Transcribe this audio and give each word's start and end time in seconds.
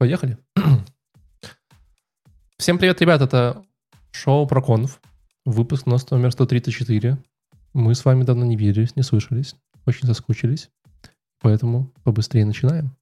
Поехали. 0.00 0.38
Всем 2.56 2.78
привет, 2.78 3.02
ребят, 3.02 3.20
это 3.20 3.62
шоу 4.12 4.46
про 4.46 4.62
конф, 4.62 4.98
выпуск 5.44 5.86
у 5.86 5.90
нас 5.90 6.08
номер 6.08 6.32
134. 6.32 7.18
Мы 7.74 7.94
с 7.94 8.06
вами 8.06 8.24
давно 8.24 8.46
не 8.46 8.56
виделись, 8.56 8.96
не 8.96 9.02
слышались, 9.02 9.56
очень 9.84 10.06
соскучились, 10.06 10.70
поэтому 11.42 11.92
побыстрее 12.02 12.46
начинаем. 12.46 12.96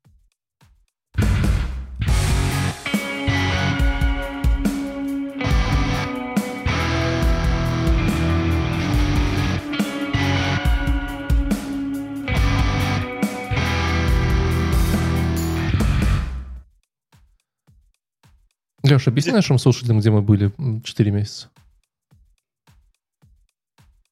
Леша, 18.98 19.10
объясни 19.10 19.32
нашим 19.32 19.58
слушателям, 19.58 20.00
где 20.00 20.10
мы 20.10 20.22
были 20.22 20.52
4 20.82 21.10
месяца. 21.12 21.48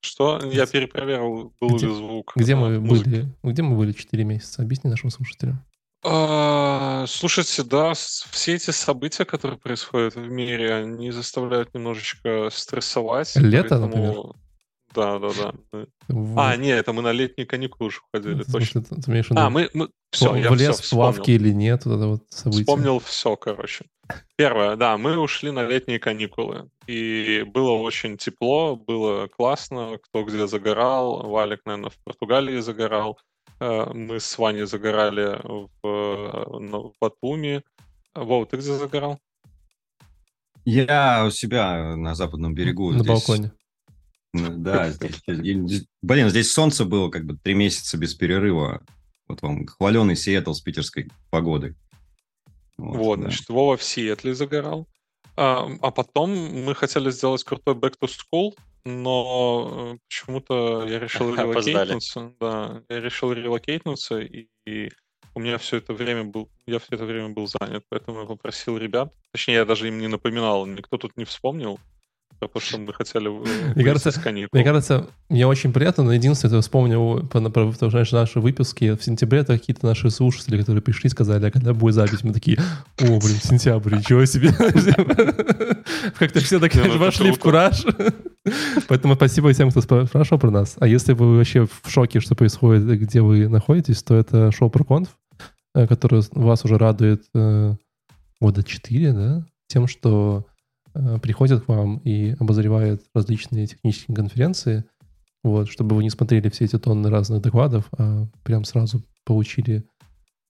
Что? 0.01 0.41
Я 0.53 0.67
перепроверил, 0.67 1.53
был 1.61 1.77
где, 1.77 1.87
ли 1.87 1.95
звук. 1.95 2.33
Где 2.37 2.55
мы, 2.55 2.81
были, 2.81 3.29
где 3.43 3.63
мы 3.63 3.77
были 3.77 3.91
4 3.91 4.23
месяца? 4.23 4.63
Объясни 4.63 4.89
нашим 4.89 5.11
слушателям. 5.11 5.65
А, 6.05 7.05
слушайте, 7.09 7.65
да, 7.65 7.95
все 7.95 8.55
эти 8.55 8.71
события, 8.71 9.25
которые 9.25 9.59
происходят 9.59 10.15
в 10.15 10.30
мире, 10.30 10.73
они 10.73 11.11
заставляют 11.11 11.75
немножечко 11.75 12.49
стрессовать. 12.53 13.35
Лето, 13.35 13.71
поэтому... 13.71 13.87
например? 13.87 14.15
Да, 14.97 15.19
да, 15.19 15.29
да. 15.29 15.87
Вот. 16.09 16.39
А, 16.39 16.57
нет, 16.57 16.79
это 16.79 16.95
мы 16.95 17.03
на 17.03 17.13
летние 17.13 17.47
каникулы 17.47 17.89
уже 17.89 18.01
ходили, 18.13 18.43
точно. 18.45 18.83
Ты, 18.83 18.95
ты 18.95 19.11
имеешь 19.11 19.27
а, 19.31 19.51
мы, 19.51 19.69
мы 19.75 19.91
все, 20.11 20.33
в 20.33 20.37
я 20.37 20.55
лес 20.55 20.81
все 20.81 20.97
в 20.97 20.99
лавке 20.99 21.33
или 21.35 21.51
нет, 21.51 21.85
вот 21.85 21.97
это 21.97 22.07
вот 22.07 22.23
событие. 22.31 22.65
Вспомнил 22.65 22.99
все, 23.01 23.37
короче. 23.37 23.85
Первое, 24.37 24.77
да, 24.77 24.97
мы 24.97 25.19
ушли 25.19 25.51
на 25.51 25.67
летние 25.67 25.99
каникулы, 25.99 26.71
и 26.87 27.45
было 27.47 27.73
очень 27.73 28.16
тепло, 28.16 28.75
было 28.75 29.27
классно, 29.27 29.99
кто 30.03 30.25
где 30.25 30.47
загорал, 30.47 31.29
Валик, 31.29 31.60
наверное, 31.66 31.91
в 31.91 31.99
Португалии 32.03 32.59
загорал, 32.60 33.19
э, 33.60 33.93
мы 33.93 34.19
с 34.19 34.38
Ваней 34.38 34.65
загорали 34.65 35.38
в, 35.45 35.69
в 35.83 36.93
Батуми. 36.99 37.63
Вов, 38.15 38.49
ты 38.49 38.57
где 38.57 38.73
загорал? 38.73 39.19
Я 40.65 41.25
у 41.27 41.31
себя 41.31 41.95
на 41.97 42.15
западном 42.15 42.55
берегу. 42.55 42.93
На 42.93 43.01
здесь... 43.01 43.09
балконе. 43.09 43.53
Да, 44.56 44.90
здесь, 44.90 45.23
блин, 46.02 46.30
здесь 46.30 46.52
солнце 46.52 46.84
было 46.84 47.10
как 47.10 47.24
бы 47.24 47.37
три 47.37 47.54
месяца 47.54 47.96
без 47.96 48.15
перерыва. 48.15 48.82
Вот 49.29 49.42
вам 49.42 49.66
хваленый 49.66 50.16
Сиэтл 50.16 50.52
с 50.52 50.60
питерской 50.60 51.09
погодой. 51.30 51.74
Вот, 52.76 52.96
вот 52.96 53.16
да. 53.16 53.23
значит, 53.23 53.48
Вова 53.48 53.76
в 53.76 53.82
Сиэтле 53.82 54.34
загорал. 54.34 54.87
А, 55.37 55.68
а 55.82 55.90
потом 55.90 56.30
мы 56.30 56.74
хотели 56.74 57.10
сделать 57.10 57.45
крутой 57.45 57.74
back 57.74 57.95
to 58.01 58.09
school, 58.09 58.54
но 58.84 59.95
э, 59.95 59.98
почему-то 60.09 60.87
я 60.87 60.98
решил 60.98 61.34
релокейтнуться. 61.37 62.32
Да, 62.40 62.82
я 62.88 63.01
решил 63.01 63.32
релокейтнуться, 63.32 64.20
и, 64.20 64.48
и 64.66 64.91
у 65.34 65.41
меня 65.41 65.59
все 65.59 65.76
это 65.76 65.92
время 65.92 66.25
был, 66.25 66.48
я 66.66 66.78
все 66.78 66.94
это 66.94 67.04
время 67.04 67.31
был 67.31 67.47
занят, 67.47 67.84
поэтому 67.91 68.20
я 68.20 68.26
попросил 68.26 68.78
ребят, 68.78 69.12
точнее, 69.32 69.54
я 69.54 69.64
даже 69.64 69.88
им 69.88 69.98
не 69.98 70.09
напоминал, 70.09 70.64
никто 70.64 70.97
тут 70.97 71.16
не 71.16 71.25
вспомнил, 71.25 71.78
потому 72.38 72.60
что 72.60 72.78
мы 72.78 72.93
хотели 72.93 73.28
мне 73.75 73.84
кажется, 73.84 74.12
мне 74.53 74.65
кажется, 74.65 75.06
мне 75.28 75.47
очень 75.47 75.72
приятно, 75.72 76.05
но 76.05 76.12
единственное, 76.12 76.50
что 76.50 76.56
я 76.56 76.62
вспомнил, 76.62 77.27
потому 77.27 77.72
что 77.72 78.16
наши 78.16 78.41
выпуски 78.41 78.97
в 78.97 79.03
сентябре, 79.03 79.41
это 79.41 79.59
какие-то 79.59 79.87
наши 79.87 80.10
слушатели, 80.10 80.59
которые 80.59 80.82
пришли, 80.82 81.09
сказали, 81.10 81.47
а 81.47 81.50
когда 81.50 81.75
будет 81.75 81.94
запись? 81.94 82.22
Мы 82.22 82.32
такие, 82.32 82.59
о, 83.00 83.04
блин, 83.04 83.38
сентябрь, 83.43 83.97
ничего 83.97 84.25
себе. 84.25 84.53
Как-то 86.19 86.41
все 86.41 86.60
так 86.60 86.75
ну, 86.75 86.99
вошли 86.99 87.32
в 87.32 87.38
кураж. 87.38 87.84
Поэтому 88.88 89.15
спасибо 89.15 89.53
всем, 89.53 89.71
кто 89.71 89.81
спрашивал 89.81 90.38
про 90.38 90.50
нас. 90.50 90.76
А 90.78 90.87
если 90.87 91.12
вы 91.12 91.37
вообще 91.37 91.66
в 91.66 91.91
шоке, 91.91 92.20
что 92.20 92.34
происходит, 92.34 92.84
где 93.00 93.20
вы 93.20 93.48
находитесь, 93.48 94.03
то 94.03 94.14
это 94.14 94.53
шоу 94.53 94.70
про 94.70 94.84
конф, 94.84 95.08
э, 95.75 95.87
которое 95.87 96.22
вас 96.32 96.64
уже 96.64 96.78
радует 96.78 97.25
э, 97.34 97.75
года 98.41 98.62
4, 98.62 99.12
да, 99.12 99.47
тем, 99.69 99.88
что 99.88 100.47
Э, 100.96 101.18
приходит 101.18 101.64
к 101.64 101.68
вам 101.68 101.98
и 101.98 102.34
обозревает 102.38 103.04
различные 103.14 103.66
технические 103.66 104.16
конференции, 104.16 104.84
вот, 105.42 105.68
чтобы 105.68 105.94
вы 105.94 106.02
не 106.02 106.10
смотрели 106.10 106.48
все 106.48 106.64
эти 106.64 106.78
тонны 106.78 107.10
разных 107.10 107.42
докладов, 107.42 107.88
а 107.98 108.26
прям 108.42 108.64
сразу 108.64 109.02
получили 109.24 109.84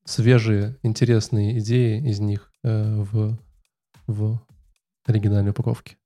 свежие, 0.04 0.76
интересные 0.82 1.58
идеи 1.58 2.00
из 2.00 2.20
них 2.20 2.52
э, 2.62 3.02
в, 3.02 3.36
в 4.06 4.40
оригинальной 5.04 5.50
упаковке. 5.50 5.96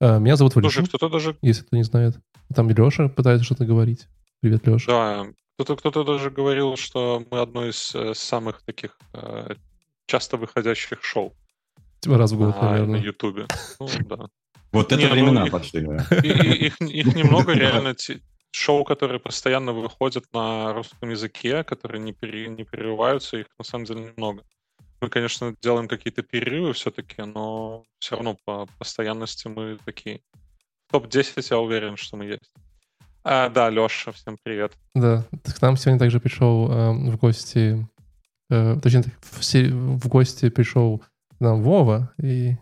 Э, 0.00 0.18
меня 0.18 0.36
зовут 0.36 0.54
Валерий. 0.54 0.72
Слушай, 0.72 0.88
кто-то 0.88 1.10
даже... 1.10 1.36
Если 1.42 1.64
кто 1.64 1.76
не 1.76 1.84
знает. 1.84 2.16
Там 2.54 2.70
Леша 2.70 3.08
пытается 3.08 3.44
что-то 3.44 3.66
говорить. 3.66 4.08
Привет, 4.40 4.66
Леша. 4.66 4.90
Да, 4.90 5.26
кто-то, 5.56 5.76
кто-то 5.76 6.04
даже 6.04 6.30
говорил, 6.30 6.76
что 6.76 7.22
мы 7.30 7.40
одно 7.40 7.66
из 7.66 7.94
самых 8.18 8.62
таких 8.62 8.98
э, 9.12 9.54
часто 10.06 10.38
выходящих 10.38 11.02
шоу. 11.02 11.34
Типа 12.04 12.18
раз 12.18 12.32
в 12.32 12.36
год, 12.36 12.54
а, 12.60 12.72
наверное. 12.72 13.00
На 13.00 13.04
Ютубе. 13.04 13.46
Ну, 13.80 13.88
да. 14.08 14.28
Вот 14.72 14.92
это 14.92 15.08
времена 15.08 15.46
пошли. 15.46 15.80
Их, 15.80 16.78
их 16.80 17.06
немного 17.14 17.52
реально 17.52 17.94
шоу, 18.50 18.84
которые 18.84 19.20
постоянно 19.20 19.72
выходят 19.72 20.24
на 20.34 20.74
русском 20.74 21.08
языке, 21.08 21.64
которые 21.64 22.02
не, 22.02 22.12
пере, 22.12 22.48
не 22.48 22.64
перерываются, 22.64 23.38
их 23.38 23.46
на 23.58 23.64
самом 23.64 23.86
деле 23.86 24.00
немного. 24.00 24.42
Мы, 25.00 25.08
конечно, 25.08 25.54
делаем 25.62 25.88
какие-то 25.88 26.22
перерывы 26.22 26.74
все-таки, 26.74 27.22
но 27.22 27.84
все 27.98 28.16
равно 28.16 28.36
по 28.44 28.66
постоянности 28.78 29.48
мы 29.48 29.78
такие. 29.86 30.20
Топ-10 30.90 31.46
я 31.50 31.58
уверен, 31.58 31.96
что 31.96 32.18
мы 32.18 32.26
есть. 32.26 32.52
А, 33.22 33.48
да, 33.48 33.70
Леша, 33.70 34.12
всем 34.12 34.36
привет. 34.42 34.72
Да, 34.94 35.24
к 35.42 35.62
нам 35.62 35.78
сегодня 35.78 35.98
также 35.98 36.20
пришел 36.20 36.70
э, 36.70 36.92
в 37.10 37.16
гости, 37.16 37.88
э, 38.50 38.76
точнее, 38.82 39.04
в, 39.22 39.40
в 39.42 40.08
гости 40.08 40.50
пришел 40.50 41.02
нам 41.44 41.62
Вова. 41.62 42.12
И, 42.20 42.56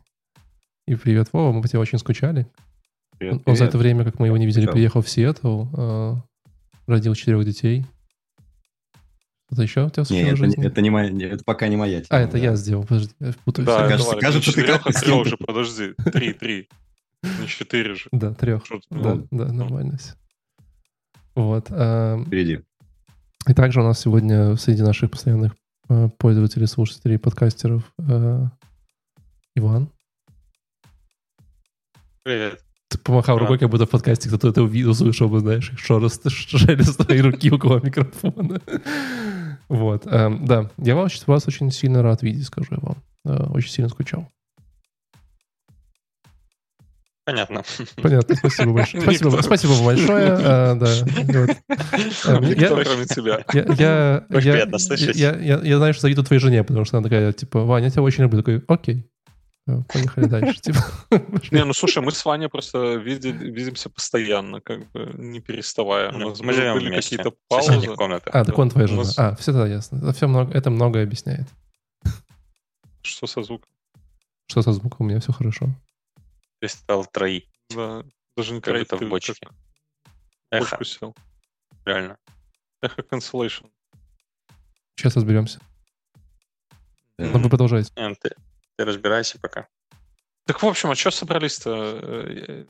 и 0.87 0.95
привет, 0.95 1.29
Вова. 1.33 1.53
Мы 1.53 1.63
по 1.63 1.69
тебе 1.69 1.79
очень 1.79 1.99
скучали. 1.99 2.47
Привет, 3.19 3.35
Он 3.35 3.41
привет. 3.41 3.59
за 3.59 3.65
это 3.67 3.79
время, 3.79 4.05
как 4.05 4.19
мы 4.19 4.27
его 4.27 4.37
не 4.37 4.47
видели, 4.47 4.65
Что? 4.65 4.73
приехал 4.73 5.01
в 5.01 5.09
Сиэтл, 5.09 5.67
э, 5.77 6.15
родил 6.87 7.15
четырех 7.15 7.45
детей. 7.45 7.87
Что-то 9.47 9.63
еще 9.63 9.85
у 9.85 9.91
тебя 9.91 10.05
Нет, 10.09 10.27
это, 10.29 10.37
жизни? 10.37 10.67
это, 10.67 10.81
не 10.81 10.91
моя, 10.91 11.29
это 11.29 11.45
пока 11.45 11.69
не 11.69 11.77
моя 11.77 12.01
тема. 12.01 12.09
А, 12.11 12.21
это 12.21 12.33
да. 12.33 12.39
я 12.39 12.57
сделал, 12.57 12.85
подожди, 12.85 13.13
я 13.21 13.33
путаюсь. 13.45 13.67
Да, 13.67 13.87
кажется, 13.89 14.17
кажется 14.17 14.53
ты 14.53 14.65
как 14.65 14.83
трех 14.83 15.27
же, 15.27 15.37
подожди. 15.37 15.93
Три, 16.13 16.33
три. 16.33 16.69
Не 17.23 17.47
четыре 17.47 17.95
же. 17.95 18.09
Да, 18.13 18.35
трех. 18.35 18.65
Да, 18.91 19.15
ну, 19.15 19.29
да, 19.31 19.53
нормально 19.53 19.99
все. 19.99 20.15
Вот. 21.35 21.67
Э, 21.71 22.23
Впереди. 22.27 22.61
И 23.47 23.55
также 23.55 23.81
у 23.81 23.85
нас 23.85 24.01
сегодня 24.01 24.57
среди 24.57 24.83
наших 24.83 25.11
постоянных 25.11 25.55
э, 25.89 26.09
пользователей, 26.19 26.67
слушателей, 26.67 27.19
подкастеров 27.19 27.93
Иван. 29.55 29.91
Привет. 32.23 32.61
Ты 32.89 32.99
помахал 32.99 33.39
рукой, 33.39 33.59
как 33.59 33.69
будто 33.69 33.87
в 33.87 33.91
подкасте 33.91 34.29
кто-то 34.29 34.49
это 34.49 34.63
увидел, 34.63 34.91
услышал 34.91 35.29
бы, 35.29 35.41
знаешь, 35.41 35.73
шелест, 35.77 36.31
шелест 36.31 36.99
твоей 36.99 37.21
руки 37.21 37.51
около 37.51 37.81
микрофона. 37.83 38.61
Вот. 39.69 40.07
Эм, 40.07 40.47
да, 40.47 40.71
я 40.79 40.95
вас, 40.95 41.27
вас 41.27 41.49
очень 41.49 41.71
сильно 41.71 42.03
рад 42.03 42.23
видеть, 42.23 42.47
скажу 42.47 42.69
я 42.73 42.79
вам. 42.81 42.97
Э, 43.25 43.51
очень 43.51 43.71
сильно 43.71 43.89
скучал. 43.89 44.29
Понятно. 47.25 47.63
Понятно, 48.03 48.35
спасибо 48.37 48.73
большое. 48.73 49.03
Спасибо, 49.03 49.41
спасибо 49.43 49.85
большое. 49.85 50.33
А, 50.33 50.75
да, 50.75 50.87
вот. 51.05 51.51
Эм, 52.27 52.45
Никто, 52.45 52.79
я, 52.79 52.85
кроме 52.85 53.07
тебя. 53.07 53.45
Я, 53.53 53.65
я, 53.79 54.27
я, 54.31 54.69
я, 54.97 55.37
я, 55.37 55.61
я 55.63 55.77
знаю, 55.77 55.95
что 55.95 56.03
завидую 56.03 56.25
твоей 56.25 56.41
жене, 56.41 56.65
потому 56.65 56.85
что 56.85 56.99
она 56.99 57.05
такая, 57.05 57.33
типа, 57.33 57.65
Ваня, 57.65 57.87
я 57.87 57.91
тебя 57.91 58.03
очень 58.03 58.25
люблю. 58.25 58.43
Такой, 58.43 58.63
окей, 58.67 59.07
поехали 59.65 60.27
дальше. 60.27 60.61
Типа. 60.61 60.81
Не, 61.51 61.65
ну 61.65 61.73
слушай, 61.73 62.03
мы 62.03 62.11
с 62.13 62.25
Ваней 62.25 62.49
просто 62.49 62.95
видим, 62.95 63.37
видимся 63.39 63.89
постоянно, 63.91 64.61
как 64.61 64.91
бы 64.91 65.13
не 65.15 65.41
переставая. 65.41 66.13
У 66.13 66.19
нас 66.19 66.41
мы 66.41 66.53
живем 66.53 66.75
были 66.75 66.95
какие-то 66.95 67.33
паузы. 67.49 67.89
А, 68.27 68.45
так 68.45 68.59
он 68.59 68.71
твоя 68.71 68.87
жена. 68.87 69.05
А, 69.17 69.35
все 69.37 69.53
тогда 69.53 69.67
ясно. 69.67 69.99
Это, 70.09 70.51
это 70.53 70.71
многое 70.71 71.05
объясняет. 71.05 71.47
Что 73.03 73.27
со 73.27 73.43
звуком? 73.43 73.69
Что 74.47 74.63
со 74.63 74.73
звуком? 74.73 75.07
У 75.07 75.09
меня 75.09 75.21
все 75.21 75.33
хорошо. 75.33 75.69
Ты 76.61 76.69
стал 76.69 77.07
трои. 77.07 77.49
Да, 77.75 78.05
даже 78.37 78.53
не 78.53 78.61
как 78.61 78.79
будто 78.79 78.97
в 78.97 79.09
бочке. 79.09 79.49
Эхо. 80.51 80.77
Бочку 80.77 80.85
сел. 80.85 81.17
Реально. 81.85 82.19
Эхо 82.81 83.03
cancellation. 83.03 83.71
Сейчас 84.97 85.17
разберемся. 85.17 85.61
Но 87.19 87.39
вы 87.39 87.49
продолжаете. 87.49 87.93
Ты, 88.77 88.85
разбирайся 88.85 89.39
пока. 89.41 89.69
Так, 90.47 90.63
в 90.63 90.67
общем, 90.67 90.91
а 90.91 90.95
что 90.95 91.11
собрались-то? 91.11 92.01
Э, 92.03 92.65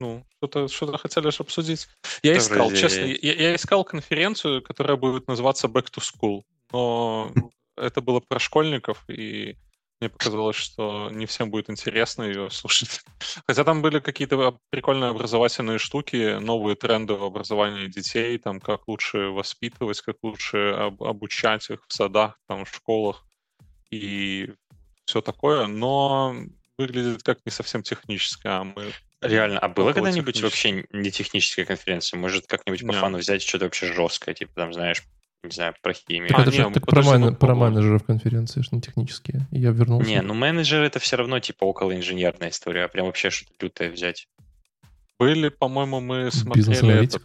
ну, 0.00 0.26
что-то, 0.36 0.68
что-то 0.68 0.98
хотели 0.98 1.30
же 1.30 1.36
обсудить. 1.40 1.88
Я 2.22 2.36
искал, 2.36 2.72
честно, 2.72 3.04
я, 3.04 3.34
я 3.34 3.54
искал 3.54 3.84
конференцию, 3.84 4.62
которая 4.62 4.96
будет 4.96 5.28
называться 5.28 5.68
Back 5.68 5.88
to 5.92 6.02
School, 6.02 6.42
но 6.72 7.32
это 7.76 8.00
было 8.00 8.20
про 8.20 8.40
школьников, 8.40 9.04
и 9.08 9.56
мне 10.00 10.10
показалось, 10.10 10.56
что 10.56 11.10
не 11.12 11.26
всем 11.26 11.48
будет 11.48 11.70
интересно 11.70 12.24
ее 12.24 12.50
слушать. 12.50 13.02
Хотя 13.46 13.62
там 13.62 13.82
были 13.82 14.00
какие-то 14.00 14.58
прикольные 14.70 15.10
образовательные 15.10 15.78
штуки, 15.78 16.38
новые 16.40 16.74
тренды 16.74 17.14
в 17.14 17.22
образовании 17.22 17.86
детей, 17.86 18.36
там 18.38 18.58
как 18.58 18.88
лучше 18.88 19.28
воспитывать, 19.28 20.00
как 20.00 20.16
лучше 20.24 20.70
об, 20.70 21.04
обучать 21.04 21.70
их 21.70 21.84
в 21.86 21.92
садах, 21.92 22.36
там 22.48 22.64
в 22.64 22.74
школах 22.74 23.24
и 23.92 24.52
все 25.12 25.20
такое, 25.20 25.66
но 25.66 26.34
выглядит 26.78 27.22
как 27.22 27.38
не 27.44 27.52
совсем 27.52 27.82
технически, 27.82 28.46
а 28.46 28.64
мы... 28.64 28.92
Реально, 29.20 29.58
а 29.58 29.68
было 29.68 29.92
когда-нибудь 29.92 30.40
вообще 30.40 30.86
не 30.90 31.10
техническая 31.10 31.66
конференция? 31.66 32.18
Может, 32.18 32.46
как-нибудь 32.46 32.84
по 32.86 32.94
фану 32.94 33.18
взять 33.18 33.42
что-то 33.42 33.66
вообще 33.66 33.92
жесткое, 33.92 34.34
типа 34.34 34.52
там, 34.54 34.72
знаешь, 34.72 35.02
не 35.44 35.50
знаю, 35.50 35.74
про 35.82 35.92
химию. 35.92 36.34
А, 36.34 36.42
это 36.42 36.50
не, 36.50 36.70
так 36.72 36.86
про, 36.86 37.02
мен, 37.02 37.36
про 37.36 37.54
менеджеров 37.54 38.04
конференции, 38.04 38.62
что 38.62 38.74
не 38.74 38.80
технические. 38.80 39.46
Я 39.50 39.70
вернулся. 39.70 40.08
Не, 40.08 40.22
ну 40.22 40.34
менеджер 40.34 40.82
это 40.82 40.98
все 40.98 41.16
равно 41.16 41.38
типа 41.40 41.64
около 41.64 41.94
инженерная 41.94 42.48
история, 42.48 42.84
а 42.84 42.88
прям 42.88 43.06
вообще 43.06 43.28
что-то 43.28 43.52
лютое 43.60 43.90
взять. 43.90 44.28
Были, 45.18 45.50
по-моему, 45.50 46.00
мы 46.00 46.30
смотрели 46.32 47.04
этот 47.04 47.22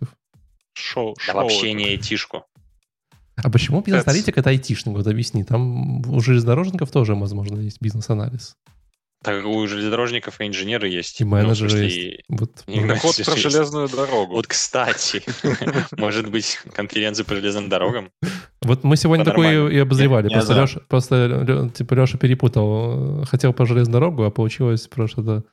шоу. 0.73 1.15
Да 1.25 1.33
шоу 1.33 1.41
вообще 1.41 1.69
это. 1.69 1.73
не 1.73 1.85
айтишку. 1.85 2.45
А 3.43 3.49
почему 3.49 3.81
бизнес-аналитик 3.81 4.37
это 4.37 4.49
айтишник? 4.49 4.95
Вот 4.95 5.07
объясни. 5.07 5.43
Там 5.43 6.01
у 6.09 6.19
железнодорожников 6.19 6.89
тоже, 6.91 7.15
возможно, 7.15 7.59
есть 7.59 7.81
бизнес-анализ. 7.81 8.55
Так 9.23 9.45
у 9.45 9.67
железнодорожников 9.67 10.39
и 10.41 10.47
инженеры 10.47 10.87
есть. 10.87 11.21
И 11.21 11.23
менеджеры 11.23 11.71
ну, 11.71 11.77
есть. 11.77 12.21
Вот, 12.29 12.63
ну, 12.67 12.87
так 12.87 13.03
вот 13.03 13.15
про 13.25 13.35
железную 13.35 13.89
дорогу. 13.89 14.33
Вот, 14.33 14.47
кстати, 14.47 15.23
может 15.97 16.29
быть, 16.29 16.59
конференция 16.73 17.25
по 17.25 17.35
железным 17.35 17.67
дорогам? 17.67 18.11
Вот 18.61 18.83
мы 18.83 18.95
сегодня 18.95 19.25
такое 19.25 19.69
и 19.69 19.77
обозревали. 19.77 20.29
Просто 20.29 20.53
Леша, 20.53 20.79
просто, 20.87 21.71
типа, 21.75 21.93
Леша 21.95 22.17
перепутал. 22.17 23.25
Хотел 23.25 23.53
про 23.53 23.65
железную 23.65 23.93
дорогу, 23.93 24.23
а 24.23 24.31
получилось 24.31 24.87
про 24.87 25.07
что-то 25.07 25.43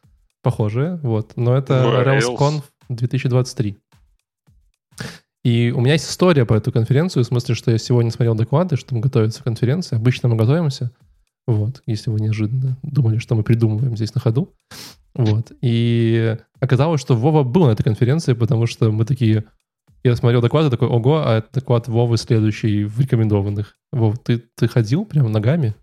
похожее. 0.42 0.96
Вот. 1.02 1.32
Но 1.36 1.56
это 1.56 1.74
RailsConf 2.06 2.62
2023. 2.90 3.78
И 5.44 5.72
у 5.76 5.80
меня 5.80 5.92
есть 5.92 6.08
история 6.08 6.46
по 6.46 6.54
эту 6.54 6.72
конференцию, 6.72 7.22
в 7.22 7.26
смысле, 7.26 7.54
что 7.54 7.70
я 7.70 7.78
сегодня 7.78 8.10
смотрел 8.10 8.34
доклады, 8.34 8.76
что 8.76 8.94
мы 8.94 9.02
готовимся 9.02 9.40
к 9.40 9.44
конференции. 9.44 9.94
Обычно 9.94 10.30
мы 10.30 10.36
готовимся. 10.36 10.90
Вот, 11.46 11.82
если 11.84 12.10
вы 12.10 12.20
неожиданно 12.20 12.78
думали, 12.82 13.18
что 13.18 13.34
мы 13.34 13.42
придумываем 13.42 13.94
здесь 13.94 14.14
на 14.14 14.20
ходу. 14.20 14.54
Вот. 15.14 15.52
И 15.60 16.36
оказалось, 16.58 17.02
что 17.02 17.14
Вова 17.14 17.42
был 17.42 17.66
на 17.66 17.72
этой 17.72 17.82
конференции, 17.82 18.32
потому 18.32 18.66
что 18.66 18.90
мы 18.90 19.04
такие... 19.04 19.44
Я 20.02 20.16
смотрел 20.16 20.40
доклады, 20.40 20.70
такой, 20.70 20.88
ого, 20.88 21.22
а 21.26 21.38
это 21.38 21.48
доклад 21.52 21.88
Вовы 21.88 22.16
следующий 22.16 22.84
в 22.84 22.98
рекомендованных. 23.00 23.76
Вов, 23.92 24.18
ты, 24.18 24.42
ты 24.54 24.66
ходил 24.66 25.04
прямо 25.04 25.28
ногами? 25.28 25.74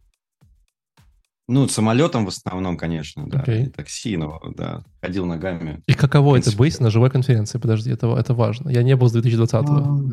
Ну, 1.47 1.67
самолетом 1.67 2.25
в 2.25 2.29
основном, 2.29 2.77
конечно, 2.77 3.27
да. 3.27 3.39
Okay. 3.39 3.65
И 3.65 3.69
такси, 3.69 4.15
но, 4.15 4.39
да, 4.55 4.83
ходил 5.01 5.25
ногами. 5.25 5.81
И 5.85 5.93
каково 5.93 6.37
это 6.37 6.55
быть 6.55 6.79
на 6.79 6.89
живой 6.89 7.09
конференции? 7.09 7.57
Подожди, 7.57 7.91
это, 7.91 8.07
это 8.15 8.33
важно. 8.33 8.69
Я 8.69 8.83
не 8.83 8.95
был 8.95 9.09
с 9.09 9.15
2020-го. 9.15 9.73
Ну, 9.73 10.11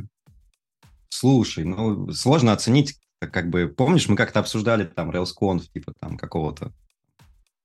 слушай, 1.11 1.65
ну, 1.65 2.11
сложно 2.13 2.53
оценить, 2.53 2.99
как 3.21 3.51
бы, 3.51 3.69
помнишь, 3.69 4.09
мы 4.09 4.17
как-то 4.17 4.41
обсуждали 4.41 4.85
там 4.85 5.11
RailsConf, 5.11 5.63
типа 5.73 5.93
там 6.01 6.17
какого-то 6.17 6.73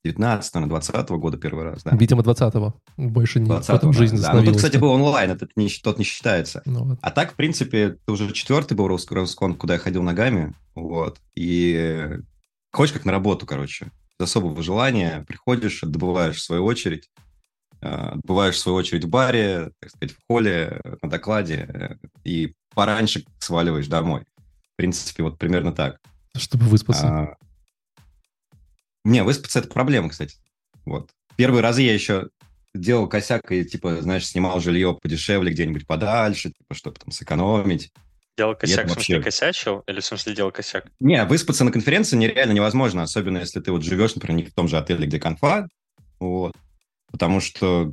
19 0.04 0.56
на 0.56 0.68
20 0.68 1.10
года 1.12 1.38
первый 1.38 1.64
раз, 1.64 1.84
да? 1.84 1.96
Видимо, 1.96 2.22
20-го. 2.22 2.76
Больше 2.98 3.40
не 3.40 3.46
20 3.46 3.68
потом 3.68 3.94
жизнь 3.94 4.22
да. 4.22 4.34
Ну, 4.34 4.44
тут, 4.44 4.58
кстати, 4.58 4.78
был 4.78 4.90
онлайн, 4.90 5.32
этот 5.32 5.52
не, 5.56 5.70
тот 5.70 5.98
не 5.98 6.04
считается. 6.04 6.62
Ну, 6.66 6.84
вот. 6.84 7.00
А 7.02 7.10
так, 7.10 7.32
в 7.32 7.36
принципе, 7.36 7.82
это 7.84 8.12
уже 8.12 8.32
четвертый 8.34 8.76
был 8.76 8.90
RailsConf, 8.90 9.56
куда 9.56 9.76
я 9.76 9.80
ходил 9.80 10.04
ногами, 10.04 10.54
вот. 10.76 11.20
И 11.36 12.20
ходишь 12.74 12.94
как 12.94 13.06
на 13.06 13.12
работу, 13.12 13.46
короче. 13.46 13.88
Без 14.20 14.30
особого 14.30 14.62
желания 14.62 15.24
приходишь, 15.28 15.84
отбываешь 15.84 16.44
свою 16.44 16.66
очередь, 16.66 17.10
э, 17.82 17.88
отбываешь 17.88 18.60
свою 18.60 18.78
очередь 18.78 19.06
в 19.06 19.10
баре, 19.10 19.72
так 19.80 19.92
сказать, 19.92 20.16
в 20.16 20.20
холле, 20.28 20.82
на 21.02 21.10
докладе, 21.10 21.68
э, 21.74 21.96
и 22.24 22.54
пораньше 22.74 23.26
сваливаешь 23.40 23.88
домой. 23.88 24.26
В 24.74 24.76
принципе, 24.76 25.24
вот 25.24 25.38
примерно 25.38 25.72
так. 25.72 26.00
Чтобы 26.36 26.66
выспаться. 26.66 27.08
А, 27.08 27.36
не, 29.06 29.24
выспаться 29.24 29.60
это 29.60 29.68
проблема, 29.68 30.10
кстати. 30.10 30.38
Вот. 30.86 31.12
Первые 31.36 31.62
разы 31.62 31.84
я 31.84 31.94
еще 31.94 32.30
делал 32.74 33.08
косяк 33.08 33.52
и, 33.52 33.64
типа, 33.66 34.02
знаешь, 34.02 34.28
снимал 34.28 34.60
жилье 34.60 34.98
подешевле 35.00 35.52
где-нибудь 35.52 35.86
подальше, 35.86 36.50
типа, 36.50 36.74
чтобы 36.74 37.00
там 37.00 37.12
сэкономить. 37.12 37.92
Делал 38.38 38.56
косяк, 38.56 38.88
в 38.88 38.92
смысле, 38.92 39.18
вообще... 39.18 39.32
косячил? 39.32 39.80
Или 39.88 40.00
в 40.00 40.06
смысле 40.06 40.36
делал 40.36 40.52
косяк? 40.52 40.86
Не, 41.00 41.24
выспаться 41.26 41.64
на 41.64 41.72
конференции 41.72 42.18
нереально 42.18 42.54
невозможно, 42.54 43.04
особенно 43.04 43.38
если 43.38 43.60
ты 43.60 43.72
вот 43.72 43.84
живешь, 43.84 44.16
например, 44.16 44.38
не 44.38 44.50
в 44.50 44.54
том 44.54 44.68
же 44.68 44.78
отеле, 44.78 45.06
где 45.06 45.20
конфа, 45.20 45.68
вот, 46.20 46.54
потому 47.12 47.40
что 47.40 47.92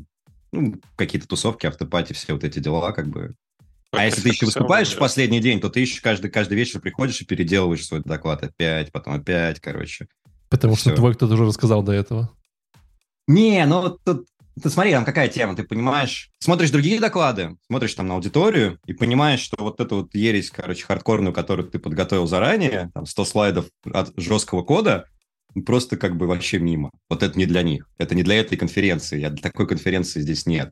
ну, 0.53 0.75
какие-то 0.97 1.29
тусовки, 1.29 1.67
автопати, 1.67 2.15
все 2.15 2.33
вот 2.33 2.45
эти 2.45 2.59
дела, 2.59 2.93
как 2.93 3.09
бы, 3.09 3.35
а 3.93 4.05
если 4.05 4.23
ты 4.23 4.29
еще 4.29 4.47
выступаешь 4.47 4.93
в 4.93 4.99
последний 4.99 5.41
день, 5.41 5.61
то 5.61 5.69
ты 5.69 5.81
еще 5.81 6.01
каждый, 6.01 6.31
каждый 6.31 6.57
вечер 6.57 6.81
приходишь 6.81 7.21
и 7.21 7.25
переделываешь 7.25 7.85
свой 7.85 8.03
доклад 8.05 8.43
опять, 8.45 8.93
потом 8.93 9.15
опять, 9.15 9.61
короче. 9.61 10.07
Потому 10.49 10.77
что 10.77 10.95
твой 10.95 11.15
кто-то 11.15 11.35
уже 11.35 11.45
рассказал 11.45 11.83
до 11.83 11.93
этого. 11.93 12.31
Не, 13.27 13.65
ну 13.67 13.99
тут 14.05 14.27
ты 14.61 14.71
смотри, 14.71 14.93
там 14.93 15.05
какая 15.05 15.29
тема, 15.29 15.57
ты 15.57 15.65
понимаешь, 15.65 16.31
смотришь 16.39 16.71
другие 16.71 17.01
доклады, 17.01 17.57
смотришь 17.67 17.95
там 17.95 18.07
на 18.09 18.15
аудиторию 18.15 18.79
и 18.87 18.93
понимаешь, 18.93 19.41
что 19.41 19.57
вот 19.62 19.81
эту 19.81 19.97
вот 19.97 20.15
ересь, 20.15 20.51
короче, 20.51 20.85
хардкорную, 20.85 21.33
которую 21.33 21.69
ты 21.69 21.79
подготовил 21.79 22.27
заранее, 22.27 22.91
там 22.95 23.07
100 23.07 23.25
слайдов 23.25 23.67
от 23.85 24.12
жесткого 24.17 24.62
кода, 24.62 25.07
просто 25.67 25.97
как 25.97 26.17
бы 26.17 26.27
вообще 26.27 26.59
мимо. 26.59 26.91
Вот 27.09 27.23
это 27.23 27.39
не 27.39 27.47
для 27.47 27.62
них, 27.62 27.89
это 27.99 28.15
не 28.15 28.23
для 28.23 28.37
этой 28.37 28.57
конференции, 28.57 29.21
я 29.21 29.31
для 29.31 29.43
такой 29.43 29.67
конференции 29.67 30.21
здесь 30.21 30.47
нет. 30.47 30.71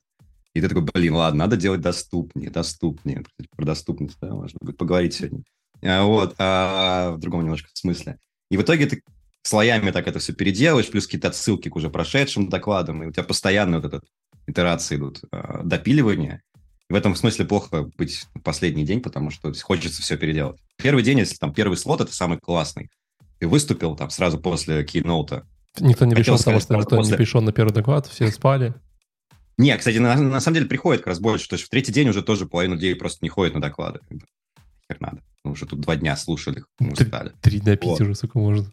И 0.55 0.61
ты 0.61 0.69
такой, 0.69 0.83
блин, 0.83 1.15
ладно, 1.15 1.41
надо 1.41 1.57
делать 1.57 1.81
доступнее, 1.81 2.51
доступнее. 2.51 3.25
Про 3.57 3.67
доступность, 3.67 4.17
да, 4.21 4.35
можно 4.35 4.59
будет 4.61 4.77
поговорить 4.77 5.15
сегодня. 5.15 5.43
А, 5.83 6.05
вот, 6.05 6.35
а 6.39 7.13
в 7.13 7.19
другом 7.19 7.43
немножко 7.43 7.69
смысле. 7.73 8.19
И 8.51 8.57
в 8.57 8.63
итоге 8.63 8.87
ты 8.87 9.03
слоями 9.49 9.91
так 9.91 10.07
это 10.07 10.19
все 10.19 10.33
переделаешь, 10.33 10.91
плюс 10.91 11.07
какие-то 11.07 11.29
отсылки 11.29 11.69
к 11.69 11.77
уже 11.77 11.91
прошедшим 11.91 12.49
докладам, 12.49 13.03
и 13.03 13.07
у 13.07 13.13
тебя 13.13 13.25
постоянно 13.25 13.81
вот 13.81 13.87
этот 13.87 14.05
итерации 14.47 14.97
идут, 14.97 15.21
а, 15.31 15.63
допиливания. 15.63 16.43
В 16.89 16.95
этом 16.95 17.15
смысле 17.15 17.45
плохо 17.45 17.91
быть 17.99 18.27
последний 18.43 18.85
день, 18.85 19.01
потому 19.01 19.31
что 19.31 19.53
хочется 19.61 20.01
все 20.01 20.17
переделать. 20.17 20.59
Первый 20.77 21.03
день, 21.03 21.19
если 21.19 21.37
там 21.37 21.53
первый 21.53 21.77
слот, 21.77 22.01
это 22.01 22.15
самый 22.15 22.39
классный. 22.39 22.89
Ты 23.39 23.47
выступил 23.47 23.95
там 23.95 24.11
сразу 24.11 24.39
после 24.39 24.85
кейноута. 24.85 25.47
Никто 25.81 26.07
не 26.07 26.15
пришел, 26.15 26.39
потому 26.39 26.61
что 26.61 26.77
никто 26.77 26.97
после... 26.97 27.13
не 27.13 27.17
пришел 27.19 27.43
на 27.43 27.53
первый 27.53 27.73
доклад, 27.73 28.07
все 28.07 28.29
спали. 28.31 28.75
Не, 29.59 29.77
кстати, 29.77 29.99
на, 29.99 30.17
на 30.17 30.41
самом 30.41 30.55
деле 30.55 30.67
приходит 30.67 31.03
как 31.03 31.09
раз 31.09 31.21
больше. 31.21 31.49
То 31.49 31.57
есть 31.57 31.67
в 31.67 31.69
третий 31.69 31.93
день 31.93 32.09
уже 32.09 32.23
тоже 32.23 32.47
половина 32.47 32.75
людей 32.75 32.95
просто 32.95 33.19
не 33.23 33.29
ходит 33.29 33.55
на 33.55 33.61
доклады. 33.61 34.01
Как 34.89 35.01
надо. 35.01 35.21
Мы 35.45 35.53
уже 35.53 35.67
тут 35.67 35.81
два 35.81 35.97
дня 35.97 36.17
слушали, 36.17 36.65
мы 36.79 36.93
устали. 36.93 37.33
Три 37.43 37.61
до 37.61 37.77
пяти 37.77 37.91
вот. 37.91 38.01
уже, 38.01 38.15
сколько 38.15 38.39
можно. 38.39 38.73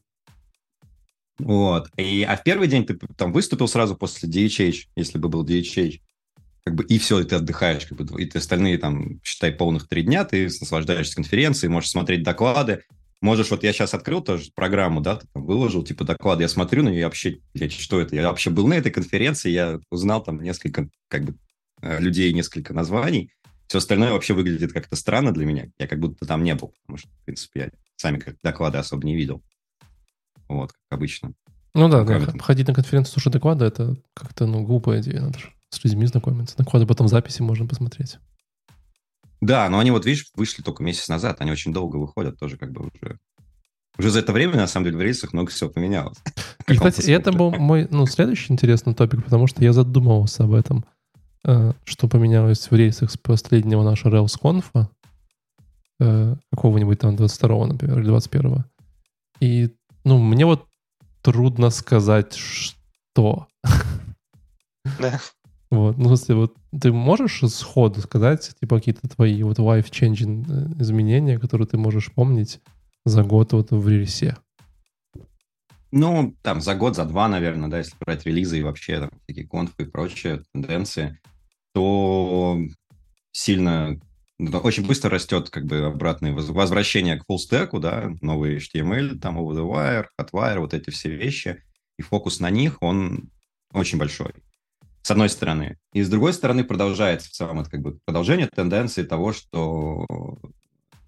Вот. 1.37 1.89
И, 1.97 2.23
а 2.23 2.35
в 2.37 2.43
первый 2.43 2.67
день 2.67 2.85
ты 2.85 2.97
там 3.17 3.33
выступил 3.33 3.67
сразу 3.67 3.95
после 3.95 4.29
DHH, 4.29 4.87
если 4.95 5.17
бы 5.17 5.29
был 5.29 5.45
DHH. 5.45 5.99
Как 6.63 6.75
бы, 6.75 6.83
и 6.83 6.97
все, 6.97 7.19
и 7.19 7.23
ты 7.23 7.35
отдыхаешь. 7.35 7.85
Как 7.85 7.97
бы, 7.97 8.21
и 8.21 8.25
ты 8.25 8.39
остальные, 8.39 8.77
там, 8.77 9.21
считай, 9.23 9.51
полных 9.51 9.87
три 9.87 10.03
дня, 10.03 10.25
ты 10.25 10.45
наслаждаешься 10.45 11.15
конференцией, 11.15 11.69
можешь 11.69 11.91
смотреть 11.91 12.23
доклады, 12.23 12.83
Можешь, 13.21 13.49
вот 13.49 13.63
я 13.63 13.73
сейчас 13.73 13.93
открыл 13.93 14.21
тоже 14.21 14.51
программу, 14.53 15.01
да, 15.01 15.15
там 15.15 15.45
выложил, 15.45 15.83
типа, 15.83 16.03
доклад, 16.03 16.39
я 16.41 16.47
смотрю 16.47 16.83
на 16.83 16.89
нее, 16.89 16.99
я 16.99 17.05
вообще, 17.05 17.39
блядь, 17.53 17.71
что 17.71 17.99
это? 17.99 18.15
Я 18.15 18.29
вообще 18.29 18.49
был 18.51 18.67
на 18.67 18.73
этой 18.73 18.91
конференции, 18.91 19.49
я 19.49 19.79
узнал 19.89 20.21
там 20.21 20.41
несколько, 20.41 20.89
как 21.07 21.23
бы, 21.23 21.35
э, 21.81 21.99
людей, 21.99 22.31
несколько 22.33 22.73
названий. 22.73 23.31
Все 23.67 23.79
остальное 23.79 24.11
вообще 24.11 24.33
выглядит 24.33 24.73
как-то 24.73 24.95
странно 24.95 25.33
для 25.33 25.45
меня. 25.45 25.69
Я 25.79 25.87
как 25.87 25.99
будто 25.99 26.25
там 26.27 26.43
не 26.43 26.53
был, 26.53 26.75
потому 26.81 26.97
что, 26.97 27.09
в 27.09 27.25
принципе, 27.25 27.59
я 27.59 27.69
сами 27.95 28.19
как 28.19 28.35
доклады 28.43 28.77
особо 28.77 29.05
не 29.05 29.15
видел. 29.15 29.41
Вот, 30.47 30.71
как 30.71 30.97
обычно. 30.97 31.33
Ну 31.73 31.89
да, 31.89 32.03
да 32.03 32.19
ходить 32.39 32.67
на 32.67 32.73
конференцию, 32.73 33.13
слушать 33.13 33.33
доклады, 33.33 33.65
это 33.65 33.95
как-то, 34.13 34.45
ну, 34.47 34.63
глупая 34.63 35.01
идея. 35.01 35.21
Надо 35.21 35.39
же 35.39 35.51
с 35.69 35.83
людьми 35.83 36.05
знакомиться. 36.05 36.55
Доклады 36.57 36.85
потом 36.85 37.07
в 37.07 37.09
записи 37.09 37.41
можно 37.41 37.67
посмотреть. 37.67 38.17
Да, 39.41 39.69
но 39.69 39.79
они 39.79 39.91
вот, 39.91 40.05
видишь, 40.05 40.27
вышли 40.35 40.63
только 40.63 40.83
месяц 40.83 41.07
назад, 41.07 41.41
они 41.41 41.51
очень 41.51 41.73
долго 41.73 41.97
выходят, 41.97 42.39
тоже 42.39 42.57
как 42.57 42.71
бы 42.71 42.89
уже... 42.93 43.19
Уже 43.97 44.09
за 44.09 44.19
это 44.19 44.33
время, 44.33 44.55
на 44.55 44.67
самом 44.67 44.85
деле, 44.85 44.97
в 44.97 45.01
рейсах 45.01 45.31
много 45.33 45.51
всего 45.51 45.69
поменялось. 45.69 46.17
И, 46.67 46.75
кстати, 46.75 47.11
это 47.11 47.31
был 47.31 47.51
мой 47.51 47.87
ну, 47.91 48.05
следующий 48.05 48.51
интересный 48.51 48.93
топик, 48.93 49.23
потому 49.23 49.47
что 49.47 49.63
я 49.63 49.71
задумывался 49.71 50.43
об 50.43 50.53
этом, 50.53 50.85
э, 51.45 51.73
что 51.85 52.07
поменялось 52.07 52.69
в 52.69 52.75
рейсах 52.75 53.11
с 53.11 53.17
последнего 53.17 53.83
нашего 53.83 54.15
RailsConf, 54.15 54.87
э, 55.99 56.35
какого-нибудь 56.51 56.99
там 56.99 57.15
22-го, 57.15 57.67
например, 57.67 57.99
или 57.99 58.13
21-го. 58.13 58.65
И, 59.39 59.69
ну, 60.05 60.19
мне 60.19 60.45
вот 60.45 60.65
трудно 61.21 61.69
сказать, 61.71 62.35
что. 62.35 63.47
Да. 64.99 65.19
Вот, 65.71 65.97
ну, 65.97 66.03
в 66.03 66.07
смысле, 66.07 66.35
вот 66.35 66.55
ты 66.79 66.93
можешь 66.93 67.41
сходу 67.51 67.99
сказать, 67.99 68.55
типа, 68.61 68.77
какие-то 68.77 69.09
твои 69.09 69.41
вот 69.41 69.57
life-changing 69.57 70.45
э, 70.47 70.81
изменения, 70.81 71.39
которые 71.39 71.67
ты 71.67 71.77
можешь 71.77 72.13
помнить 72.13 72.61
за 73.03 73.23
год 73.23 73.51
вот 73.53 73.71
в 73.71 73.89
релизе? 73.89 74.37
Ну, 75.91 76.35
там 76.43 76.61
за 76.61 76.75
год, 76.75 76.95
за 76.95 77.05
два, 77.05 77.27
наверное, 77.27 77.69
да, 77.69 77.79
если 77.79 77.95
брать 77.99 78.25
релизы 78.25 78.59
и 78.59 78.63
вообще 78.63 78.99
там 78.99 79.09
всякие 79.23 79.47
конфы 79.47 79.83
и 79.83 79.85
прочие 79.85 80.43
тенденции, 80.53 81.19
то 81.73 82.59
сильно 83.31 83.99
очень 84.39 84.85
быстро 84.85 85.11
растет 85.11 85.49
как 85.49 85.65
бы 85.65 85.85
обратное 85.85 86.33
возвращение 86.33 87.17
к 87.17 87.25
фуллстеку, 87.25 87.79
да, 87.79 88.11
новый 88.21 88.57
HTML, 88.57 89.17
там 89.19 89.37
over 89.37 89.55
the 89.55 89.65
wire, 89.65 90.07
hotwire, 90.19 90.59
вот 90.59 90.73
эти 90.73 90.89
все 90.89 91.09
вещи, 91.09 91.63
и 91.97 92.01
фокус 92.01 92.39
на 92.39 92.49
них, 92.49 92.77
он 92.81 93.29
очень 93.71 93.97
большой, 93.97 94.33
с 95.01 95.11
одной 95.11 95.29
стороны. 95.29 95.77
И 95.93 96.01
с 96.01 96.09
другой 96.09 96.33
стороны 96.33 96.63
продолжается 96.63 97.29
в 97.29 97.31
целом 97.31 97.61
это 97.61 97.69
как 97.69 97.81
бы 97.81 97.97
продолжение 98.05 98.47
тенденции 98.47 99.03
того, 99.03 99.31
что 99.31 100.05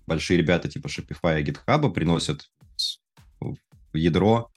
большие 0.05 0.37
ребята 0.37 0.69
типа 0.69 0.87
Shopify 0.87 1.41
и 1.41 1.43
GitHub 1.43 1.91
приносят 1.91 2.49
в 3.39 3.57
ядро 3.97 4.49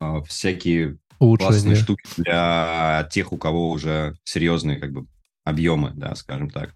э, 0.00 0.22
всякие 0.26 0.98
Улучшение. 1.18 1.52
классные 1.52 1.76
штуки 1.76 2.04
для 2.16 3.06
тех, 3.10 3.32
у 3.32 3.36
кого 3.36 3.70
уже 3.70 4.16
серьезные 4.24 4.78
как 4.78 4.92
бы 4.92 5.06
объемы, 5.44 5.92
да, 5.94 6.14
скажем 6.14 6.48
так 6.48 6.74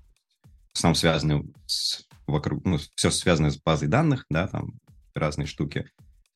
в 0.74 0.78
основном 0.78 0.96
связаны 0.96 1.44
с 1.66 2.04
вокруг, 2.26 2.64
ну, 2.64 2.78
все 2.96 3.10
связано 3.10 3.50
с 3.50 3.56
базой 3.56 3.88
данных, 3.88 4.26
да, 4.28 4.48
там 4.48 4.74
разные 5.14 5.46
штуки. 5.46 5.86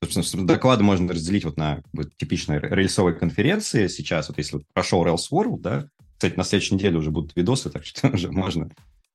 Собственно, 0.03 0.47
доклады 0.47 0.85
можно 0.85 1.13
разделить 1.13 1.45
вот 1.45 1.57
на 1.57 1.77
как 1.77 1.93
бы, 1.93 2.05
типичные 2.05 2.61
рельсовые 2.61 3.17
конференции. 3.17 3.89
Сейчас, 3.89 4.29
вот 4.29 4.39
если 4.39 4.65
прошел 4.73 5.05
Rails 5.05 5.27
World, 5.33 5.61
да, 5.61 5.89
кстати, 6.13 6.37
на 6.37 6.45
следующей 6.45 6.77
неделе 6.77 6.99
уже 6.99 7.11
будут 7.11 7.35
видосы, 7.37 7.69
так 7.69 7.85
что 7.85 8.09
уже 8.13 8.31
можно 8.31 8.71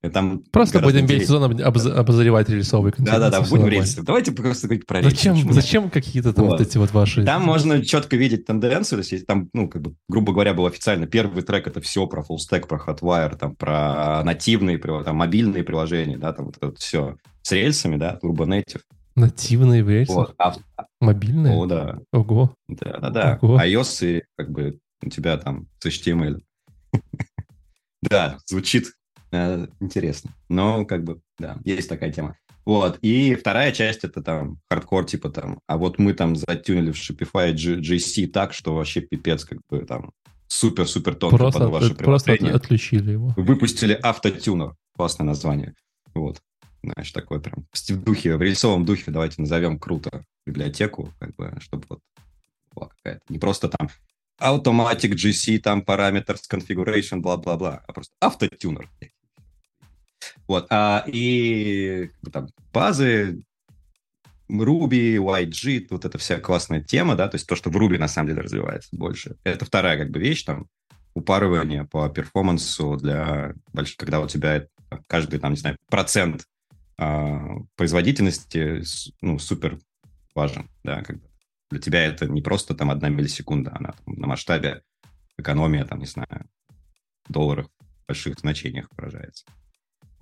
там 0.09 0.43
просто 0.51 0.79
будем 0.79 1.05
весь 1.05 1.23
сезон 1.23 1.61
обозревать 1.61 2.49
рельсовые 2.49 2.93
Да-да-да, 2.97 3.41
будем 3.41 3.67
рельсы. 3.67 4.01
Давайте 4.03 4.33
просто 4.33 4.67
говорить 4.67 4.85
про 4.85 4.99
рельсы. 4.99 5.15
Зачем, 5.15 5.53
зачем 5.53 5.89
какие-то 5.89 6.33
там 6.33 6.45
вот. 6.45 6.59
вот 6.59 6.61
эти 6.61 6.77
вот 6.77 6.91
ваши... 6.91 7.23
Там 7.23 7.43
можно 7.43 7.83
четко 7.83 8.17
видеть 8.17 8.45
тенденцию, 8.45 9.01
то 9.01 9.13
есть 9.13 9.25
там, 9.25 9.49
ну, 9.53 9.69
как 9.69 9.81
бы, 9.81 9.95
грубо 10.09 10.33
говоря, 10.33 10.53
был 10.53 10.65
официально 10.65 11.07
первый 11.07 11.41
трек, 11.43 11.67
это 11.67 11.79
все 11.79 12.05
про 12.05 12.21
stack, 12.21 12.67
про 12.67 12.77
hotwire, 12.77 13.37
там, 13.37 13.55
про 13.55 14.23
нативные, 14.23 14.77
там, 14.77 15.15
мобильные 15.15 15.63
приложения, 15.63 16.17
да, 16.17 16.33
там 16.33 16.47
вот 16.47 16.57
это 16.57 16.65
вот 16.67 16.79
все 16.79 17.15
с 17.41 17.51
рельсами, 17.51 17.95
да, 17.95 18.19
Turbo 18.21 18.45
Native. 18.45 18.81
Нативные 19.15 19.83
в 19.83 19.89
рельсах? 19.89 20.15
Вот. 20.15 20.35
А, 20.37 20.55
Мобильные? 20.99 21.53
О, 21.53 21.65
да. 21.65 21.99
Ого. 22.11 22.53
Да-да-да. 22.67 23.37
iOS 23.41 24.05
и, 24.05 24.23
как 24.37 24.51
бы, 24.51 24.79
у 25.01 25.09
тебя 25.09 25.37
там 25.37 25.67
с 25.79 25.85
HTML. 25.85 26.41
Да, 28.01 28.37
звучит 28.47 28.87
Э, 29.33 29.67
интересно. 29.79 30.31
Но, 30.47 30.85
как 30.85 31.03
бы, 31.03 31.19
да, 31.39 31.57
есть 31.65 31.89
такая 31.89 32.11
тема. 32.11 32.37
Вот. 32.65 32.99
И 33.01 33.33
вторая 33.35 33.71
часть 33.71 34.03
это 34.03 34.21
там 34.21 34.59
хардкор, 34.69 35.05
типа 35.05 35.29
там, 35.29 35.59
а 35.67 35.77
вот 35.77 35.97
мы 35.97 36.13
там 36.13 36.35
затюнили 36.35 36.91
в 36.91 36.95
Shopify 36.95 37.53
GC 37.53 38.27
так, 38.27 38.53
что 38.53 38.75
вообще 38.75 39.01
пипец, 39.01 39.43
как 39.43 39.59
бы 39.69 39.79
там 39.85 40.11
супер-супер 40.47 41.15
тонко 41.15 41.37
просто 41.37 41.59
под 41.59 41.69
ваше 41.71 41.91
от, 41.93 41.97
Просто 41.97 42.33
отключили 42.33 43.11
его. 43.11 43.33
Выпустили 43.35 43.99
автотюнер. 44.01 44.75
Классное 44.95 45.25
название. 45.25 45.73
Вот. 46.13 46.39
Знаешь, 46.83 47.11
такой 47.11 47.41
прям 47.41 47.65
в 47.73 48.03
духе, 48.03 48.37
в 48.37 48.41
рельсовом 48.41 48.85
духе 48.85 49.09
давайте 49.09 49.41
назовем 49.41 49.79
круто 49.79 50.23
библиотеку, 50.45 51.09
как 51.19 51.35
бы, 51.35 51.55
чтобы 51.59 51.85
вот 51.89 51.99
была 52.75 52.89
какая-то. 52.89 53.21
Не 53.29 53.39
просто 53.39 53.67
там 53.67 53.89
Automatic 54.39 55.13
GC, 55.13 55.59
там 55.59 55.81
параметр 55.81 56.35
configuration, 56.51 57.19
бла-бла-бла, 57.19 57.83
а 57.87 57.93
просто 57.93 58.13
автотюнер. 58.19 58.89
Вот. 60.47 60.67
А, 60.69 61.03
и 61.07 62.11
там, 62.31 62.49
базы, 62.73 63.43
Ruby, 64.49 65.15
YG, 65.17 65.87
вот 65.89 66.05
эта 66.05 66.17
вся 66.17 66.39
классная 66.39 66.81
тема, 66.81 67.15
да, 67.15 67.27
то 67.27 67.35
есть 67.35 67.47
то, 67.47 67.55
что 67.55 67.69
в 67.69 67.77
Ruby 67.77 67.97
на 67.97 68.07
самом 68.07 68.29
деле 68.29 68.41
развивается 68.41 68.89
больше. 68.91 69.37
Это 69.43 69.65
вторая 69.65 69.97
как 69.97 70.11
бы 70.11 70.19
вещь, 70.19 70.43
там, 70.43 70.67
упарывание 71.13 71.85
по 71.85 72.09
перформансу 72.09 72.97
для 72.97 73.53
больших, 73.71 73.97
когда 73.97 74.19
у 74.19 74.27
тебя 74.27 74.67
каждый, 75.07 75.39
там, 75.39 75.51
не 75.51 75.57
знаю, 75.57 75.77
процент 75.89 76.45
а, 76.97 77.57
производительности, 77.75 78.83
ну, 79.21 79.39
супер 79.39 79.79
важен, 80.35 80.69
да, 80.83 81.03
когда 81.03 81.25
для 81.69 81.79
тебя 81.79 82.05
это 82.05 82.27
не 82.27 82.41
просто 82.41 82.75
там 82.75 82.91
одна 82.91 83.09
миллисекунда, 83.09 83.71
она 83.75 83.93
там, 83.93 84.15
на 84.15 84.27
масштабе 84.27 84.83
экономия, 85.37 85.85
там, 85.85 85.99
не 85.99 86.05
знаю, 86.05 86.47
долларов 87.27 87.67
в 87.79 88.07
больших 88.07 88.39
значениях 88.39 88.87
выражается. 88.95 89.45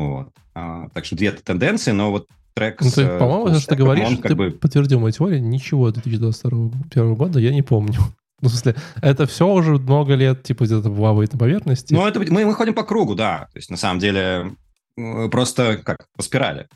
Вот. 0.10 0.30
А, 0.54 0.90
так 0.90 1.06
что 1.06 1.16
две 1.16 1.32
тенденции, 1.32 1.92
но 1.92 2.12
вот 2.12 2.28
трек 2.54 2.82
ну, 2.82 2.90
с... 2.90 2.96
По-моему, 2.96 3.60
что 3.60 3.70
ты 3.70 3.76
говоришь, 3.76 4.08
он, 4.08 4.18
ты 4.18 4.36
бы... 4.36 4.52
подтвердил 4.52 5.00
мою 5.00 5.12
теорию, 5.12 5.42
ничего 5.42 5.92
2022 5.92 7.16
года 7.16 7.40
я 7.40 7.52
не 7.52 7.62
помню. 7.62 8.00
Ну, 8.44 8.50
в 8.50 8.54
смысле, 8.54 8.76
это 9.04 9.28
все 9.28 9.48
уже 9.48 9.74
много 9.74 10.16
лет, 10.16 10.42
типа, 10.42 10.64
где-то 10.64 10.90
плавает 10.90 11.32
на 11.32 11.38
поверхности. 11.38 11.94
Ну, 11.94 12.08
это 12.08 12.20
мы, 12.20 12.44
мы 12.44 12.56
ходим 12.56 12.74
по 12.74 12.82
кругу, 12.82 13.14
да. 13.14 13.48
То 13.54 13.60
есть, 13.60 13.70
на 13.70 13.78
самом 13.78 14.00
деле, 14.00 14.56
просто 15.30 15.78
как 15.78 16.08
по 16.16 16.24
спирали. 16.24 16.68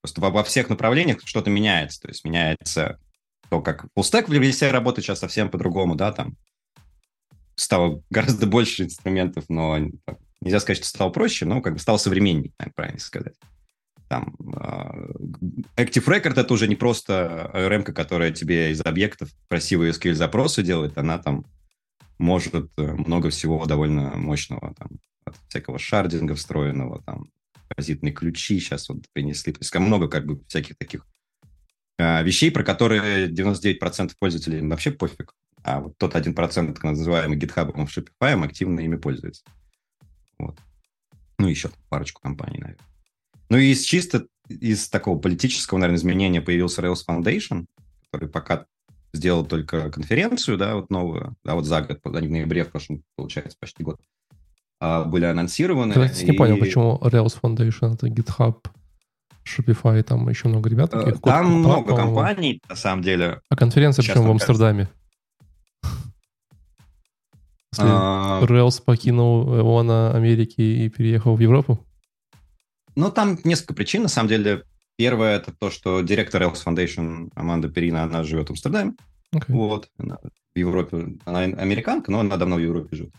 Просто 0.00 0.20
во, 0.20 0.30
во 0.30 0.42
всех 0.42 0.70
направлениях 0.70 1.18
что-то 1.24 1.50
меняется. 1.50 2.00
То 2.00 2.08
есть, 2.08 2.24
меняется 2.24 2.98
то, 3.48 3.60
как 3.60 3.86
фуллстек 3.94 4.28
в 4.28 4.32
Левесе 4.32 4.72
работает 4.72 5.04
сейчас 5.04 5.20
совсем 5.20 5.50
по-другому, 5.50 5.94
да, 5.94 6.10
там 6.10 6.36
стало 7.54 8.02
гораздо 8.10 8.46
больше 8.46 8.84
инструментов, 8.84 9.44
но 9.48 9.78
Нельзя 10.42 10.58
сказать, 10.58 10.78
что 10.78 10.88
стало 10.88 11.10
проще, 11.10 11.46
но 11.46 11.60
как 11.60 11.74
бы 11.74 11.78
стало 11.78 11.98
современнее, 11.98 12.52
так 12.56 12.74
правильно 12.74 12.98
сказать. 12.98 13.34
Там, 14.08 14.34
uh, 14.40 15.14
Active 15.76 16.04
Record 16.04 16.38
это 16.38 16.52
уже 16.52 16.66
не 16.66 16.74
просто 16.74 17.50
ARM, 17.54 17.84
которая 17.84 18.32
тебе 18.32 18.72
из 18.72 18.80
объектов 18.80 19.30
красивые 19.48 19.92
SQL-запросы 19.92 20.64
делает, 20.64 20.98
она 20.98 21.18
там 21.18 21.46
может 22.18 22.54
э, 22.54 22.82
много 22.82 23.30
всего 23.30 23.64
довольно 23.66 24.16
мощного, 24.16 24.74
там, 24.74 24.88
от 25.24 25.36
всякого 25.48 25.78
шардинга 25.78 26.34
встроенного, 26.34 27.02
там, 27.04 27.28
композитные 27.68 28.12
ключи 28.12 28.58
сейчас 28.58 28.88
вот 28.88 29.04
принесли. 29.12 29.52
То 29.52 29.60
есть 29.60 29.74
много 29.76 30.08
как 30.08 30.26
бы 30.26 30.40
всяких 30.48 30.76
таких 30.76 31.06
uh, 32.00 32.22
вещей, 32.24 32.50
про 32.50 32.64
которые 32.64 33.28
99% 33.28 34.12
пользователей 34.18 34.60
вообще 34.66 34.90
пофиг, 34.90 35.34
а 35.62 35.80
вот 35.80 35.96
тот 35.98 36.16
1%, 36.16 36.34
так 36.34 36.82
называемый 36.82 37.38
GitHub 37.38 37.72
в 37.72 37.96
Shopify, 37.96 38.44
активно 38.44 38.80
ими 38.80 38.96
пользуется. 38.96 39.44
Вот. 40.38 40.58
Ну, 41.38 41.48
еще 41.48 41.70
парочку 41.88 42.20
компаний, 42.20 42.58
наверное. 42.58 42.86
Ну 43.48 43.58
и 43.58 43.72
из 43.72 43.82
чисто 43.82 44.26
из 44.48 44.88
такого 44.88 45.18
политического, 45.18 45.78
наверное, 45.78 45.98
изменения 45.98 46.40
появился 46.40 46.82
Rails 46.82 47.00
Foundation, 47.08 47.66
который 48.10 48.28
пока 48.28 48.66
сделал 49.12 49.44
только 49.44 49.90
конференцию, 49.90 50.56
да, 50.56 50.74
вот 50.76 50.90
новую, 50.90 51.36
да, 51.44 51.54
вот 51.54 51.64
за 51.64 51.82
год, 51.82 52.00
они 52.16 52.28
в 52.28 52.30
ноябре 52.30 52.64
в 52.64 52.70
прошлом, 52.70 53.02
получается, 53.16 53.56
почти 53.60 53.82
год, 53.82 54.00
а, 54.80 55.04
были 55.04 55.26
анонсированы. 55.26 55.92
Я, 55.92 56.06
и... 56.06 56.24
не 56.24 56.32
понял, 56.32 56.58
почему 56.58 56.98
Rails 57.02 57.38
Foundation, 57.40 57.94
это 57.94 58.06
GitHub, 58.08 58.56
Shopify, 59.44 60.02
там 60.02 60.28
еще 60.28 60.48
много 60.48 60.70
ребят 60.70 60.90
таких. 60.90 61.20
Там 61.20 61.58
много 61.58 61.96
компаний, 61.96 62.60
на 62.68 62.76
самом 62.76 63.02
деле. 63.02 63.40
А 63.48 63.56
конференция 63.56 64.02
почему 64.02 64.24
в 64.24 64.30
Амстердаме? 64.30 64.88
А... 67.78 68.42
Rails 68.42 68.82
покинул 68.84 69.48
ООН 69.48 70.14
Америки 70.14 70.60
и 70.60 70.88
переехал 70.88 71.36
в 71.36 71.40
Европу? 71.40 71.86
Ну, 72.94 73.10
там 73.10 73.38
несколько 73.44 73.74
причин, 73.74 74.02
на 74.02 74.08
самом 74.08 74.28
деле. 74.28 74.64
Первое, 74.96 75.36
это 75.36 75.52
то, 75.58 75.70
что 75.70 76.02
директор 76.02 76.42
Rails 76.42 76.62
Foundation 76.64 77.30
Аманда 77.34 77.68
Перина, 77.68 78.02
она 78.02 78.24
живет 78.24 78.48
в 78.48 78.50
Амстердаме. 78.50 78.92
Okay. 79.34 79.44
Вот. 79.48 79.88
Она 79.98 80.18
в 80.54 80.58
Европе, 80.58 81.16
она 81.24 81.40
американка, 81.40 82.10
но 82.10 82.20
она 82.20 82.36
давно 82.36 82.56
в 82.56 82.60
Европе 82.60 82.94
живет. 82.94 83.14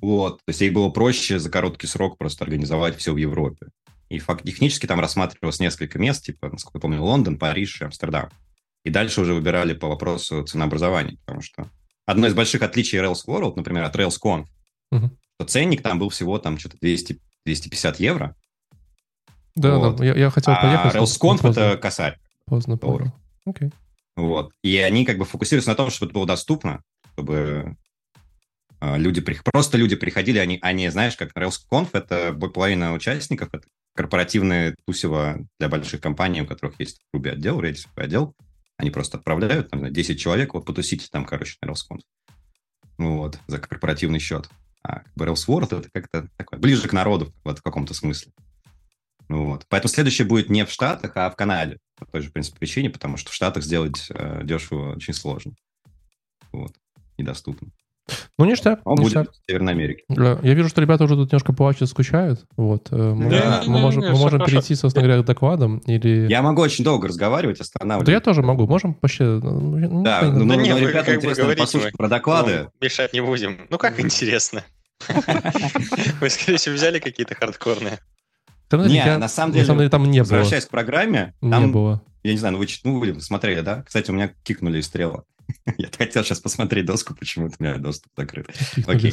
Вот. 0.00 0.38
То 0.38 0.48
есть 0.48 0.60
ей 0.60 0.70
было 0.70 0.88
проще 0.90 1.38
за 1.38 1.48
короткий 1.48 1.86
срок 1.86 2.18
просто 2.18 2.44
организовать 2.44 2.96
все 2.96 3.12
в 3.12 3.16
Европе. 3.16 3.68
И 4.08 4.18
факт, 4.18 4.44
технически 4.44 4.86
там 4.86 5.00
рассматривалось 5.00 5.60
несколько 5.60 5.98
мест, 5.98 6.24
типа, 6.24 6.50
насколько 6.50 6.78
я 6.78 6.80
помню, 6.80 7.02
Лондон, 7.02 7.38
Париж 7.38 7.80
и 7.80 7.84
Амстердам. 7.84 8.28
И 8.84 8.90
дальше 8.90 9.20
уже 9.20 9.32
выбирали 9.32 9.74
по 9.74 9.88
вопросу 9.88 10.42
ценообразования, 10.42 11.16
потому 11.24 11.40
что 11.40 11.68
одно 12.06 12.26
из 12.26 12.34
больших 12.34 12.62
отличий 12.62 12.98
Rails 12.98 13.26
World, 13.26 13.54
например, 13.56 13.84
от 13.84 13.96
RailsConf, 13.96 14.46
uh-huh. 14.92 15.10
что 15.34 15.46
ценник 15.46 15.82
там 15.82 15.98
был 15.98 16.08
всего 16.08 16.38
там 16.38 16.58
что-то 16.58 16.76
200, 16.80 17.20
250 17.44 18.00
евро. 18.00 18.36
Да, 19.54 19.78
вот. 19.78 19.96
да, 19.96 20.04
я, 20.04 20.14
я 20.14 20.30
хотел 20.30 20.54
поехать. 20.54 20.94
А 20.94 20.98
RailsConf 20.98 21.50
это 21.50 21.76
косарь. 21.76 22.18
Поздно 22.46 22.76
понял. 22.76 23.12
Окей. 23.44 23.68
Okay. 23.68 23.72
Вот. 24.16 24.52
И 24.62 24.76
они 24.78 25.04
как 25.04 25.18
бы 25.18 25.24
фокусируются 25.24 25.70
на 25.70 25.76
том, 25.76 25.90
чтобы 25.90 26.10
это 26.10 26.14
было 26.14 26.26
доступно, 26.26 26.82
чтобы 27.12 27.76
э, 28.80 28.98
люди, 28.98 29.20
просто 29.20 29.78
люди 29.78 29.96
приходили, 29.96 30.38
они, 30.38 30.58
они, 30.62 30.88
знаешь, 30.90 31.16
как 31.16 31.36
RailsConf, 31.36 31.88
это 31.92 32.32
половина 32.32 32.92
участников, 32.92 33.48
это 33.52 33.66
корпоративное 33.94 34.76
тусево 34.86 35.38
для 35.58 35.68
больших 35.68 36.00
компаний, 36.00 36.42
у 36.42 36.46
которых 36.46 36.78
есть 36.78 37.00
Ruby 37.14 37.30
отдел, 37.30 37.60
Redis 37.60 37.86
отдел, 37.96 38.34
они 38.82 38.90
просто 38.90 39.16
отправляют, 39.16 39.70
там, 39.70 39.92
10 39.92 40.20
человек, 40.20 40.54
вот 40.54 40.66
потусите 40.66 41.06
там, 41.10 41.24
короче, 41.24 41.56
на 41.62 41.68
RailsConf. 41.68 42.00
Ну 42.98 43.18
вот, 43.18 43.38
за 43.46 43.58
корпоративный 43.58 44.18
счет. 44.18 44.50
А 44.82 45.00
как 45.00 45.14
бы 45.14 45.24
Railsworld 45.24 45.78
это 45.78 45.88
как-то 45.92 46.28
такое, 46.36 46.58
ближе 46.58 46.88
к 46.88 46.92
народу 46.92 47.32
вот, 47.44 47.60
в 47.60 47.62
каком-то 47.62 47.94
смысле. 47.94 48.32
Ну 49.28 49.46
вот. 49.46 49.66
Поэтому 49.68 49.88
следующее 49.88 50.26
будет 50.26 50.50
не 50.50 50.66
в 50.66 50.70
Штатах, 50.70 51.12
а 51.16 51.30
в 51.30 51.36
Канаде. 51.36 51.78
по 51.96 52.06
той 52.06 52.22
же, 52.22 52.30
в 52.30 52.32
принципе, 52.32 52.58
причине, 52.58 52.90
потому 52.90 53.16
что 53.16 53.30
в 53.30 53.34
Штатах 53.34 53.62
сделать 53.62 54.08
э, 54.10 54.40
дешево 54.42 54.96
очень 54.96 55.14
сложно. 55.14 55.52
Вот. 56.50 56.74
Недоступно. 57.16 57.68
Ну, 58.38 58.44
ништяк. 58.44 58.80
Он 58.84 58.98
ништяк. 58.98 59.26
будет 59.26 59.36
в 59.36 59.50
Северной 59.50 59.72
Америке. 59.72 60.04
Я 60.08 60.54
вижу, 60.54 60.68
что 60.68 60.80
ребята 60.80 61.04
уже 61.04 61.14
тут 61.16 61.32
немножко 61.32 61.52
по 61.52 61.72
скучают. 61.72 62.44
Вот. 62.56 62.88
Э, 62.90 63.14
мы, 63.14 63.30
да. 63.30 63.62
мы, 63.66 63.78
можем, 63.78 64.02
не, 64.02 64.10
мы 64.10 64.18
можем 64.18 64.44
перейти, 64.44 64.74
собственно 64.74 65.06
говоря, 65.06 65.22
к 65.22 65.26
докладам. 65.26 65.78
Или... 65.86 66.26
Я 66.28 66.42
могу 66.42 66.62
очень 66.62 66.84
долго 66.84 67.08
разговаривать, 67.08 67.60
останавливать. 67.60 68.06
Да 68.06 68.12
я 68.12 68.20
тоже 68.20 68.42
могу. 68.42 68.66
Можем 68.66 68.94
почти... 68.94 69.24
Ну, 69.24 69.78
ну 69.78 70.02
да, 70.02 70.22
ну, 70.22 70.44
ну, 70.44 70.54
нет, 70.54 70.78
ребята, 70.78 71.14
интересно 71.14 71.54
послушать 71.56 71.96
про 71.96 72.08
доклады. 72.08 72.64
Ну, 72.64 72.70
мешать 72.80 73.12
не 73.12 73.20
будем. 73.20 73.58
Ну, 73.70 73.78
как 73.78 74.00
интересно. 74.00 74.64
Вы, 76.20 76.30
скорее 76.30 76.58
всего, 76.58 76.74
взяли 76.74 76.98
какие-то 76.98 77.34
хардкорные. 77.34 77.98
Не, 78.72 79.18
на 79.18 79.28
самом 79.28 79.52
деле, 79.52 79.62
на 79.62 79.66
самом 79.66 79.78
деле 79.78 79.90
там 79.90 80.10
не 80.10 80.22
было. 80.22 80.30
Возвращаясь 80.30 80.66
к 80.66 80.70
программе, 80.70 81.34
там, 81.40 81.66
не 81.66 81.72
было. 81.72 82.02
Я 82.22 82.32
не 82.32 82.38
знаю, 82.38 82.52
ну 82.52 82.58
вы, 82.58 82.66
ну, 82.84 82.98
вы 83.00 83.20
смотрели, 83.20 83.60
да? 83.60 83.82
Кстати, 83.82 84.10
у 84.10 84.14
меня 84.14 84.32
кикнули 84.44 84.78
из 84.78 84.86
стрела. 84.86 85.24
Я 85.78 85.88
хотел 85.96 86.24
сейчас 86.24 86.40
посмотреть 86.40 86.86
доску, 86.86 87.14
почему-то 87.14 87.56
у 87.58 87.62
меня 87.62 87.78
доступ 87.78 88.12
закрыт. 88.16 88.48
Окей, 88.86 89.12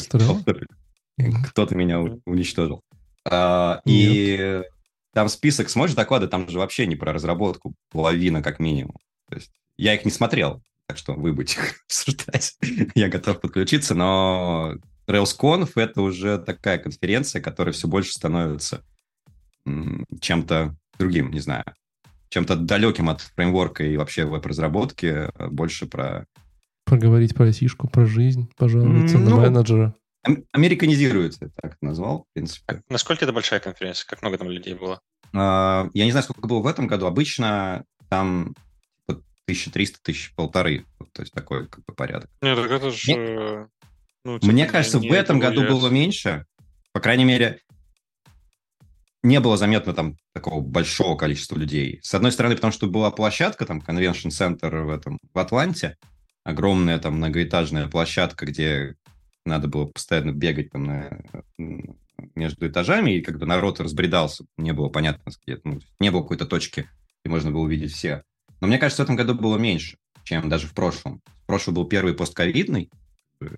кто-то 1.46 1.76
меня 1.76 2.00
уничтожил. 2.26 2.84
А, 3.26 3.82
и 3.86 4.62
там 5.14 5.30
список, 5.30 5.70
смотришь 5.70 5.96
доклады, 5.96 6.28
там 6.28 6.50
же 6.50 6.60
вообще 6.60 6.86
не 6.86 6.96
про 6.96 7.14
разработку, 7.14 7.74
половина 7.90 8.42
как 8.42 8.60
минимум. 8.60 8.96
То 9.30 9.36
есть 9.36 9.52
я 9.78 9.94
их 9.94 10.06
не 10.06 10.12
смотрел, 10.12 10.62
так 10.86 10.98
что 10.98 11.14
вы 11.14 11.34
будете 11.34 11.60
обсуждать. 11.88 12.58
я 12.96 13.10
готов 13.10 13.42
подключиться, 13.42 13.96
но 13.96 14.76
RailsConf— 15.08 15.72
это 15.76 16.02
уже 16.02 16.38
такая 16.38 16.78
конференция, 16.78 17.42
которая 17.42 17.74
все 17.74 17.88
больше 17.88 18.14
становится 18.14 18.84
чем-то 20.22 20.76
другим, 20.98 21.32
не 21.32 21.40
знаю, 21.40 21.66
чем-то 22.30 22.56
далеким 22.56 23.10
от 23.10 23.22
фреймворка 23.22 23.84
и 23.84 23.98
вообще 23.98 24.26
веб-разработки, 24.26 25.30
а 25.34 25.48
больше 25.50 25.88
про... 25.88 26.26
Проговорить 26.86 27.36
про 27.36 27.52
сишку, 27.52 27.88
про 27.88 28.06
жизнь, 28.06 28.50
пожалуйста, 28.58 29.18
ну, 29.18 29.30
на 29.30 29.36
менеджера. 29.38 29.96
Американизируется, 30.52 31.52
так 31.62 31.78
назвал, 31.82 32.26
в 32.30 32.34
принципе. 32.34 32.64
А 32.68 32.94
насколько 32.94 33.26
это 33.26 33.34
большая 33.34 33.60
конференция? 33.60 34.08
Как 34.08 34.22
много 34.22 34.38
там 34.38 34.50
людей 34.50 34.74
было? 34.74 35.00
Uh, 35.34 35.90
я 35.94 36.06
не 36.06 36.12
знаю, 36.12 36.24
сколько 36.24 36.48
было 36.48 36.60
в 36.60 36.68
этом 36.68 36.88
году. 36.88 37.06
Обычно 37.06 37.86
там 38.10 38.56
1300, 39.08 40.00
тысяч 40.02 40.34
полторы. 40.36 40.86
То 41.14 41.22
есть 41.22 41.34
такой 41.34 41.68
как 41.68 41.86
бы 41.86 41.94
порядок. 41.94 42.30
Нет, 42.42 42.58
так 42.58 42.72
это 42.72 42.92
же... 42.92 43.16
Мне, 43.16 43.68
ну, 44.26 44.40
типа, 44.40 44.52
мне 44.52 44.66
кажется, 44.66 45.00
в 45.00 45.12
этом 45.12 45.40
году 45.40 45.64
было 45.64 45.90
меньше. 45.90 46.46
По 46.92 47.00
крайней 47.00 47.26
мере, 47.26 47.62
не 49.24 49.40
было 49.40 49.58
заметно 49.58 49.94
там 49.94 50.18
такого 50.34 50.62
большого 50.62 51.18
количества 51.18 51.58
людей. 51.58 52.00
С 52.02 52.14
одной 52.14 52.32
стороны, 52.32 52.56
потому 52.56 52.72
что 52.72 52.88
была 52.88 53.12
площадка, 53.12 53.66
там, 53.66 53.80
Center 53.80 54.84
в 54.84 54.90
этом, 54.90 55.20
в 55.34 55.40
Атланте, 55.40 55.98
огромная 56.44 57.00
там 57.00 57.16
многоэтажная 57.16 57.88
площадка, 57.88 58.46
где 58.46 58.96
надо 59.46 59.68
было 59.68 59.86
постоянно 59.86 60.32
бегать 60.32 60.72
там 60.72 60.84
на, 60.86 61.22
между 62.36 62.68
этажами, 62.68 63.12
и 63.12 63.22
как 63.22 63.40
бы 63.40 63.46
народ 63.46 63.80
разбредался, 63.80 64.46
не 64.58 64.74
было 64.74 64.90
понятно, 64.90 65.32
где, 65.46 65.60
ну, 65.64 65.80
не 66.00 66.12
было 66.12 66.22
какой-то 66.22 66.46
точки, 66.46 66.90
где 67.24 67.32
можно 67.32 67.52
было 67.52 67.62
увидеть 67.62 67.94
все. 67.94 68.24
Но 68.62 68.68
мне 68.68 68.78
кажется, 68.78 69.04
в 69.04 69.06
этом 69.06 69.16
году 69.16 69.36
было 69.36 69.58
меньше, 69.58 69.98
чем 70.24 70.50
даже 70.50 70.68
в 70.68 70.74
прошлом. 70.74 71.22
В 71.44 71.46
прошлом 71.48 71.76
был 71.76 71.86
первый 71.86 72.14
постковидный 72.14 72.90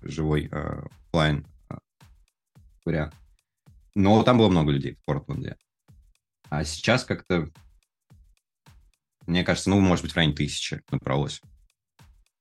живой 0.02 0.48
э, 0.50 0.82
офлайн 1.08 1.46
э, 1.70 1.74
вариант. 2.84 3.14
Но 3.94 4.22
там 4.22 4.38
было 4.38 4.48
много 4.48 4.72
людей 4.72 4.94
в 4.94 5.04
Портленде. 5.04 5.56
А 6.48 6.64
сейчас 6.64 7.04
как-то, 7.04 7.48
мне 9.26 9.44
кажется, 9.44 9.70
ну, 9.70 9.80
может 9.80 10.04
быть, 10.04 10.12
в 10.12 10.16
районе 10.16 10.34
тысячи 10.34 10.82
набралось. 10.90 11.40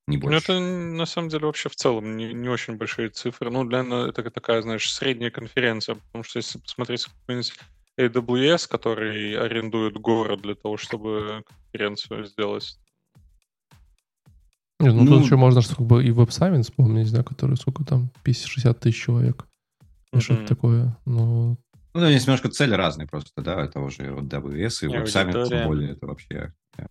Не 0.07 0.17
ну, 0.17 0.23
больше. 0.23 0.37
Это, 0.37 0.59
на 0.59 1.05
самом 1.05 1.29
деле, 1.29 1.45
вообще 1.45 1.69
в 1.69 1.75
целом 1.75 2.17
не, 2.17 2.33
не 2.33 2.49
очень 2.49 2.75
большие 2.75 3.09
цифры. 3.09 3.49
Ну, 3.51 3.63
для 3.65 3.81
это 3.81 4.29
такая, 4.29 4.61
знаешь, 4.61 4.91
средняя 4.93 5.31
конференция. 5.31 5.95
Потому 5.95 6.23
что 6.23 6.39
если 6.39 6.59
посмотреть 6.59 7.05
какой-нибудь 7.05 7.53
AWS, 7.99 8.67
который 8.69 9.37
арендует 9.37 9.93
город 9.93 10.41
для 10.41 10.55
того, 10.55 10.77
чтобы 10.77 11.43
конференцию 11.71 12.25
сделать, 12.25 12.77
нет, 14.81 14.95
ну, 14.95 15.03
ну 15.03 15.11
тут 15.11 15.25
еще 15.25 15.35
можно 15.35 15.61
чтобы 15.61 16.03
и 16.03 16.09
веб-саммит 16.09 16.65
вспомнить, 16.65 17.07
знаю, 17.07 17.23
который 17.23 17.55
сколько 17.55 17.85
там, 17.85 18.09
50-60 18.25 18.73
тысяч 18.79 19.03
человек. 19.03 19.45
Mm-hmm. 20.13 20.19
Что-то 20.19 20.45
такое. 20.47 20.97
Но... 21.05 21.57
Ну, 21.93 22.07
здесь 22.07 22.25
немножко 22.25 22.49
цели 22.49 22.73
разные 22.73 23.07
просто, 23.07 23.41
да, 23.41 23.61
это 23.61 23.79
уже 23.79 24.11
вот 24.11 24.25
AWS 24.25 24.85
и 24.85 24.87
веб-саммит, 24.87 25.49
тем 25.49 25.67
более, 25.67 25.91
это 25.91 26.07
вообще... 26.07 26.53
Э, 26.77 26.85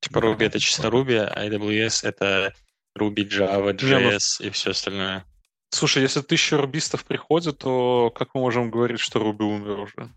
типа 0.00 0.18
Ruby 0.18 0.44
это 0.44 0.58
чисто 0.58 0.88
Ruby, 0.88 1.16
а 1.16 1.46
AWS 1.46 2.08
это 2.08 2.52
Ruby, 2.98 3.28
Java, 3.28 3.72
JS 3.72 4.44
и 4.44 4.50
все 4.50 4.70
остальное. 4.70 5.24
Слушай, 5.70 6.02
если 6.02 6.22
тысяча 6.22 6.56
рубистов 6.56 7.04
приходит, 7.04 7.58
то 7.58 8.12
как 8.14 8.30
мы 8.34 8.40
можем 8.40 8.70
говорить, 8.70 9.00
что 9.00 9.20
Ruby 9.20 9.42
умер 9.42 9.78
уже? 9.80 10.08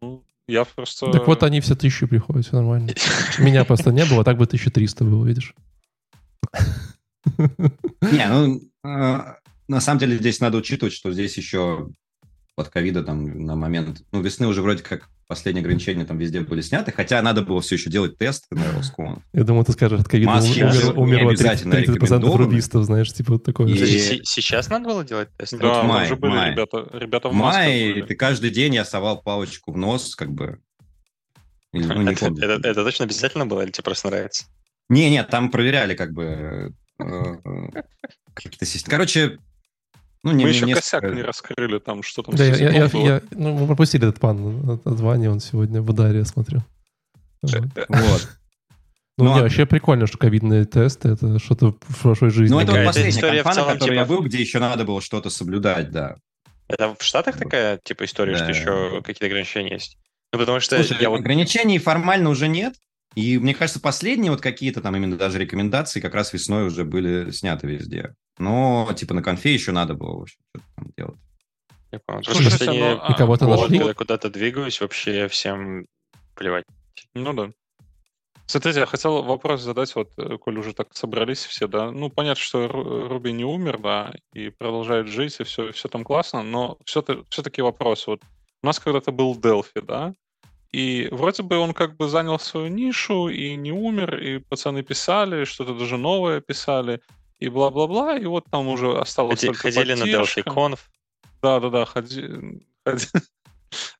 Ну, 0.00 0.24
я 0.46 0.64
просто... 0.64 1.10
Так 1.10 1.26
вот 1.26 1.42
они 1.42 1.60
все 1.60 1.74
тысячи 1.74 2.06
приходят, 2.06 2.46
все 2.46 2.56
нормально. 2.56 2.92
Меня 3.38 3.64
просто 3.64 3.90
не 3.90 4.04
было, 4.04 4.24
так 4.24 4.38
бы 4.38 4.44
1300 4.44 5.04
было, 5.04 5.26
видишь. 5.26 5.54
Не, 8.00 8.26
ну, 8.28 8.60
а, 8.84 9.36
на 9.68 9.80
самом 9.80 10.00
деле 10.00 10.16
здесь 10.16 10.40
надо 10.40 10.58
учитывать, 10.58 10.94
что 10.94 11.12
здесь 11.12 11.36
еще 11.36 11.88
под 12.56 12.70
ковида 12.70 13.04
там 13.04 13.44
на 13.44 13.54
момент, 13.54 14.02
ну, 14.10 14.20
весны 14.20 14.48
уже 14.48 14.62
вроде 14.62 14.82
как 14.82 15.08
последние 15.28 15.60
ограничения 15.60 16.04
там 16.04 16.18
везде 16.18 16.40
были 16.40 16.62
сняты, 16.62 16.90
хотя 16.90 17.20
надо 17.22 17.42
было 17.42 17.60
все 17.60 17.76
еще 17.76 17.90
делать 17.90 18.16
тест 18.18 18.46
на 18.50 18.72
Роском. 18.72 19.22
Я 19.32 19.44
думаю, 19.44 19.64
ты 19.64 19.72
скажешь, 19.72 20.00
от 20.00 20.08
ковида 20.08 20.32
умер, 20.32 20.98
умерло 20.98 21.32
30%, 21.32 21.98
30% 21.98 22.36
рубистов, 22.36 22.84
знаешь, 22.84 23.12
типа 23.12 23.34
вот 23.34 23.44
такое. 23.44 23.68
И... 23.68 23.76
Сейчас 24.24 24.70
надо 24.70 24.86
было 24.86 25.04
делать 25.04 25.28
тест? 25.36 25.56
Да, 25.58 25.82
вот 25.82 25.84
май, 25.84 26.06
уже 26.06 26.16
были 26.16 26.32
май. 26.32 26.50
ребята, 26.52 26.88
ребята 26.94 27.28
в, 27.28 27.32
в 27.32 27.34
мае, 27.34 28.02
ты 28.02 28.14
каждый 28.16 28.50
день 28.50 28.74
я 28.74 28.84
совал 28.84 29.22
палочку 29.22 29.70
в 29.72 29.76
нос, 29.76 30.16
как 30.16 30.32
бы. 30.32 30.58
Или, 31.72 31.84
ну, 31.84 32.02
не 32.02 32.12
это, 32.12 32.26
это, 32.26 32.68
это 32.68 32.84
точно 32.84 33.04
обязательно 33.04 33.44
было 33.44 33.60
или 33.60 33.70
тебе 33.70 33.84
просто 33.84 34.08
нравится? 34.08 34.46
Не, 34.88 35.10
нет, 35.10 35.28
там 35.28 35.50
проверяли 35.50 35.94
как 35.94 36.12
бы 36.12 36.72
э, 36.98 37.04
э, 37.04 37.82
какие-то 38.32 38.64
системы. 38.64 38.90
Короче, 38.90 39.38
ну, 40.22 40.32
не, 40.32 40.44
мы 40.44 40.50
еще 40.50 40.66
несколько... 40.66 41.00
косяк 41.00 41.14
не 41.14 41.22
раскрыли 41.22 41.78
там, 41.78 42.02
что 42.02 42.22
там. 42.22 42.34
Да, 42.34 42.44
я, 42.44 42.54
я, 42.56 42.70
я, 42.70 42.90
я, 42.92 43.22
ну, 43.30 43.56
мы 43.56 43.66
пропустили 43.66 44.08
этот 44.08 44.20
пан 44.20 44.68
от, 44.70 44.86
от 44.86 45.00
Вани, 45.00 45.28
он 45.28 45.40
сегодня 45.40 45.80
в 45.80 45.90
ударе, 45.90 46.18
я 46.18 46.24
смотрю. 46.24 46.62
Вот. 47.42 48.28
Ну, 49.18 49.24
ну 49.24 49.34
не, 49.34 49.40
вообще 49.40 49.66
прикольно, 49.66 50.06
что 50.06 50.16
ковидные 50.16 50.64
тесты, 50.64 51.08
это 51.08 51.40
что-то 51.40 51.74
в 51.88 52.02
прошлой 52.02 52.30
жизни. 52.30 52.54
Ну, 52.54 52.60
это 52.60 52.70
вот 52.70 52.84
последняя 52.84 53.42
конфа, 53.42 53.64
на 53.64 53.72
которой 53.72 53.90
типа... 53.90 53.92
я 53.94 54.04
был, 54.04 54.22
где 54.22 54.38
еще 54.38 54.60
надо 54.60 54.84
было 54.84 55.02
что-то 55.02 55.28
соблюдать, 55.28 55.90
да. 55.90 56.14
Это 56.68 56.94
в 56.96 57.02
Штатах 57.02 57.36
такая, 57.36 57.80
типа, 57.82 58.04
история, 58.04 58.38
да. 58.38 58.44
что 58.44 58.50
еще 58.50 59.02
какие-то 59.02 59.26
ограничения 59.26 59.72
есть? 59.72 59.98
Ну, 60.32 60.38
потому 60.38 60.60
что 60.60 60.76
Слушай, 60.76 61.02
я 61.02 61.10
вот... 61.10 61.18
ограничений 61.18 61.80
формально 61.80 62.30
уже 62.30 62.46
нет, 62.46 62.74
и 63.18 63.36
мне 63.36 63.52
кажется, 63.52 63.80
последние 63.80 64.30
вот 64.30 64.40
какие-то 64.40 64.80
там 64.80 64.94
именно 64.94 65.16
даже 65.16 65.40
рекомендации 65.40 65.98
как 65.98 66.14
раз 66.14 66.32
весной 66.32 66.66
уже 66.68 66.84
были 66.84 67.32
сняты 67.32 67.66
везде. 67.66 68.14
Но 68.38 68.88
типа 68.94 69.12
на 69.12 69.24
конфе 69.24 69.52
еще 69.52 69.72
надо 69.72 69.94
было, 69.94 70.20
в 70.20 70.22
общем, 70.22 70.38
что-то 70.48 70.64
там 70.76 70.92
делать. 70.96 71.18
Я 71.90 71.98
понял. 71.98 72.22
Слушай, 72.22 72.44
последние 72.44 72.94
ну, 72.94 73.10
и 73.12 73.16
кого-то 73.16 73.48
нашли? 73.48 73.78
Когда 73.78 73.94
куда-то 73.94 74.30
двигаюсь, 74.30 74.80
вообще 74.80 75.26
всем 75.26 75.86
плевать. 76.36 76.64
Ну 77.14 77.32
да. 77.32 77.50
Смотрите, 78.46 78.78
я 78.78 78.86
хотел 78.86 79.24
вопрос 79.24 79.62
задать, 79.62 79.92
вот, 79.96 80.12
э, 80.16 80.38
коль 80.38 80.56
уже 80.56 80.72
так 80.72 80.94
собрались 80.94 81.44
все, 81.44 81.66
да, 81.66 81.90
ну, 81.90 82.10
понятно, 82.10 82.40
что 82.40 82.68
Руби 82.68 83.32
не 83.32 83.44
умер, 83.44 83.78
да, 83.78 84.14
и 84.32 84.48
продолжает 84.48 85.08
жить, 85.08 85.38
и 85.40 85.44
все, 85.44 85.70
все 85.72 85.88
там 85.88 86.02
классно, 86.02 86.42
но 86.42 86.78
все-таки 86.86 87.60
вопрос, 87.60 88.06
вот, 88.06 88.22
у 88.62 88.66
нас 88.66 88.80
когда-то 88.80 89.12
был 89.12 89.34
Delphi, 89.34 89.82
да, 89.82 90.14
и 90.72 91.08
вроде 91.10 91.42
бы 91.42 91.56
он 91.58 91.72
как 91.72 91.96
бы 91.96 92.08
занял 92.08 92.38
свою 92.38 92.68
нишу 92.68 93.28
и 93.28 93.56
не 93.56 93.72
умер, 93.72 94.22
и 94.22 94.38
пацаны 94.38 94.82
писали, 94.82 95.44
что-то 95.44 95.74
даже 95.74 95.96
новое 95.96 96.40
писали, 96.40 97.00
и 97.38 97.48
бла-бла-бла, 97.48 98.16
и 98.16 98.26
вот 98.26 98.44
там 98.50 98.68
уже 98.68 98.98
осталось 98.98 99.40
Ходи, 99.40 99.46
только 99.46 99.62
Ходили 99.62 99.94
поддержка. 99.94 100.40
на 100.40 100.44
Delphi 100.44 100.54
Conf. 100.54 100.80
Да-да-да, 101.42 101.84
ходи, 101.84 102.66
ходи. 102.84 103.06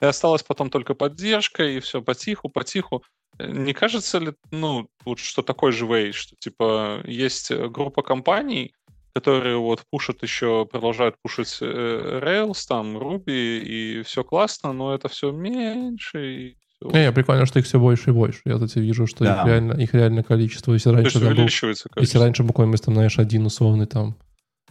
И 0.00 0.04
осталась 0.04 0.42
потом 0.42 0.70
только 0.70 0.94
поддержка, 0.94 1.64
и 1.64 1.80
все 1.80 2.02
потиху, 2.02 2.48
потиху. 2.48 3.04
Не 3.38 3.72
кажется 3.72 4.18
ли, 4.18 4.34
ну, 4.50 4.88
вот 5.04 5.18
что 5.20 5.42
такой 5.42 5.72
же 5.72 5.86
вей, 5.86 6.12
что, 6.12 6.34
типа, 6.36 7.02
есть 7.04 7.52
группа 7.52 8.02
компаний, 8.02 8.74
которые 9.18 9.58
вот 9.58 9.82
пушат 9.90 10.22
еще, 10.22 10.64
продолжают 10.64 11.16
пушить 11.20 11.58
э, 11.60 12.20
Rails, 12.22 12.58
там, 12.68 12.96
Ruby, 12.96 13.58
и 13.58 14.02
все 14.02 14.22
классно, 14.22 14.72
но 14.72 14.94
это 14.94 15.08
все 15.08 15.32
меньше, 15.32 16.34
и 16.34 16.56
все. 16.80 16.90
Не, 16.90 17.12
прикольно, 17.12 17.46
что 17.46 17.58
их 17.58 17.66
все 17.66 17.80
больше 17.80 18.10
и 18.10 18.12
больше. 18.12 18.40
Я, 18.44 18.54
кстати, 18.54 18.78
вижу, 18.78 19.06
что 19.06 19.24
да. 19.24 19.40
их, 19.40 19.46
реально, 19.46 19.72
их 19.72 19.94
реально 19.94 20.22
количество. 20.22 20.72
Если 20.72 20.90
раньше, 20.90 21.20
там 21.20 21.34
был, 21.34 21.48
если 21.96 22.18
раньше 22.18 22.46
какой-нибудь, 22.46 22.82
там, 22.82 22.94
знаешь, 22.94 23.18
один 23.18 23.46
условный, 23.46 23.86
там, 23.86 24.16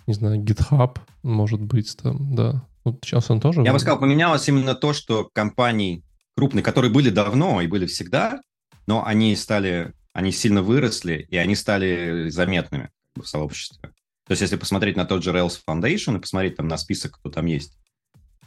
не 0.05 0.13
знаю, 0.13 0.41
GitHub, 0.41 0.97
может 1.23 1.61
быть, 1.61 1.97
там, 2.01 2.33
да. 2.33 2.65
Вот 2.85 2.99
сейчас 3.03 3.29
он 3.29 3.41
тоже... 3.41 3.63
Я 3.63 3.73
бы 3.73 3.79
сказал, 3.79 3.99
поменялось 3.99 4.47
именно 4.47 4.73
то, 4.73 4.93
что 4.93 5.29
компании 5.33 6.03
крупные, 6.37 6.63
которые 6.63 6.91
были 6.91 7.09
давно 7.09 7.61
и 7.61 7.67
были 7.67 7.85
всегда, 7.85 8.39
но 8.85 9.05
они 9.05 9.35
стали, 9.35 9.93
они 10.13 10.31
сильно 10.31 10.61
выросли, 10.61 11.27
и 11.29 11.35
они 11.35 11.55
стали 11.55 12.29
заметными 12.29 12.89
в 13.15 13.25
сообществе. 13.25 13.91
То 14.27 14.33
есть, 14.33 14.41
если 14.41 14.57
посмотреть 14.57 14.97
на 14.97 15.05
тот 15.05 15.23
же 15.23 15.31
Rails 15.31 15.57
Foundation 15.67 16.17
и 16.17 16.19
посмотреть 16.19 16.57
там 16.57 16.67
на 16.67 16.77
список, 16.77 17.17
кто 17.17 17.29
там 17.29 17.45
есть, 17.45 17.77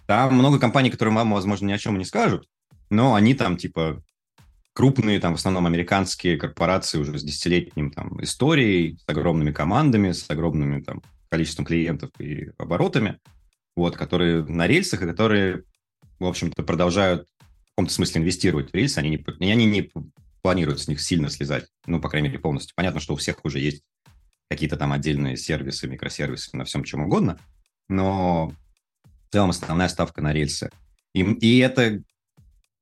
там 0.07 0.35
много 0.35 0.59
компаний, 0.59 0.91
которые 0.91 1.15
вам, 1.15 1.33
возможно, 1.33 1.67
ни 1.67 1.73
о 1.73 1.79
чем 1.79 1.99
не 1.99 2.05
скажут, 2.05 2.47
но 2.91 3.15
они 3.15 3.35
там, 3.35 3.57
типа, 3.57 4.03
крупные, 4.75 5.21
там, 5.21 5.35
в 5.35 5.39
основном 5.39 5.67
американские 5.67 6.37
корпорации 6.37 6.99
уже 6.99 7.19
с 7.19 7.23
десятилетним 7.23 7.91
там 7.91 8.23
историей, 8.23 8.99
с 8.99 9.09
огромными 9.09 9.53
командами, 9.53 10.13
с 10.13 10.29
огромными 10.29 10.83
там 10.83 11.03
количеством 11.31 11.65
клиентов 11.65 12.11
и 12.19 12.51
оборотами, 12.59 13.19
вот, 13.75 13.97
которые 13.97 14.45
на 14.45 14.67
рельсах 14.67 15.03
и 15.03 15.07
которые, 15.07 15.63
в 16.19 16.27
общем-то, 16.27 16.63
продолжают 16.63 17.27
в 17.65 17.71
каком-то 17.71 17.93
смысле 17.95 18.21
инвестировать 18.21 18.71
в 18.71 18.75
рельсы, 18.75 18.99
они 18.99 19.11
не, 19.11 19.53
они 19.53 19.65
не 19.65 19.91
планируют 20.43 20.81
с 20.81 20.89
них 20.89 21.01
сильно 21.01 21.31
слезать, 21.31 21.69
ну, 21.87 22.01
по 22.01 22.11
крайней 22.11 22.29
мере, 22.29 22.41
полностью. 22.41 22.75
Понятно, 22.75 23.01
что 23.01 23.15
у 23.15 23.17
всех 23.17 23.45
уже 23.45 23.61
есть 23.61 23.83
какие-то 24.51 24.77
там 24.77 24.93
отдельные 24.93 25.37
сервисы, 25.37 25.89
микросервисы 25.89 26.57
на 26.57 26.65
всем 26.65 26.83
чем 26.83 27.05
угодно, 27.05 27.39
но 27.89 28.53
в 29.29 29.33
целом 29.33 29.51
основная 29.51 29.89
ставка 29.89 30.21
на 30.21 30.33
рельсы. 30.33 30.71
И, 31.15 31.23
и 31.23 31.59
это 31.59 32.03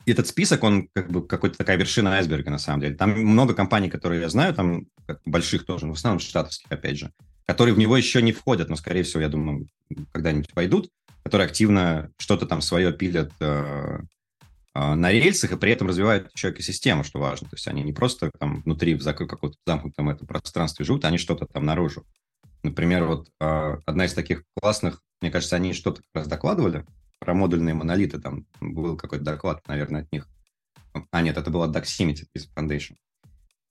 этот 0.07 0.27
список, 0.27 0.65
он 0.65 0.89
как 0.95 1.11
бы 1.11 1.27
какой-то 1.27 1.59
такая 1.59 1.77
вершина 1.77 2.15
айсберга, 2.15 2.51
на 2.51 2.59
самом 2.59 2.81
деле. 2.81 2.95
Там 2.95 3.11
много 3.11 3.55
компаний, 3.55 3.91
которые 3.91 4.23
я 4.23 4.31
знаю, 4.31 4.55
там 4.55 4.87
как 5.07 5.21
больших 5.27 5.67
тоже, 5.67 5.87
в 5.87 5.93
основном 5.93 6.21
штатовских, 6.21 6.71
опять 6.71 6.99
же, 6.99 7.13
которые 7.47 7.75
в 7.75 7.79
него 7.79 7.97
еще 7.97 8.23
не 8.23 8.33
входят, 8.33 8.71
но, 8.71 8.77
скорее 8.77 9.03
всего, 9.03 9.21
я 9.21 9.29
думаю, 9.29 9.67
когда-нибудь 10.13 10.53
пойдут, 10.55 10.91
которые 11.23 11.47
активно 11.47 12.11
что-то 12.17 12.47
там 12.47 12.63
свое 12.63 12.93
пилят 12.93 13.33
э, 13.41 13.99
на 14.95 15.11
рельсах 15.11 15.53
и 15.53 15.57
при 15.57 15.73
этом 15.73 15.89
развивают 15.89 16.31
еще 16.35 16.51
экосистему, 16.51 17.05
что 17.05 17.19
важно. 17.19 17.49
То 17.49 17.57
есть 17.57 17.67
они 17.69 17.83
не 17.83 17.93
просто 17.93 18.31
там 18.39 18.63
внутри 18.63 18.95
в 18.95 19.03
каком-то 19.03 19.57
замкнутом 19.67 20.11
этом 20.11 20.27
пространстве 20.27 20.85
живут, 20.85 21.05
они 21.05 21.19
что-то 21.19 21.47
там 21.47 21.65
наружу. 21.65 22.05
Например, 22.63 23.05
вот 23.05 23.29
э, 23.41 23.77
одна 23.87 24.05
из 24.07 24.15
таких 24.15 24.45
классных, 24.55 25.01
мне 25.21 25.31
кажется, 25.31 25.57
они 25.57 25.73
что-то 25.73 26.03
как 26.03 26.11
раз 26.15 26.29
докладывали 26.29 26.85
про 27.19 27.35
модульные 27.35 27.75
монолиты, 27.75 28.21
там 28.21 28.47
был 28.61 28.97
какой-то 28.97 29.25
доклад, 29.25 29.67
наверное, 29.69 30.03
от 30.03 30.13
них. 30.13 30.29
А, 31.11 31.23
нет, 31.23 31.37
это 31.37 31.51
была 31.51 31.69
Doximity 31.69 32.27
из 32.35 32.49
Foundation. 32.55 32.97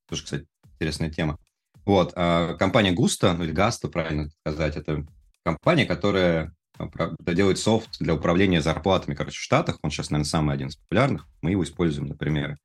Тоже, 0.08 0.24
кстати, 0.24 0.46
интересная 0.76 1.10
тема. 1.10 1.38
Вот, 1.86 2.14
а 2.16 2.56
компания 2.56 2.94
Gusto, 2.94 3.34
ну 3.34 3.44
или 3.44 3.54
Gasto, 3.54 3.90
правильно 3.90 4.30
сказать, 4.42 4.76
это 4.76 5.06
компания, 5.44 5.86
которая 5.86 6.54
а, 6.78 7.34
делает 7.34 7.60
софт 7.60 8.00
для 8.00 8.14
управления 8.14 8.62
зарплатами, 8.62 9.16
короче, 9.16 9.38
в 9.38 9.42
Штатах. 9.42 9.80
Он 9.82 9.92
сейчас, 9.92 10.10
наверное, 10.10 10.30
самый 10.30 10.56
один 10.56 10.68
из 10.68 10.76
популярных. 10.76 11.28
Мы 11.42 11.52
его 11.52 11.64
используем, 11.64 12.08
например. 12.08 12.58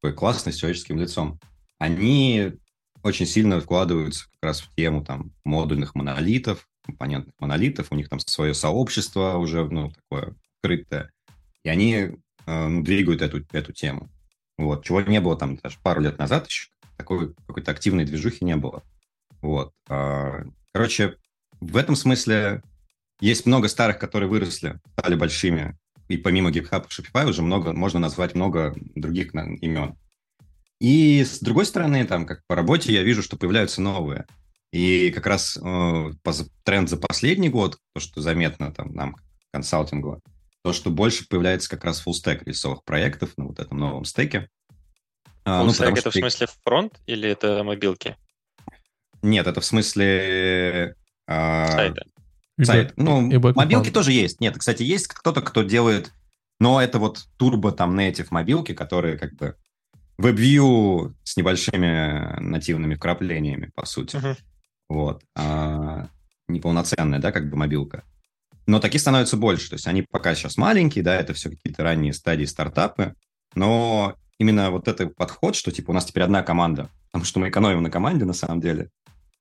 Такой 0.00 0.14
классный, 0.14 0.52
с 0.52 0.56
человеческим 0.56 0.98
лицом. 0.98 1.38
Они 1.78 2.52
очень 3.02 3.26
сильно 3.26 3.60
вкладываются 3.60 4.24
как 4.24 4.48
раз 4.48 4.60
в 4.60 4.74
тему 4.74 5.04
там 5.04 5.32
модульных 5.44 5.94
монолитов, 5.94 6.68
компонентных 6.84 7.34
монолитов. 7.38 7.88
У 7.90 7.94
них 7.94 8.08
там 8.08 8.18
свое 8.20 8.54
сообщество 8.54 9.36
уже, 9.36 9.64
ну, 9.68 9.90
такое 9.90 10.34
открытое. 10.56 11.10
И 11.62 11.68
они 11.68 12.16
э, 12.46 12.80
двигают 12.82 13.22
эту, 13.22 13.44
эту 13.52 13.72
тему. 13.72 14.10
Вот. 14.56 14.84
Чего 14.84 15.00
не 15.02 15.20
было 15.20 15.36
там 15.36 15.56
даже 15.56 15.78
пару 15.82 16.00
лет 16.00 16.18
назад 16.18 16.46
еще 16.46 16.68
такой 16.98 17.32
какой-то 17.46 17.70
активной 17.70 18.04
движухи 18.04 18.44
не 18.44 18.56
было. 18.56 18.82
Вот. 19.40 19.72
А, 19.88 20.42
короче, 20.72 21.16
в 21.60 21.76
этом 21.76 21.96
смысле 21.96 22.62
есть 23.20 23.46
много 23.46 23.68
старых, 23.68 23.98
которые 23.98 24.28
выросли, 24.28 24.80
стали 24.96 25.14
большими, 25.14 25.76
и 26.08 26.16
помимо 26.16 26.50
GitHub 26.50 26.86
и 26.86 26.88
Shopify 26.88 27.28
уже 27.28 27.42
много, 27.42 27.72
можно 27.72 28.00
назвать 28.00 28.34
много 28.34 28.74
других 28.94 29.34
имен. 29.34 29.96
И 30.80 31.24
с 31.24 31.40
другой 31.40 31.66
стороны, 31.66 32.04
там, 32.06 32.24
как 32.24 32.42
по 32.46 32.54
работе, 32.54 32.92
я 32.92 33.02
вижу, 33.02 33.22
что 33.22 33.36
появляются 33.36 33.82
новые. 33.82 34.26
И 34.72 35.10
как 35.10 35.26
раз 35.26 35.56
э, 35.56 36.10
тренд 36.62 36.88
за 36.88 36.98
последний 36.98 37.48
год, 37.48 37.78
то, 37.94 38.00
что 38.00 38.20
заметно 38.20 38.72
там 38.72 38.92
нам, 38.94 39.16
консалтингу, 39.52 40.22
то, 40.62 40.72
что 40.72 40.90
больше 40.90 41.26
появляется 41.26 41.68
как 41.68 41.84
раз 41.84 42.06
stack 42.06 42.42
рисовых 42.44 42.84
проектов 42.84 43.36
на 43.36 43.46
вот 43.46 43.58
этом 43.58 43.78
новом 43.78 44.04
стеке. 44.04 44.48
А, 45.44 45.64
ну, 45.64 45.70
это 45.70 45.96
что... 45.96 46.10
в 46.10 46.14
смысле 46.14 46.46
фронт 46.62 47.00
или 47.06 47.28
это 47.28 47.64
мобилки? 47.64 48.16
Нет, 49.22 49.46
это 49.46 49.60
в 49.60 49.64
смысле... 49.64 50.94
А... 51.26 51.66
Сайта. 51.68 52.02
Сайт. 52.62 52.92
Ну, 52.96 53.30
и 53.30 53.38
мобилки 53.38 53.90
тоже 53.90 54.12
есть. 54.12 54.40
Нет, 54.40 54.56
кстати, 54.58 54.82
есть 54.82 55.08
кто-то, 55.08 55.42
кто 55.42 55.62
делает... 55.62 56.12
Но 56.60 56.82
это 56.82 56.98
вот 56.98 57.28
турбо 57.36 57.70
там 57.70 57.96
Native 57.96 58.26
мобилки, 58.30 58.74
которые 58.74 59.16
как 59.16 59.34
бы 59.34 59.54
WebView 60.20 61.14
с 61.22 61.36
небольшими 61.36 62.40
нативными 62.40 62.96
вкраплениями, 62.96 63.70
по 63.76 63.86
сути. 63.86 64.16
Uh-huh. 64.16 64.36
Вот. 64.88 65.22
А, 65.36 66.08
неполноценная, 66.48 67.20
да, 67.20 67.30
как 67.30 67.48
бы 67.48 67.56
мобилка. 67.56 68.02
Но 68.66 68.80
таких 68.80 69.00
становится 69.00 69.36
больше. 69.36 69.70
То 69.70 69.76
есть 69.76 69.86
они 69.86 70.02
пока 70.02 70.34
сейчас 70.34 70.56
маленькие, 70.56 71.04
да, 71.04 71.14
это 71.14 71.32
все 71.32 71.50
какие-то 71.50 71.84
ранние 71.84 72.12
стадии 72.12 72.44
стартапы. 72.44 73.14
Но 73.54 74.16
именно 74.38 74.70
вот 74.70 74.88
этот 74.88 75.14
подход, 75.14 75.54
что 75.54 75.70
типа 75.70 75.92
у 75.92 75.94
нас 75.94 76.04
теперь 76.06 76.24
одна 76.24 76.42
команда, 76.42 76.90
потому 77.06 77.24
что 77.24 77.40
мы 77.40 77.48
экономим 77.48 77.82
на 77.82 77.90
команде 77.90 78.24
на 78.24 78.34
самом 78.34 78.60
деле, 78.60 78.90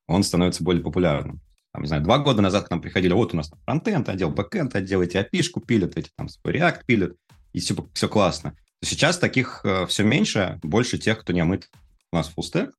он 0.07 0.23
становится 0.23 0.63
более 0.63 0.83
популярным. 0.83 1.41
Там, 1.77 1.83
не 1.83 1.89
знаю, 1.89 2.01
два 2.01 2.17
года 2.17 2.41
назад 2.41 2.65
к 2.67 2.71
нам 2.71 2.81
приходили, 2.81 3.13
вот 3.13 3.35
у 3.35 3.37
нас 3.37 3.51
фронтенд 3.63 4.09
отдел, 4.09 4.31
бэкенд 4.31 4.75
отдел, 4.75 5.03
эти 5.03 5.17
API-шку 5.17 5.61
пилят, 5.61 5.95
эти 5.95 6.09
там 6.15 6.25
React 6.43 6.79
пилят, 6.87 7.15
и 7.53 7.59
все, 7.59 7.75
все 7.93 8.09
классно. 8.09 8.55
Сейчас 8.83 9.19
таких 9.19 9.61
э, 9.63 9.85
все 9.85 10.03
меньше, 10.03 10.57
больше 10.63 10.97
тех, 10.97 11.19
кто 11.19 11.33
не 11.33 11.41
омыт. 11.41 11.69
У 12.11 12.15
нас 12.15 12.33
stack, 12.35 12.71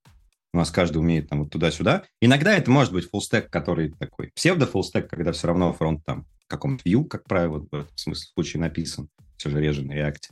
у 0.52 0.56
нас 0.56 0.72
каждый 0.72 0.96
умеет 0.96 1.28
там 1.28 1.44
вот 1.44 1.50
туда-сюда. 1.52 2.02
Иногда 2.20 2.52
это 2.56 2.72
может 2.72 2.92
быть 2.92 3.08
stack, 3.14 3.42
который 3.42 3.92
такой 3.92 4.32
псевдо 4.34 4.66
full 4.66 4.82
stack, 4.82 5.02
когда 5.02 5.30
все 5.30 5.46
равно 5.46 5.72
фронт 5.72 6.04
там 6.04 6.24
в 6.44 6.48
каком-то 6.48 6.82
view, 6.82 7.04
как 7.04 7.22
правило, 7.22 7.60
в 7.60 7.72
этом 7.72 7.96
смысле, 7.96 8.26
в 8.26 8.34
случае 8.34 8.62
написан, 8.62 9.08
все 9.36 9.48
же 9.48 9.60
реже 9.60 9.84
на 9.84 9.92
React. 9.92 10.30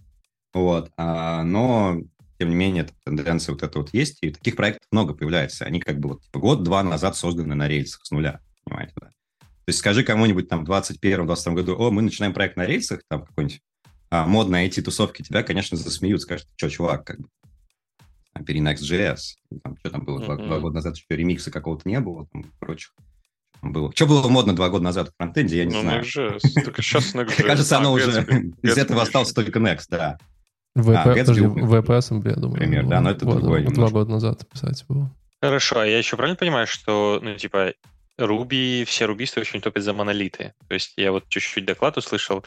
Вот. 0.54 0.90
А, 0.96 1.44
но, 1.44 2.00
тем 2.40 2.48
не 2.48 2.56
менее, 2.56 2.88
тенденция 3.04 3.52
вот 3.52 3.62
эта 3.62 3.78
вот 3.78 3.90
есть, 3.94 4.18
и 4.22 4.32
таких 4.32 4.56
проектов 4.56 4.88
много 4.90 5.14
появляется. 5.14 5.66
Они 5.66 5.78
как 5.78 6.00
бы 6.00 6.08
вот 6.08 6.24
типа, 6.24 6.40
год-два 6.40 6.82
назад 6.82 7.16
созданы 7.16 7.54
на 7.54 7.68
рельсах 7.68 8.04
с 8.04 8.10
нуля, 8.10 8.40
понимаете, 8.66 8.92
да? 9.00 9.06
То 9.06 9.70
есть 9.70 9.78
скажи 9.78 10.04
кому-нибудь 10.04 10.48
там 10.48 10.64
в 10.64 10.70
21-22 10.70 11.54
году, 11.54 11.76
о, 11.76 11.90
мы 11.90 12.02
начинаем 12.02 12.32
проект 12.32 12.56
на 12.56 12.66
рельсах, 12.66 13.00
там 13.08 13.24
какой-нибудь 13.24 13.60
а, 14.10 14.26
модной 14.26 14.68
IT-тусовки, 14.68 15.22
тебя, 15.22 15.42
конечно, 15.42 15.76
засмеют, 15.76 16.22
скажут, 16.22 16.46
что, 16.56 16.70
чувак, 16.70 17.04
как 17.04 17.20
бы, 17.20 17.28
там, 18.32 18.44
пери 18.44 18.60
Next.js, 18.60 19.18
там, 19.64 19.76
что 19.78 19.90
там 19.90 20.04
было, 20.04 20.20
mm-hmm. 20.20 20.24
два, 20.24 20.36
два 20.36 20.58
года 20.60 20.76
назад 20.76 20.96
еще 20.96 21.06
ремикса 21.08 21.50
какого-то 21.50 21.88
не 21.88 21.98
было, 21.98 22.26
там, 22.32 22.44
прочих 22.60 22.92
было. 23.62 23.90
Что 23.92 24.06
было 24.06 24.28
модно 24.28 24.54
два 24.54 24.68
года 24.68 24.84
назад 24.84 25.08
в 25.08 25.16
фронтенде, 25.16 25.58
я 25.58 25.64
не 25.64 25.74
ну, 25.74 25.80
знаю. 25.80 26.02
Next.js, 26.02 26.62
только 26.64 26.82
сейчас 26.82 27.14
Next.js. 27.14 27.42
Кажется, 27.46 27.78
оно 27.78 27.92
уже... 27.92 28.22
Из 28.62 28.76
этого 28.76 29.02
остался 29.02 29.34
только 29.34 29.58
Next, 29.58 29.86
да. 29.90 30.18
VPS, 30.76 32.28
я 32.28 32.34
думаю. 32.34 32.52
Например, 32.52 32.86
да, 32.86 33.00
но 33.00 33.10
это 33.10 33.24
другое 33.24 33.64
Два 33.64 33.88
года 33.88 34.10
назад 34.10 34.46
писать 34.48 34.84
было. 34.88 35.10
Хорошо, 35.40 35.80
а 35.80 35.86
я 35.86 35.98
еще 35.98 36.16
правильно 36.16 36.36
понимаю, 36.36 36.66
что, 36.66 37.18
ну, 37.22 37.34
типа, 37.36 37.72
Руби, 38.18 38.84
все 38.86 39.06
рубисты 39.06 39.40
очень 39.40 39.60
топят 39.60 39.82
за 39.82 39.92
монолиты. 39.92 40.54
То 40.68 40.74
есть 40.74 40.94
я 40.96 41.12
вот 41.12 41.28
чуть-чуть 41.28 41.64
доклад 41.64 41.96
услышал, 41.96 42.44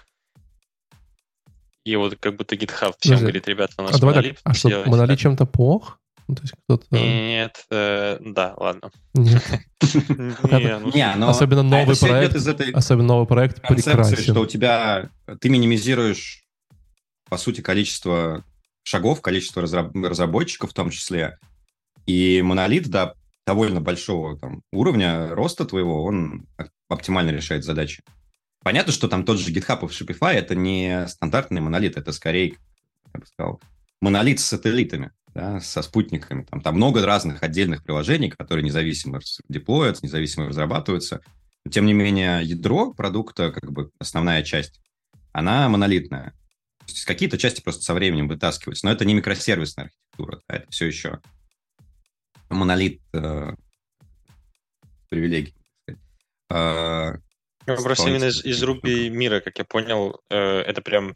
и 1.83 1.95
вот 1.95 2.17
как 2.19 2.35
будто 2.35 2.55
GitHub 2.55 2.93
всем 2.99 3.15
Подожди, 3.15 3.21
говорит, 3.21 3.47
ребята, 3.47 3.73
у 3.77 3.81
нас 3.83 4.01
а 4.01 4.05
монолит. 4.05 4.35
Так, 4.35 4.41
а 4.43 4.53
что, 4.53 4.83
монолит 4.85 5.19
чем-то 5.19 5.45
плох? 5.45 5.99
Ну, 6.27 6.35
то 6.35 6.41
есть 6.43 6.53
кто-то... 6.63 6.85
Нет, 6.91 7.65
э, 7.71 8.17
да, 8.19 8.53
ладно. 8.57 8.91
Нет. 9.15 9.43
Не, 9.81 11.15
но... 11.15 11.29
Особенно 11.29 11.63
новый 11.63 11.97
проект, 11.97 12.35
особенно 12.75 13.07
новый 13.07 13.25
проект 13.25 13.61
прекрасен. 13.67 14.17
что 14.17 14.41
у 14.41 14.45
тебя... 14.45 15.09
Ты 15.39 15.49
минимизируешь 15.49 16.43
по 17.29 17.37
сути, 17.37 17.61
количество 17.61 18.43
шагов, 18.83 19.21
количество 19.21 19.61
разработчиков 19.61 20.71
в 20.71 20.73
том 20.73 20.89
числе. 20.89 21.37
И 22.05 22.41
монолит, 22.41 22.89
да, 22.89 23.13
довольно 23.45 23.81
большого 23.81 24.37
там, 24.37 24.61
уровня 24.71 25.29
роста 25.29 25.65
твоего, 25.65 26.03
он 26.03 26.47
оптимально 26.87 27.31
решает 27.31 27.63
задачи. 27.63 28.03
Понятно, 28.63 28.91
что 28.91 29.07
там 29.07 29.23
тот 29.23 29.39
же 29.39 29.51
GitHub 29.51 29.79
и 29.81 29.87
Shopify 29.87 30.33
это 30.33 30.55
не 30.55 31.07
стандартный 31.07 31.61
монолит, 31.61 31.97
это 31.97 32.11
скорее, 32.11 32.55
я 33.13 33.19
бы 33.19 33.25
сказал, 33.25 33.61
монолит 34.01 34.39
с 34.39 34.45
сателлитами, 34.45 35.11
да, 35.33 35.59
со 35.61 35.81
спутниками. 35.81 36.43
Там, 36.43 36.61
там 36.61 36.75
много 36.75 37.05
разных 37.05 37.41
отдельных 37.41 37.83
приложений, 37.83 38.31
которые 38.37 38.63
независимо 38.63 39.19
деплоятся, 39.47 40.05
независимо 40.05 40.47
разрабатываются. 40.47 41.21
Но, 41.65 41.71
тем 41.71 41.85
не 41.85 41.93
менее, 41.93 42.43
ядро 42.43 42.93
продукта, 42.93 43.51
как 43.51 43.71
бы 43.71 43.91
основная 43.99 44.43
часть, 44.43 44.81
она 45.31 45.69
монолитная 45.69 46.33
какие-то 47.05 47.37
части 47.37 47.61
просто 47.61 47.83
со 47.83 47.93
временем 47.93 48.27
вытаскиваются, 48.27 48.85
но 48.85 48.91
это 48.91 49.05
не 49.05 49.13
микросервисная 49.13 49.85
архитектура, 49.85 50.41
да, 50.47 50.55
это 50.57 50.71
все 50.71 50.85
еще 50.87 51.19
монолит 52.49 53.01
э, 53.13 53.51
привилегий. 55.09 55.55
Э, 56.51 57.13
просто 57.65 58.09
именно 58.09 58.25
из, 58.25 58.43
из 58.43 58.63
Ruby 58.63 59.09
мира, 59.09 59.39
как 59.39 59.57
я 59.57 59.65
понял, 59.65 60.19
э, 60.29 60.37
это 60.37 60.81
прям 60.81 61.13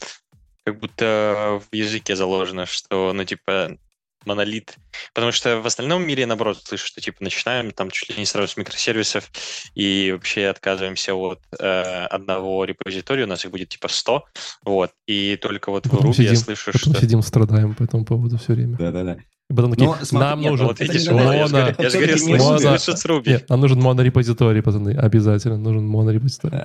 как 0.64 0.80
будто 0.80 1.62
в 1.70 1.76
языке 1.76 2.16
заложено, 2.16 2.66
что, 2.66 3.12
ну, 3.14 3.24
типа, 3.26 3.78
монолит. 4.26 4.78
Потому 5.14 5.32
что 5.32 5.62
в 5.62 5.66
остальном 5.66 6.06
мире, 6.06 6.26
наоборот, 6.26 6.60
слышу, 6.64 6.88
что 6.88 7.02
типа 7.02 7.18
начинаем 7.24 7.72
там 7.72 7.92
чуть 7.92 8.10
ли 8.10 8.16
не 8.18 8.26
сразу 8.26 8.54
с 8.54 8.58
микросервисов 8.58 9.32
и 9.76 10.12
вообще 10.12 10.48
отказываемся 10.48 11.14
от 11.16 11.40
э, 11.60 12.06
одного 12.06 12.64
репозитория, 12.66 13.26
у 13.26 13.30
нас 13.30 13.46
их 13.46 13.52
будет 13.52 13.70
типа 13.70 13.88
100, 13.88 14.24
вот, 14.66 14.92
и 15.08 15.38
только 15.42 15.72
вот 15.72 15.84
потом 15.84 16.00
в 16.00 16.06
Ruby 16.06 16.14
сидим, 16.14 16.32
я 16.32 16.38
слышу, 16.38 16.72
потом 16.72 16.94
что... 16.94 17.02
сидим, 17.02 17.22
страдаем 17.22 17.76
по 17.76 17.84
этому 17.84 18.06
поводу 18.06 18.38
все 18.38 18.54
время. 18.54 18.78
Да-да-да. 18.78 19.18
И 19.50 19.54
потом 19.54 19.72
такие, 19.72 19.90
Но, 19.90 19.98
смотри, 20.04 20.30
нам 20.30 20.40
нет, 20.40 20.52
нужен 20.52 20.68
вот 20.68 20.80
видишь, 20.80 21.08
моно... 21.08 21.34
Я 21.34 21.90
же 21.90 21.98
говорю, 21.98 22.18
слышат 22.18 23.00
с 23.00 23.06
Ruby. 23.06 23.30
Нет, 23.30 23.50
нам 23.50 23.60
нужен 23.60 23.80
монорепозиторий, 23.80 24.62
пацаны, 24.62 24.96
обязательно 24.96 25.58
нужен 25.58 25.86
монорепозиторий. 25.86 26.58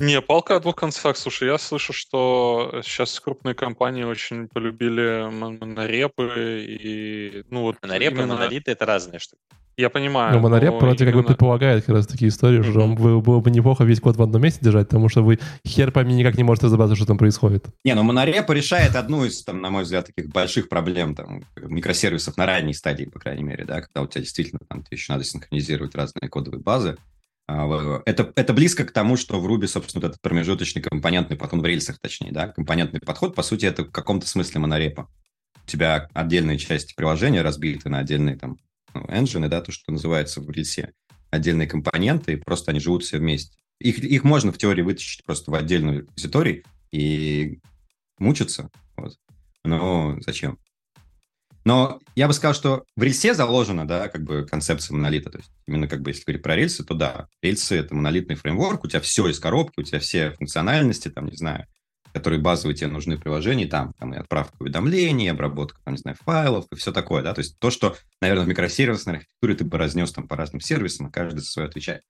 Не, 0.00 0.20
палка 0.20 0.56
о 0.56 0.60
двух 0.60 0.76
концах. 0.76 1.16
Слушай, 1.16 1.48
я 1.48 1.58
слышу, 1.58 1.92
что 1.92 2.80
сейчас 2.84 3.18
крупные 3.20 3.54
компании 3.54 4.04
очень 4.04 4.48
полюбили 4.48 5.28
монорепы 5.30 6.64
и... 6.68 7.44
Ну, 7.50 7.62
вот 7.62 7.76
монорепы 7.82 8.16
именно... 8.16 8.32
и 8.32 8.36
монолиты— 8.36 8.70
это 8.72 8.86
разные 8.86 9.18
штуки. 9.18 9.40
Я 9.78 9.90
понимаю. 9.90 10.34
Но 10.34 10.40
монореп 10.40 10.72
но 10.72 10.78
вроде 10.78 11.04
именно... 11.04 11.12
как 11.12 11.22
бы 11.22 11.26
предполагает 11.26 11.84
как 11.84 11.96
раз 11.96 12.06
такие 12.06 12.30
истории, 12.30 12.60
mm-hmm. 12.60 12.70
что 12.70 12.80
вам 12.80 12.94
было 12.94 13.40
бы 13.40 13.50
неплохо 13.50 13.84
весь 13.84 14.00
код 14.00 14.16
в 14.16 14.22
одном 14.22 14.40
месте 14.40 14.60
держать, 14.62 14.88
потому 14.88 15.10
что 15.10 15.22
вы 15.22 15.38
хер 15.66 15.92
пойми 15.92 16.14
никак 16.14 16.38
не 16.38 16.44
можете 16.44 16.66
разобраться, 16.66 16.96
что 16.96 17.04
там 17.04 17.18
происходит. 17.18 17.66
Не, 17.84 17.94
ну 17.94 18.02
монореп 18.02 18.48
решает 18.48 18.96
одну 18.96 19.26
из, 19.26 19.44
там, 19.44 19.60
на 19.60 19.68
мой 19.68 19.82
взгляд, 19.82 20.06
таких 20.06 20.30
больших 20.30 20.70
проблем 20.70 21.14
там, 21.14 21.42
микросервисов 21.56 22.38
на 22.38 22.46
ранней 22.46 22.72
стадии, 22.72 23.04
по 23.04 23.18
крайней 23.18 23.42
мере, 23.42 23.66
да, 23.66 23.82
когда 23.82 24.00
у 24.00 24.06
тебя 24.06 24.22
действительно 24.22 24.60
там 24.66 24.82
еще 24.90 25.12
надо 25.12 25.24
синхронизировать 25.24 25.94
разные 25.94 26.30
кодовые 26.30 26.62
базы. 26.62 26.96
А, 27.48 28.02
это, 28.06 28.32
это 28.34 28.52
близко 28.52 28.84
к 28.84 28.92
тому, 28.92 29.16
что 29.16 29.40
в 29.40 29.46
Ruby, 29.46 29.66
собственно, 29.66 30.02
вот 30.02 30.10
этот 30.10 30.20
промежуточный 30.20 30.82
компонентный 30.82 31.36
подход, 31.36 31.60
в 31.60 31.64
рельсах 31.64 31.98
точнее, 32.00 32.32
да, 32.32 32.48
компонентный 32.48 33.00
подход, 33.00 33.34
по 33.34 33.42
сути, 33.42 33.66
это 33.66 33.84
в 33.84 33.90
каком-то 33.90 34.26
смысле 34.26 34.60
монорепа. 34.60 35.08
У 35.62 35.66
тебя 35.68 36.08
отдельные 36.12 36.58
части 36.58 36.94
приложения 36.94 37.42
разбиты 37.42 37.88
на 37.88 37.98
отдельные 37.98 38.36
там 38.36 38.58
ну, 38.94 39.02
engine, 39.02 39.48
да, 39.48 39.60
то, 39.60 39.70
что 39.70 39.92
называется 39.92 40.40
в 40.40 40.50
рельсе, 40.50 40.92
отдельные 41.30 41.68
компоненты, 41.68 42.34
и 42.34 42.36
просто 42.36 42.72
они 42.72 42.80
живут 42.80 43.04
все 43.04 43.18
вместе. 43.18 43.56
Их, 43.78 43.98
их 43.98 44.24
можно 44.24 44.52
в 44.52 44.58
теории 44.58 44.82
вытащить 44.82 45.24
просто 45.24 45.50
в 45.50 45.54
отдельную 45.54 46.00
репозиторий 46.00 46.64
и 46.92 47.60
мучиться, 48.18 48.70
вот. 48.96 49.16
но 49.64 50.16
зачем? 50.20 50.58
Но 51.66 51.98
я 52.14 52.28
бы 52.28 52.32
сказал, 52.32 52.54
что 52.54 52.84
в 52.94 53.02
рельсе 53.02 53.34
заложена, 53.34 53.88
да, 53.88 54.06
как 54.06 54.22
бы 54.22 54.46
концепция 54.48 54.94
монолита. 54.94 55.30
То 55.30 55.38
есть 55.38 55.50
именно 55.66 55.88
как 55.88 56.00
бы 56.00 56.10
если 56.10 56.22
говорить 56.22 56.44
про 56.44 56.54
рельсы, 56.54 56.84
то 56.84 56.94
да, 56.94 57.26
рельсы— 57.42 57.76
это 57.78 57.92
монолитный 57.92 58.36
фреймворк, 58.36 58.84
у 58.84 58.86
тебя 58.86 59.00
все 59.00 59.26
из 59.26 59.40
коробки, 59.40 59.80
у 59.80 59.82
тебя 59.82 59.98
все 59.98 60.30
функциональности, 60.30 61.08
там, 61.08 61.26
не 61.26 61.36
знаю, 61.36 61.66
которые 62.12 62.40
базовые 62.40 62.76
тебе 62.76 62.86
нужны 62.86 63.16
в 63.16 63.20
приложении, 63.20 63.64
там, 63.64 63.94
там 63.98 64.14
и 64.14 64.16
отправка 64.16 64.54
уведомлений, 64.60 65.28
обработка, 65.28 65.80
там, 65.82 65.94
не 65.94 65.98
знаю, 65.98 66.16
файлов 66.24 66.66
и 66.70 66.76
все 66.76 66.92
такое, 66.92 67.24
да, 67.24 67.34
то 67.34 67.40
есть 67.40 67.58
то, 67.58 67.72
что, 67.72 67.96
наверное, 68.20 68.44
в 68.44 68.48
микросервисной 68.48 69.14
архитектуре 69.14 69.56
ты 69.56 69.64
бы 69.64 69.76
разнес 69.76 70.12
там 70.12 70.28
по 70.28 70.36
разным 70.36 70.60
сервисам, 70.60 71.06
а 71.06 71.10
каждый 71.10 71.40
за 71.40 71.46
свое 71.46 71.66
отвечает. 71.66 72.02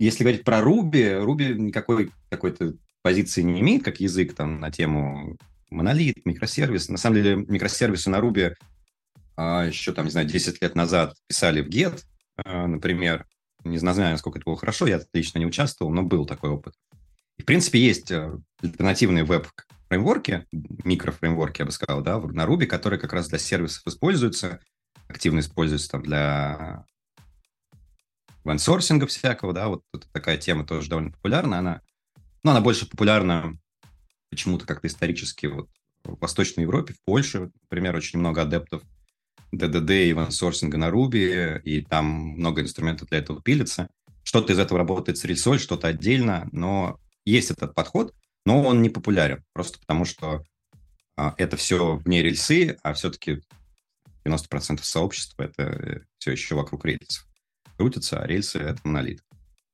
Если 0.00 0.24
говорить 0.24 0.42
про 0.42 0.58
Ruby, 0.58 1.24
Ruby 1.24 1.54
никакой 1.54 2.10
какой-то 2.30 2.74
позиции 3.02 3.42
не 3.42 3.60
имеет, 3.60 3.84
как 3.84 4.00
язык 4.00 4.34
там 4.34 4.58
на 4.58 4.72
тему 4.72 5.36
монолит, 5.70 6.24
микросервис. 6.24 6.88
На 6.88 6.98
самом 6.98 7.16
деле 7.16 7.36
микросервисы 7.36 8.10
на 8.10 8.16
Ruby 8.16 8.54
а, 9.36 9.64
еще, 9.64 9.92
там, 9.92 10.06
не 10.06 10.10
знаю, 10.10 10.26
10 10.26 10.62
лет 10.62 10.74
назад 10.74 11.14
писали 11.26 11.60
в 11.60 11.68
Get, 11.68 12.02
а, 12.36 12.66
например. 12.66 13.26
Не 13.64 13.78
знаю, 13.78 14.12
насколько 14.12 14.38
это 14.38 14.44
было 14.44 14.56
хорошо, 14.56 14.86
я 14.86 15.00
лично 15.12 15.38
не 15.38 15.46
участвовал, 15.46 15.92
но 15.92 16.02
был 16.02 16.24
такой 16.24 16.50
опыт. 16.50 16.74
И, 17.36 17.42
в 17.42 17.44
принципе, 17.44 17.80
есть 17.80 18.10
э, 18.10 18.32
альтернативные 18.62 19.24
веб-фреймворки, 19.24 20.46
микрофреймворки, 20.52 21.62
я 21.62 21.66
бы 21.66 21.72
сказал, 21.72 22.00
да, 22.00 22.18
на 22.18 22.44
Ruby, 22.44 22.66
которые 22.66 23.00
как 23.00 23.12
раз 23.12 23.28
для 23.28 23.38
сервисов 23.38 23.86
используются, 23.86 24.60
активно 25.08 25.40
используются 25.40 25.90
там 25.90 26.02
для 26.02 26.84
вансорсинга 28.44 29.06
всякого, 29.06 29.52
да, 29.52 29.68
вот 29.68 29.82
это 29.92 30.06
такая 30.12 30.38
тема 30.38 30.64
тоже 30.64 30.88
довольно 30.88 31.10
популярна, 31.10 31.58
она, 31.58 31.80
ну, 32.44 32.52
она 32.52 32.60
больше 32.60 32.88
популярна 32.88 33.58
почему-то 34.36 34.66
как-то 34.66 34.86
исторически 34.86 35.46
вот 35.46 35.70
в 36.04 36.20
Восточной 36.20 36.62
Европе, 36.62 36.92
в 36.92 37.02
Польше, 37.04 37.50
например, 37.62 37.96
очень 37.96 38.18
много 38.18 38.42
адептов 38.42 38.82
ДДД 39.50 39.90
и 39.90 40.12
вансорсинга 40.12 40.76
на 40.76 40.90
Ruby, 40.90 41.60
и 41.62 41.80
там 41.80 42.06
много 42.06 42.60
инструментов 42.60 43.08
для 43.08 43.18
этого 43.18 43.40
пилится. 43.40 43.88
Что-то 44.22 44.52
из 44.52 44.58
этого 44.58 44.78
работает 44.78 45.16
с 45.16 45.24
рельсой, 45.24 45.58
что-то 45.58 45.88
отдельно, 45.88 46.48
но 46.52 47.00
есть 47.24 47.50
этот 47.50 47.74
подход, 47.74 48.14
но 48.44 48.62
он 48.62 48.82
не 48.82 48.90
популярен, 48.90 49.42
просто 49.54 49.78
потому 49.78 50.04
что 50.04 50.44
а, 51.16 51.34
это 51.38 51.56
все 51.56 51.96
вне 51.96 52.22
рельсы, 52.22 52.76
а 52.82 52.92
все-таки 52.92 53.40
90% 54.26 54.82
сообщества 54.82 55.44
это 55.44 56.02
все 56.18 56.32
еще 56.32 56.56
вокруг 56.56 56.84
рельсов 56.84 57.26
крутится, 57.78 58.20
а 58.20 58.26
рельсы— 58.26 58.58
это 58.60 58.80
монолит. 58.84 59.22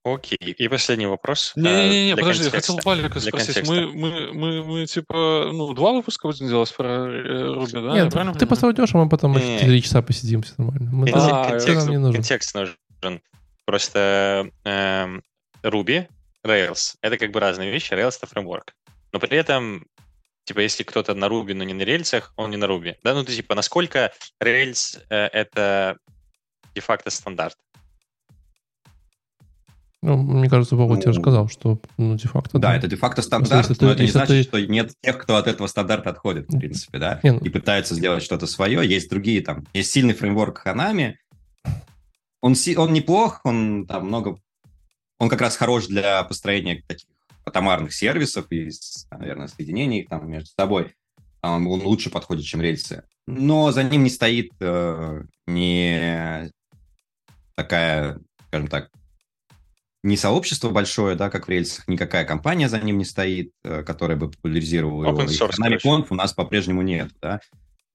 Окей. 0.04 0.36
И 0.38 0.68
последний 0.68 1.06
вопрос. 1.06 1.52
Не-не-не, 1.54 2.16
подожди, 2.16 2.50
контекста. 2.50 2.72
я 2.72 2.78
хотел 2.78 2.92
Валика 2.92 3.20
спросить. 3.20 3.68
Мы, 3.68 3.86
мы, 3.86 4.32
мы, 4.32 4.64
мы, 4.64 4.86
типа, 4.86 5.50
ну, 5.52 5.72
два 5.74 5.92
выпуска 5.92 6.26
будем 6.26 6.48
делать 6.48 6.74
про 6.74 7.06
Руби, 7.54 7.72
да? 7.72 7.92
Нет, 7.92 8.12
ты, 8.12 8.38
ты 8.40 8.46
просто 8.46 8.66
уйдешь, 8.66 8.94
а 8.94 8.98
мы 8.98 9.08
потом. 9.08 9.34
4 9.34 9.80
часа 9.80 10.02
посидим, 10.02 10.42
все 10.42 10.54
нормально. 10.58 10.90
Мы 10.92 11.06
контекст, 11.06 11.30
а, 11.32 11.50
контекст, 11.50 11.88
не 11.88 11.98
нужен. 11.98 12.14
контекст 12.14 12.54
нужен. 12.54 13.22
Просто 13.64 14.50
э, 14.64 15.06
Ruby, 15.62 16.08
Rails— 16.44 16.96
это 17.00 17.16
как 17.16 17.30
бы 17.30 17.38
разные 17.38 17.70
вещи. 17.70 17.92
Rails— 17.92 18.16
это 18.18 18.26
фреймворк. 18.26 18.74
Но 19.12 19.20
при 19.20 19.38
этом 19.38 19.86
типа, 20.44 20.60
если 20.60 20.82
кто-то 20.82 21.14
на 21.14 21.26
Ruby, 21.26 21.54
но 21.54 21.64
не 21.64 21.74
на 21.74 21.82
рельсах, 21.82 22.32
он 22.36 22.50
не 22.50 22.56
на 22.56 22.64
Ruby. 22.64 22.96
Да, 23.04 23.14
ну, 23.14 23.24
ты, 23.24 23.34
типа, 23.34 23.54
насколько 23.54 24.12
Rails 24.42 25.00
э,— 25.08 25.26
это 25.32 25.96
де-факто 26.74 27.10
стандарт? 27.10 27.56
Ну, 30.02 30.16
мне 30.16 30.48
кажется, 30.48 30.74
Вова 30.74 30.96
ну, 30.96 31.00
тебе 31.00 31.14
сказал, 31.14 31.48
что 31.48 31.78
ну, 31.96 32.16
де-факто... 32.16 32.58
Да, 32.58 32.70
да, 32.70 32.76
это 32.76 32.88
де-факто 32.88 33.22
стандарт, 33.22 33.68
но 33.68 33.74
ты, 33.74 33.86
это 33.86 34.02
не 34.02 34.08
значит, 34.08 34.28
ты... 34.28 34.42
что 34.42 34.60
нет 34.60 34.92
тех, 35.00 35.16
кто 35.16 35.36
от 35.36 35.46
этого 35.46 35.68
стандарта 35.68 36.10
отходит, 36.10 36.48
в 36.48 36.58
принципе, 36.58 36.98
да, 36.98 37.20
не, 37.22 37.32
ну... 37.32 37.38
и 37.38 37.48
пытаются 37.48 37.94
сделать 37.94 38.24
что-то 38.24 38.48
свое. 38.48 38.86
Есть 38.86 39.08
другие 39.08 39.42
там, 39.42 39.64
есть 39.72 39.92
сильный 39.92 40.14
фреймворк 40.14 40.66
Hanami, 40.66 41.14
он, 42.42 42.56
он 42.76 42.92
неплох, 42.92 43.40
он 43.44 43.86
там 43.86 44.08
много... 44.08 44.38
Он 45.18 45.28
как 45.28 45.40
раз 45.40 45.56
хорош 45.56 45.86
для 45.86 46.24
построения 46.24 46.82
таких 46.86 47.08
атомарных 47.44 47.94
сервисов 47.94 48.46
и, 48.50 48.70
наверное, 49.12 49.46
соединений 49.46 50.00
их 50.00 50.08
там 50.08 50.28
между 50.28 50.50
собой. 50.50 50.94
Он 51.42 51.64
лучше 51.66 52.10
подходит, 52.10 52.44
чем 52.44 52.60
рельсы. 52.60 53.04
Но 53.26 53.70
за 53.70 53.84
ним 53.84 54.02
не 54.02 54.10
стоит 54.10 54.50
э, 54.60 55.22
не 55.46 56.50
такая, 57.54 58.18
скажем 58.48 58.66
так, 58.66 58.90
не 60.02 60.16
сообщество 60.16 60.70
большое, 60.70 61.14
да, 61.14 61.30
как 61.30 61.46
в 61.46 61.50
рельсах, 61.50 61.86
никакая 61.86 62.24
компания 62.24 62.68
за 62.68 62.80
ним 62.80 62.98
не 62.98 63.04
стоит, 63.04 63.52
э, 63.62 63.82
которая 63.84 64.16
бы 64.16 64.30
популяризировала 64.30 65.06
его. 65.06 65.22
Hanami 65.22 65.78
Conf 65.82 66.06
у 66.10 66.14
нас 66.14 66.32
по-прежнему 66.32 66.82
нет, 66.82 67.10
да, 67.20 67.40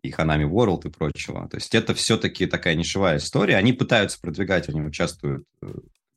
и 0.04 0.12
Hanami 0.12 0.50
World 0.50 0.88
и 0.88 0.90
прочего. 0.90 1.48
То 1.50 1.58
есть 1.58 1.76
это 1.76 1.94
все-таки 1.94 2.46
такая 2.46 2.76
нишевая 2.76 3.18
история. 3.18 3.58
Они 3.58 3.74
пытаются 3.74 4.20
продвигать, 4.22 4.70
они 4.70 4.82
участвуют, 4.82 5.44
э, 5.62 5.68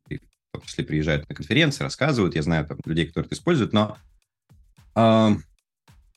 и 0.09 0.19
в 0.19 0.53
том 0.53 0.63
числе 0.63 0.85
приезжают 0.85 1.29
на 1.29 1.35
конференции, 1.35 1.83
рассказывают. 1.83 2.37
Я 2.37 2.43
знаю 2.43 2.67
там 2.67 2.79
людей, 2.85 3.07
которые 3.07 3.27
это 3.27 3.35
используют, 3.35 3.73
но 3.73 3.97
э, 4.95 5.31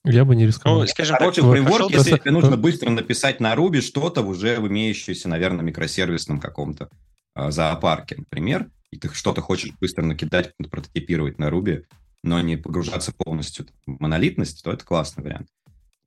я 0.06 0.26
бы 0.26 0.36
не 0.36 0.46
рисковал. 0.46 0.82
Ну, 0.82 0.88
скажем 0.88 1.18
Короче, 1.18 1.42
так, 1.42 1.50
фреймворк, 1.50 1.90
если 1.90 2.10
просто... 2.10 2.18
тебе 2.20 2.32
нужно 2.32 2.58
быстро 2.58 2.90
написать 2.92 3.40
на 3.40 3.56
Ruby 3.56 3.82
что-то 3.82 4.22
уже 4.22 4.60
в 4.60 4.68
имеющемся, 4.68 5.30
наверное, 5.30 5.64
микросервисном 5.64 6.40
каком-то 6.40 6.90
э, 7.36 7.50
зоопарке, 7.50 8.18
например, 8.18 8.70
и 8.94 8.98
ты 8.98 9.14
что-то 9.14 9.42
хочешь 9.42 9.72
быстро 9.82 10.04
накидать, 10.04 10.54
прототипировать 10.70 11.40
на 11.40 11.50
Ruby, 11.50 11.86
но 12.22 12.40
не 12.42 12.58
погружаться 12.58 13.12
полностью 13.12 13.66
в 13.88 14.00
монолитность, 14.00 14.64
то 14.64 14.72
это 14.72 14.86
классный 14.86 15.24
вариант. 15.24 15.50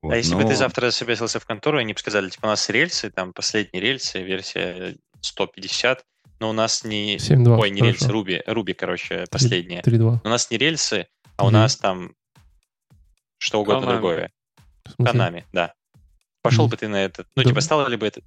Вот, 0.02 0.12
а 0.12 0.16
если 0.16 0.34
но... 0.34 0.42
бы 0.42 0.48
ты 0.48 0.54
завтра 0.54 0.90
собесился 0.90 1.40
в 1.40 1.46
контору, 1.46 1.78
и 1.78 1.80
они 1.82 1.92
бы 1.92 1.98
сказали, 1.98 2.30
типа, 2.30 2.46
у 2.46 2.48
нас 2.48 2.68
рельсы, 2.70 3.10
там, 3.10 3.32
последние 3.32 3.82
рельсы, 3.82 4.22
версия 4.22 4.96
150, 5.20 6.04
но 6.38 6.50
у 6.50 6.52
нас 6.52 6.84
не... 6.84 7.16
7.2, 7.16 7.58
Ой, 7.58 7.70
не 7.70 7.80
хорошо. 7.80 7.92
рельсы, 7.92 8.10
Ruby, 8.10 8.44
Ruby, 8.46 8.74
короче, 8.74 9.24
последняя. 9.30 9.80
3.2. 9.80 10.20
У 10.24 10.28
нас 10.28 10.50
не 10.50 10.58
рельсы, 10.58 11.08
а 11.36 11.46
у 11.46 11.50
нас 11.50 11.76
там 11.76 12.12
что 13.38 13.60
угодно 13.60 13.80
Канами. 13.80 13.98
другое. 13.98 14.32
Канами, 15.04 15.44
да. 15.52 15.74
Пошел 16.42 16.68
бы 16.68 16.76
ты 16.76 16.86
на 16.86 17.04
это. 17.04 17.26
Ну, 17.34 17.42
да. 17.42 17.48
типа, 17.48 17.60
стало 17.60 17.88
ли 17.88 17.96
бы 17.96 18.06
это 18.06 18.20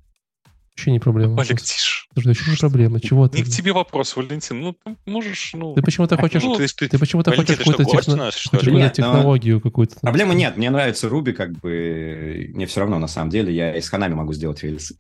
Вообще 0.80 0.92
не 0.92 1.00
проблема. 1.00 1.42
Олег, 1.42 1.62
тише. 1.62 2.08
Слушай, 2.14 2.28
вообще 2.28 2.52
не 2.52 2.58
проблема. 2.58 3.02
Чего 3.02 3.28
ты? 3.28 3.38
Не 3.38 3.44
к 3.44 3.50
тебе 3.50 3.74
вопрос, 3.74 4.16
Валентин. 4.16 4.62
Ну, 4.62 4.74
ты 4.74 4.96
можешь, 5.06 5.52
ну... 5.54 5.74
Ты 5.74 5.82
почему-то 5.82 6.16
хочешь... 6.16 6.42
Ну, 6.42 6.56
ты, 6.56 6.68
ты, 6.68 6.88
ты 6.88 6.98
почему-то 6.98 7.36
хочешь 7.36 7.58
какую-то 7.58 7.84
техно... 7.84 8.32
нет, 8.72 8.94
технологию 8.94 9.56
но... 9.56 9.62
какую-то. 9.62 10.00
Проблемы 10.00 10.36
нет. 10.36 10.56
Мне 10.56 10.70
нравится 10.70 11.08
Ruby, 11.08 11.34
как 11.34 11.52
бы... 11.60 12.50
Мне 12.54 12.66
все 12.66 12.80
равно, 12.80 12.98
на 12.98 13.10
самом 13.10 13.30
деле. 13.30 13.54
Я 13.54 13.76
из 13.76 13.90
Ханами 13.90 14.14
могу 14.14 14.32
сделать 14.32 14.64
рельсы. 14.64 14.96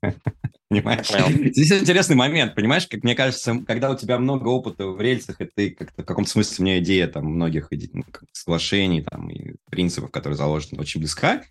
Понимаешь? 0.70 1.08
Здесь 1.56 1.72
интересный 1.72 2.14
момент, 2.14 2.54
понимаешь, 2.54 2.86
как 2.86 3.02
мне 3.02 3.16
кажется, 3.16 3.64
когда 3.66 3.90
у 3.90 3.96
тебя 3.96 4.18
много 4.18 4.46
опыта 4.48 4.86
в 4.86 5.00
рельсах, 5.00 5.40
и 5.40 5.48
ты 5.52 5.70
как-то 5.70 6.02
в 6.02 6.04
каком-то 6.04 6.30
смысле 6.30 6.62
мне 6.62 6.78
идея 6.78 7.08
там 7.08 7.24
многих 7.24 7.70
ну, 7.92 8.04
соглашений 8.32 9.02
там 9.02 9.30
и 9.30 9.54
принципов, 9.70 10.12
которые 10.12 10.36
заложены, 10.36 10.80
очень 10.80 11.00
близка, 11.00 11.42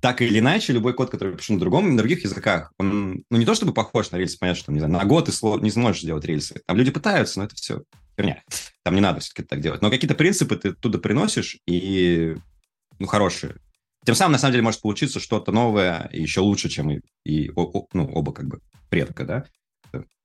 так 0.00 0.22
или 0.22 0.38
иначе, 0.38 0.72
любой 0.72 0.94
код, 0.94 1.10
который 1.10 1.36
пишу 1.36 1.54
на 1.54 1.60
другом, 1.60 1.90
на 1.90 1.96
других 1.96 2.22
языках, 2.22 2.72
он, 2.78 3.24
ну, 3.30 3.36
не 3.36 3.44
то 3.44 3.54
чтобы 3.54 3.74
похож 3.74 4.10
на 4.10 4.16
рельсы, 4.16 4.38
понятно, 4.38 4.60
что, 4.60 4.72
не 4.72 4.78
знаю, 4.78 4.92
на 4.92 5.04
год 5.04 5.26
ты 5.26 5.32
не 5.60 5.70
сможешь 5.70 6.02
сделать 6.02 6.24
рельсы. 6.24 6.62
Там 6.66 6.76
люди 6.76 6.90
пытаются, 6.90 7.40
но 7.40 7.46
это 7.46 7.56
все 7.56 7.82
херня. 8.16 8.42
Там 8.84 8.94
не 8.94 9.00
надо 9.00 9.20
все-таки 9.20 9.46
так 9.46 9.60
делать. 9.60 9.82
Но 9.82 9.90
какие-то 9.90 10.14
принципы 10.14 10.56
ты 10.56 10.72
туда 10.72 10.98
приносишь, 10.98 11.58
и, 11.66 12.36
ну, 12.98 13.06
хорошие. 13.06 13.56
Тем 14.04 14.14
самым, 14.14 14.32
на 14.32 14.38
самом 14.38 14.52
деле, 14.52 14.62
может 14.62 14.80
получиться 14.80 15.20
что-то 15.20 15.52
новое 15.52 16.08
и 16.12 16.22
еще 16.22 16.40
лучше, 16.40 16.68
чем 16.68 16.90
и, 16.90 17.00
и 17.24 17.50
о, 17.56 17.62
о, 17.62 17.86
ну, 17.92 18.06
оба 18.06 18.32
как 18.32 18.46
бы 18.46 18.60
предка, 18.88 19.24
да? 19.24 19.44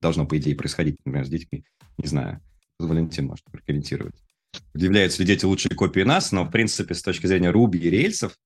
Должно, 0.01 0.25
по 0.25 0.37
идее, 0.37 0.55
происходить, 0.55 0.97
например, 1.03 1.25
с 1.25 1.29
детьми. 1.29 1.65
Не 1.97 2.07
знаю, 2.07 2.41
Валентин 2.79 3.27
может 3.27 3.45
прокомментировать. 3.45 4.15
Удивляются 4.73 5.21
ли 5.21 5.27
дети 5.27 5.45
лучшие 5.45 5.75
копии 5.75 6.01
нас, 6.01 6.31
но, 6.31 6.43
в 6.43 6.51
принципе, 6.51 6.93
с 6.93 7.01
точки 7.01 7.25
зрения 7.25 7.49
Руби 7.49 7.79
и 7.79 7.89
рельсов, 7.89 8.37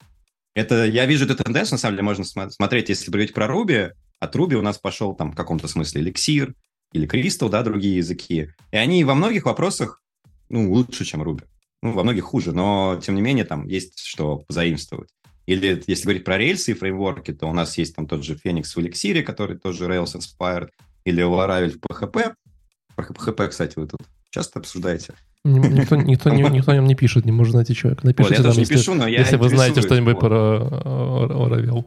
это, 0.58 0.86
я 0.86 1.06
вижу 1.06 1.26
эту 1.26 1.36
тенденцию, 1.36 1.76
на 1.76 1.78
самом 1.78 1.96
деле, 1.96 2.04
можно 2.04 2.50
смотреть, 2.50 2.90
если 2.90 3.12
говорить 3.12 3.32
про 3.32 3.46
Руби, 3.46 3.92
от 4.20 4.36
Руби 4.36 4.56
у 4.56 4.64
нас 4.64 4.80
пошел 4.80 5.14
там 5.14 5.32
в 5.32 5.36
каком-то 5.36 5.68
смысле 5.68 6.02
эликсир 6.02 6.56
или 6.94 7.08
Crystal, 7.08 7.48
да, 7.48 7.62
другие 7.62 7.98
языки. 7.98 8.50
И 8.72 8.76
они 8.76 9.04
во 9.04 9.14
многих 9.14 9.46
вопросах, 9.46 10.02
ну, 10.50 10.72
лучше, 10.74 11.06
чем 11.06 11.22
Руби. 11.22 11.44
Ну, 11.84 11.92
во 11.92 12.02
многих 12.02 12.24
хуже, 12.24 12.54
но, 12.54 13.00
тем 13.04 13.14
не 13.14 13.22
менее, 13.22 13.46
там 13.46 13.68
есть 13.68 14.00
что 14.00 14.38
позаимствовать. 14.38 15.12
Или 15.46 15.84
если 15.86 16.04
говорить 16.06 16.26
про 16.26 16.40
рельсы 16.40 16.72
и 16.72 16.74
фреймворки, 16.74 17.34
то 17.34 17.46
у 17.46 17.54
нас 17.54 17.78
есть 17.78 17.96
там 17.96 18.08
тот 18.08 18.24
же 18.24 18.34
Phoenix 18.34 18.74
в 18.74 18.80
эликсире, 18.80 19.22
который 19.22 19.60
тоже 19.60 19.86
Rails 19.86 20.16
inspired, 20.18 20.70
или 21.06 21.24
Laravel 21.24 21.70
в 21.70 21.78
PHP. 21.78 22.34
Про 22.96 23.06
PHP, 23.06 23.48
кстати, 23.50 23.78
вы 23.78 23.88
тут 23.88 24.02
часто 24.32 24.58
обсуждаете. 24.58 25.14
Никто, 25.48 25.96
никто, 25.96 26.30
никто 26.30 26.72
о 26.72 26.76
нем 26.76 26.86
не 26.86 26.96
пишет, 26.96 27.26
не 27.26 27.32
может 27.32 27.54
знать 27.54 27.76
человек. 27.76 28.04
Напишите 28.04 28.36
вот, 28.36 28.44
я 28.44 28.48
нам, 28.48 28.54
не 28.54 28.60
если, 28.60 28.76
пишу, 28.76 28.94
но 28.94 29.08
я 29.08 29.20
если 29.20 29.38
вы 29.38 29.50
знаете 29.50 29.82
что-нибудь 29.82 30.16
вот. 30.16 30.20
про 30.20 30.36
Laravel. 31.34 31.86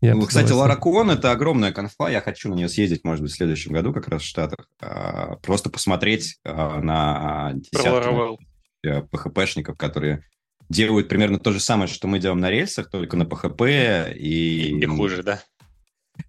ну, 0.00 0.26
кстати, 0.26 0.52
Лара 0.52 0.76
Кон 0.76 1.10
это 1.10 1.30
огромная 1.32 1.72
конфа. 1.72 2.08
Я 2.08 2.20
хочу 2.20 2.48
на 2.48 2.54
нее 2.54 2.68
съездить, 2.68 3.04
может 3.04 3.22
быть, 3.22 3.32
в 3.32 3.36
следующем 3.36 3.72
году, 3.72 3.92
как 3.92 4.08
раз 4.08 4.22
в 4.22 4.26
Штатах. 4.26 4.66
А, 4.80 5.36
просто 5.36 5.68
посмотреть 5.70 6.36
а, 6.44 6.80
на 6.80 7.52
десятки 7.54 8.38
PHP-шников, 8.84 9.76
которые 9.76 10.24
делают 10.68 11.08
примерно 11.08 11.38
то 11.38 11.52
же 11.52 11.60
самое, 11.60 11.88
что 11.88 12.08
мы 12.08 12.18
делаем 12.18 12.40
на 12.40 12.50
рельсах, 12.50 12.90
только 12.90 13.16
на 13.16 13.24
PHP 13.24 14.14
и... 14.14 14.78
И 14.78 14.86
хуже, 14.86 15.22
да? 15.22 15.40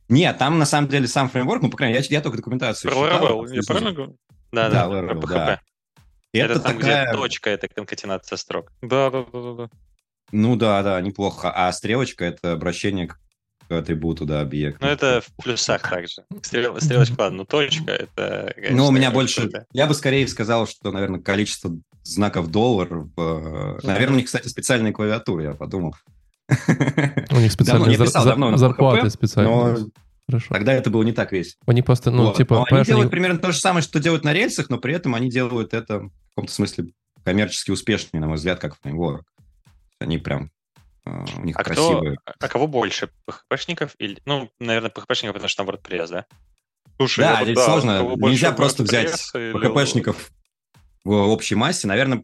Нет, 0.10 0.38
там 0.38 0.60
на 0.60 0.66
самом 0.66 0.90
деле 0.90 1.08
сам 1.08 1.30
фреймворк, 1.30 1.62
ну, 1.62 1.70
по 1.70 1.78
крайней 1.78 1.96
мере, 1.96 2.06
я, 2.10 2.18
я 2.18 2.22
только 2.22 2.38
документацию 2.38 2.92
Про 2.92 3.08
Laravel, 3.08 3.56
я 3.56 3.62
правильно 3.66 3.92
говорю? 3.94 4.18
Да, 4.52 4.70
да, 4.70 4.88
да, 4.88 4.94
Laravel, 4.94 5.28
да. 5.28 5.62
Это, 6.34 6.54
это 6.54 6.62
там, 6.62 6.78
такая... 6.78 7.06
где 7.06 7.14
точка, 7.14 7.50
это 7.50 7.68
конкатенация 7.68 8.38
строк. 8.38 8.72
Да, 8.82 9.10
да, 9.10 9.26
да, 9.32 9.54
да. 9.54 9.70
Ну 10.32 10.56
да, 10.56 10.84
да, 10.84 11.00
неплохо. 11.02 11.52
А 11.56 11.72
стрелочка— 11.72 12.26
это 12.26 12.52
обращение 12.52 13.08
к 13.08 13.20
атрибуту, 13.70 14.26
да, 14.26 14.42
объекта. 14.42 14.86
Ну, 14.86 14.92
это 14.92 15.22
в 15.22 15.44
плюсах 15.44 15.90
также. 15.90 16.24
Стрел, 16.42 16.80
стрелочка, 16.80 17.16
ладно, 17.20 17.40
но 17.40 17.46
точка— 17.46 17.92
это... 17.94 18.52
Конечно, 18.56 18.78
ну, 18.78 18.88
у 18.88 18.92
меня 18.92 19.12
больше... 19.12 19.50
Я 19.72 19.88
бы 19.88 19.94
скорее 19.94 20.28
сказал, 20.28 20.68
что, 20.68 20.92
наверное, 20.92 21.22
количество 21.22 21.72
знаков 22.04 22.50
доллар... 22.50 23.06
Наверное, 23.84 24.14
у 24.14 24.16
них, 24.18 24.26
кстати, 24.26 24.48
специальные 24.48 24.94
клавиатуры, 24.94 25.44
я 25.44 25.54
подумал. 25.54 25.96
У 26.50 27.40
них 27.40 27.52
специальные 27.52 27.98
зарплаты 28.58 29.10
специальные. 29.10 29.88
Хорошо. 30.30 30.48
Тогда 30.54 30.74
это 30.74 30.90
было 30.90 31.04
не 31.04 31.14
так 31.14 31.32
весело. 31.32 31.60
Они 31.66 31.82
просто, 31.82 32.12
ну, 32.12 32.26
вот. 32.26 32.38
типа... 32.38 32.66
Но 32.70 32.78
они 32.78 32.86
делают 32.86 33.06
они... 33.06 33.12
примерно 33.12 33.40
то 33.40 33.52
же 33.52 33.60
самое, 33.60 33.82
что 33.82 34.00
делают 34.00 34.26
на 34.26 34.34
рельсах, 34.34 34.70
но 34.70 34.78
при 34.78 34.94
этом 34.94 35.16
они 35.16 35.30
делают 35.30 35.74
это 35.74 36.00
в 36.00 36.12
каком-то 36.36 36.52
смысле 36.54 36.88
коммерчески 37.24 37.72
успешнее, 37.72 38.20
на 38.20 38.28
мой 38.28 38.36
взгляд, 38.36 38.60
как 38.60 38.76
фреймворк. 38.82 39.26
Они 40.00 40.18
прям 40.18 40.52
э, 41.06 41.26
у 41.38 41.44
них 41.44 41.56
а 41.58 41.64
красивые. 41.64 42.18
Кто, 42.26 42.34
а 42.46 42.50
кого 42.50 42.68
больше, 42.68 43.10
PHP-шников 43.30 43.92
или... 44.00 44.22
Ну, 44.26 44.50
наверное, 44.60 44.92
PHP-шников, 44.92 45.34
потому 45.34 45.48
что 45.48 45.64
там 45.64 45.74
WordPress, 45.74 46.10
да? 46.10 46.26
Слушай, 46.98 47.22
да, 47.22 47.44
здесь 47.44 47.56
да, 47.56 47.66
сложно. 47.66 48.16
Нельзя 48.18 48.52
просто 48.52 48.84
взять 48.84 49.32
PHP-шников 49.34 50.30
в 51.06 51.12
общей 51.12 51.56
массе. 51.56 51.88
Наверное, 51.88 52.24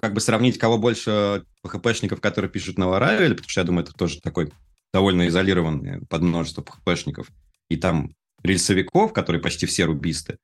как 0.00 0.14
бы 0.14 0.20
сравнить, 0.20 0.56
кого 0.56 0.78
больше 0.78 1.44
PHP-шников, 1.66 2.20
которые 2.20 2.50
пишут 2.50 2.78
на 2.78 2.84
Laravel, 2.84 3.30
потому 3.30 3.48
что 3.48 3.60
я 3.60 3.64
думаю, 3.64 3.84
это 3.84 3.92
тоже 3.92 4.20
такой 4.20 4.52
довольно 4.92 5.28
изолированные 5.28 6.02
под 6.08 6.22
множество 6.22 6.62
PHP-шников, 6.62 7.28
и 7.68 7.76
там 7.76 8.14
рельсовиков, 8.42 9.12
которые 9.12 9.42
почти 9.42 9.66
все 9.66 9.84
рубисты, 9.84 10.38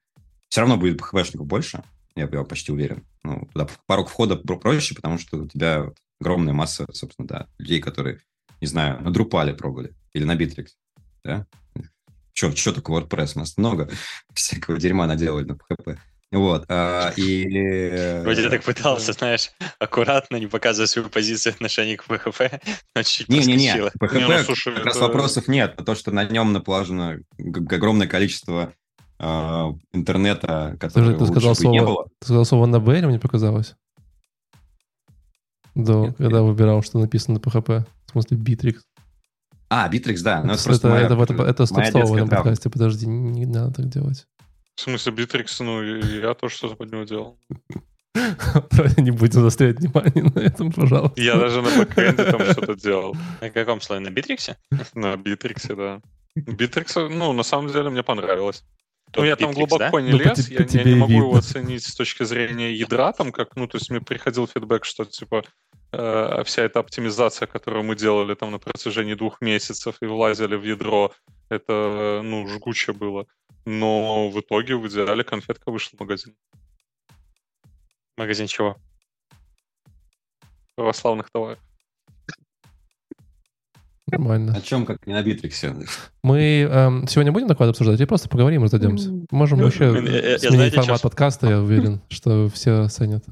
все 0.48 0.60
равно 0.60 0.76
будет 0.76 1.00
PHP-шников 1.00 1.46
больше, 1.46 1.82
я, 2.14 2.28
я 2.30 2.44
почти 2.44 2.72
уверен. 2.72 3.04
Ну, 3.22 3.48
туда 3.52 3.68
порог 3.86 4.08
входа 4.08 4.36
проще, 4.36 4.94
потому 4.94 5.18
что 5.18 5.38
у 5.38 5.48
тебя 5.48 5.92
огромная 6.20 6.54
масса, 6.54 6.86
собственно, 6.92 7.28
да, 7.28 7.46
людей, 7.58 7.80
которые, 7.80 8.20
не 8.60 8.66
знаю, 8.66 9.02
на 9.02 9.08
Drupal 9.08 9.52
пробовали 9.54 9.94
или 10.14 10.24
на 10.24 10.36
Bittrex, 10.36 10.68
да? 11.24 11.46
Что, 12.32 12.54
что 12.54 12.72
такое 12.72 13.02
WordPress? 13.02 13.32
У 13.36 13.38
нас 13.40 13.56
много 13.56 13.90
всякого 14.34 14.78
дерьма 14.78 15.06
наделали 15.06 15.44
на 15.44 15.52
PHP. 15.52 15.98
Вот, 16.32 16.64
а, 16.68 17.12
и... 17.16 18.20
Вроде 18.22 18.42
ты 18.42 18.50
так 18.50 18.64
пытался, 18.64 19.12
знаешь, 19.12 19.52
аккуратно, 19.78 20.36
не 20.36 20.48
показывая 20.48 20.88
свою 20.88 21.08
позицию 21.08 21.54
отношения 21.54 21.96
к 21.96 22.04
PHP, 22.06 22.60
но 22.96 23.02
чуть-чуть 23.02 23.28
Не-не-не, 23.28 23.76
PHP 23.76 24.18
не, 24.18 24.26
ну, 24.26 24.44
слушай, 24.44 24.72
как 24.72 24.80
это... 24.80 24.86
раз 24.86 25.00
вопросов 25.00 25.46
нет, 25.46 25.76
то, 25.76 25.94
что 25.94 26.10
на 26.10 26.24
нем 26.24 26.52
наположено 26.52 27.20
огромное 27.38 28.08
количество 28.08 28.72
э, 29.20 29.24
интернета, 29.92 30.76
которое 30.80 31.12
ты, 31.12 31.18
ты 31.20 31.26
сказал 31.26 31.54
слово, 31.54 31.72
не 31.72 31.82
было. 31.82 32.04
Ты 32.18 32.26
сказал 32.26 32.44
слово 32.44 32.66
на 32.66 32.80
Б, 32.80 33.00
мне 33.02 33.20
показалось? 33.20 33.76
Да, 35.76 35.94
нет, 35.94 36.16
когда 36.16 36.40
нет. 36.40 36.48
выбирал, 36.48 36.82
что 36.82 36.98
написано 36.98 37.38
на 37.38 37.38
PHP, 37.38 37.84
в 38.06 38.10
смысле 38.10 38.36
Битрикс. 38.36 38.78
А, 39.68 39.88
Битрикс, 39.88 40.22
да. 40.22 40.42
Ну, 40.42 40.54
это, 40.54 40.72
это, 40.72 40.88
моя, 40.88 41.02
это, 41.02 41.14
это, 41.14 41.34
это, 41.34 41.42
это 41.44 41.66
стоп-слово 41.66 42.06
в 42.06 42.14
этом 42.16 42.28
подкасте, 42.28 42.68
подожди, 42.68 43.06
не, 43.06 43.44
не 43.44 43.46
надо 43.46 43.74
так 43.74 43.88
делать. 43.88 44.26
В 44.76 44.80
смысле, 44.82 45.12
Битрикс, 45.12 45.58
ну, 45.60 45.82
я 45.82 46.34
тоже 46.34 46.54
что-то 46.54 46.76
под 46.76 46.92
него 46.92 47.04
делал. 47.04 47.38
Не 48.96 49.10
будем 49.10 49.40
заострять 49.40 49.78
внимание 49.78 50.24
на 50.24 50.38
этом, 50.40 50.70
пожалуйста. 50.70 51.20
Я 51.20 51.36
даже 51.36 51.62
на 51.62 51.70
бэкэнде 51.70 52.24
там 52.24 52.44
что-то 52.52 52.74
делал. 52.74 53.16
На 53.40 53.50
каком 53.50 53.80
слое? 53.80 54.00
На 54.00 54.10
Битриксе? 54.10 54.56
На 54.94 55.16
Битриксе, 55.16 55.74
да. 55.74 56.00
Битрикс, 56.34 56.94
ну, 56.96 57.32
на 57.32 57.42
самом 57.42 57.72
деле, 57.72 57.88
мне 57.88 58.02
понравилось. 58.02 58.64
Ну, 59.14 59.24
я 59.24 59.36
там 59.36 59.52
глубоко 59.52 60.00
не 60.00 60.12
ну, 60.12 60.18
лез, 60.18 60.48
я, 60.50 60.66
я 60.68 60.84
не 60.84 60.94
могу 60.94 61.12
его 61.12 61.36
оценить 61.36 61.84
с 61.84 61.94
точки 61.94 62.24
зрения 62.24 62.72
ядра, 62.74 63.12
там 63.12 63.32
как, 63.32 63.56
ну, 63.56 63.66
то 63.66 63.78
есть 63.78 63.88
мне 63.90 64.00
приходил 64.00 64.46
фидбэк, 64.46 64.84
что, 64.84 65.04
типа, 65.04 65.44
э, 65.92 66.42
вся 66.44 66.62
эта 66.62 66.80
оптимизация, 66.80 67.46
которую 67.46 67.84
мы 67.84 67.96
делали 67.96 68.34
там 68.34 68.50
на 68.50 68.58
протяжении 68.58 69.14
двух 69.14 69.40
месяцев 69.40 69.96
и 70.02 70.06
влазили 70.06 70.56
в 70.56 70.64
ядро, 70.64 71.12
это, 71.48 72.20
ну, 72.22 72.46
жгуче 72.48 72.92
было. 72.92 73.26
Но 73.64 74.30
в 74.30 74.40
итоге 74.40 74.76
в 74.76 74.86
идеале 74.88 75.24
конфетка 75.24 75.70
вышла 75.70 75.96
в 75.96 76.00
магазин. 76.00 76.34
Магазин 78.16 78.46
чего? 78.46 78.76
Православных 80.76 81.30
товаров. 81.30 81.58
Нормально. 84.06 84.54
О 84.56 84.60
чем, 84.60 84.86
как 84.86 85.04
не 85.06 85.14
на 85.14 85.22
Битриксе? 85.22 85.74
Мы 86.22 86.60
эм, 86.60 87.08
сегодня 87.08 87.32
будем 87.32 87.48
доклад 87.48 87.70
обсуждать 87.70 87.98
или 87.98 88.06
просто 88.06 88.28
поговорим, 88.28 88.62
разойдемся? 88.62 89.10
Можем 89.32 89.66
еще 89.66 89.86
я, 89.86 90.38
сменить 90.38 90.74
я, 90.74 90.82
формат 90.82 91.02
подкаста, 91.02 91.48
я 91.48 91.60
уверен, 91.60 92.00
что 92.08 92.48
все 92.48 92.82
оценят. 92.82 93.24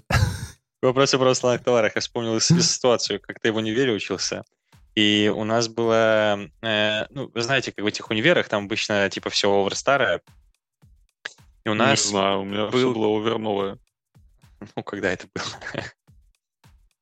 В 0.82 0.86
вопросе 0.86 1.16
о 1.16 1.20
православных 1.20 1.62
товарах 1.62 1.94
я 1.94 2.00
вспомнил 2.00 2.38
ситуацию, 2.40 3.20
как 3.20 3.38
ты 3.38 3.52
в 3.52 3.56
универе 3.56 3.92
учился. 3.92 4.42
И 4.94 5.32
у 5.34 5.44
нас 5.44 5.68
было, 5.68 6.38
э, 6.62 7.06
ну, 7.10 7.30
вы 7.34 7.42
знаете, 7.42 7.72
как 7.72 7.84
в 7.84 7.88
этих 7.88 8.10
универах 8.10 8.48
там 8.48 8.66
обычно 8.66 9.10
типа 9.10 9.30
все 9.30 9.50
оверстарое. 9.50 10.20
И 11.64 11.68
у 11.68 11.74
нас... 11.74 12.04
Не 12.04 12.10
знаю, 12.10 12.40
у 12.40 12.44
меня 12.44 12.66
был... 12.66 12.78
все 12.78 12.94
было 12.94 13.18
оверновое. 13.18 13.78
Ну, 14.76 14.82
когда 14.82 15.10
это 15.10 15.26
было? 15.34 15.84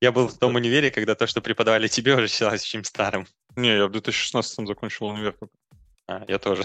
Я 0.00 0.11
был 0.11 0.26
в 0.26 0.37
том 0.37 0.57
универе, 0.57 0.90
когда 0.90 1.14
то, 1.14 1.28
что 1.28 1.40
преподавали 1.40 1.87
тебе, 1.87 2.16
уже 2.16 2.26
считалось 2.26 2.62
очень 2.62 2.85
старым. 2.85 3.25
Не, 3.54 3.77
я 3.77 3.87
в 3.87 3.92
2016 3.92 4.67
закончил 4.67 5.06
универ. 5.06 5.37
А, 6.08 6.25
я 6.27 6.40
тоже. 6.40 6.64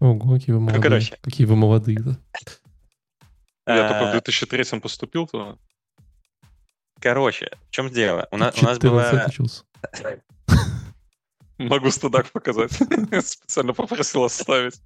Ого, 0.00 0.34
какие 0.34 0.52
вы 0.52 0.60
молодые. 0.60 0.76
Ну, 0.76 0.82
короче. 0.82 1.18
Какие 1.22 1.46
вы 1.46 1.56
молодые, 1.56 1.98
да. 1.98 2.18
Я 3.66 3.88
только 3.88 4.08
в 4.08 4.10
2003 4.12 4.64
а. 4.70 4.80
поступил 4.80 5.26
туда. 5.26 5.56
Короче, 7.00 7.52
в 7.68 7.70
чем 7.70 7.88
дело? 7.88 8.28
У, 8.30 8.36
на, 8.36 8.52
у 8.54 8.64
нас 8.66 8.78
было... 8.78 9.26
Могу 11.58 11.90
студак 11.90 12.30
показать. 12.30 12.72
Специально 13.24 13.72
попросил 13.72 14.24
оставить. 14.24 14.80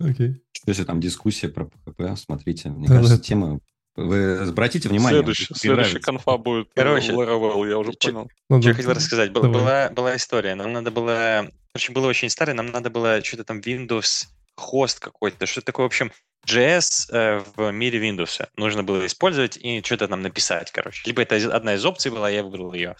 Окей. 0.00 0.42
Если 0.66 0.84
там 0.84 1.00
дискуссия 1.00 1.48
про 1.48 1.66
ПХП, 1.66 2.02
смотрите. 2.16 2.70
Мне 2.70 2.88
кажется, 2.88 3.18
тема... 3.18 3.60
Вы 3.96 4.38
обратите 4.38 4.88
внимание. 4.88 5.18
Следующий, 5.18 5.54
следующий 5.54 5.98
конфа 5.98 6.38
будет 6.38 6.68
Короче, 6.74 7.12
Laravel, 7.12 7.68
я 7.68 7.76
уже 7.76 7.92
понял. 7.92 8.30
Ну, 8.48 8.60
что 8.60 8.70
я 8.70 8.74
хотел 8.74 8.92
рассказать. 8.92 9.32
Была, 9.32 9.48
была, 9.48 9.90
была 9.90 10.16
история. 10.16 10.54
Нам 10.54 10.72
надо 10.72 10.90
было... 10.90 11.50
Короче, 11.72 11.92
было 11.92 12.06
очень 12.06 12.30
старое, 12.30 12.54
нам 12.54 12.66
надо 12.66 12.90
было 12.90 13.22
что-то 13.22 13.44
там 13.44 13.60
Windows 13.60 14.26
хост 14.56 15.00
какой-то, 15.00 15.46
что 15.46 15.62
такое, 15.62 15.84
в 15.84 15.88
общем, 15.88 16.12
JS 16.46 17.12
э, 17.12 17.42
в 17.56 17.70
мире 17.70 18.00
Windows 18.00 18.48
нужно 18.56 18.82
было 18.82 19.06
использовать 19.06 19.56
и 19.58 19.82
что-то 19.82 20.08
там 20.08 20.22
написать, 20.22 20.70
короче. 20.70 21.02
Либо 21.06 21.22
это 21.22 21.36
одна 21.54 21.74
из 21.74 21.84
опций 21.84 22.10
была, 22.10 22.30
я 22.30 22.42
выбрал 22.42 22.72
ее. 22.72 22.96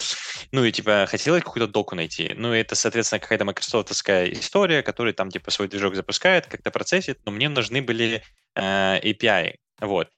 Ну 0.53 0.65
и 0.65 0.73
типа 0.73 1.07
хотелось 1.09 1.43
какую-то 1.43 1.71
доку 1.71 1.95
найти. 1.95 2.33
Ну 2.37 2.53
это, 2.53 2.75
соответственно, 2.75 3.19
какая-то 3.19 3.45
майкрософтовская 3.45 4.27
история, 4.33 4.83
которая 4.83 5.15
там 5.15 5.31
типа 5.31 5.51
свой 5.51 5.69
движок 5.69 5.95
запускает, 5.95 6.47
как-то 6.47 6.71
процессит, 6.71 7.19
но 7.25 7.33
мне 7.33 7.49
нужны 7.49 7.81
были 7.81 8.23
э, 8.55 9.01
API. 9.01 9.55
Вот 9.81 10.11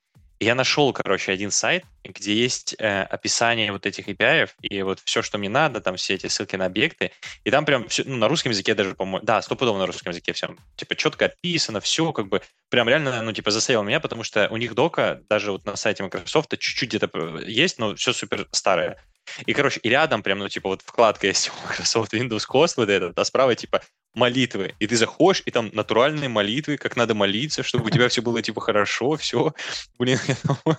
я 0.42 0.54
нашел, 0.54 0.92
короче, 0.92 1.32
один 1.32 1.50
сайт, 1.50 1.84
где 2.04 2.34
есть 2.34 2.74
э, 2.78 3.02
описание 3.02 3.72
вот 3.72 3.86
этих 3.86 4.08
API, 4.08 4.50
и 4.60 4.82
вот 4.82 5.00
все, 5.04 5.22
что 5.22 5.38
мне 5.38 5.48
надо, 5.48 5.80
там 5.80 5.96
все 5.96 6.14
эти 6.14 6.26
ссылки 6.26 6.56
на 6.56 6.66
объекты, 6.66 7.12
и 7.44 7.50
там 7.50 7.64
прям 7.64 7.88
все, 7.88 8.02
ну, 8.04 8.16
на 8.16 8.28
русском 8.28 8.50
языке 8.50 8.74
даже, 8.74 8.94
по-моему, 8.94 9.24
да, 9.24 9.40
стопудово 9.42 9.78
на 9.78 9.86
русском 9.86 10.10
языке 10.10 10.32
все, 10.32 10.54
типа, 10.76 10.96
четко 10.96 11.26
описано, 11.26 11.80
все, 11.80 12.12
как 12.12 12.28
бы, 12.28 12.42
прям 12.70 12.88
реально, 12.88 13.22
ну, 13.22 13.32
типа, 13.32 13.50
заставил 13.50 13.82
меня, 13.82 14.00
потому 14.00 14.24
что 14.24 14.48
у 14.50 14.56
них 14.56 14.74
дока, 14.74 15.20
даже 15.28 15.52
вот 15.52 15.64
на 15.64 15.76
сайте 15.76 16.02
Microsoft, 16.02 16.50
чуть-чуть 16.58 16.88
где-то 16.88 17.10
э, 17.12 17.44
есть, 17.46 17.78
но 17.78 17.94
все 17.94 18.12
супер 18.12 18.48
старое. 18.50 18.98
И, 19.46 19.52
короче, 19.54 19.80
и 19.82 19.88
рядом 19.88 20.22
прям, 20.22 20.38
ну, 20.38 20.48
типа, 20.48 20.68
вот 20.68 20.82
вкладка 20.82 21.26
есть 21.26 21.50
Microsoft 21.68 22.12
Windows 22.14 22.44
Host 22.48 22.74
вот 22.76 22.88
этот, 22.88 23.18
а 23.18 23.24
справа, 23.24 23.54
типа, 23.54 23.82
молитвы. 24.14 24.74
И 24.78 24.86
ты 24.86 24.96
заходишь, 24.96 25.42
и 25.46 25.50
там 25.50 25.70
натуральные 25.72 26.28
молитвы, 26.28 26.76
как 26.76 26.96
надо 26.96 27.14
молиться, 27.14 27.62
чтобы 27.62 27.86
у 27.86 27.90
тебя 27.90 28.08
все 28.08 28.20
было, 28.20 28.42
типа, 28.42 28.60
хорошо, 28.60 29.16
все. 29.16 29.54
Блин, 29.98 30.18
вот 30.64 30.78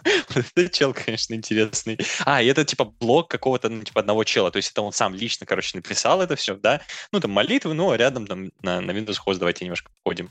этот 0.56 0.72
чел, 0.72 0.94
конечно, 0.94 1.34
интересный. 1.34 1.98
А, 2.26 2.42
и 2.42 2.48
это, 2.48 2.64
типа, 2.64 2.86
блог 2.86 3.30
какого-то, 3.30 3.70
ну, 3.70 3.84
типа, 3.84 4.02
одного 4.02 4.24
чела. 4.24 4.52
То 4.52 4.58
есть 4.58 4.72
это 4.72 4.82
он 4.82 4.94
сам 4.94 5.16
лично, 5.16 5.46
короче, 5.46 5.78
написал 5.78 6.22
это 6.22 6.36
все, 6.36 6.56
да? 6.56 6.82
Ну, 7.12 7.20
там, 7.20 7.32
молитвы, 7.32 7.74
ну, 7.74 7.92
а 7.92 7.98
рядом 7.98 8.28
там 8.28 8.52
на, 8.62 8.82
на 8.82 8.92
Windows 8.92 9.18
Host 9.26 9.38
давайте 9.38 9.66
немножко 9.66 9.92
походим. 10.04 10.30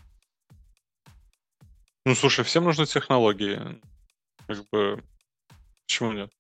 Ну, 2.04 2.14
слушай, 2.14 2.44
всем 2.44 2.64
нужны 2.64 2.86
технологии. 2.86 3.60
Как 4.46 4.68
бы, 4.70 5.02
почему 5.86 6.12
нет? 6.12 6.30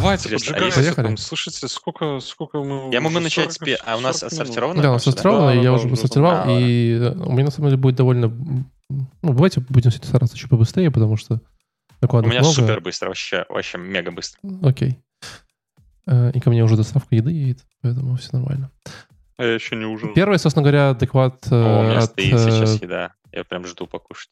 Давайте, 0.00 0.28
поджигайте. 0.30 0.94
Там, 0.94 1.16
слушайте, 1.16 1.68
сколько, 1.68 2.20
сколько 2.20 2.58
мы... 2.58 2.92
Я 2.92 3.00
могу 3.00 3.20
начать... 3.20 3.52
40, 3.52 3.78
а 3.84 3.96
у 3.96 4.00
нас 4.00 4.22
отсортировано? 4.22 4.82
Да, 4.82 4.90
у 4.90 4.92
нас 4.94 5.06
отсортировано, 5.06 5.54
да, 5.54 5.60
я 5.60 5.72
уже 5.72 5.88
посортировал, 5.88 6.44
да, 6.46 6.58
и 6.58 6.98
да. 6.98 7.12
у 7.24 7.32
меня 7.32 7.44
на 7.44 7.50
самом 7.50 7.68
деле 7.68 7.80
будет 7.80 7.96
довольно... 7.96 8.28
Ну, 8.88 9.06
давайте 9.22 9.60
будем 9.68 9.90
стараться 9.90 10.36
чуть 10.36 10.50
побыстрее, 10.50 10.90
потому 10.90 11.16
что 11.16 11.40
докладов 12.00 12.28
У 12.28 12.30
меня 12.30 12.40
много. 12.40 12.54
супер 12.54 12.80
быстро, 12.80 13.08
вообще, 13.08 13.44
вообще 13.48 13.78
мега 13.78 14.10
быстро. 14.10 14.40
Окей. 14.62 14.98
Э, 16.06 16.30
и 16.32 16.40
ко 16.40 16.50
мне 16.50 16.64
уже 16.64 16.76
доставка 16.76 17.14
еды 17.14 17.30
едет, 17.30 17.60
поэтому 17.82 18.16
все 18.16 18.30
нормально. 18.32 18.70
А 19.36 19.44
я 19.44 19.54
еще 19.54 19.76
не 19.76 19.84
ужинал. 19.84 20.14
Первый, 20.14 20.38
собственно 20.38 20.62
говоря, 20.62 20.94
доклад 20.94 21.46
О, 21.50 21.80
у 21.80 21.82
меня 21.84 21.98
от... 21.98 22.04
стоит 22.04 22.38
сейчас 22.38 22.80
э, 22.80 22.84
еда. 22.84 23.12
Я 23.32 23.44
прям 23.44 23.64
жду 23.66 23.86
покушать. 23.86 24.30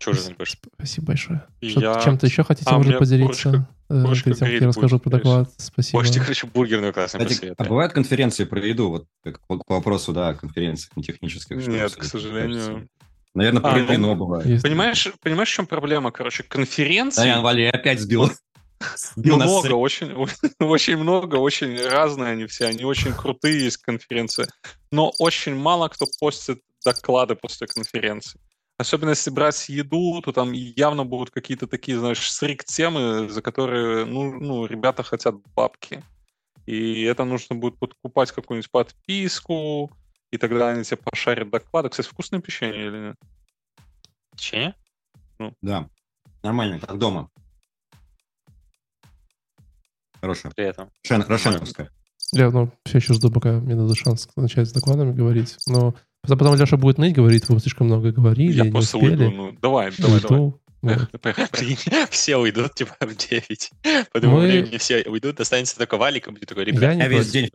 Что 0.00 0.14
же 0.14 0.34
будешь? 0.34 0.56
Спасибо 0.76 1.06
большое. 1.08 1.46
Я... 1.60 2.00
Чем-то 2.00 2.26
еще 2.26 2.42
хотите, 2.42 2.70
а, 2.70 2.78
может, 2.78 2.98
поделиться? 2.98 3.68
Курочка, 3.86 4.30
э, 4.30 4.34
тем, 4.34 4.48
как 4.48 4.60
я 4.60 4.66
расскажу 4.68 4.98
про 4.98 5.10
доклад. 5.10 5.50
Спасибо. 5.58 5.98
Можете, 5.98 6.20
короче, 6.20 6.46
бургерную 6.46 6.94
классную 6.94 7.28
Кстати, 7.28 7.54
А 7.56 7.64
бывают 7.64 7.92
конференции 7.92 8.44
про 8.44 8.66
еду? 8.66 8.88
Вот 8.88 9.06
к 9.22 9.40
вопросу, 9.68 10.12
да, 10.12 10.32
конференции 10.32 10.90
не 10.96 11.02
технических. 11.02 11.66
Нет, 11.66 11.94
к 11.94 12.04
сожалению. 12.04 12.88
Наверное, 13.34 13.60
про 13.60 13.72
а, 13.72 13.98
ну, 13.98 14.14
бывает. 14.16 14.62
Понимаешь, 14.62 15.12
понимаешь, 15.22 15.50
в 15.50 15.52
чем 15.52 15.66
проблема? 15.66 16.10
Короче, 16.10 16.42
конференции... 16.42 17.22
Да, 17.22 17.40
Вали 17.42 17.66
опять 17.66 18.00
сбил. 18.00 18.28
много, 19.16 19.74
очень, 19.74 20.12
очень 20.58 20.96
много, 20.96 21.36
очень 21.36 21.80
разные 21.86 22.32
они 22.32 22.46
все, 22.46 22.66
они 22.66 22.84
очень 22.84 23.12
крутые 23.12 23.64
есть 23.64 23.76
конференции, 23.76 24.46
но 24.90 25.12
очень 25.18 25.54
мало 25.54 25.88
кто 25.88 26.06
постит 26.18 26.60
доклады 26.84 27.34
после 27.34 27.66
конференции. 27.66 28.40
Особенно 28.80 29.10
если 29.10 29.28
брать 29.28 29.68
еду, 29.68 30.22
то 30.22 30.32
там 30.32 30.52
явно 30.52 31.04
будут 31.04 31.28
какие-то 31.30 31.66
такие, 31.66 31.98
знаешь, 31.98 32.32
срик-темы, 32.32 33.28
за 33.28 33.42
которые, 33.42 34.06
ну, 34.06 34.32
ну, 34.40 34.64
ребята 34.64 35.02
хотят 35.02 35.34
бабки. 35.54 36.02
И 36.64 37.02
это 37.02 37.24
нужно 37.24 37.56
будет 37.56 37.78
покупать 37.78 38.32
какую-нибудь 38.32 38.70
подписку, 38.70 39.90
и 40.30 40.38
тогда 40.38 40.70
они 40.70 40.84
тебе 40.84 40.96
пошарят 40.96 41.50
доклады. 41.50 41.90
Кстати, 41.90 42.08
вкусное 42.08 42.40
печенье 42.40 42.86
или 42.86 42.98
нет? 43.08 43.16
Печенье? 44.30 44.74
Ну. 45.38 45.54
Да. 45.60 45.86
Нормально, 46.42 46.80
как 46.80 46.96
дома. 46.96 47.28
Хорошая. 50.22 50.52
При 50.52 50.64
этом. 50.64 50.90
Рошен, 51.06 51.28
Рошеновская. 51.28 51.90
Я 52.32 52.50
ну, 52.50 52.72
все 52.86 52.96
еще 52.96 53.12
жду, 53.12 53.30
пока 53.30 53.60
мне 53.60 53.74
дадут 53.74 53.98
шанс 53.98 54.26
начать 54.36 54.68
с 54.68 54.72
докладами 54.72 55.12
говорить. 55.12 55.58
Но 55.66 55.94
Потом 56.22 56.54
Леша 56.54 56.76
будет 56.76 56.98
ныть, 56.98 57.14
говорит, 57.14 57.48
вы 57.48 57.58
слишком 57.60 57.86
много 57.86 58.12
говорили, 58.12 58.52
Я 58.52 58.64
не 58.64 58.70
просто 58.70 58.98
успели. 58.98 59.24
уйду, 59.24 59.30
ну, 59.36 59.56
давай, 59.60 59.90
давай, 59.98 60.16
Уйду. 60.16 60.60
давай. 60.82 60.98
Все 62.10 62.36
уйдут, 62.36 62.74
типа, 62.74 62.94
в 63.00 63.14
9. 63.16 63.70
По 64.12 64.18
этому 64.18 64.36
Мы... 64.38 64.46
времени 64.46 64.78
все 64.78 65.02
уйдут, 65.06 65.40
останется 65.40 65.76
только 65.76 65.96
Валик, 65.96 66.28
будет 66.30 66.48
такой, 66.48 66.64
ребят, 66.64 66.96
я, 66.96 67.08
весь 67.08 67.30
день. 67.30 67.50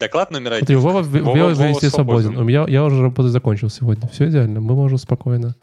Доклад 0.00 0.30
номер 0.30 0.54
один. 0.54 0.78
Вова, 0.78 1.02
Вова, 1.02 1.24
Вова, 1.24 1.54
Вова 1.54 1.80
свободен. 1.80 2.48
Я, 2.48 2.66
я 2.68 2.84
уже 2.84 3.02
работу 3.02 3.28
закончил 3.28 3.68
сегодня. 3.68 4.08
Все 4.08 4.28
идеально. 4.28 4.60
Мы 4.60 4.74
можем 4.74 4.98
спокойно 4.98 5.54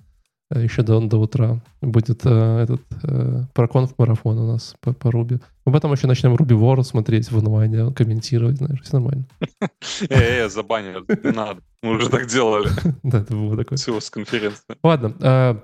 еще 0.55 0.81
до, 0.81 0.99
до 0.99 1.17
утра 1.17 1.59
будет 1.81 2.21
э, 2.25 2.63
этот 2.63 2.81
э, 3.03 3.43
проконф 3.53 3.93
марафон 3.97 4.39
у 4.39 4.47
нас 4.51 4.75
по, 4.81 4.93
по 4.93 5.11
Руби. 5.11 5.39
Мы 5.65 5.71
потом 5.71 5.91
еще 5.93 6.07
начнем 6.07 6.35
Руби 6.35 6.55
War 6.55 6.81
смотреть 6.83 7.31
в 7.31 7.37
онлайне, 7.37 7.93
комментировать, 7.93 8.57
знаешь, 8.57 8.81
все 8.81 8.97
нормально. 8.97 9.25
Э, 10.09 10.49
забанили, 10.49 11.03
не 11.23 11.31
надо. 11.31 11.61
Мы 11.83 11.95
уже 11.95 12.09
так 12.09 12.27
делали. 12.27 12.69
Да, 13.03 13.19
это 13.19 13.33
было 13.33 13.57
такое. 13.57 13.77
Всего 13.77 13.99
с 13.99 14.09
конференции. 14.09 14.75
Ладно. 14.83 15.15
Э, 15.19 15.55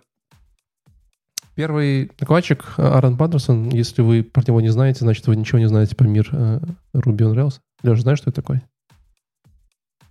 первый 1.55 2.11
докладчик 2.19 2.63
Аарон 2.77 3.17
Паттерсон. 3.17 3.69
Если 3.69 4.01
вы 4.01 4.23
про 4.23 4.43
него 4.45 4.61
не 4.61 4.69
знаете, 4.69 4.99
значит, 4.99 5.25
вы 5.27 5.35
ничего 5.35 5.59
не 5.59 5.67
знаете 5.67 5.95
по 5.95 6.03
мир 6.03 6.29
Ruby 6.31 7.21
on 7.21 7.33
Rails. 7.33 7.59
Леша, 7.81 8.01
знаешь, 8.01 8.19
что 8.19 8.29
это 8.29 8.41
такое? 8.41 8.61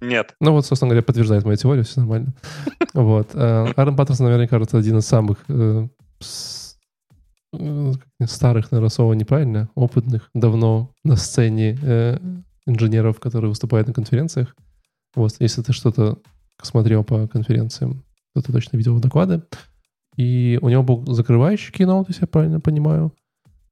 Нет. 0.00 0.34
Ну 0.40 0.52
вот, 0.52 0.66
собственно 0.66 0.90
говоря, 0.90 1.02
подтверждает 1.02 1.44
мою 1.44 1.56
теорию, 1.56 1.84
все 1.84 2.00
нормально. 2.00 2.34
Вот. 2.94 3.30
Э, 3.34 3.72
Аарон 3.74 3.96
Паттерсон, 3.96 4.26
наверное, 4.26 4.46
кажется, 4.46 4.78
один 4.78 4.98
из 4.98 5.06
самых 5.06 5.38
э, 5.48 5.88
э, 7.52 7.92
старых, 8.24 8.70
наверное, 8.70 8.90
слова 8.90 9.14
неправильно, 9.14 9.68
опытных, 9.74 10.30
давно 10.32 10.92
на 11.02 11.16
сцене 11.16 12.20
инженеров, 12.66 13.20
которые 13.20 13.48
выступают 13.48 13.88
на 13.88 13.94
конференциях. 13.94 14.54
Вот, 15.16 15.34
если 15.40 15.62
ты 15.62 15.72
что-то 15.72 16.18
смотрел 16.62 17.04
по 17.04 17.26
конференциям, 17.26 18.04
то 18.34 18.42
ты 18.42 18.52
точно 18.52 18.76
видел 18.76 18.98
доклады. 19.00 19.42
И 20.16 20.58
у 20.62 20.68
него 20.68 20.82
был 20.82 21.04
закрывающий 21.12 21.72
кино, 21.72 22.04
если 22.06 22.22
я 22.22 22.28
правильно 22.28 22.60
понимаю, 22.60 23.12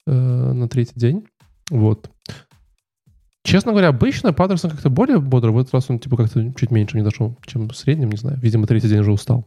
на 0.07 0.69
третий 0.69 0.99
день. 0.99 1.27
Вот. 1.71 2.11
Честно 3.45 3.73
говоря, 3.73 3.89
обычно 3.89 4.33
Паттерсон 4.33 4.71
как-то 4.71 4.89
более 4.89 5.21
бодро. 5.21 5.51
В 5.51 5.59
этот 5.59 5.75
раз 5.75 5.91
он 5.91 5.99
типа 5.99 6.17
как-то 6.17 6.53
чуть 6.55 6.71
меньше 6.71 6.97
не 6.97 7.03
дошел, 7.03 7.37
чем 7.45 7.69
в 7.69 7.77
среднем, 7.77 8.11
не 8.11 8.17
знаю. 8.17 8.39
Видимо, 8.41 8.67
третий 8.67 8.89
день 8.89 9.01
уже 9.01 9.13
устал. 9.13 9.47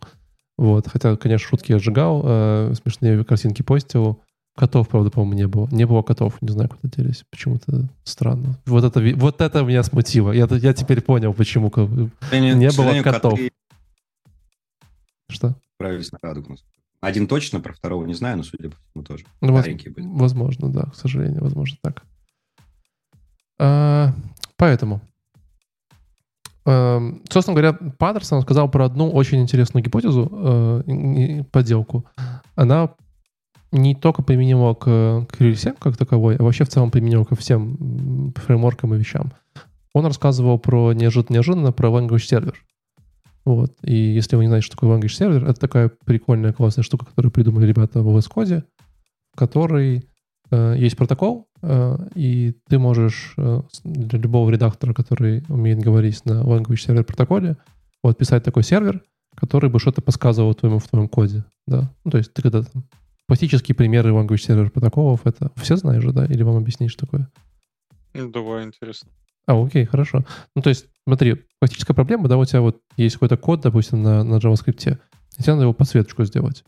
Вот. 0.57 0.87
Хотя, 0.87 1.15
конечно, 1.15 1.47
шутки 1.47 1.71
я 1.71 1.79
сжигал, 1.79 2.21
э, 2.25 2.73
смешные 2.81 3.23
картинки 3.23 3.61
постил. 3.61 4.21
Котов, 4.57 4.87
правда, 4.87 5.09
по-моему, 5.11 5.33
не 5.33 5.47
было. 5.47 5.67
Не 5.71 5.85
было 5.85 6.01
котов, 6.01 6.41
не 6.41 6.49
знаю, 6.49 6.69
куда 6.69 6.89
делись. 6.95 7.25
Почему-то 7.29 7.89
странно. 8.03 8.57
Вот 8.65 8.83
это, 8.85 9.01
вот 9.17 9.41
это 9.41 9.63
меня 9.63 9.83
смутило. 9.83 10.31
Я, 10.31 10.47
я 10.49 10.73
теперь 10.73 11.01
понял, 11.01 11.33
почему 11.33 11.71
не, 12.31 12.53
не 12.53 12.71
было 12.71 13.01
котов. 13.01 13.33
Коты... 13.33 13.51
Что? 15.29 15.55
Правильно 15.77 16.05
на 16.11 16.19
радугу. 16.21 16.55
Один 17.01 17.27
точно, 17.27 17.59
про 17.59 17.73
второго 17.73 18.05
не 18.05 18.13
знаю, 18.13 18.37
но, 18.37 18.43
судя 18.43 18.69
по 18.69 18.77
всему, 18.77 19.03
тоже. 19.03 19.25
Ну, 19.41 19.51
воз... 19.51 19.65
Возможно, 19.97 20.69
да, 20.69 20.83
к 20.83 20.95
сожалению, 20.95 21.41
возможно 21.41 21.77
так. 21.81 22.03
А, 23.57 24.13
поэтому, 24.57 25.01
эм, 26.65 27.21
собственно 27.29 27.55
говоря, 27.55 27.73
Паттерсон 27.97 28.41
сказал 28.41 28.69
про 28.69 28.85
одну 28.85 29.09
очень 29.11 29.41
интересную 29.41 29.83
гипотезу, 29.83 30.29
э, 30.31 31.43
подделку. 31.51 32.05
Она 32.55 32.91
не 33.71 33.95
только 33.95 34.23
применима 34.23 34.73
к, 34.75 35.27
к 35.29 35.75
как 35.79 35.97
таковой, 35.97 36.35
а 36.37 36.43
вообще 36.43 36.63
в 36.63 36.69
целом 36.69 36.91
применима 36.91 37.25
ко 37.25 37.35
всем 37.35 38.33
фреймворкам 38.35 38.93
и 38.93 38.97
вещам. 38.97 39.33
Он 39.93 40.05
рассказывал 40.05 40.59
про 40.59 40.93
неожиданно-неожиданно 40.93 41.71
про 41.71 41.89
language 41.89 42.25
сервер. 42.25 42.63
Вот. 43.45 43.73
И 43.83 43.95
если 43.95 44.35
вы 44.35 44.43
не 44.43 44.47
знаете, 44.47 44.65
что 44.65 44.75
такое 44.75 44.97
language 44.97 45.09
сервер, 45.09 45.45
это 45.45 45.59
такая 45.59 45.91
прикольная, 46.05 46.51
классная 46.51 46.83
штука, 46.83 47.05
которую 47.05 47.31
придумали 47.31 47.65
ребята 47.65 48.01
в 48.01 48.17
VS 48.17 48.29
Code, 48.33 48.63
который 49.35 50.05
Э, 50.05 50.14
есть 50.77 50.97
протокол, 50.97 51.47
э, 51.61 51.97
и 52.15 52.55
ты 52.67 52.79
можешь 52.79 53.33
э, 53.37 53.61
для 53.83 54.19
любого 54.19 54.49
редактора, 54.49 54.93
который 54.93 55.43
умеет 55.49 55.79
говорить 55.79 56.23
на 56.25 56.41
language 56.43 56.85
server 56.87 57.03
протоколе, 57.03 57.57
вот 58.03 58.17
писать 58.17 58.43
такой 58.43 58.63
сервер, 58.63 59.03
который 59.35 59.69
бы 59.69 59.79
что-то 59.79 60.01
подсказывал 60.01 60.53
твоему 60.53 60.79
в 60.79 60.87
твоем 60.87 61.07
коде, 61.07 61.45
да. 61.67 61.91
Ну, 62.03 62.11
то 62.11 62.17
есть 62.17 62.33
ты 62.33 62.41
когда 62.41 62.63
там 62.63 62.83
классические 63.27 63.75
примеры 63.75 64.11
language 64.11 64.47
server 64.47 64.69
протоколов, 64.69 65.25
это 65.25 65.51
все 65.55 65.75
знаешь 65.75 66.03
же, 66.03 66.11
да? 66.11 66.25
Или 66.25 66.43
вам 66.43 66.57
объяснить, 66.57 66.91
что 66.91 67.05
такое? 67.05 67.29
Ну, 68.13 68.29
давай, 68.29 68.63
интересно. 68.63 69.09
А, 69.47 69.61
окей, 69.61 69.85
хорошо. 69.85 70.25
Ну, 70.55 70.61
то 70.61 70.69
есть, 70.69 70.87
смотри, 71.07 71.43
фактическая 71.61 71.93
проблема, 71.93 72.27
да, 72.27 72.37
у 72.37 72.45
тебя 72.45 72.61
вот 72.61 72.81
есть 72.97 73.15
какой-то 73.15 73.37
код, 73.37 73.61
допустим, 73.61 74.01
на, 74.01 74.23
на 74.23 74.35
JavaScript, 74.35 74.97
и 75.37 75.41
тебе 75.41 75.53
надо 75.53 75.63
его 75.63 75.73
подсветочку 75.73 76.23
сделать. 76.23 76.63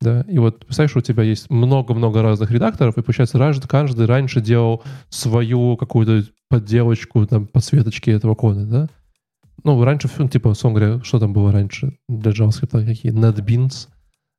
Да, 0.00 0.22
и 0.28 0.38
вот 0.38 0.66
представляешь, 0.66 0.96
у 0.96 1.00
тебя 1.00 1.22
есть 1.22 1.48
много-много 1.50 2.20
разных 2.22 2.50
редакторов, 2.50 2.98
и 2.98 3.02
получается, 3.02 3.38
каждый 3.66 4.06
раньше 4.06 4.40
делал 4.40 4.82
свою 5.08 5.76
какую-то 5.76 6.24
подделочку, 6.48 7.26
там, 7.26 7.46
подсветочки 7.46 8.10
этого 8.10 8.34
кода, 8.34 8.66
да? 8.66 8.88
Ну, 9.62 9.82
раньше, 9.82 10.08
типа, 10.28 10.48
условно 10.48 10.80
говоря, 10.80 11.04
что 11.04 11.18
там 11.18 11.32
было 11.32 11.50
раньше 11.50 11.96
для 12.08 12.32
JavaScript? 12.32 12.84
Какие? 12.84 13.12
NetBeans, 13.12 13.88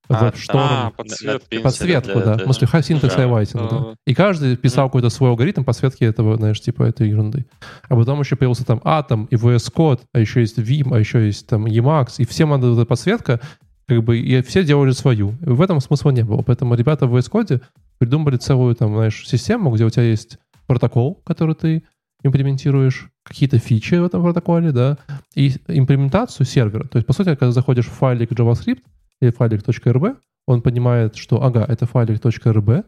а, 0.07 0.29
WebStorm. 0.29 0.59
А, 0.59 0.91
подсветки. 0.91 1.57
Подсветку, 1.59 2.19
да. 2.19 2.37
В 2.37 2.41
смысле, 2.41 2.83
syntax 2.83 3.15
highlighting, 3.15 3.69
да. 3.69 3.95
И 4.05 4.13
каждый 4.13 4.55
писал 4.55 4.87
какой-то 4.87 5.09
свой 5.09 5.31
алгоритм 5.31 5.63
подсветки 5.63 6.03
этого, 6.03 6.35
знаешь, 6.37 6.61
типа 6.61 6.83
этой 6.83 7.09
ерунды. 7.09 7.45
А 7.89 7.95
потом 7.95 8.19
еще 8.19 8.35
появился 8.35 8.65
там 8.65 8.79
Atom 8.79 9.27
и 9.29 9.35
VS 9.35 9.73
Code, 9.73 10.01
а 10.13 10.19
еще 10.19 10.41
есть 10.41 10.59
Vim, 10.59 10.93
а 10.93 10.99
еще 10.99 11.25
есть 11.25 11.47
там 11.47 11.65
Emacs, 11.65 12.15
и 12.19 12.25
всем 12.25 12.49
надо 12.49 12.73
эта 12.73 12.85
подсветка, 12.85 13.41
как 13.87 14.03
бы, 14.03 14.19
и 14.19 14.41
все 14.41 14.63
делали 14.63 14.91
свою. 14.91 15.35
И 15.41 15.49
в 15.49 15.61
этом 15.61 15.79
смысла 15.79 16.11
не 16.11 16.23
было. 16.23 16.41
Поэтому 16.41 16.75
ребята 16.75 17.07
в 17.07 17.15
VS 17.15 17.31
Code 17.31 17.61
придумали 17.97 18.37
целую, 18.37 18.75
там, 18.75 18.93
знаешь, 18.95 19.27
систему, 19.27 19.71
где 19.71 19.85
у 19.85 19.89
тебя 19.89 20.03
есть 20.03 20.39
протокол, 20.67 21.21
который 21.25 21.55
ты 21.55 21.83
имплементируешь, 22.23 23.09
какие-то 23.23 23.59
фичи 23.59 23.95
в 23.95 24.05
этом 24.05 24.23
протоколе, 24.23 24.71
да, 24.71 24.97
и 25.35 25.51
имплементацию 25.67 26.45
сервера. 26.45 26.87
То 26.87 26.97
есть, 26.97 27.07
по 27.07 27.13
сути, 27.13 27.27
когда 27.35 27.51
заходишь 27.51 27.85
в 27.85 27.91
файлик 27.91 28.31
JavaScript 28.31 28.81
или 29.21 29.31
файлик 29.31 29.61
.rb, 29.61 30.17
он 30.47 30.61
понимает, 30.61 31.15
что, 31.15 31.43
ага, 31.43 31.65
это 31.67 31.85
файлик 31.85 32.19
.rb, 32.19 32.83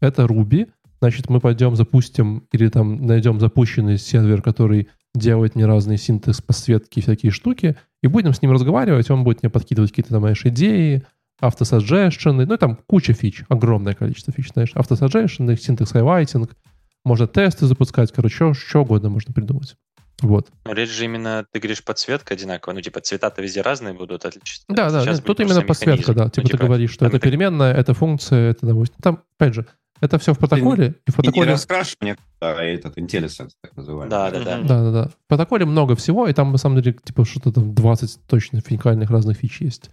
это 0.00 0.24
Ruby, 0.24 0.68
значит, 1.00 1.30
мы 1.30 1.40
пойдем 1.40 1.76
запустим 1.76 2.46
или 2.52 2.68
там 2.68 3.06
найдем 3.06 3.38
запущенный 3.40 3.98
сервер, 3.98 4.42
который 4.42 4.88
делает 5.14 5.54
мне 5.54 5.66
разные 5.66 5.98
синтакс-подсветки, 5.98 7.00
всякие 7.00 7.32
штуки, 7.32 7.76
и 8.02 8.06
будем 8.06 8.32
с 8.32 8.42
ним 8.42 8.52
разговаривать, 8.52 9.10
он 9.10 9.24
будет 9.24 9.42
мне 9.42 9.50
подкидывать 9.50 9.90
какие-то, 9.90 10.10
там, 10.10 10.20
знаешь, 10.20 10.44
идеи, 10.44 11.02
auto 11.40 11.65
suggestion'ы, 11.65 12.46
ну, 12.46 12.56
там 12.56 12.76
куча 12.86 13.12
фич, 13.12 13.44
огромное 13.48 13.94
количество 13.94 14.32
фич, 14.32 14.52
знаешь, 14.52 14.72
auto 14.74 14.93
suggestion'ы, 14.93 15.56
syntax 15.56 15.92
highlighting, 15.92 16.56
можно 17.04 17.26
тесты 17.26 17.66
запускать, 17.66 18.12
короче, 18.12 18.54
что, 18.54 18.80
угодно 18.80 19.10
можно 19.10 19.34
придумать. 19.34 19.76
Вот. 20.20 20.48
Но 20.64 20.72
речь 20.72 20.90
же 20.90 21.04
именно, 21.04 21.44
ты 21.50 21.58
говоришь, 21.58 21.82
подсветка 21.82 22.34
одинаковая, 22.34 22.76
ну, 22.76 22.80
типа, 22.80 23.00
цвета-то 23.00 23.42
везде 23.42 23.60
разные 23.60 23.92
будут 23.92 24.24
отличиться. 24.24 24.64
Да, 24.68 24.88
да, 24.88 25.02
Сейчас 25.02 25.20
тут 25.20 25.40
именно 25.40 25.62
подсветка, 25.62 26.14
да. 26.14 26.28
Типа, 26.28 26.42
ну, 26.42 26.48
типа 26.48 26.58
ты 26.58 26.64
говоришь, 26.64 26.92
что 26.92 27.06
это 27.06 27.18
переменная, 27.18 27.74
это 27.74 27.92
функция, 27.92 28.50
это, 28.50 28.66
допустим, 28.66 28.96
там, 29.02 29.24
опять 29.36 29.54
же, 29.54 29.66
это 30.02 30.18
все 30.18 30.34
в 30.34 30.38
протоколе. 30.38 30.96
И 31.06 31.10
в 31.10 31.14
протоколе... 31.14 31.46
Не 31.46 31.52
раскрашивание, 31.52 32.16
а 32.40 32.62
этот 32.62 32.98
IntelliSense, 32.98 33.52
так 33.62 33.74
называемый. 33.76 34.10
Да, 34.10 34.30
да, 34.30 34.44
да. 34.44 34.58
Да, 34.60 34.82
да, 34.82 34.92
да. 34.92 35.08
В 35.08 35.28
протоколе 35.28 35.64
много 35.64 35.96
всего, 35.96 36.28
и 36.28 36.32
там, 36.34 36.52
на 36.52 36.58
самом 36.58 36.82
деле, 36.82 36.96
типа, 37.02 37.24
что-то 37.24 37.52
там 37.52 37.74
20 37.74 38.26
точно 38.26 38.60
уникальных 38.68 39.10
разных 39.10 39.38
фич 39.38 39.62
есть. 39.62 39.90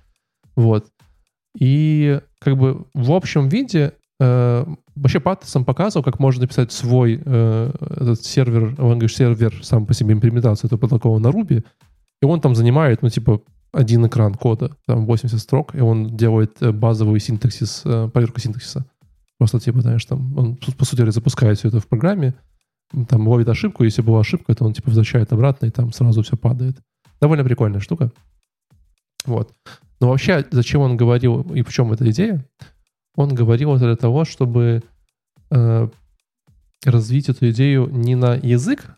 Вот. 0.57 0.87
И 1.57 2.19
как 2.39 2.57
бы 2.57 2.85
в 2.93 3.11
общем 3.13 3.47
виде 3.47 3.93
Э, 4.19 4.65
вообще 4.95 5.19
Паттесон 5.19 5.63
показывал, 5.63 6.03
как 6.03 6.19
можно 6.19 6.41
написать 6.41 6.71
свой 6.71 7.21
э, 7.23 7.71
этот 7.79 8.23
сервер, 8.23 8.73
language 8.73 9.07
сервер 9.07 9.59
сам 9.63 9.85
по 9.85 9.93
себе 9.93 10.13
имплементацию 10.13 10.67
этого 10.67 10.79
протокола 10.79 11.19
на 11.19 11.27
Ruby, 11.27 11.63
и 12.21 12.25
он 12.25 12.41
там 12.41 12.53
занимает, 12.53 13.01
ну, 13.01 13.09
типа, 13.09 13.41
один 13.71 14.05
экран 14.07 14.33
кода, 14.35 14.71
там 14.85 15.05
80 15.05 15.39
строк, 15.39 15.73
и 15.73 15.79
он 15.79 16.17
делает 16.17 16.61
э, 16.61 16.71
базовый 16.71 17.19
синтаксис, 17.21 17.83
э, 17.85 18.09
проверку 18.11 18.41
синтаксиса. 18.41 18.85
Просто, 19.39 19.59
типа, 19.59 19.81
знаешь, 19.81 20.05
там, 20.05 20.37
он, 20.37 20.55
по 20.55 20.85
сути, 20.85 21.09
запускает 21.09 21.57
все 21.57 21.69
это 21.69 21.79
в 21.79 21.87
программе, 21.87 22.35
там 23.07 23.27
ловит 23.27 23.49
ошибку, 23.49 23.83
если 23.83 24.03
была 24.03 24.19
ошибка, 24.19 24.53
то 24.53 24.65
он, 24.65 24.73
типа, 24.73 24.89
возвращает 24.89 25.33
обратно, 25.33 25.65
и 25.65 25.71
там 25.71 25.91
сразу 25.91 26.21
все 26.21 26.37
падает. 26.37 26.77
Довольно 27.19 27.43
прикольная 27.43 27.79
штука. 27.79 28.11
Вот. 29.25 29.53
Но 29.99 30.09
вообще, 30.09 30.45
зачем 30.51 30.81
он 30.81 30.97
говорил, 30.97 31.41
и 31.53 31.63
в 31.63 31.69
чем 31.69 31.91
эта 31.91 32.07
идея? 32.11 32.45
он 33.19 33.35
говорил 33.35 33.75
это 33.75 33.85
для 33.85 33.95
того, 33.97 34.23
чтобы 34.23 34.81
э, 35.51 35.89
развить 36.85 37.27
эту 37.27 37.49
идею 37.49 37.89
не 37.91 38.15
на 38.15 38.35
язык, 38.35 38.97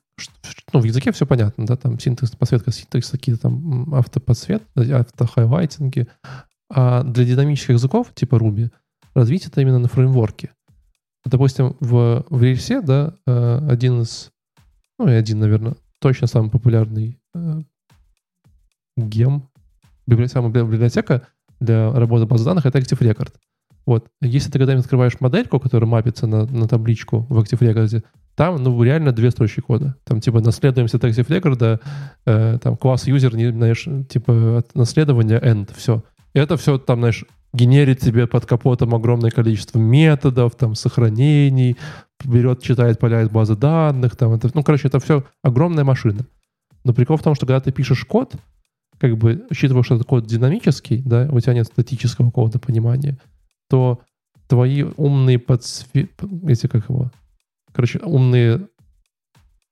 ну, 0.73 0.79
в 0.79 0.83
языке 0.83 1.11
все 1.11 1.25
понятно, 1.25 1.65
да, 1.65 1.75
там 1.75 1.99
синтекс, 1.99 2.31
подсветка 2.31 2.71
синтекс, 2.71 3.09
какие-то 3.09 3.43
там 3.43 3.93
автоподсвет, 3.95 4.61
автохайлайтинги, 4.75 6.07
а 6.69 7.03
для 7.03 7.25
динамических 7.25 7.71
языков, 7.71 8.13
типа 8.13 8.35
Ruby, 8.35 8.69
развить 9.13 9.45
это 9.45 9.61
именно 9.61 9.79
на 9.79 9.87
фреймворке. 9.87 10.51
Допустим, 11.25 11.75
в, 11.79 12.25
в 12.29 12.43
Rails, 12.43 12.81
да, 12.81 13.13
э, 13.27 13.67
один 13.69 14.01
из, 14.01 14.31
ну, 14.97 15.07
и 15.07 15.13
один, 15.13 15.39
наверное, 15.39 15.75
точно 15.99 16.27
самый 16.27 16.49
популярный 16.49 17.19
э, 17.35 17.61
гем, 18.97 19.49
самая 20.27 20.51
библиотека 20.51 21.27
для 21.59 21.91
работы 21.91 22.25
базы 22.25 22.43
данных— 22.43 22.65
это 22.67 22.79
Active 22.79 22.99
Record. 22.99 23.33
Вот. 23.85 24.07
Если 24.21 24.51
ты 24.51 24.59
когда-нибудь 24.59 24.85
открываешь 24.85 25.19
модельку, 25.19 25.59
которая 25.59 25.89
мапится 25.89 26.27
на, 26.27 26.45
на 26.45 26.67
табличку 26.67 27.25
в 27.29 27.39
Active 27.39 27.59
Record, 27.59 28.03
там, 28.35 28.63
ну, 28.63 28.81
реально 28.83 29.11
две 29.11 29.29
строчки 29.31 29.59
кода. 29.59 29.95
Там, 30.05 30.21
типа, 30.21 30.39
наследуемся 30.39 30.97
от 30.97 31.03
Active 31.03 31.27
Record, 31.27 31.81
э, 32.25 32.57
там, 32.61 32.77
класс 32.77 33.07
юзер, 33.07 33.35
не, 33.35 33.51
знаешь, 33.51 33.87
типа, 34.09 34.59
от 34.59 34.75
наследования 34.75 35.39
end, 35.39 35.69
все. 35.75 36.03
И 36.33 36.39
это 36.39 36.57
все, 36.57 36.77
там, 36.77 36.99
знаешь, 36.99 37.25
генерит 37.53 37.99
тебе 37.99 38.27
под 38.27 38.45
капотом 38.45 38.95
огромное 38.95 39.31
количество 39.31 39.79
методов, 39.79 40.55
там, 40.55 40.75
сохранений, 40.75 41.77
берет, 42.23 42.61
читает 42.61 42.99
поля 42.99 43.21
из 43.21 43.29
базы 43.29 43.55
данных, 43.55 44.15
там, 44.15 44.33
это, 44.33 44.49
ну, 44.53 44.63
короче, 44.63 44.87
это 44.87 44.99
все 44.99 45.25
огромная 45.43 45.83
машина. 45.83 46.25
Но 46.83 46.93
прикол 46.93 47.17
в 47.17 47.23
том, 47.23 47.35
что 47.35 47.45
когда 47.45 47.59
ты 47.59 47.71
пишешь 47.71 48.05
код, 48.05 48.35
как 48.97 49.17
бы, 49.17 49.45
учитывая, 49.49 49.83
что 49.83 49.95
этот 49.95 50.07
код 50.07 50.25
динамический, 50.25 51.01
да, 51.03 51.27
у 51.31 51.39
тебя 51.39 51.53
нет 51.53 51.67
статического 51.67 52.27
какого-то 52.27 52.59
понимания, 52.59 53.17
то 53.69 54.01
твои 54.47 54.83
умные 54.83 55.39
подсве... 55.39 56.09
эти 56.47 56.67
как 56.67 56.89
его? 56.89 57.11
Короче, 57.73 57.99
умные 57.99 58.67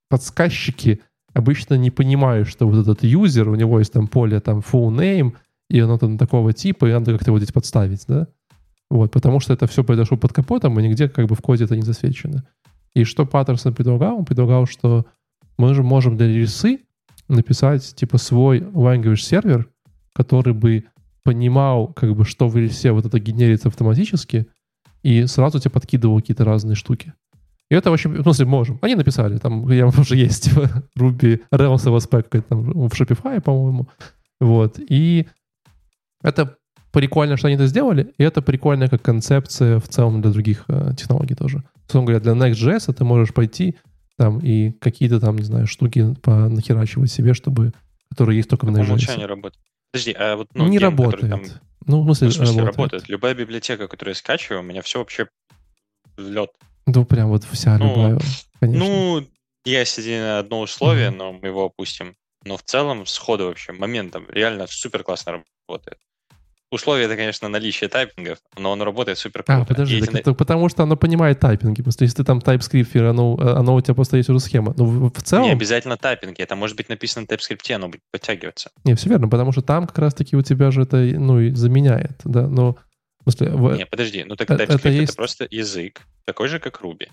подсказчики 0.10 1.02
обычно 1.34 1.76
не 1.76 1.92
понимают, 1.92 2.48
что 2.48 2.68
вот 2.68 2.80
этот 2.80 3.04
юзер, 3.04 3.50
у 3.50 3.56
него 3.56 3.80
есть 3.80 3.94
там 3.94 4.08
поле 4.08 4.40
там 4.40 4.60
full 4.60 4.90
name, 4.90 5.34
и 5.70 5.80
оно 5.80 5.98
там 5.98 6.18
такого 6.18 6.54
типа, 6.54 6.88
и 6.88 6.92
надо 6.92 7.14
как-то 7.14 7.32
его 7.32 7.38
здесь 7.38 7.52
подставить, 7.52 8.06
да? 8.08 8.28
Вот, 8.90 9.12
потому 9.12 9.40
что 9.40 9.54
это 9.54 9.68
все 9.68 9.84
произошло 9.84 10.18
под 10.18 10.34
капотом, 10.34 10.80
и 10.80 10.84
нигде 10.84 11.08
как 11.08 11.28
бы 11.28 11.36
в 11.36 11.42
коде 11.42 11.66
это 11.66 11.76
не 11.76 11.84
засвечено. 11.84 12.44
И 12.96 13.04
что 13.04 13.26
Паттерсон 13.26 13.74
предлагал? 13.74 14.18
Он 14.18 14.26
предлагал, 14.26 14.66
что 14.66 15.06
мы 15.58 15.74
же 15.76 15.84
можем 15.84 16.18
для 16.18 16.28
рельсы 16.28 16.80
написать 17.28 17.96
типа 17.96 18.18
свой 18.18 18.60
language 18.60 19.18
сервер, 19.18 19.70
который 20.14 20.54
бы 20.54 20.86
понимал, 21.24 21.94
как 21.94 22.16
бы, 22.16 22.26
что 22.26 22.48
в 22.48 22.58
рельсе 22.58 22.92
вот 22.92 23.06
это 23.06 23.20
генерится 23.20 23.68
автоматически, 23.68 24.48
и 25.04 25.28
сразу 25.28 25.60
тебе 25.60 25.72
подкидывал 25.72 26.18
какие-то 26.18 26.44
разные 26.44 26.76
штуки. 26.76 27.14
И 27.70 27.76
это 27.76 27.92
очень... 27.92 28.10
Ну, 28.10 28.24
смысле, 28.24 28.46
можем. 28.46 28.80
Они 28.82 28.96
написали. 28.96 29.38
Там 29.38 29.70
я 29.70 29.88
уже 29.98 30.16
есть 30.16 30.46
типа, 30.46 30.84
Ruby 30.98 31.42
Rails 31.54 31.86
LSP 31.86 32.42
там, 32.42 32.64
в 32.64 32.94
Shopify, 32.94 33.40
по-моему. 33.42 33.88
Вот. 34.40 34.80
И 34.80 35.28
это 36.22 36.58
прикольно, 36.92 37.38
что 37.38 37.48
они 37.48 37.56
это 37.56 37.68
сделали, 37.68 38.14
и 38.18 38.24
это 38.24 38.42
прикольно 38.42 38.88
как 38.88 39.02
концепция 39.02 39.80
в 39.80 39.88
целом 39.88 40.22
для 40.22 40.32
других 40.32 40.66
э, 40.68 40.92
технологий 40.98 41.36
тоже. 41.36 41.64
Условно 41.88 42.12
говоря, 42.12 42.24
для 42.24 42.34
Next.js 42.34 42.94
ты 42.94 43.04
можешь 43.04 43.34
пойти 43.34 43.78
там 44.18 44.40
и 44.40 44.72
какие-то 44.72 45.20
там, 45.20 45.38
не 45.38 45.46
знаю, 45.46 45.68
штуки 45.68 46.16
нахерачивать 46.26 47.12
себе, 47.12 47.34
чтобы 47.34 47.74
которые 48.10 48.38
есть 48.38 48.50
только 48.50 48.66
в 48.66 48.70
Next.js. 48.70 48.86
По 48.86 48.86
умолчанию 48.86 49.28
работает. 49.28 49.64
Подожди, 49.92 50.16
а 50.18 50.36
вот... 50.36 50.48
Ну, 50.54 50.68
не 50.68 50.78
гем, 50.78 50.90
работает. 50.90 51.30
Там... 51.30 51.44
Ну, 51.86 52.02
в 52.02 52.06
смысле, 52.06 52.28
ну, 52.28 52.32
в 52.32 52.36
смысле 52.36 52.60
работает. 52.60 52.78
работает. 52.78 53.10
Любая 53.10 53.34
библиотека, 53.34 53.88
которую 53.88 54.12
я 54.12 54.16
скачиваю, 54.16 54.62
у 54.62 54.64
меня 54.64 54.82
все 54.82 55.00
вообще 55.00 55.28
взлет. 56.18 56.52
Ну, 56.86 57.06
прям 57.06 57.30
вот 57.30 57.44
вся 57.44 57.78
ну, 57.78 57.90
любая, 57.90 58.20
конечно. 58.60 58.86
Ну, 58.86 59.28
есть 59.66 59.98
на 60.08 60.40
одно 60.40 60.62
условие, 60.62 61.10
mm-hmm. 61.10 61.16
но 61.16 61.34
мы 61.34 61.48
его 61.48 61.66
опустим. 61.66 62.16
Но 62.46 62.58
в 62.58 62.64
целом, 62.64 63.06
сходу 63.06 63.48
вообще, 63.48 63.74
моментом, 63.74 64.26
реально 64.30 64.68
супер 64.68 65.04
классно 65.04 65.44
работает. 65.68 65.98
Условие 66.72 67.08
это, 67.08 67.16
конечно, 67.16 67.48
наличие 67.50 67.90
тайпингов, 67.90 68.38
но 68.56 68.70
он 68.72 68.82
работает 68.84 69.18
супер 69.18 69.42
круто. 69.42 69.62
А, 69.62 69.66
подожди, 69.66 70.00
так, 70.02 70.14
это 70.14 70.34
потому 70.36 70.70
что 70.70 70.84
оно 70.84 70.96
понимает 70.96 71.40
тайпинги. 71.40 71.82
Просто 71.82 72.04
если 72.04 72.18
ты 72.18 72.24
там 72.24 72.38
TypeScript, 72.38 73.10
оно, 73.10 73.36
оно 73.40 73.74
у 73.74 73.82
тебя 73.82 73.96
просто 73.96 74.18
есть 74.18 74.30
уже 74.30 74.40
схема. 74.40 74.76
Но 74.78 74.86
в, 74.86 75.12
в 75.12 75.22
целом... 75.24 75.46
Не 75.46 75.52
обязательно 75.52 75.98
тайпинги. 75.98 76.42
Это 76.44 76.56
может 76.56 76.78
быть 76.78 76.88
написано 76.88 77.26
на 77.28 77.34
TypeScript, 77.34 77.74
оно 77.74 77.88
будет 77.88 78.04
подтягиваться. 78.12 78.70
Не, 78.84 78.94
все 78.94 79.10
верно, 79.10 79.28
потому 79.28 79.52
что 79.52 79.64
там 79.64 79.88
как 79.88 79.98
раз-таки 79.98 80.36
у 80.36 80.44
тебя 80.44 80.70
же 80.70 80.84
это, 80.84 80.98
ну, 80.98 81.40
и 81.40 81.52
заменяет, 81.52 82.22
да, 82.24 82.48
но... 82.48 82.78
Смысле, 83.24 83.50
в... 83.50 83.76
Не, 83.76 83.86
подожди, 83.86 84.24
ну 84.24 84.36
так 84.36 84.50
TypeScript 84.50 84.64
это, 84.64 84.74
это, 84.74 84.90
есть... 84.90 85.04
это 85.12 85.16
просто 85.16 85.48
язык, 85.50 86.02
такой 86.26 86.48
же, 86.50 86.60
как 86.60 86.82
Ruby. 86.82 87.10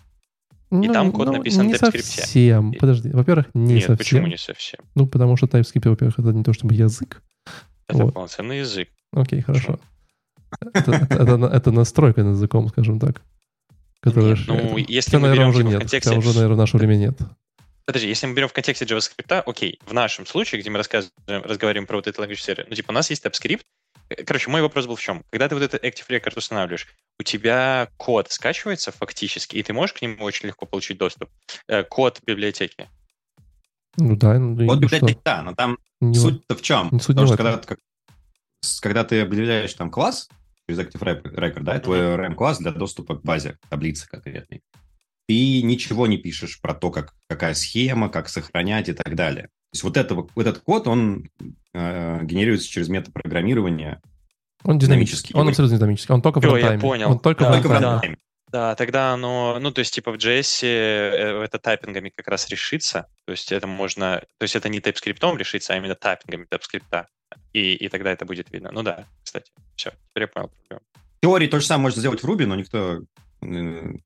И 0.70 0.74
ну, 0.74 0.92
там 0.92 1.12
код 1.12 1.26
ну, 1.26 1.32
написан 1.34 1.68
на 1.68 1.74
TypeScript. 1.74 2.02
совсем. 2.02 2.72
Подожди, 2.72 3.10
во-первых, 3.10 3.46
не 3.54 3.74
Нет, 3.74 3.84
совсем. 3.84 3.96
почему 3.98 4.26
не 4.26 4.36
совсем? 4.36 4.80
Ну, 4.96 5.06
потому 5.06 5.36
что 5.36 5.46
TypeScript, 5.46 5.88
во-первых, 5.88 6.18
это 6.18 6.32
не 6.32 6.42
то 6.42 6.52
чтобы 6.52 6.74
язык. 6.74 7.22
Это 7.88 8.04
вот. 8.04 8.14
полноценный 8.14 8.58
язык. 8.58 8.88
Окей, 9.12 9.42
хорошо. 9.42 9.78
Это, 10.72 11.06
это, 11.10 11.50
это 11.52 11.70
настройка 11.70 12.24
над 12.24 12.34
языком, 12.34 12.68
скажем 12.68 12.98
так. 12.98 13.22
Которая, 14.00 14.36
нет, 14.36 14.46
ну, 14.46 14.76
если 14.76 15.16
мы 15.16 15.28
наверное, 15.28 15.48
уже 15.48 15.64
нет. 15.64 15.78
контексте... 15.80 16.16
уже, 16.16 16.34
наверное, 16.34 16.54
в 16.54 16.58
наше 16.58 16.76
время 16.76 16.96
нет. 16.96 17.18
Подожди, 17.86 18.08
если 18.08 18.26
мы 18.26 18.34
берем 18.34 18.48
в 18.48 18.52
контексте 18.52 18.84
JavaScript, 18.84 19.42
окей, 19.46 19.78
в 19.86 19.92
нашем 19.92 20.26
случае, 20.26 20.60
где 20.60 20.70
мы 20.70 20.78
рассказываем, 20.78 21.42
разговариваем 21.44 21.86
про 21.86 21.96
вот 21.96 22.08
этот 22.08 22.24
language 22.24 22.40
сервер, 22.40 22.66
ну, 22.68 22.74
типа, 22.74 22.90
у 22.90 22.94
нас 22.94 23.10
есть 23.10 23.24
TypeScript. 23.24 23.62
Э, 24.08 24.24
короче, 24.24 24.50
мой 24.50 24.62
вопрос 24.62 24.86
был 24.86 24.96
в 24.96 25.00
чем? 25.00 25.24
Когда 25.30 25.48
ты 25.48 25.54
вот 25.54 25.64
этот 25.64 25.84
Active 25.84 26.08
Record 26.08 26.36
устанавливаешь, 26.36 26.86
у 27.18 27.22
тебя 27.22 27.88
код 27.96 28.30
скачивается 28.30 28.92
фактически, 28.92 29.56
и 29.56 29.62
ты 29.62 29.72
можешь 29.72 29.94
к 29.94 30.02
нему 30.02 30.24
очень 30.24 30.48
легко 30.48 30.66
получить 30.66 30.98
доступ. 30.98 31.30
Э, 31.68 31.82
код 31.82 32.20
библиотеки. 32.26 32.88
Ну 33.96 34.16
да. 34.16 34.38
Ну, 34.38 34.66
вот 34.66 34.78
библиотеки, 34.78 35.20
да, 35.24 35.42
но 35.42 35.54
там 35.54 35.78
не 36.00 36.14
суть-то 36.14 36.54
в 36.54 36.62
чем? 36.62 37.00
Суть 37.00 37.16
Потому 37.16 37.26
что 37.26 37.36
когда, 37.36 37.60
когда 38.80 39.04
ты 39.04 39.20
определяешь 39.22 39.72
там 39.74 39.90
класс 39.90 40.28
через 40.68 40.80
Active 40.80 41.00
Record, 41.00 41.62
да, 41.62 41.78
твой 41.80 42.00
RM-класс 42.00 42.58
для 42.58 42.72
доступа 42.72 43.16
к 43.16 43.22
базе, 43.22 43.58
таблицы 43.70 44.06
конкретной, 44.08 44.62
ты 45.26 45.62
ничего 45.62 46.06
не 46.06 46.18
пишешь 46.18 46.60
про 46.60 46.74
то, 46.74 46.90
как, 46.90 47.14
какая 47.28 47.54
схема, 47.54 48.08
как 48.08 48.28
сохранять 48.28 48.88
и 48.88 48.92
так 48.92 49.14
далее. 49.14 49.48
То 49.76 49.78
есть 49.78 49.84
вот, 49.84 49.96
это, 49.98 50.14
вот 50.14 50.30
этот 50.36 50.62
код, 50.62 50.86
он 50.86 51.28
э, 51.74 52.24
генерируется 52.24 52.66
через 52.66 52.88
метапрограммирование. 52.88 54.00
Он 54.64 54.78
динамический. 54.78 55.34
Он 55.34 55.48
абсолютно 55.48 55.76
динамический. 55.76 56.14
Он 56.14 56.22
только 56.22 56.40
в 56.40 56.44
рантайме. 56.44 56.74
я 56.76 56.80
понял. 56.80 57.10
Он 57.10 57.18
только, 57.18 57.44
да, 57.44 57.50
в 57.50 57.52
рантайме. 57.52 57.78
в 57.78 57.82
рантайме. 57.82 58.18
Да, 58.50 58.74
тогда 58.74 59.12
оно, 59.12 59.58
ну, 59.60 59.70
то 59.72 59.80
есть, 59.80 59.92
типа, 59.92 60.12
в 60.12 60.16
JS 60.16 60.60
э, 60.62 61.44
это 61.44 61.58
тайпингами 61.58 62.10
как 62.14 62.26
раз 62.28 62.48
решится. 62.48 63.06
То 63.26 63.32
есть, 63.32 63.52
это 63.52 63.66
можно, 63.66 64.22
то 64.38 64.44
есть, 64.44 64.56
это 64.56 64.70
не 64.70 64.78
TypeScript 64.78 65.36
решится, 65.36 65.74
а 65.74 65.76
именно 65.76 65.94
тайпингами 65.94 66.46
TypeScript. 66.46 67.04
И, 67.52 67.74
и 67.74 67.88
тогда 67.88 68.12
это 68.12 68.24
будет 68.24 68.50
видно. 68.50 68.70
Ну 68.72 68.82
да, 68.82 69.04
кстати, 69.22 69.50
все, 69.74 69.90
теперь 70.08 70.22
я 70.22 70.28
понял 70.28 70.48
проблему. 70.48 70.80
В 71.18 71.20
теории 71.20 71.48
то 71.48 71.60
же 71.60 71.66
самое 71.66 71.82
можно 71.82 72.00
сделать 72.00 72.22
в 72.22 72.26
Ruby, 72.26 72.46
но 72.46 72.54
никто 72.54 73.02
не 73.42 74.00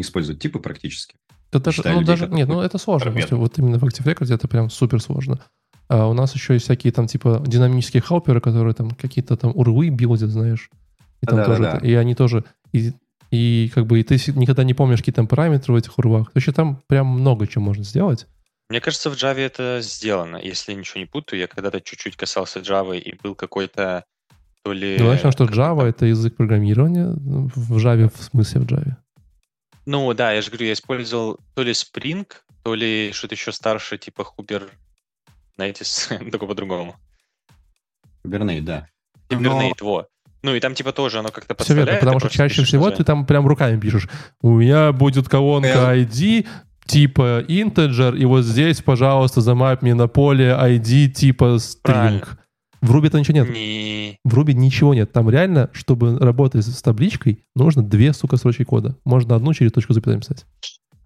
использует 0.00 0.40
типы 0.40 0.60
практически. 0.60 1.16
Это 1.50 1.60
даже, 1.60 1.82
ну, 1.84 2.00
людей, 2.00 2.04
даже, 2.04 2.28
нет, 2.28 2.48
ну 2.48 2.60
это 2.60 2.78
сложно. 2.78 3.10
Если 3.16 3.34
вот 3.34 3.58
именно 3.58 3.78
в 3.78 3.84
Active 3.84 4.04
Record 4.04 4.34
это 4.34 4.48
прям 4.48 4.70
супер 4.70 5.00
сложно. 5.00 5.40
А 5.88 6.08
у 6.08 6.12
нас 6.12 6.34
еще 6.34 6.54
есть 6.54 6.64
всякие 6.64 6.92
там 6.92 7.06
типа 7.06 7.42
динамические 7.46 8.02
хелперы, 8.02 8.40
которые 8.40 8.74
там 8.74 8.90
какие-то 8.90 9.36
там 9.36 9.52
урлы 9.54 9.88
билдят, 9.88 10.30
знаешь. 10.30 10.70
И, 11.22 11.26
там 11.26 11.36
да, 11.36 11.44
тоже, 11.44 11.62
да, 11.62 11.78
да. 11.78 11.86
и 11.86 11.94
они 11.94 12.14
тоже... 12.14 12.44
И, 12.72 12.92
и 13.30 13.70
как 13.74 13.86
бы 13.86 14.00
и 14.00 14.02
ты 14.02 14.16
никогда 14.34 14.64
не 14.64 14.74
помнишь, 14.74 14.98
какие 14.98 15.14
там 15.14 15.26
параметры 15.26 15.72
в 15.72 15.76
этих 15.76 15.96
урвах. 15.98 16.30
Вообще 16.34 16.52
там 16.52 16.82
прям 16.88 17.06
много 17.06 17.46
чего 17.46 17.64
можно 17.64 17.84
сделать. 17.84 18.26
Мне 18.68 18.80
кажется, 18.80 19.10
в 19.10 19.14
Java 19.14 19.38
это 19.38 19.78
сделано. 19.80 20.38
Если 20.42 20.72
я 20.72 20.78
ничего 20.78 21.00
не 21.00 21.06
путаю, 21.06 21.38
я 21.38 21.46
когда-то 21.46 21.80
чуть-чуть 21.80 22.16
касался 22.16 22.58
Java, 22.60 22.98
и 22.98 23.16
был 23.22 23.36
какой-то 23.36 24.04
то 24.64 24.72
ли... 24.72 24.96
Ну, 24.98 25.08
начнем, 25.08 25.30
что 25.30 25.44
Java— 25.44 25.84
это 25.84 26.06
язык 26.06 26.34
программирования 26.36 27.14
в 27.14 27.76
Java, 27.76 28.10
в 28.12 28.22
смысле 28.22 28.60
в 28.62 28.66
Java. 28.66 28.96
Ну 29.86 30.12
да, 30.14 30.32
я 30.32 30.42
же 30.42 30.50
говорю, 30.50 30.66
я 30.66 30.72
использовал 30.72 31.38
то 31.54 31.62
ли 31.62 31.72
Spring, 31.72 32.26
то 32.64 32.74
ли 32.74 33.12
что-то 33.12 33.34
еще 33.34 33.52
старше, 33.52 33.96
типа 33.98 34.26
Hubert, 34.36 34.70
знаете, 35.54 35.84
только 36.30 36.46
по-другому. 36.46 36.96
Kubernetes, 38.24 38.62
да. 38.62 38.88
Но... 39.30 39.72
во. 39.80 40.06
Ну 40.42 40.54
и 40.54 40.60
там 40.60 40.74
типа 40.74 40.92
тоже 40.92 41.18
оно 41.18 41.30
как-то 41.30 41.54
подставляет. 41.54 41.88
Все 41.88 41.94
верно, 41.94 42.06
потому 42.06 42.20
что 42.20 42.28
чаще 42.28 42.62
всего 42.62 42.84
название. 42.84 42.98
ты 42.98 43.04
там 43.04 43.26
прям 43.26 43.46
руками 43.46 43.80
пишешь. 43.80 44.08
У 44.42 44.58
меня 44.58 44.92
будет 44.92 45.28
колонка 45.28 45.96
ID, 45.96 46.46
типа 46.84 47.44
integer, 47.48 48.16
и 48.16 48.24
вот 48.24 48.44
здесь, 48.44 48.82
пожалуйста, 48.82 49.40
замайп 49.40 49.82
мне 49.82 49.94
на 49.94 50.08
поле 50.08 50.50
ID 50.50 51.08
типа 51.08 51.56
string. 51.56 51.80
Правильно. 51.82 52.38
В 52.80 52.94
Ruby-то 52.94 53.18
ничего 53.18 53.38
нет. 53.38 53.50
Не... 53.50 54.18
В 54.24 54.38
Ruby 54.38 54.52
ничего 54.52 54.94
нет. 54.94 55.12
Там 55.12 55.30
реально, 55.30 55.70
чтобы 55.72 56.18
работать 56.18 56.64
с 56.64 56.82
табличкой, 56.82 57.44
нужно 57.54 57.82
две, 57.82 58.12
сука, 58.12 58.36
строчки 58.36 58.64
кода. 58.64 58.96
Можно 59.04 59.34
одну 59.34 59.54
через 59.54 59.72
точку 59.72 59.92
запятой 59.92 60.16
написать. 60.16 60.46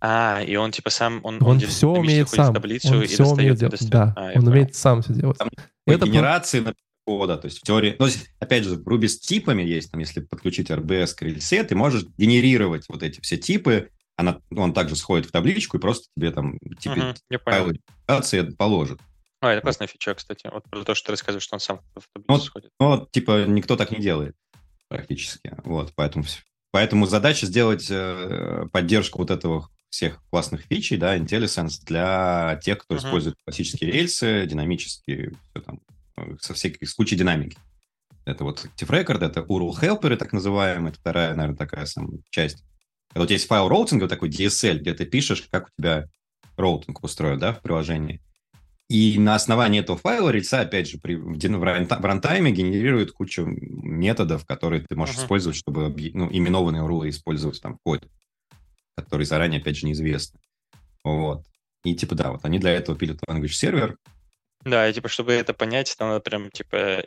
А, 0.00 0.42
и 0.42 0.56
он 0.56 0.72
типа 0.72 0.90
сам... 0.90 1.20
Он, 1.22 1.36
он, 1.36 1.42
он 1.42 1.60
все 1.60 1.88
умеет 1.88 2.28
сам. 2.28 2.54
Таблицу 2.54 2.94
он 2.94 3.02
и 3.02 3.06
все 3.06 3.24
умеет 3.26 3.58
делать. 3.58 3.88
Да, 3.88 4.14
а, 4.16 4.28
он 4.28 4.34
понял. 4.34 4.48
умеет 4.48 4.74
сам 4.74 5.02
все 5.02 5.12
делать. 5.12 5.38
Там 5.38 5.50
Это 5.86 6.06
генерации 6.06 6.60
по... 6.60 6.74
кода, 7.04 7.36
то 7.36 7.46
есть 7.46 7.58
в 7.58 7.62
теории... 7.62 7.96
Ну, 7.98 8.06
опять 8.38 8.64
же, 8.64 8.76
в 8.76 8.88
Ruby 8.88 9.08
с 9.08 9.20
типами 9.20 9.62
есть, 9.62 9.90
там, 9.90 10.00
если 10.00 10.20
подключить 10.20 10.70
RBS 10.70 11.14
к 11.14 11.22
рельсе, 11.22 11.62
ты 11.64 11.74
можешь 11.74 12.06
генерировать 12.16 12.86
вот 12.88 13.02
эти 13.02 13.20
все 13.20 13.36
типы, 13.36 13.90
она, 14.16 14.40
он 14.54 14.72
также 14.72 14.96
сходит 14.96 15.26
в 15.26 15.32
табличку 15.32 15.76
и 15.76 15.80
просто 15.80 16.08
тебе 16.16 16.30
там 16.30 16.58
типа, 16.78 17.14
угу, 17.30 17.38
файлы 17.44 17.80
положит. 18.56 19.00
А, 19.40 19.52
это 19.52 19.62
классная 19.62 19.86
фича, 19.86 20.14
кстати. 20.14 20.48
Вот 20.52 20.64
про 20.64 20.84
то, 20.84 20.94
что 20.94 21.06
ты 21.06 21.12
рассказываешь, 21.12 21.44
что 21.44 21.56
он 21.56 21.60
сам 21.60 21.80
в 21.94 22.06
таблицу 22.12 22.24
ну, 22.28 22.38
сходит. 22.38 22.70
Ну, 22.78 23.08
типа, 23.10 23.46
никто 23.46 23.76
так 23.76 23.90
не 23.90 23.98
делает 23.98 24.36
практически. 24.88 25.54
Вот, 25.64 25.92
поэтому, 25.94 26.24
поэтому 26.72 27.06
задача 27.06 27.46
сделать 27.46 27.86
э, 27.90 28.66
поддержку 28.72 29.18
вот 29.18 29.30
этого 29.30 29.68
всех 29.88 30.22
классных 30.30 30.62
фичей, 30.62 30.98
да, 30.98 31.16
IntelliSense 31.16 31.84
для 31.86 32.60
тех, 32.62 32.78
кто 32.78 32.94
uh-huh. 32.94 32.98
использует 32.98 33.36
классические 33.44 33.90
рельсы, 33.90 34.46
динамические, 34.46 35.32
все 35.50 35.62
там, 35.62 35.80
э, 36.16 36.36
со 36.40 36.54
всякой, 36.54 36.86
с 36.86 36.94
кучей 36.94 37.16
динамики. 37.16 37.56
Это 38.24 38.44
вот 38.44 38.64
Active 38.64 38.88
Record, 38.88 39.24
это 39.24 39.40
URL 39.40 39.72
helper, 39.80 40.16
так 40.16 40.32
называемый, 40.32 40.90
это 40.90 41.00
вторая, 41.00 41.34
наверное, 41.34 41.56
такая 41.56 41.86
самая 41.86 42.18
часть. 42.30 42.62
Когда 43.08 43.24
у 43.24 43.26
тебя 43.26 43.36
есть 43.36 43.46
файл 43.46 43.68
роутинга, 43.68 44.08
такой 44.08 44.28
DSL, 44.28 44.78
где 44.78 44.94
ты 44.94 45.06
пишешь, 45.06 45.48
как 45.50 45.68
у 45.68 45.82
тебя 45.82 46.06
роутинг 46.56 47.02
устроен, 47.02 47.38
да, 47.38 47.52
в 47.52 47.62
приложении. 47.62 48.20
И 48.90 49.20
на 49.20 49.36
основании 49.36 49.78
этого 49.78 49.96
файла 49.96 50.30
Rails'а, 50.30 50.62
опять 50.62 50.88
же, 50.88 50.98
при, 50.98 51.14
в, 51.14 51.38
в 51.38 52.04
рантайме 52.04 52.50
генерирует 52.50 53.12
кучу 53.12 53.46
методов, 53.46 54.44
которые 54.44 54.82
ты 54.82 54.96
можешь 54.96 55.14
uh-huh. 55.14 55.22
использовать, 55.22 55.56
чтобы 55.56 55.94
ну, 56.12 56.28
именованные 56.28 56.84
URL'ы 56.84 57.10
использовать 57.10 57.62
там 57.62 57.76
в 57.76 57.78
коде, 57.84 58.08
которые 58.96 59.26
заранее, 59.26 59.60
опять 59.60 59.76
же, 59.76 59.86
неизвестны. 59.86 60.40
Вот. 61.04 61.44
И 61.84 61.94
типа, 61.94 62.16
да, 62.16 62.32
вот 62.32 62.40
они 62.44 62.58
для 62.58 62.72
этого 62.72 62.98
пилят 62.98 63.20
language 63.28 63.52
сервер. 63.52 63.96
Да, 64.64 64.88
и 64.88 64.92
типа, 64.92 65.08
чтобы 65.08 65.34
это 65.34 65.54
понять, 65.54 65.94
там 65.96 66.08
надо 66.08 66.20
прям, 66.20 66.50
типа, 66.50 67.04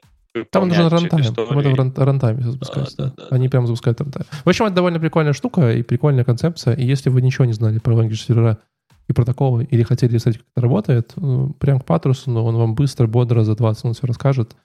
там 0.52 0.70
нужен 0.70 0.88
рантайм. 0.88 1.34
Там 1.36 1.60
это 1.60 1.92
в 1.92 2.06
рантайме 2.06 2.44
запускается. 2.44 2.96
Да, 2.96 3.04
да, 3.06 3.14
да, 3.18 3.36
Они 3.36 3.48
да. 3.48 3.52
прям 3.52 3.68
запускают 3.68 4.00
рантайм. 4.00 4.26
В 4.46 4.48
общем, 4.48 4.66
это 4.66 4.76
довольно 4.76 5.02
прикольная 5.02 5.34
штука 5.34 5.74
и 5.74 5.84
прикольная 5.84 6.24
концепция. 6.24 6.76
И 6.76 6.86
если 6.86 7.10
вы 7.10 7.22
ничего 7.22 7.44
не 7.44 7.54
знали 7.54 7.80
про 7.80 7.94
language 7.94 8.26
сервера, 8.26 8.60
и 9.08 9.14
протоколы, 9.14 9.66
или 9.66 9.84
хотели 9.84 10.18
смотреть, 10.18 10.44
как 10.44 10.52
это 10.56 10.62
работает, 10.62 11.14
э, 11.18 11.48
прям 11.60 11.80
к 11.80 11.86
Патрусу, 11.86 12.32
но 12.32 12.46
он 12.46 12.56
вам 12.56 12.76
быстро, 12.76 13.08
бодро 13.08 13.44
за 13.44 13.56
20 13.56 13.84
минут 13.84 13.98
все 13.98 14.08
расскажет. 14.08 14.56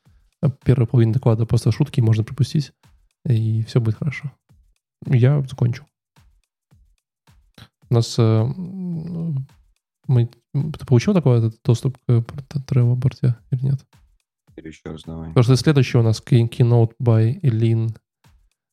Первая 0.64 0.86
половина 0.86 1.12
доклада 1.12 1.47
просто 1.47 1.72
шутки 1.72 2.01
можно 2.01 2.22
пропустить, 2.22 2.72
и 3.26 3.62
все 3.64 3.80
будет 3.80 3.97
хорошо. 3.97 4.32
Я 5.07 5.43
закончу. 5.43 5.86
У 7.91 7.95
нас... 7.95 8.16
Э, 8.18 8.45
мы, 10.07 10.30
ты 10.55 10.86
получил 10.86 11.12
такой 11.12 11.39
этот 11.39 11.61
доступ 11.62 11.99
к 12.07 12.11
Travel 12.11 12.95
борте 12.95 13.36
или 13.51 13.62
нет? 13.62 13.86
Еще 14.57 14.91
раз 14.91 15.03
давай. 15.05 15.28
Потому 15.28 15.45
что 15.45 15.57
следующий 15.57 15.99
у 15.99 16.03
нас 16.03 16.22
Keynote 16.24 16.93
by 17.01 17.41
Elin 17.43 17.95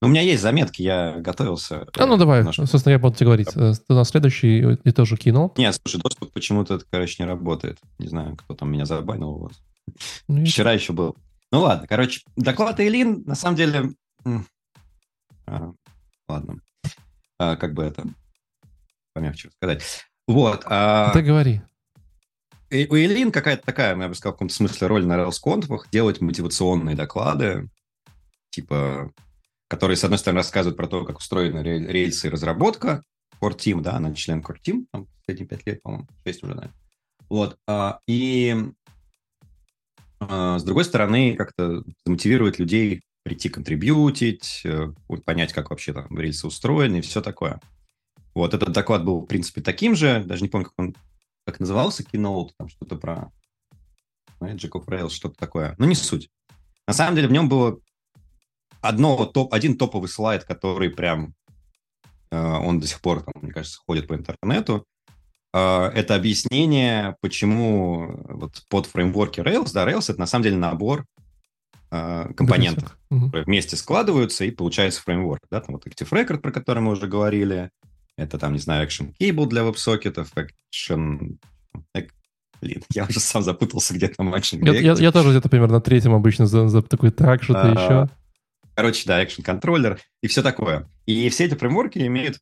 у 0.02 0.08
меня 0.08 0.22
есть 0.22 0.41
заметки, 0.41 0.82
я 0.82 1.16
готовился. 1.18 1.88
А 1.98 2.06
ну 2.06 2.18
давай, 2.18 2.39
немножко. 2.39 2.66
собственно, 2.66 2.93
я 2.93 3.00
буду 3.00 3.16
тебе 3.16 3.28
говорить. 3.28 3.50
Ты 3.50 3.60
э, 3.60 3.74
на 3.89 4.04
следующий 4.04 4.74
и 4.84 4.91
тоже 4.91 5.18
кинул. 5.18 5.54
Нет, 5.58 5.80
слушай, 5.82 6.02
доступ 6.02 6.32
почему-то, 6.34 6.80
короче, 6.91 7.24
не 7.24 7.28
работает. 7.28 7.80
Не 7.98 8.08
знаю, 8.08 8.36
кто 8.36 8.54
там 8.54 8.72
меня 8.72 8.86
забанил 8.86 9.38
вас. 9.38 9.54
Ну, 10.28 10.46
Вчера 10.46 10.74
еще 10.74 10.93
был. 10.93 11.16
Ну 11.52 11.62
ладно, 11.62 11.88
короче, 11.88 12.22
доклад 12.36 12.80
Эйлин, 12.80 13.24
на 13.26 13.36
самом 13.36 13.56
деле... 13.56 13.91
А, 15.48 15.72
ладно. 16.28 16.60
А, 17.38 17.56
как 17.56 17.74
бы 17.74 17.84
это 17.84 18.06
помягче 19.14 19.50
сказать. 19.52 19.84
Вот. 20.28 20.64
А... 20.66 21.12
Ты 21.14 21.22
говори. 21.22 21.62
У 22.72 22.96
Эйлин 22.96 23.32
какая-то 23.32 23.64
такая, 23.66 23.98
я 23.98 24.08
бы 24.08 24.16
сказал, 24.16 24.34
в 24.34 24.36
каком-то 24.36 24.54
смысле 24.54 24.88
роль 24.88 25.06
на 25.06 25.14
RailsConf, 25.14 25.70
делать 25.91 26.20
мотивационные 26.20 26.96
доклады, 26.96 27.70
типа 28.50 29.14
которые, 29.68 29.97
с 29.97 30.03
одной 30.03 30.20
стороны, 30.20 30.39
рассказывают 30.39 30.78
про 30.78 30.88
то, 30.88 31.05
как 31.05 31.18
устроены 31.18 31.59
рельсы 31.59 32.28
и 32.28 32.30
разработка. 32.30 33.03
Core 33.41 33.55
Team, 33.55 33.82
да, 33.82 33.95
она 33.95 34.13
член 34.13 34.39
Core 34.39 34.57
Team, 34.66 34.86
там, 34.91 35.07
последние 35.18 35.47
пять 35.47 35.66
лет, 35.66 35.82
по-моему, 35.82 36.07
шесть 36.24 36.43
уже, 36.43 36.55
наверное. 36.55 36.78
Вот. 37.30 37.57
А, 37.68 37.99
и 38.07 38.55
а, 40.20 40.59
с 40.59 40.63
другой 40.63 40.86
стороны, 40.86 41.36
как-то 41.36 41.84
замотивирует 42.05 42.59
людей 42.59 43.01
прийти 43.24 43.49
контрибьютить, 43.49 44.61
э, 44.63 44.93
понять, 45.26 45.51
как 45.51 45.72
вообще 45.72 45.93
там 45.93 46.07
рельсы 46.18 46.45
устроены 46.45 46.97
и 46.97 47.01
все 47.01 47.22
такое. 47.22 47.59
Вот 48.36 48.53
этот 48.53 48.72
доклад 48.72 49.03
был, 49.03 49.22
в 49.22 49.26
принципе, 49.26 49.61
таким 49.61 49.95
же. 49.95 50.24
Даже 50.24 50.43
не 50.43 50.49
помню, 50.49 50.66
как 50.66 50.74
он 50.78 50.95
как 51.45 51.59
назывался, 51.59 52.03
Keynote, 52.03 52.51
там 52.57 52.70
что-то 52.70 52.95
про 52.95 53.32
Magic 54.39 54.72
of 54.72 54.86
Rails, 54.86 55.11
что-то 55.11 55.36
такое. 55.36 55.76
Но 55.78 55.86
не 55.86 55.95
суть. 55.95 56.30
На 56.88 56.93
самом 56.93 57.16
деле 57.16 57.28
в 57.28 57.32
нем 57.32 57.49
было 57.49 57.80
одно, 58.88 59.25
топ, 59.25 59.53
один 59.53 59.77
топовый 59.77 60.09
слайд, 60.09 60.43
который 60.43 60.89
прям, 60.89 61.33
э, 62.31 62.38
он 62.38 62.79
до 62.79 62.88
сих 62.88 63.01
пор, 63.01 63.21
там, 63.21 63.33
мне 63.41 63.51
кажется, 63.51 63.79
ходит 63.86 64.07
по 64.07 64.13
интернету, 64.13 64.86
э, 65.53 65.91
это 65.93 66.15
объяснение, 66.15 67.15
почему 67.21 68.19
вот 68.27 68.63
под 68.69 68.86
фреймворки 68.86 69.39
Rails, 69.39 69.71
да, 69.73 69.89
Rails 69.89 70.09
это 70.09 70.19
на 70.19 70.27
самом 70.27 70.43
деле 70.43 70.57
набор 70.57 71.05
э, 71.91 72.33
компонентов, 72.36 72.97
которые 73.09 73.45
вместе 73.45 73.75
складываются 73.75 74.45
и 74.45 74.51
получается 74.51 75.01
фреймворк, 75.01 75.41
да, 75.51 75.61
там 75.61 75.75
вот 75.75 75.88
Active 75.88 76.09
Record, 76.09 76.38
про 76.39 76.51
который 76.51 76.81
мы 76.81 76.91
уже 76.91 77.07
говорили, 77.07 77.69
Это 78.17 78.38
там, 78.38 78.53
не 78.53 78.59
знаю, 78.59 78.88
Action 78.88 79.13
Cable 79.19 79.47
для 79.47 79.63
веб-сокетов, 79.63 80.31
Action... 80.36 81.38
Блин, 82.61 82.81
я 82.93 83.05
уже 83.05 83.19
сам 83.19 83.43
запутался, 83.43 83.93
где 83.93 84.07
там 84.07 84.33
Action 84.33 84.65
я, 84.65 84.79
я, 84.79 84.93
я 84.93 85.11
тоже 85.11 85.31
где-то 85.31 85.49
примерно 85.49 85.75
на 85.75 85.81
третьем 85.81 86.13
обычно 86.13 86.45
за, 86.45 86.67
за 86.67 86.81
такой 86.81 87.11
так, 87.11 87.43
что-то 87.43 87.63
а, 87.63 87.69
еще. 87.71 88.09
Короче, 88.76 89.03
да, 89.05 89.23
Action 89.23 89.41
контроллер 89.41 89.99
и 90.21 90.28
все 90.28 90.43
такое. 90.43 90.89
И 91.05 91.30
все 91.30 91.45
эти 91.45 91.55
фреймворки 91.55 91.99
имеют 91.99 92.39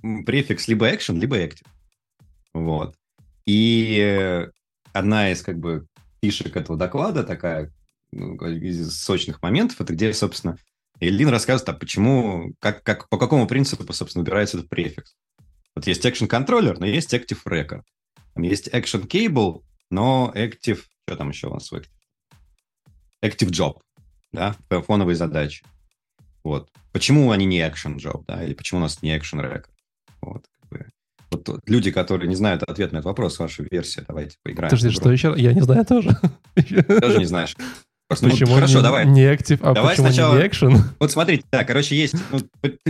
префикс 0.00 0.68
либо 0.68 0.92
Action, 0.92 1.18
либо 1.18 1.38
Active. 1.38 1.66
Вот. 2.54 2.96
И 3.44 4.46
одна 4.92 5.30
из 5.30 5.42
как 5.42 5.58
бы 5.58 5.86
фишек 6.22 6.56
этого 6.56 6.78
доклада 6.78 7.24
такая, 7.24 7.72
ну, 8.12 8.36
из 8.46 8.98
сочных 8.98 9.42
моментов, 9.42 9.80
это 9.80 9.92
где, 9.92 10.12
собственно, 10.12 10.56
Ильин 11.00 11.28
рассказывает, 11.28 11.68
а 11.68 11.78
почему, 11.78 12.54
как, 12.60 12.82
как, 12.82 13.08
по 13.08 13.18
какому 13.18 13.46
принципу, 13.46 13.92
собственно, 13.92 14.22
убирается 14.22 14.58
этот 14.58 14.70
префикс. 14.70 15.16
Вот 15.74 15.86
есть 15.86 16.04
Action 16.06 16.28
Controller, 16.28 16.76
но 16.78 16.86
есть 16.86 17.12
Active 17.12 17.40
Record. 17.46 17.82
Там 18.34 18.42
есть 18.42 18.68
Action 18.68 19.06
Cable, 19.06 19.62
но 19.90 20.32
Active... 20.34 20.80
Что 21.06 21.16
там 21.16 21.28
еще 21.28 21.48
у 21.48 21.54
нас 21.54 21.70
в? 21.70 21.80
Active 23.22 23.50
Job, 23.50 23.80
да, 24.36 24.82
фоновые 24.82 25.16
задачи. 25.16 25.64
Вот. 26.44 26.70
Почему 26.92 27.30
они 27.30 27.44
не 27.44 27.60
Action 27.60 27.96
Job, 27.96 28.24
да, 28.26 28.44
или 28.44 28.54
почему 28.54 28.78
у 28.78 28.82
нас 28.82 29.02
не 29.02 29.16
Action 29.16 29.40
Record? 29.40 29.66
Вот. 30.20 30.46
Вот 31.30 31.60
люди, 31.66 31.90
которые 31.90 32.28
не 32.28 32.36
знают 32.36 32.62
ответ 32.62 32.92
на 32.92 32.98
этот 32.98 33.06
вопрос, 33.06 33.38
ваша 33.38 33.64
версия, 33.68 34.04
давайте 34.06 34.36
поиграем. 34.42 34.70
Подожди, 34.70 34.90
что 34.90 35.10
еще? 35.10 35.34
Я 35.36 35.52
не 35.52 35.60
знаю 35.60 35.84
тоже. 35.84 36.16
Тоже 36.54 37.18
не 37.18 37.24
знаешь. 37.24 37.56
Просто, 38.08 38.30
почему 38.30 38.50
ну, 38.50 38.54
хорошо, 38.54 38.78
не, 38.78 38.82
давай. 38.82 39.06
Не 39.06 39.24
актив, 39.24 39.58
а 39.62 39.74
давай 39.74 39.90
почему 39.90 40.06
сначала, 40.06 40.38
не 40.38 40.46
экшен? 40.46 40.84
Вот 41.00 41.10
смотрите, 41.10 41.44
да, 41.50 41.64
короче, 41.64 41.96
есть 41.96 42.14
ну, 42.30 42.40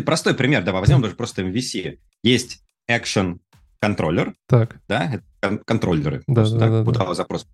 простой 0.04 0.34
пример, 0.34 0.62
давай 0.62 0.82
возьмем 0.82 1.00
даже 1.00 1.14
просто 1.14 1.42
MVC. 1.42 1.98
Есть 2.22 2.62
action 2.90 3.38
контроллер, 3.80 4.34
так. 4.46 4.76
да, 4.88 5.22
это 5.40 5.58
контроллеры, 5.64 6.22
да, 6.26 6.34
просто, 6.34 6.58
да, 6.58 6.68
да, 6.68 6.84
куда 6.84 7.06
да. 7.06 7.14
запрос. 7.14 7.46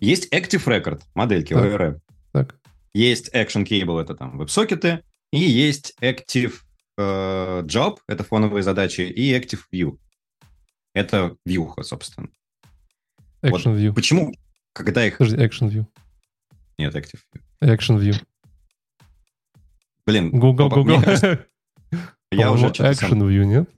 Есть 0.00 0.32
Active 0.32 0.64
Record, 0.64 1.02
модельки 1.14 1.52
так. 1.52 1.64
ORM. 1.64 2.00
Так. 2.32 2.56
Есть 2.94 3.34
Action 3.34 3.64
Cable, 3.64 4.00
это 4.00 4.14
там 4.14 4.38
веб-сокеты, 4.38 5.02
и 5.32 5.38
есть 5.38 5.94
Active 6.00 6.54
э, 6.96 7.62
Job, 7.66 7.98
это 8.06 8.22
фоновые 8.22 8.62
задачи, 8.62 9.00
и 9.00 9.36
Active 9.36 9.62
View. 9.72 9.98
Это 10.94 11.36
вьюха, 11.44 11.82
собственно. 11.82 12.28
Action 13.42 13.72
вот 13.72 13.78
View. 13.78 13.92
Почему, 13.92 14.32
когда 14.72 15.04
их... 15.04 15.18
Подожди, 15.18 15.36
Action 15.36 15.68
View. 15.68 15.86
Нет, 16.78 16.94
Active 16.94 17.20
View. 17.34 17.42
Action 17.60 17.98
View. 17.98 18.14
Блин. 20.06 20.30
Google, 20.30 20.68
Google. 20.68 21.00
Я 22.30 22.52
уже 22.52 22.66
Action 22.66 23.20
View, 23.28 23.44
нет? 23.44 23.68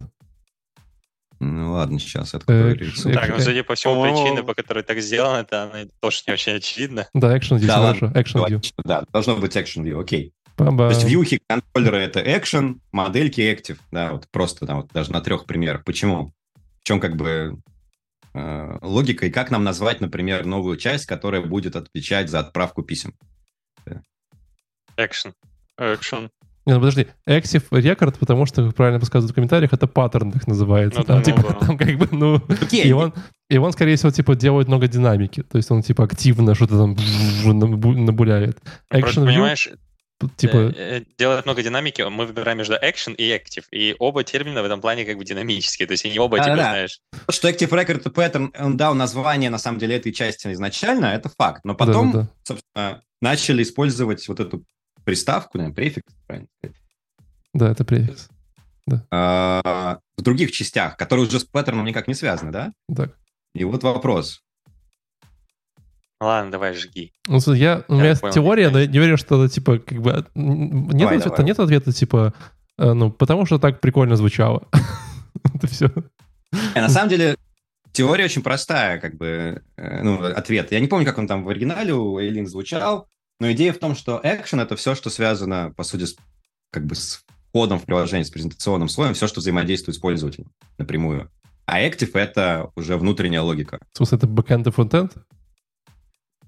Ну 1.39 1.73
ладно, 1.73 1.99
сейчас 1.99 2.35
открою 2.35 2.75
рисунок. 2.77 3.21
Так, 3.21 3.37
ну, 3.37 3.41
судя 3.41 3.63
по 3.63 3.75
всему, 3.75 4.03
причины, 4.03 4.43
по 4.43 4.55
которой 4.55 4.83
так 4.83 5.01
сделано, 5.01 5.41
это 5.41 5.65
она 5.65 5.85
тоже 6.01 6.23
не 6.27 6.33
очень 6.33 6.53
очевидно. 6.53 7.09
Да, 7.13 7.37
Action 7.37 7.59
View, 7.59 7.67
да, 7.67 7.75
хорошо. 7.79 8.07
Action 8.07 8.49
View. 8.49 8.73
Да, 8.85 9.05
должно 9.13 9.37
быть 9.37 9.57
Action 9.57 9.83
View, 9.83 10.01
окей. 10.01 10.33
То 10.57 10.89
есть 10.89 11.05
вьюхи 11.05 11.41
контроллеры 11.47 11.99
это 11.99 12.21
action, 12.21 12.81
модельки 12.91 13.41
active, 13.43 13.79
да, 13.91 14.13
вот 14.13 14.27
просто 14.31 14.67
там 14.67 14.79
вот 14.79 14.91
даже 14.91 15.13
на 15.13 15.21
трех 15.21 15.45
примерах. 15.45 15.85
Почему? 15.85 16.33
В 16.81 16.85
чем 16.85 16.99
как 16.99 17.17
бы 17.17 17.59
э, 18.33 18.79
логика 18.81 19.27
и 19.27 19.31
как 19.31 19.51
нам 19.51 19.65
назвать, 19.65 20.01
например, 20.01 20.47
новую 20.47 20.79
часть, 20.79 21.05
которая 21.05 21.43
будет 21.43 21.77
отвечать 21.77 22.31
за 22.31 22.41
отправку 22.41 22.83
писем? 22.83 23.13
Action. 24.97 25.35
Action. 25.79 26.31
Не, 26.67 26.75
ну 26.75 26.81
подожди, 26.81 27.07
Active 27.29 27.69
Record, 27.71 28.19
потому 28.19 28.45
что, 28.45 28.67
как 28.67 28.75
правильно 28.75 28.99
подсказывают 28.99 29.31
в 29.31 29.35
комментариях, 29.35 29.73
это 29.73 29.87
паттерн 29.87 30.33
так 30.33 30.49
называется. 30.49 30.99
Ну, 30.99 31.05
там, 31.05 31.19
да, 31.19 31.23
типа, 31.23 31.43
ну, 31.43 31.49
да. 31.49 31.67
там 31.67 31.79
как 31.79 31.97
бы, 31.97 32.09
ну... 32.11 32.37
Okay. 32.39 32.83
И, 32.83 32.93
он, 32.93 33.15
и 33.49 33.57
он, 33.57 33.73
скорее 33.73 33.95
всего, 33.95 34.11
типа, 34.11 34.35
делает 34.35 34.67
много 34.67 34.89
динамики. 34.89 35.45
То 35.45 35.59
есть 35.59 35.71
он, 35.71 35.83
типа, 35.83 36.05
активно 36.05 36.57
что-то 36.57 36.77
там 36.77 36.97
набуляет. 38.05 38.59
Action 38.93 39.01
Просто, 39.01 39.21
view, 39.21 39.27
понимаешь, 39.27 39.69
типа... 40.37 40.57
Э, 40.57 40.73
э, 40.77 41.03
делает 41.17 41.45
много 41.45 41.63
динамики, 41.63 42.03
мы 42.03 42.27
выбираем 42.27 42.59
между 42.59 42.75
action 42.75 43.15
и 43.15 43.31
active, 43.31 43.67
и 43.71 43.95
оба 44.01 44.25
термина 44.25 44.63
в 44.63 44.65
этом 44.65 44.81
плане 44.81 45.05
как 45.05 45.19
бы 45.19 45.25
динамические, 45.25 45.87
то 45.87 45.93
есть 45.93 46.05
они 46.05 46.19
оба, 46.19 46.39
а, 46.39 46.45
типа, 46.45 46.57
да. 46.57 46.63
знаешь... 46.63 47.01
Что 47.31 47.49
active 47.49 47.71
record 47.71 48.03
и 48.05 48.13
pattern, 48.13 48.75
дал 48.75 48.95
название, 48.97 49.51
на 49.51 49.59
самом 49.59 49.79
деле, 49.79 49.97
этой 49.97 50.13
части 50.13 50.51
изначально, 50.53 51.07
это 51.07 51.29
факт, 51.29 51.61
но 51.65 51.77
потом, 51.77 52.11
да, 52.11 52.19
да, 52.19 52.25
да. 52.25 52.31
собственно, 52.43 53.03
начали 53.21 53.63
использовать 53.63 54.27
вот 54.27 54.41
эту 54.41 54.65
приставку, 55.07 55.57
наверное, 55.57 55.75
префикс, 55.75 56.13
правильно 56.27 56.49
сказать? 56.59 56.77
Да, 57.55 57.71
это 57.71 57.85
префикс. 57.85 58.29
Да. 58.87 59.07
А, 59.11 59.99
в 60.19 60.23
других 60.23 60.53
частях, 60.53 60.97
которые 60.97 61.27
уже 61.27 61.41
с 61.41 61.45
паттерном 61.45 61.87
никак 61.87 62.09
не 62.09 62.15
связаны, 62.15 62.53
да? 62.53 62.73
Так. 62.95 63.17
И 63.55 63.65
вот 63.65 63.83
вопрос. 63.83 64.43
Ладно, 66.21 66.51
давай, 66.51 66.75
жги. 66.75 67.13
Ну, 67.27 67.39
я, 67.53 67.85
у 67.89 67.95
меня 67.95 68.11
есть 68.11 68.23
теория, 68.33 68.71
но 68.71 68.81
я 68.81 68.87
не 68.87 68.99
верю, 68.99 69.17
что 69.17 69.45
это, 69.45 69.53
типа, 69.53 69.79
как 69.79 70.01
бы... 70.01 70.27
Нет, 70.35 70.99
давай, 70.99 71.17
ответа, 71.17 71.31
давай. 71.31 71.45
нет 71.47 71.61
ответа, 71.61 71.93
типа, 71.93 72.35
э, 72.79 72.93
ну, 72.93 73.11
потому 73.11 73.47
что 73.47 73.59
так 73.59 73.81
прикольно 73.81 74.17
звучало. 74.17 74.67
это 75.55 75.67
все. 75.67 75.93
Э, 76.75 76.81
на 76.81 76.89
самом 76.89 77.11
деле, 77.11 77.37
теория 77.93 78.25
очень 78.25 78.43
простая, 78.43 78.99
как 78.99 79.17
бы, 79.17 79.63
э, 79.77 80.03
ну, 80.03 80.25
ответ. 80.25 80.73
Я 80.73 80.81
не 80.81 80.87
помню, 80.87 81.05
как 81.05 81.19
он 81.19 81.27
там 81.27 81.45
в 81.45 81.49
оригинале 81.51 81.93
у 81.93 82.19
Эйлин 82.19 82.47
звучал, 82.47 83.09
но 83.41 83.53
идея 83.53 83.73
в 83.73 83.79
том, 83.79 83.95
что 83.95 84.21
action— 84.25 84.63
это 84.63 84.77
все, 84.77 84.95
что 84.95 85.11
связано, 85.11 85.73
по 85.77 85.83
сути, 85.83 86.05
с, 86.05 86.17
как 86.71 86.87
бы 86.87 86.95
с 86.95 87.25
входом 87.51 87.79
в 87.79 87.85
приложение, 87.85 88.25
с 88.25 88.31
презентационным 88.31 88.89
слоем, 88.89 89.15
все, 89.15 89.27
что 89.27 89.41
взаимодействует 89.41 89.97
с 89.97 90.01
пользователем 90.01 90.51
напрямую. 90.79 91.31
А 91.67 91.81
active— 91.81 92.11
это 92.15 92.71
уже 92.77 92.97
внутренняя 92.97 93.43
логика. 93.43 93.81
В 93.93 93.97
смысле, 93.97 94.19
это 94.19 94.27
бэкэнд 94.27 94.67
и 94.69 94.71
фронтенд? 94.71 95.15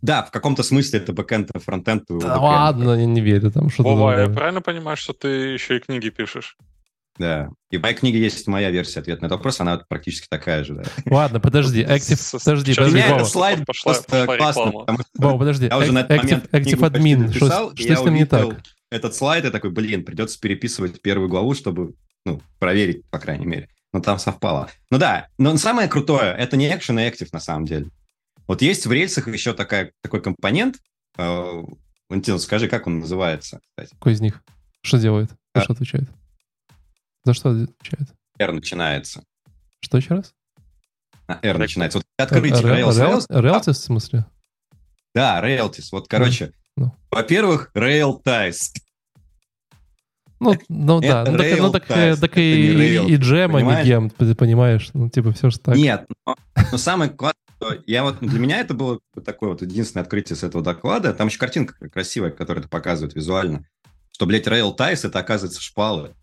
Да, 0.01 0.22
в 0.22 0.30
каком-то 0.30 0.62
смысле 0.62 1.01
это 1.01 1.12
бэкэнд 1.12 1.51
и 1.57 1.59
фронтенд. 1.59 2.05
Да 2.09 2.39
ладно, 2.39 2.93
я 2.93 3.05
не 3.05 3.20
верю. 3.20 3.51
Там 3.51 3.68
что-то 3.68 3.89
Вова, 3.89 4.20
я 4.20 4.28
правильно 4.28 4.61
понимаю, 4.61 4.97
что 4.97 5.12
ты 5.12 5.28
еще 5.28 5.76
и 5.76 5.80
книги 5.80 6.11
пишешь? 6.11 6.57
Да. 7.19 7.51
И 7.71 7.77
в 7.77 7.83
моей 7.83 7.95
книге 7.95 8.21
есть 8.21 8.47
моя 8.47 8.71
версия 8.71 9.01
ответа 9.01 9.23
на 9.23 9.27
этот 9.27 9.39
вопрос, 9.39 9.61
она 9.61 9.79
практически 9.89 10.27
такая 10.29 10.64
же, 10.64 10.75
да. 10.75 10.85
Ладно, 11.07 11.41
подожди, 11.41 11.83
Active, 11.83 12.39
подожди, 12.45 12.75
подожди, 12.75 12.97
Меня 12.97 13.16
этот 13.16 13.29
слайд 13.29 13.66
пошла, 13.66 13.93
просто 13.93 14.27
пошла 14.27 14.37
классно, 14.37 14.73
Вова, 15.14 15.39
подожди, 15.39 15.66
я 15.66 15.79
уже 15.79 15.93
на 15.93 16.01
этот 16.01 16.16
момент 16.16 16.49
Active 16.53 16.91
Admin, 16.91 17.35
что, 17.35 17.73
что 17.75 17.97
с 17.97 18.05
ним 18.05 18.14
не 18.14 18.27
так? 18.27 18.61
Этот 18.91 19.14
слайд, 19.14 19.45
я 19.45 19.51
такой, 19.51 19.71
блин, 19.71 20.05
придется 20.05 20.41
переписывать 20.41 21.03
первую 21.03 21.29
главу, 21.29 21.55
чтобы, 21.55 21.95
ну, 22.25 22.41
проверить, 22.59 23.05
по 23.11 23.19
крайней 23.19 23.45
мере. 23.45 23.69
Но 23.93 24.01
там 24.01 24.19
совпало. 24.19 24.71
Ну 24.91 24.99
да, 24.99 25.29
но 25.37 25.57
самое 25.57 25.89
крутое, 25.89 26.35
это 26.35 26.57
не 26.57 26.71
Action 26.71 26.95
и 27.03 27.11
Active 27.11 27.29
на 27.33 27.41
самом 27.41 27.66
деле. 27.66 27.91
Вот 28.47 28.62
есть 28.62 28.87
в 28.87 28.93
рельсах 28.93 29.29
еще 29.29 29.53
такая, 29.53 29.93
такой 30.03 30.23
компонент. 30.23 30.77
Э, 31.19 31.62
Валентин, 32.09 32.39
скажи, 32.39 32.69
как 32.69 32.87
он 32.87 33.01
называется, 33.01 33.61
кстати? 33.69 33.95
Какой 33.95 34.14
из 34.14 34.21
них? 34.23 34.43
Что 34.83 34.99
делает? 34.99 35.31
А? 35.53 35.61
что 35.61 35.75
отвечает? 35.75 36.09
За 37.29 37.35
что 37.35 37.51
отвечает? 37.51 38.09
R 38.39 38.53
начинается. 38.53 39.22
Что 39.81 39.99
еще 39.99 40.14
раз? 40.14 40.33
На 41.26 41.39
R 41.43 41.59
начинается. 41.59 41.99
Вот 41.99 42.07
открыть 42.16 42.55
Rails. 42.55 43.26
Rails, 43.29 43.70
в 43.70 43.76
смысле? 43.76 44.24
Да, 45.14 45.45
Rails. 45.45 45.74
Вот, 45.93 46.09
короче, 46.09 46.55
ну. 46.74 46.95
во-первых, 47.11 47.70
Rail 47.74 48.22
Ties. 48.24 48.70
Ну, 50.41 50.57
ну 50.70 51.01
да, 51.03 51.26
ну 51.29 51.37
так, 51.37 51.59
ну, 51.59 51.70
так, 51.70 51.91
э, 51.91 52.16
так 52.16 52.39
и, 52.39 52.97
и 52.97 53.16
джем, 53.16 53.57
а 53.57 53.61
не 53.61 53.85
гем, 53.85 54.09
ты 54.09 54.35
понимаешь? 54.35 54.89
Ну, 54.95 55.11
типа, 55.11 55.33
все 55.33 55.51
же 55.51 55.59
так. 55.59 55.76
Нет, 55.76 56.07
но, 56.24 56.35
но 56.72 56.79
самое 56.79 57.14
я 57.87 58.05
вот 58.05 58.20
для 58.20 58.39
меня 58.39 58.61
это 58.61 58.72
было 58.72 59.01
такое 59.22 59.51
вот 59.51 59.61
единственное 59.61 60.05
открытие 60.05 60.37
с 60.37 60.45
этого 60.45 60.64
доклада. 60.64 61.12
Там 61.12 61.26
еще 61.26 61.39
картинка 61.39 61.74
красивая, 61.91 62.31
которая 62.31 62.62
это 62.62 62.70
показывает 62.70 63.14
визуально. 63.14 63.66
Что, 64.12 64.24
блядь, 64.24 64.47
Rail 64.47 64.74
Ties 64.74 65.07
это 65.07 65.18
оказывается 65.18 65.61
шпалы. 65.61 66.14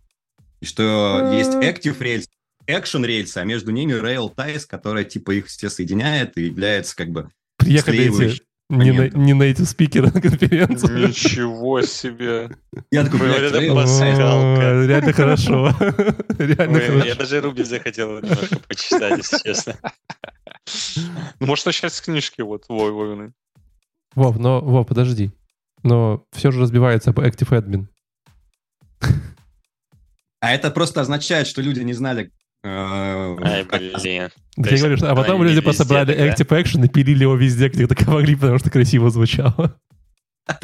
И 0.66 0.68
что 0.68 1.32
есть 1.32 1.52
Active 1.52 2.00
Rails, 2.00 2.26
Action 2.68 3.06
Rails, 3.06 3.34
а 3.36 3.44
между 3.44 3.70
ними 3.70 3.94
Rail 3.94 4.34
Ties, 4.34 4.64
которая 4.68 5.04
типа 5.04 5.30
их 5.30 5.46
все 5.46 5.70
соединяет 5.70 6.36
и 6.40 6.46
является 6.46 6.96
как 6.96 7.10
бы 7.12 7.30
Приехали 7.58 8.06
эти 8.06 8.42
не 8.72 8.92
на, 8.92 9.08
не 9.10 9.34
на 9.36 9.44
эти 9.44 9.62
спикеры 9.62 10.10
на 10.12 10.20
конференцию. 10.20 11.10
Ничего 11.10 11.84
себе. 11.84 12.50
Я 12.90 13.04
такой, 13.04 13.20
блядь, 13.20 13.54
Реально 13.54 15.14
хорошо. 15.14 15.72
Реально 16.40 16.80
хорошо. 16.80 17.06
Я 17.06 17.14
даже 17.14 17.42
Руби 17.42 17.64
захотел 17.64 18.20
немножко 18.20 18.58
почитать, 18.68 19.18
если 19.20 19.38
честно. 19.44 19.76
Ну, 21.40 21.46
может, 21.46 21.68
начать 21.68 21.94
с 21.94 22.02
книжки 22.02 22.42
вот 22.42 22.66
Вой 22.70 22.92
Вовиной. 22.92 23.34
Вов, 24.16 24.40
но, 24.40 24.62
Вов, 24.62 24.88
подожди. 24.88 25.30
Но 25.84 26.26
все 26.32 26.50
же 26.50 26.60
разбивается 26.60 27.12
об 27.12 27.20
Active 27.20 27.50
Admin. 27.50 27.86
А 30.46 30.52
это 30.52 30.70
просто 30.70 31.02
означает, 31.02 31.48
что 31.48 31.60
люди 31.64 31.80
не 31.80 31.94
знали, 31.94 32.32
э, 32.64 32.68
Ай, 32.70 33.64
блин. 33.64 34.30
Ты 34.56 34.78
говоришь, 34.78 35.02
а 35.02 35.16
потом 35.16 35.42
люди 35.42 35.60
просто 35.60 35.86
брали 35.86 36.16
Active 36.16 36.48
Action 36.50 36.86
и 36.86 36.88
пилили 36.88 37.24
его 37.24 37.36
везде, 37.36 37.68
где 37.68 37.88
только 37.88 38.12
могли, 38.12 38.36
потому 38.36 38.60
что 38.60 38.70
красиво 38.70 39.10
звучало. 39.10 39.80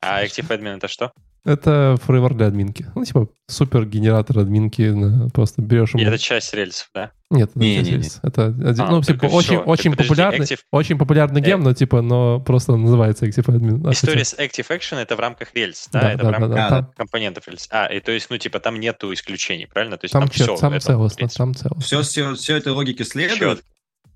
А 0.00 0.24
Active 0.24 0.46
Admin 0.46 0.76
это 0.76 0.86
что? 0.86 1.12
Это 1.44 1.96
фреймворк 2.02 2.36
для 2.36 2.46
админки. 2.46 2.86
Ну, 2.94 3.04
типа, 3.04 3.28
супер 3.46 3.86
генератор 3.86 4.38
админки. 4.38 4.92
Просто 5.32 5.62
берешь 5.62 5.94
ему... 5.94 6.02
И 6.02 6.06
это 6.06 6.18
часть 6.18 6.52
рельсов, 6.52 6.90
да? 6.94 7.12
Нет, 7.30 7.50
это 7.50 7.58
не, 7.58 7.76
часть 7.76 7.90
не, 7.90 7.96
рельсов. 7.96 8.24
Это 8.24 8.46
один, 8.46 8.80
а, 8.80 8.90
ну, 8.90 9.02
типа, 9.02 9.26
очень, 9.26 9.56
очень, 9.56 9.94
так, 9.94 10.06
популярный, 10.06 10.46
Active... 10.46 10.58
очень 10.70 10.98
популярный 10.98 11.40
гем, 11.40 11.60
э... 11.60 11.64
но, 11.64 11.74
типа, 11.74 12.02
но 12.02 12.40
просто 12.40 12.76
называется 12.76 13.26
Active 13.26 13.46
Admin. 13.46 13.92
История 13.92 14.24
с 14.24 14.34
Active 14.34 14.68
Action— 14.68 14.96
это 14.98 15.16
в 15.16 15.20
рамках 15.20 15.54
рельс, 15.54 15.88
да? 15.92 16.00
да 16.00 16.12
это 16.12 16.22
да, 16.22 16.28
в 16.28 16.32
рамках 16.32 16.50
да, 16.50 16.68
да, 16.70 16.90
компонентов 16.96 17.48
рельс. 17.48 17.68
А, 17.70 17.86
и 17.86 18.00
то 18.00 18.12
есть, 18.12 18.28
ну, 18.30 18.38
типа, 18.38 18.60
там 18.60 18.78
нету 18.80 19.12
исключений, 19.12 19.66
правильно? 19.66 19.96
То 19.96 20.04
есть 20.04 20.12
там, 20.12 20.22
там 20.22 20.30
все. 20.30 20.56
Там 20.56 20.80
целостно, 20.80 21.28
там 21.28 21.54
целостно. 21.54 21.80
Все, 21.80 22.02
все, 22.02 22.34
все 22.34 22.56
этой 22.56 22.72
логике 22.72 23.04
следует. 23.04 23.64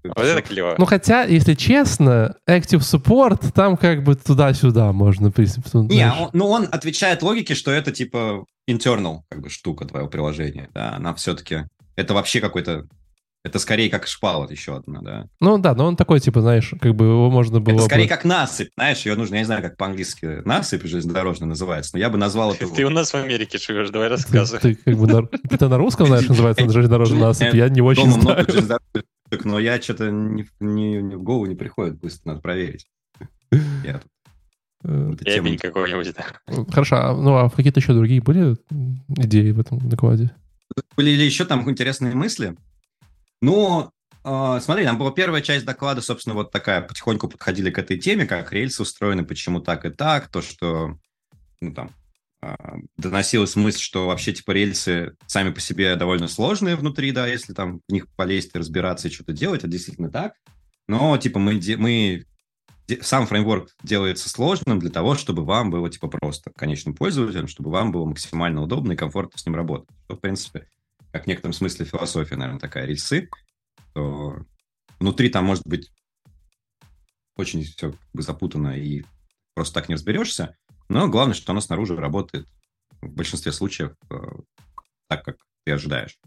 Вот 0.05 0.19
это 0.19 0.43
клево. 0.43 0.75
Ну, 0.79 0.85
хотя, 0.85 1.25
если 1.25 1.55
честно, 1.55 2.37
Active 2.49 2.81
Support, 2.81 3.53
там 3.53 3.77
как 3.77 4.03
бы 4.03 4.15
туда-сюда 4.15 4.93
можно, 4.93 5.31
в 5.31 5.33
принципе. 5.33 5.69
Не, 5.75 6.11
он, 6.13 6.31
ну, 6.33 6.49
он 6.49 6.69
отвечает 6.71 7.23
логике, 7.23 7.55
что 7.55 7.71
это, 7.71 7.93
типа, 7.93 8.45
internal, 8.69 9.21
как 9.29 9.41
бы, 9.41 9.51
штука 9.51 9.85
твоего 9.85 10.09
приложения, 10.09 10.69
да, 10.75 10.95
она 10.95 11.15
все-таки, 11.15 11.65
это 11.97 12.15
вообще 12.15 12.41
какой-то 12.41 12.87
это 13.45 13.59
скорее 13.59 13.91
как 13.91 14.07
шпала 14.07 14.49
еще 14.49 14.77
одна, 14.77 15.01
да. 15.03 15.27
Ну 15.41 15.59
да, 15.59 15.75
но 15.75 15.87
он 15.87 15.97
такой, 15.97 16.21
типа, 16.21 16.41
знаешь, 16.41 16.73
как 16.81 16.95
бы 16.95 17.07
его 17.07 17.29
можно 17.29 17.61
было... 17.61 17.75
Это 17.75 17.85
скорее 17.85 18.05
бы... 18.05 18.09
как 18.09 18.25
насыпь, 18.25 18.71
знаешь, 18.77 19.05
ее 19.05 19.17
нужно, 19.17 19.35
я 19.35 19.41
не 19.41 19.47
знаю, 19.47 19.63
как 19.63 19.77
по-английски 19.77 20.43
насыпь 20.45 20.85
железнодорожная 20.85 21.49
называется, 21.49 21.91
но 21.95 21.99
я 21.99 22.09
бы 22.09 22.19
назвал 22.19 22.53
это... 22.53 22.69
Ты 22.75 22.87
у 22.87 22.91
нас 22.91 23.13
в 23.13 23.17
Америке 23.17 23.59
живешь, 23.59 23.91
давай 23.91 24.09
рассказывай. 24.09 24.61
Ты, 24.61 24.75
как 24.77 24.97
бы 24.97 25.09
на 25.09 25.77
русском, 25.77 26.07
знаешь, 26.07 26.29
называется 26.29 26.69
железнодорожная 26.71 27.21
насыпь, 27.21 27.55
я 27.55 27.69
не 27.69 27.81
очень 27.81 28.13
знаю. 28.13 28.47
Но 29.45 29.59
я 29.59 29.81
что-то 29.81 30.11
не, 30.11 30.47
не, 30.61 31.03
не 31.03 31.17
в 31.17 31.23
голову 31.23 31.47
не 31.47 31.55
приходит, 31.55 31.99
быстро 31.99 32.31
надо 32.31 32.41
проверить. 32.41 32.87
Я 33.85 34.01
Эбень 34.85 35.59
какой-нибудь. 35.59 36.15
Хорошо, 36.73 36.97
а, 36.97 37.15
ну 37.15 37.37
а 37.37 37.51
какие-то 37.51 37.79
еще 37.79 37.95
другие 37.95 38.21
были 38.21 38.57
идеи 39.09 39.53
в 39.53 39.61
этом 39.61 39.79
докладе? 39.89 40.35
Были 40.97 41.11
ли 41.11 41.25
еще 41.25 41.45
там 41.45 41.69
интересные 41.71 42.15
мысли? 42.15 42.57
Ну, 43.41 43.91
э, 44.25 44.59
смотри, 44.61 44.85
там 44.85 44.99
была 44.99 45.13
первая 45.13 45.43
часть 45.43 45.65
доклада, 45.65 46.01
собственно, 46.01 46.35
вот 46.35 46.51
такая, 46.51 46.81
потихоньку 46.81 47.29
подходили 47.29 47.71
к 47.71 47.79
этой 47.79 47.99
теме, 47.99 48.27
как 48.27 48.53
рельсы 48.53 48.83
устроены, 48.83 49.25
почему 49.25 49.61
так 49.61 49.85
и 49.85 49.91
так, 49.91 50.29
то, 50.29 50.43
что, 50.43 50.97
ну, 51.61 51.73
там, 51.73 51.91
доносилась 52.97 53.57
мысль, 53.57 53.81
что 53.81 54.07
вообще 54.07 54.33
типа 54.33 54.51
рельсы 54.53 55.17
сами 55.27 55.51
по 55.51 55.61
себе 55.61 55.95
довольно 55.97 56.29
сложные 56.29 56.77
внутри, 56.77 57.13
да, 57.13 57.27
если 57.27 57.53
там 57.53 57.81
в 57.89 57.93
них 57.93 58.09
полезть 58.17 58.55
разбираться 58.55 59.09
и 59.09 59.11
что-то 59.11 59.33
делать, 59.33 59.61
это 59.61 59.69
действительно 59.69 60.11
так. 60.11 60.35
Но 60.89 61.17
типа 61.17 61.39
мы, 61.39 61.61
мы 61.79 62.25
сам 63.01 63.27
фреймворк 63.27 63.71
делается 63.83 64.29
сложным 64.29 64.79
для 64.81 64.91
того, 64.91 65.15
чтобы 65.15 65.45
вам 65.45 65.71
было 65.71 65.89
типа 65.89 66.09
просто 66.09 66.51
конечным 66.51 66.95
пользователям, 66.95 67.47
чтобы 67.47 67.71
вам 67.71 67.93
было 67.93 68.05
максимально 68.05 68.63
удобно 68.63 68.93
и 68.93 68.97
комфортно 68.97 69.39
с 69.39 69.47
ним 69.47 69.55
работать. 69.55 69.89
Что, 70.05 70.17
в 70.17 70.21
принципе, 70.21 70.69
как 71.13 71.25
в 71.25 71.27
некотором 71.27 71.53
смысле 71.53 71.85
философия, 71.85 72.37
наверное, 72.37 72.61
такая 72.61 72.87
рельсы, 72.87 73.29
то 73.95 74.45
внутри 74.99 75.29
там 75.29 75.45
может 75.45 75.67
быть 75.67 75.93
очень 77.37 77.63
все 77.63 77.95
запутано 78.15 78.77
и 78.77 79.05
просто 79.55 79.75
так 79.75 79.89
не 79.89 79.95
разберешься. 79.95 80.57
Но 80.93 81.09
главное, 81.09 81.35
что 81.35 81.53
оно 81.53 81.63
снаружи 81.63 81.97
работает 81.97 82.47
в 83.01 83.09
большинстве 83.09 83.51
случаев 83.51 83.93
э, 84.11 84.17
так, 85.09 85.25
как 85.25 85.37
ты 85.65 85.73
ожидаешь. 85.73 86.19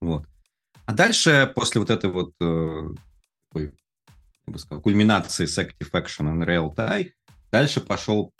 Вот. 0.00 0.26
А 0.86 0.94
дальше, 0.94 1.52
после 1.54 1.82
вот 1.82 1.90
этой 1.90 2.10
вот 2.10 2.32
э, 2.40 2.88
такой, 3.50 3.74
я 4.46 4.52
бы 4.52 4.58
сказал, 4.58 4.80
кульминации 4.80 5.44
с 5.44 5.58
Active 5.58 5.90
Action 5.92 6.32
and 6.32 6.46
Real 6.46 6.74
Time, 6.74 7.10
дальше 7.52 7.82
пошел 7.82 8.32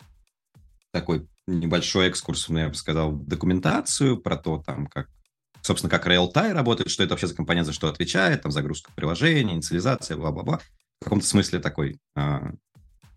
такой 0.91 1.27
небольшой 1.45 2.07
экскурс, 2.07 2.49
ну, 2.49 2.57
я 2.57 2.69
бы 2.69 2.75
сказал, 2.75 3.11
в 3.11 3.27
документацию 3.27 4.17
про 4.17 4.37
то, 4.37 4.63
там, 4.65 4.87
как, 4.87 5.07
собственно, 5.61 5.91
как 5.91 6.07
Real 6.07 6.33
Time 6.33 6.53
работает, 6.53 6.89
что 6.89 7.03
это 7.03 7.13
вообще 7.13 7.27
за 7.27 7.35
компонент, 7.35 7.67
за 7.67 7.73
что 7.73 7.89
отвечает, 7.89 8.41
там, 8.41 8.51
загрузка 8.51 8.91
приложения, 8.95 9.53
инициализация, 9.53 10.17
бла-бла-бла. 10.17 10.61
В 10.99 11.03
каком-то 11.03 11.27
смысле 11.27 11.59
такой 11.59 11.99
а, 12.15 12.53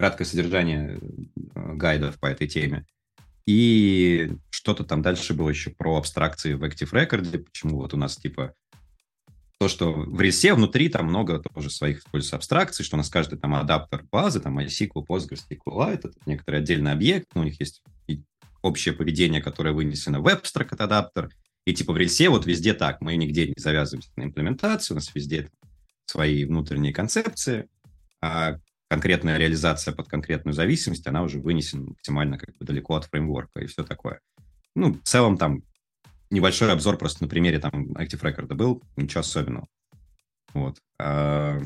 краткое 0.01 0.25
содержание 0.25 0.99
э, 1.55 1.75
гайдов 1.75 2.19
по 2.19 2.25
этой 2.25 2.49
теме. 2.49 2.87
И 3.45 4.33
что-то 4.49 4.83
там 4.83 5.03
дальше 5.03 5.35
было 5.35 5.51
еще 5.51 5.69
про 5.69 5.99
абстракции 5.99 6.55
в 6.55 6.65
Active 6.65 6.91
Record, 6.93 7.37
почему 7.41 7.77
вот 7.77 7.93
у 7.93 7.99
нас 7.99 8.17
типа 8.17 8.55
то, 9.59 9.69
что 9.69 9.93
в 9.93 10.19
рельсе 10.19 10.55
внутри 10.55 10.89
там 10.89 11.05
много 11.05 11.39
тоже 11.39 11.69
своих 11.69 11.99
используется 11.99 12.37
абстракций, 12.37 12.83
что 12.83 12.97
у 12.97 12.99
нас 12.99 13.11
каждый 13.11 13.39
там 13.39 13.55
адаптер 13.55 14.07
базы, 14.11 14.41
там 14.41 14.59
MySQL, 14.59 15.07
Postgres, 15.07 15.43
SQLite, 15.51 16.09
это 16.09 16.13
некоторый 16.25 16.61
отдельный 16.61 16.93
объект, 16.93 17.27
но 17.35 17.43
у 17.43 17.45
них 17.45 17.61
есть 17.61 17.83
общее 18.63 18.95
поведение, 18.95 19.43
которое 19.43 19.75
вынесено 19.75 20.21
в 20.21 20.27
WebStrack 20.27 20.69
от 20.71 20.81
адаптер, 20.81 21.29
и 21.67 21.75
типа 21.75 21.93
в 21.93 21.99
рельсе 21.99 22.31
вот 22.31 22.47
везде 22.47 22.73
так, 22.73 23.03
мы 23.03 23.17
нигде 23.17 23.49
не 23.49 23.55
завязываемся 23.59 24.13
на 24.17 24.23
имплементацию, 24.23 24.95
у 24.95 24.99
нас 24.99 25.15
везде 25.15 25.51
свои 26.07 26.47
внутренние 26.47 26.95
концепции, 26.95 27.69
а 28.23 28.57
конкретная 28.91 29.39
реализация 29.39 29.95
под 29.95 30.09
конкретную 30.09 30.53
зависимость, 30.53 31.07
она 31.07 31.23
уже 31.23 31.39
вынесена 31.39 31.91
максимально 31.91 32.39
как 32.39 32.57
бы 32.59 32.67
далеко 32.67 32.97
от 32.97 33.05
фреймворка 33.05 33.61
и 33.61 33.67
все 33.67 33.85
такое. 33.85 34.21
Ну, 34.75 34.95
в 34.95 35.03
целом 35.05 35.39
там 35.39 35.63
небольшой 36.29 36.73
обзор 36.73 36.99
просто 36.99 37.23
на 37.23 37.29
примере 37.29 37.61
там 37.61 37.93
Active 37.93 38.21
Record 38.21 38.53
был, 38.55 38.83
ничего 38.97 39.21
особенного. 39.21 39.69
Вот. 40.55 40.79
А 40.99 41.61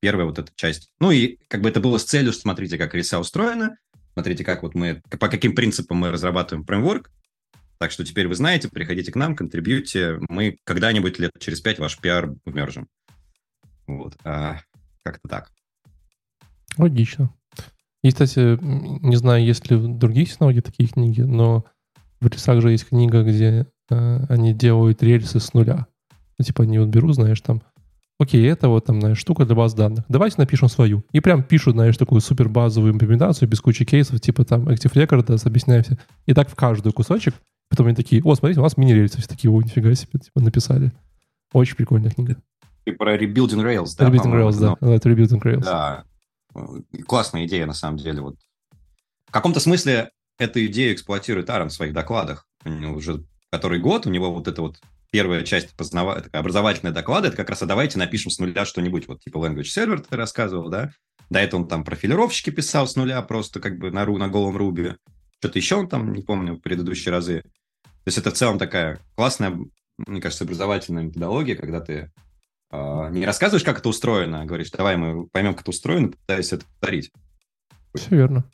первая 0.00 0.26
вот 0.26 0.40
эта 0.40 0.50
часть. 0.56 0.90
Ну 0.98 1.12
и 1.12 1.38
как 1.46 1.62
бы 1.62 1.68
это 1.68 1.78
было 1.78 1.96
с 1.96 2.04
целью, 2.04 2.32
смотрите, 2.32 2.76
как 2.76 2.92
риса 2.92 3.20
устроена, 3.20 3.76
смотрите, 4.14 4.44
как 4.44 4.64
вот 4.64 4.74
мы, 4.74 5.02
по 5.08 5.28
каким 5.28 5.54
принципам 5.54 5.98
мы 5.98 6.10
разрабатываем 6.10 6.66
фреймворк. 6.66 7.08
Так 7.78 7.92
что 7.92 8.04
теперь 8.04 8.26
вы 8.26 8.34
знаете, 8.34 8.68
приходите 8.68 9.12
к 9.12 9.16
нам, 9.16 9.36
контрибьюте, 9.36 10.18
мы 10.28 10.58
когда-нибудь 10.64 11.20
лет 11.20 11.30
через 11.38 11.60
пять 11.60 11.78
ваш 11.78 11.98
пиар 11.98 12.34
вмержим. 12.44 12.88
Вот. 13.86 14.16
А, 14.24 14.58
как-то 15.04 15.28
так. 15.28 15.52
Логично. 16.78 17.30
И, 18.02 18.10
кстати, 18.10 18.58
не 18.62 19.16
знаю, 19.16 19.44
есть 19.44 19.70
ли 19.70 19.76
в 19.76 19.98
других 19.98 20.28
технологиях 20.28 20.64
такие 20.64 20.88
книги, 20.88 21.22
но 21.22 21.64
в 22.20 22.26
рельсах 22.26 22.60
же 22.60 22.70
есть 22.70 22.88
книга, 22.88 23.22
где 23.22 23.66
э, 23.90 24.26
они 24.28 24.52
делают 24.52 25.02
рельсы 25.02 25.40
с 25.40 25.54
нуля. 25.54 25.86
Ну, 26.38 26.44
типа 26.44 26.62
они 26.62 26.78
вот 26.78 26.88
берут, 26.88 27.14
знаешь, 27.14 27.40
там, 27.40 27.62
окей, 28.18 28.46
это 28.46 28.68
вот 28.68 28.84
там, 28.84 29.00
знаешь, 29.00 29.18
штука 29.18 29.44
для 29.44 29.54
баз 29.54 29.74
данных. 29.74 30.04
Давайте 30.08 30.36
напишем 30.38 30.68
свою. 30.68 31.04
И 31.12 31.20
прям 31.20 31.42
пишут, 31.42 31.74
знаешь, 31.74 31.96
такую 31.96 32.20
супер 32.20 32.48
базовую 32.48 32.92
имплементацию 32.92 33.48
без 33.48 33.60
кучи 33.60 33.84
кейсов, 33.84 34.20
типа 34.20 34.44
там 34.44 34.68
Active 34.68 34.92
Record, 34.92 35.46
объясняем 35.46 35.82
все. 35.82 35.98
И 36.26 36.34
так 36.34 36.48
в 36.48 36.54
каждый 36.54 36.92
кусочек. 36.92 37.34
Потом 37.68 37.86
они 37.86 37.96
такие, 37.96 38.22
о, 38.22 38.34
смотрите, 38.34 38.60
у 38.60 38.62
нас 38.62 38.76
мини-рельсы. 38.76 39.18
Все 39.18 39.28
такие, 39.28 39.50
о, 39.50 39.60
нифига 39.60 39.92
себе, 39.94 40.20
типа 40.20 40.40
написали. 40.40 40.92
Очень 41.52 41.76
прикольная 41.76 42.10
книга. 42.10 42.36
Ты 42.84 42.92
про 42.92 43.16
Rebuilding 43.16 43.64
Rails, 43.64 43.96
да? 43.98 44.08
Rebuilding 44.08 44.32
Rails, 44.32 44.60
да. 44.60 44.94
Это 44.94 45.08
Rebuilding 45.08 45.42
Rails. 45.42 45.64
Да, 45.64 46.04
классная 47.06 47.46
идея, 47.46 47.66
на 47.66 47.74
самом 47.74 47.98
деле. 47.98 48.20
Вот. 48.20 48.36
В 49.26 49.32
каком-то 49.32 49.60
смысле 49.60 50.10
эту 50.38 50.64
идею 50.66 50.94
эксплуатирует 50.94 51.50
Аарон 51.50 51.68
в 51.68 51.72
своих 51.72 51.92
докладах. 51.92 52.46
У 52.64 52.68
него 52.68 52.96
уже 52.96 53.24
который 53.50 53.78
год, 53.78 54.06
у 54.06 54.10
него 54.10 54.32
вот 54.32 54.48
эта 54.48 54.60
вот 54.62 54.80
первая 55.10 55.42
часть 55.42 55.74
познава... 55.76 56.20
такая 56.20 56.40
образовательная 56.40 56.92
доклада, 56.92 57.28
это 57.28 57.36
как 57.36 57.50
раз, 57.50 57.62
а 57.62 57.66
давайте 57.66 57.98
напишем 57.98 58.30
с 58.30 58.38
нуля 58.38 58.64
что-нибудь, 58.64 59.08
вот 59.08 59.22
типа 59.22 59.38
Language 59.38 59.62
Server 59.62 60.04
ты 60.06 60.16
рассказывал, 60.16 60.68
да? 60.68 60.90
До 61.30 61.38
этого 61.38 61.62
он 61.62 61.68
там 61.68 61.84
профилировщики 61.84 62.50
писал 62.50 62.86
с 62.86 62.96
нуля 62.96 63.20
просто 63.22 63.60
как 63.60 63.78
бы 63.78 63.90
на, 63.90 64.04
ру, 64.04 64.18
на 64.18 64.28
голом 64.28 64.56
руби. 64.56 64.94
Что-то 65.38 65.58
еще 65.58 65.76
он 65.76 65.88
там, 65.88 66.12
не 66.12 66.22
помню, 66.22 66.58
предыдущие 66.58 67.12
разы. 67.12 67.42
То 67.82 68.08
есть 68.08 68.18
это 68.18 68.30
в 68.30 68.34
целом 68.34 68.58
такая 68.58 69.00
классная, 69.16 69.56
мне 69.98 70.20
кажется, 70.20 70.44
образовательная 70.44 71.04
методология, 71.04 71.56
когда 71.56 71.80
ты 71.80 72.12
не 72.72 73.24
рассказываешь, 73.24 73.64
как 73.64 73.78
это 73.78 73.88
устроено, 73.88 74.42
а 74.42 74.44
говоришь, 74.44 74.70
давай 74.70 74.96
мы 74.96 75.26
поймем, 75.28 75.52
как 75.52 75.62
это 75.62 75.70
устроено, 75.70 76.08
пытаясь 76.08 76.52
это 76.52 76.64
повторить. 76.66 77.12
Все 77.94 78.10
верно. 78.10 78.44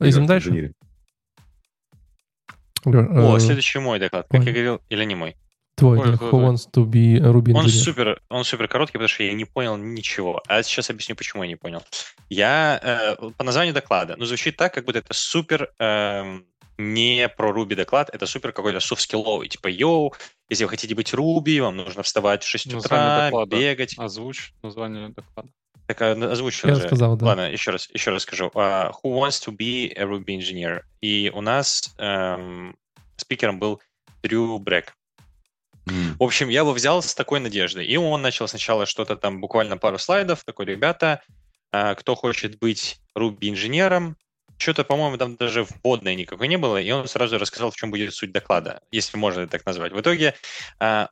Идем 0.00 0.26
дальше. 0.26 0.74
О, 2.84 3.36
э, 3.36 3.40
следующий 3.40 3.78
мой 3.78 3.98
доклад. 3.98 4.26
Как 4.30 4.44
я 4.44 4.52
говорил, 4.52 4.80
или 4.88 5.04
не 5.04 5.14
мой? 5.14 5.36
Твой, 5.76 5.98
Ой, 5.98 6.14
Who 6.14 6.32
wants 6.32 6.68
to 6.74 6.84
be 6.84 7.16
Ruby 7.18 7.54
он 7.54 7.68
супер, 7.68 8.20
он 8.28 8.44
супер 8.44 8.68
короткий, 8.68 8.94
потому 8.94 9.08
что 9.08 9.22
я 9.22 9.32
не 9.32 9.44
понял 9.44 9.76
ничего. 9.76 10.42
А 10.46 10.62
сейчас 10.62 10.90
объясню, 10.90 11.16
почему 11.16 11.42
я 11.42 11.48
не 11.48 11.56
понял. 11.56 11.82
Я 12.28 12.78
э, 12.82 13.30
по 13.36 13.44
названию 13.44 13.74
доклада, 13.74 14.14
ну, 14.18 14.24
звучит 14.24 14.56
так, 14.56 14.74
как 14.74 14.84
будто 14.84 14.98
это 14.98 15.14
супер 15.14 15.72
э, 15.78 16.40
не 16.80 17.28
про 17.28 17.50
Ruby 17.50 17.74
доклад, 17.74 18.10
это 18.12 18.26
супер 18.26 18.52
какой-то 18.52 18.80
софт-скилловый. 18.80 19.48
Типа, 19.48 19.68
йоу, 19.68 20.14
если 20.48 20.64
вы 20.64 20.70
хотите 20.70 20.94
быть 20.94 21.12
Ruby, 21.12 21.60
вам 21.60 21.76
нужно 21.76 22.02
вставать 22.02 22.42
в 22.42 22.48
6 22.48 22.74
утра, 22.74 23.26
доклада. 23.26 23.56
бегать. 23.56 23.94
Озвучь 23.98 24.52
название 24.62 25.10
доклада. 25.10 25.48
Так, 25.86 26.02
а, 26.02 26.12
озвучь 26.12 26.62
Я 26.64 26.72
уже. 26.72 26.86
сказал, 26.86 27.16
да. 27.16 27.26
Ладно, 27.26 27.50
еще 27.50 27.72
раз, 27.72 27.88
еще 27.92 28.10
раз 28.12 28.22
скажу. 28.22 28.46
Uh, 28.54 28.92
who 29.02 29.18
wants 29.18 29.44
to 29.44 29.56
be 29.56 29.92
a 29.96 30.04
Ruby 30.04 30.38
engineer? 30.38 30.82
И 31.00 31.32
у 31.34 31.40
нас 31.40 31.94
эм, 31.98 32.76
спикером 33.16 33.58
был 33.58 33.80
Дрю 34.22 34.58
Брэк. 34.58 34.94
Mm. 35.86 36.16
В 36.18 36.22
общем, 36.22 36.48
я 36.48 36.60
его 36.60 36.72
взял 36.72 37.02
с 37.02 37.14
такой 37.14 37.40
надеждой. 37.40 37.86
И 37.86 37.96
он 37.96 38.22
начал 38.22 38.46
сначала 38.46 38.86
что-то 38.86 39.16
там, 39.16 39.40
буквально 39.40 39.76
пару 39.78 39.98
слайдов, 39.98 40.44
такой, 40.44 40.66
ребята, 40.66 41.22
э, 41.72 41.94
кто 41.96 42.14
хочет 42.14 42.58
быть 42.58 43.00
Ruby 43.16 43.50
инженером, 43.50 44.16
что-то, 44.60 44.84
по-моему, 44.84 45.16
там 45.16 45.36
даже 45.36 45.64
вводной 45.64 46.14
никакой 46.14 46.46
не 46.46 46.58
было, 46.58 46.76
и 46.76 46.90
он 46.90 47.08
сразу 47.08 47.38
рассказал, 47.38 47.70
в 47.70 47.76
чем 47.76 47.90
будет 47.90 48.14
суть 48.14 48.30
доклада, 48.30 48.82
если 48.90 49.16
можно 49.16 49.48
так 49.48 49.64
назвать. 49.64 49.92
В 49.92 50.00
итоге, 50.00 50.34
э, 50.80 51.06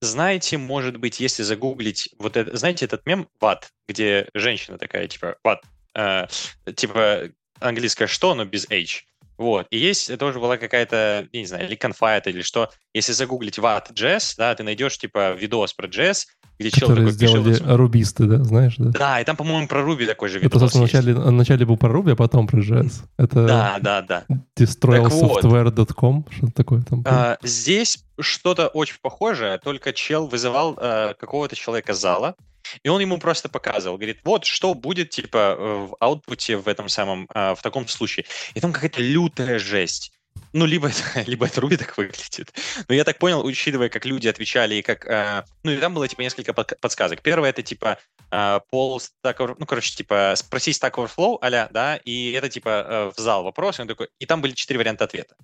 знаете, 0.00 0.58
может 0.58 0.96
быть, 0.96 1.20
если 1.20 1.44
загуглить 1.44 2.10
вот 2.18 2.36
это, 2.36 2.56
знаете 2.56 2.84
этот 2.84 3.06
мем 3.06 3.28
«ват», 3.40 3.70
где 3.88 4.28
женщина 4.34 4.78
такая, 4.78 5.06
типа 5.06 5.36
«ват», 5.44 5.62
э, 5.94 6.26
типа 6.74 7.30
английское 7.60 8.08
«что», 8.08 8.34
но 8.34 8.44
без 8.44 8.68
«h». 8.68 9.04
Вот. 9.38 9.68
И 9.70 9.78
есть 9.78 10.18
тоже 10.18 10.40
была 10.40 10.56
какая-то, 10.56 11.28
я 11.32 11.40
не 11.40 11.46
знаю, 11.46 11.66
или 11.66 11.76
конфайт, 11.76 12.26
или 12.26 12.42
что. 12.42 12.70
Если 12.92 13.12
загуглить 13.12 13.58
Watt.js, 13.58 14.34
да, 14.36 14.54
ты 14.54 14.64
найдешь, 14.64 14.98
типа, 14.98 15.32
видос 15.32 15.72
про 15.72 15.86
JS, 15.86 16.26
где 16.58 16.70
чел 16.72 16.88
такой 16.88 17.10
сделали 17.12 17.52
пишет... 17.52 17.66
рубисты, 17.68 18.24
да, 18.24 18.42
знаешь, 18.42 18.74
да? 18.78 18.90
Да, 18.90 19.20
и 19.20 19.24
там, 19.24 19.36
по-моему, 19.36 19.68
про 19.68 19.80
Ruby 19.80 20.06
такой 20.06 20.28
же 20.28 20.40
видос 20.40 20.50
Это, 20.50 20.58
собственно, 20.58 20.84
вначале, 20.84 21.14
вначале 21.14 21.64
был 21.64 21.76
про 21.76 21.92
Ruby, 21.96 22.12
а 22.12 22.16
потом 22.16 22.48
про 22.48 22.60
JS. 22.60 23.04
Это 23.16 23.46
да, 23.46 23.78
да, 23.80 24.02
да. 24.02 24.24
destroyalsoftware.com, 24.58 26.22
вот. 26.22 26.34
что-то 26.34 26.52
такое 26.52 26.82
там. 26.82 27.04
А, 27.06 27.38
здесь 27.42 28.04
что-то 28.18 28.66
очень 28.66 28.96
похожее, 29.00 29.58
только 29.58 29.92
чел 29.92 30.26
вызывал 30.26 30.76
а, 30.76 31.14
какого-то 31.14 31.54
человека 31.54 31.94
зала, 31.94 32.34
и 32.82 32.88
он 32.88 33.00
ему 33.00 33.18
просто 33.18 33.48
показывал, 33.48 33.96
говорит, 33.96 34.20
вот 34.24 34.44
что 34.44 34.74
будет, 34.74 35.10
типа, 35.10 35.56
в 35.58 35.96
аутпуте 36.00 36.56
в 36.56 36.68
этом 36.68 36.88
самом, 36.88 37.28
а, 37.34 37.54
в 37.54 37.62
таком 37.62 37.86
случае. 37.88 38.26
И 38.54 38.60
там 38.60 38.72
какая-то 38.72 39.00
лютая 39.00 39.58
жесть. 39.58 40.17
Ну, 40.52 40.66
либо 40.66 40.90
либо 41.26 41.46
это 41.46 41.60
Руби 41.60 41.76
так 41.76 41.96
выглядит. 41.96 42.52
Но 42.88 42.94
я 42.94 43.04
так 43.04 43.18
понял, 43.18 43.44
учитывая, 43.44 43.88
как 43.88 44.04
люди 44.04 44.28
отвечали, 44.28 44.76
и 44.76 44.82
как... 44.82 45.06
Э, 45.06 45.44
ну, 45.62 45.72
и 45.72 45.76
там 45.76 45.94
было, 45.94 46.08
типа, 46.08 46.22
несколько 46.22 46.52
подсказок. 46.52 47.22
Первое, 47.22 47.50
это, 47.50 47.62
типа, 47.62 47.98
э, 48.30 48.60
пол 48.70 49.00
Stack 49.00 49.56
Ну, 49.58 49.66
короче, 49.66 49.94
типа, 49.94 50.34
спроси 50.36 50.70
Stack 50.70 50.92
Overflow, 50.92 51.38
а 51.40 51.68
да, 51.70 51.96
и 51.96 52.32
это, 52.32 52.48
типа, 52.48 52.68
э, 52.68 53.12
в 53.16 53.20
зал 53.20 53.44
вопрос, 53.44 53.78
и 53.78 53.82
он 53.82 53.88
такой... 53.88 54.08
И 54.18 54.26
там 54.26 54.40
были 54.40 54.52
четыре 54.52 54.78
варианта 54.78 55.04
ответа. 55.04 55.34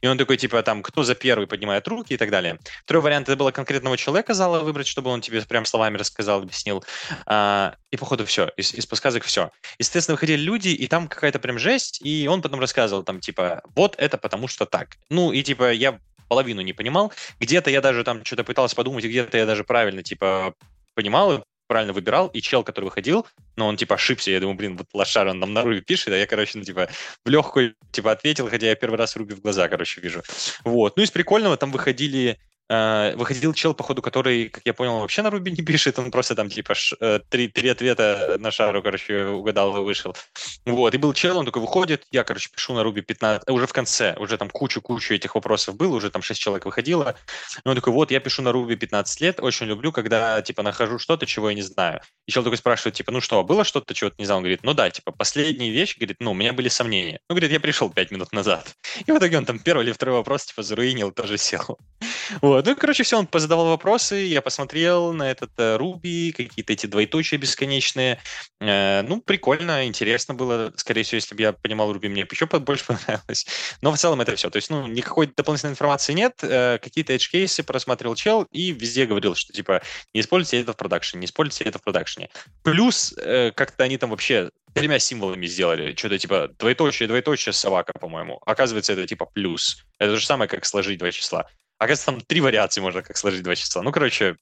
И 0.00 0.06
он 0.06 0.18
такой, 0.18 0.36
типа, 0.36 0.62
там, 0.62 0.82
кто 0.82 1.02
за 1.02 1.14
первый 1.14 1.46
поднимает 1.46 1.86
руки 1.88 2.14
и 2.14 2.16
так 2.16 2.30
далее. 2.30 2.58
Второй 2.84 3.02
вариант, 3.02 3.28
это 3.28 3.36
было 3.36 3.50
конкретного 3.50 3.96
человека 3.96 4.34
зала 4.34 4.60
выбрать, 4.60 4.86
чтобы 4.86 5.10
он 5.10 5.20
тебе 5.20 5.42
прям 5.42 5.64
словами 5.64 5.96
рассказал, 5.96 6.42
объяснил. 6.42 6.84
А, 7.26 7.74
и, 7.90 7.96
походу, 7.96 8.24
все. 8.26 8.50
Из, 8.56 8.74
из 8.74 8.86
подсказок 8.86 9.24
все. 9.24 9.50
Естественно, 9.78 10.14
выходили 10.14 10.40
люди, 10.40 10.68
и 10.68 10.86
там 10.86 11.08
какая-то 11.08 11.38
прям 11.38 11.58
жесть, 11.58 12.00
и 12.02 12.26
он 12.28 12.42
потом 12.42 12.60
рассказывал, 12.60 13.02
там, 13.02 13.20
типа, 13.20 13.62
вот 13.74 13.94
это 13.98 14.18
потому 14.18 14.48
что 14.48 14.53
так. 14.58 14.96
Ну, 15.10 15.32
и 15.32 15.42
типа 15.42 15.72
я 15.72 15.98
половину 16.28 16.62
не 16.62 16.72
понимал. 16.72 17.12
Где-то 17.40 17.70
я 17.70 17.80
даже 17.80 18.04
там 18.04 18.24
что-то 18.24 18.44
пытался 18.44 18.76
подумать, 18.76 19.04
где-то 19.04 19.36
я 19.36 19.46
даже 19.46 19.64
правильно, 19.64 20.02
типа, 20.02 20.54
понимал, 20.94 21.44
правильно 21.66 21.92
выбирал, 21.92 22.28
и 22.28 22.40
чел, 22.40 22.62
который 22.62 22.86
выходил, 22.86 23.26
но 23.56 23.66
он, 23.66 23.76
типа, 23.76 23.94
ошибся, 23.94 24.30
я 24.30 24.40
думаю, 24.40 24.56
блин, 24.56 24.76
вот 24.76 24.86
лошар, 24.92 25.28
он 25.28 25.38
нам 25.38 25.52
на 25.52 25.62
Руби 25.62 25.80
пишет, 25.80 26.08
а 26.08 26.16
я, 26.16 26.26
короче, 26.26 26.58
ну, 26.58 26.64
типа, 26.64 26.88
в 27.24 27.28
легкую, 27.28 27.74
типа, 27.90 28.12
ответил, 28.12 28.48
хотя 28.48 28.66
я 28.66 28.74
первый 28.74 28.96
раз 28.96 29.16
Руби 29.16 29.34
в 29.34 29.40
глаза, 29.40 29.68
короче, 29.68 30.00
вижу. 30.00 30.22
Вот. 30.64 30.96
Ну, 30.96 31.02
из 31.02 31.10
прикольного 31.10 31.56
там 31.56 31.72
выходили 31.72 32.38
выходил 32.68 33.52
чел, 33.52 33.74
походу, 33.74 34.00
который, 34.00 34.48
как 34.48 34.62
я 34.64 34.72
понял, 34.72 35.00
вообще 35.00 35.22
на 35.22 35.30
Руби 35.30 35.50
не 35.52 35.62
пишет, 35.62 35.98
он 35.98 36.10
просто 36.10 36.34
там, 36.34 36.48
типа, 36.48 36.74
э, 37.00 37.20
три, 37.28 37.48
три 37.48 37.68
ответа 37.68 38.36
на 38.38 38.50
шару, 38.50 38.82
короче, 38.82 39.26
угадал 39.26 39.76
и 39.76 39.80
вышел. 39.80 40.16
Вот, 40.64 40.94
и 40.94 40.98
был 40.98 41.12
чел, 41.12 41.38
он 41.38 41.44
такой 41.44 41.60
выходит, 41.60 42.04
я, 42.10 42.24
короче, 42.24 42.48
пишу 42.50 42.72
на 42.74 42.82
Руби 42.82 43.02
15, 43.02 43.50
уже 43.50 43.66
в 43.66 43.72
конце, 43.72 44.16
уже 44.18 44.38
там 44.38 44.48
кучу-кучу 44.48 45.14
этих 45.14 45.34
вопросов 45.34 45.76
было, 45.76 45.94
уже 45.94 46.10
там 46.10 46.22
6 46.22 46.40
человек 46.40 46.64
выходило. 46.64 47.16
И 47.64 47.68
он 47.68 47.74
такой, 47.74 47.92
вот, 47.92 48.10
я 48.10 48.20
пишу 48.20 48.42
на 48.42 48.52
Руби 48.52 48.76
15 48.76 49.20
лет, 49.20 49.40
очень 49.40 49.66
люблю, 49.66 49.92
когда, 49.92 50.40
типа, 50.40 50.62
нахожу 50.62 50.98
что-то, 50.98 51.26
чего 51.26 51.50
я 51.50 51.54
не 51.54 51.62
знаю. 51.62 52.00
И 52.26 52.32
чел 52.32 52.42
такой 52.42 52.56
спрашивает, 52.56 52.94
типа, 52.94 53.12
ну 53.12 53.20
что, 53.20 53.42
было 53.44 53.64
что-то, 53.64 53.92
чего 53.92 54.08
ты 54.08 54.16
не 54.18 54.24
знал? 54.24 54.38
Он 54.38 54.42
говорит, 54.42 54.62
ну 54.62 54.72
да, 54.72 54.90
типа, 54.90 55.12
последняя 55.12 55.70
вещь, 55.70 55.98
говорит, 55.98 56.16
ну, 56.20 56.30
у 56.30 56.34
меня 56.34 56.52
были 56.54 56.68
сомнения. 56.68 57.20
Ну, 57.28 57.34
говорит, 57.34 57.52
я 57.52 57.60
пришел 57.60 57.90
5 57.90 58.10
минут 58.10 58.32
назад. 58.32 58.74
И 59.04 59.12
в 59.12 59.18
итоге 59.18 59.36
он 59.36 59.44
там 59.44 59.58
первый 59.58 59.84
или 59.84 59.92
второй 59.92 60.16
вопрос, 60.16 60.46
типа, 60.46 60.62
заруинил, 60.62 61.12
тоже 61.12 61.36
сел. 61.36 61.78
Вот, 62.40 62.53
ну, 62.62 62.72
и, 62.72 62.74
короче, 62.74 63.02
все, 63.02 63.18
он 63.18 63.26
позадавал 63.26 63.66
вопросы, 63.66 64.16
я 64.16 64.42
посмотрел 64.42 65.12
на 65.12 65.30
этот 65.30 65.50
э, 65.58 65.76
Руби, 65.76 66.32
какие-то 66.32 66.72
эти 66.72 66.86
двоеточия 66.86 67.38
бесконечные. 67.38 68.20
Э, 68.60 69.02
ну, 69.02 69.20
прикольно, 69.20 69.86
интересно 69.86 70.34
было. 70.34 70.72
Скорее 70.76 71.02
всего, 71.02 71.16
если 71.16 71.34
бы 71.34 71.42
я 71.42 71.52
понимал 71.52 71.92
Руби, 71.92 72.08
мне 72.08 72.26
еще 72.30 72.46
больше 72.46 72.84
понравилось. 72.86 73.46
Но 73.80 73.92
в 73.92 73.98
целом 73.98 74.20
это 74.20 74.36
все. 74.36 74.50
То 74.50 74.56
есть, 74.56 74.70
ну, 74.70 74.86
никакой 74.86 75.26
дополнительной 75.26 75.72
информации 75.72 76.12
нет. 76.12 76.34
Э, 76.42 76.78
какие-то 76.78 77.14
edge-кейсы 77.14 77.62
просматривал 77.62 78.14
чел 78.14 78.46
и 78.52 78.72
везде 78.72 79.06
говорил, 79.06 79.34
что, 79.34 79.52
типа, 79.52 79.82
не 80.12 80.20
используйте 80.20 80.60
это 80.60 80.72
в 80.72 80.76
продакшене, 80.76 81.20
не 81.20 81.26
используйте 81.26 81.64
это 81.64 81.78
в 81.78 81.82
продакшене. 81.82 82.30
Плюс, 82.62 83.14
как-то 83.54 83.84
они 83.84 83.98
там 83.98 84.10
вообще 84.10 84.50
тремя 84.74 84.98
символами 84.98 85.46
сделали. 85.46 85.94
Что-то 85.94 86.18
типа 86.18 86.48
двоеточие, 86.58 87.08
двоеточие, 87.08 87.52
собака, 87.52 87.92
по-моему. 87.98 88.40
Оказывается, 88.44 88.92
это 88.92 89.06
типа 89.06 89.26
плюс. 89.26 89.84
Это 89.98 90.12
то 90.12 90.16
же 90.18 90.26
самое, 90.26 90.48
как 90.48 90.64
сложить 90.64 90.98
два 90.98 91.10
числа. 91.10 91.46
Оказывается, 91.78 92.06
там 92.06 92.20
три 92.20 92.40
вариации 92.40 92.80
можно 92.80 93.02
как 93.02 93.16
сложить 93.16 93.42
два 93.42 93.54
числа. 93.54 93.82
Ну, 93.82 93.92
короче, 93.92 94.36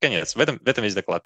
конец. 0.00 0.34
В 0.34 0.40
этом, 0.40 0.58
в 0.58 0.66
этом 0.66 0.84
весь 0.84 0.94
доклад. 0.94 1.24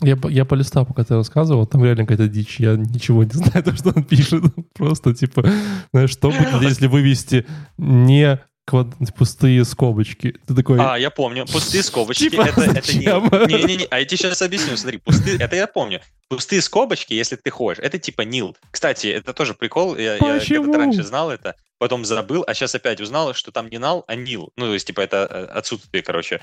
Я, 0.00 0.16
я 0.28 0.44
полистал, 0.44 0.86
пока 0.86 1.02
ты 1.02 1.14
рассказывал, 1.14 1.66
там 1.66 1.84
реально 1.84 2.04
какая-то 2.06 2.28
дичь. 2.28 2.60
Я 2.60 2.76
ничего 2.76 3.24
не 3.24 3.30
знаю, 3.32 3.64
то, 3.64 3.76
что 3.76 3.92
он 3.94 4.04
пишет. 4.04 4.44
Просто, 4.74 5.14
типа, 5.14 5.48
знаешь, 5.92 6.10
что 6.10 6.30
будет, 6.30 6.52
если 6.62 6.86
вывести 6.86 7.46
не 7.76 8.40
квад... 8.68 8.88
пустые 9.16 9.64
скобочки. 9.64 10.36
Ты 10.46 10.54
такой... 10.54 10.78
А, 10.78 10.96
я 10.96 11.10
помню. 11.10 11.46
Пустые 11.46 11.82
скобочки 11.82 12.28
типа, 12.28 12.42
это, 12.42 12.60
это 12.60 12.92
не... 12.92 13.06
Не-не-не, 13.06 13.86
а 13.90 13.98
я 13.98 14.04
тебе 14.04 14.18
сейчас 14.18 14.42
объясню. 14.42 14.76
Смотри, 14.76 14.98
пустые... 14.98 15.38
Это 15.38 15.56
я 15.56 15.66
помню. 15.66 16.02
Пустые 16.28 16.60
скобочки, 16.60 17.14
если 17.14 17.36
ты 17.36 17.48
хочешь, 17.48 17.82
это 17.82 17.98
типа 17.98 18.22
нил. 18.22 18.54
Кстати, 18.70 19.06
это 19.06 19.32
тоже 19.32 19.54
прикол. 19.54 19.96
Я, 19.96 20.16
я 20.16 20.40
когда-то 20.40 20.78
раньше 20.78 21.02
знал 21.02 21.30
это, 21.30 21.56
потом 21.78 22.04
забыл, 22.04 22.44
а 22.46 22.52
сейчас 22.52 22.74
опять 22.74 23.00
узнал, 23.00 23.32
что 23.32 23.50
там 23.52 23.68
не 23.68 23.78
нал, 23.78 24.04
а 24.06 24.14
нил. 24.14 24.52
Ну, 24.56 24.66
то 24.66 24.74
есть, 24.74 24.86
типа, 24.86 25.00
это 25.00 25.26
э, 25.30 25.44
отсутствие, 25.46 26.02
короче. 26.02 26.42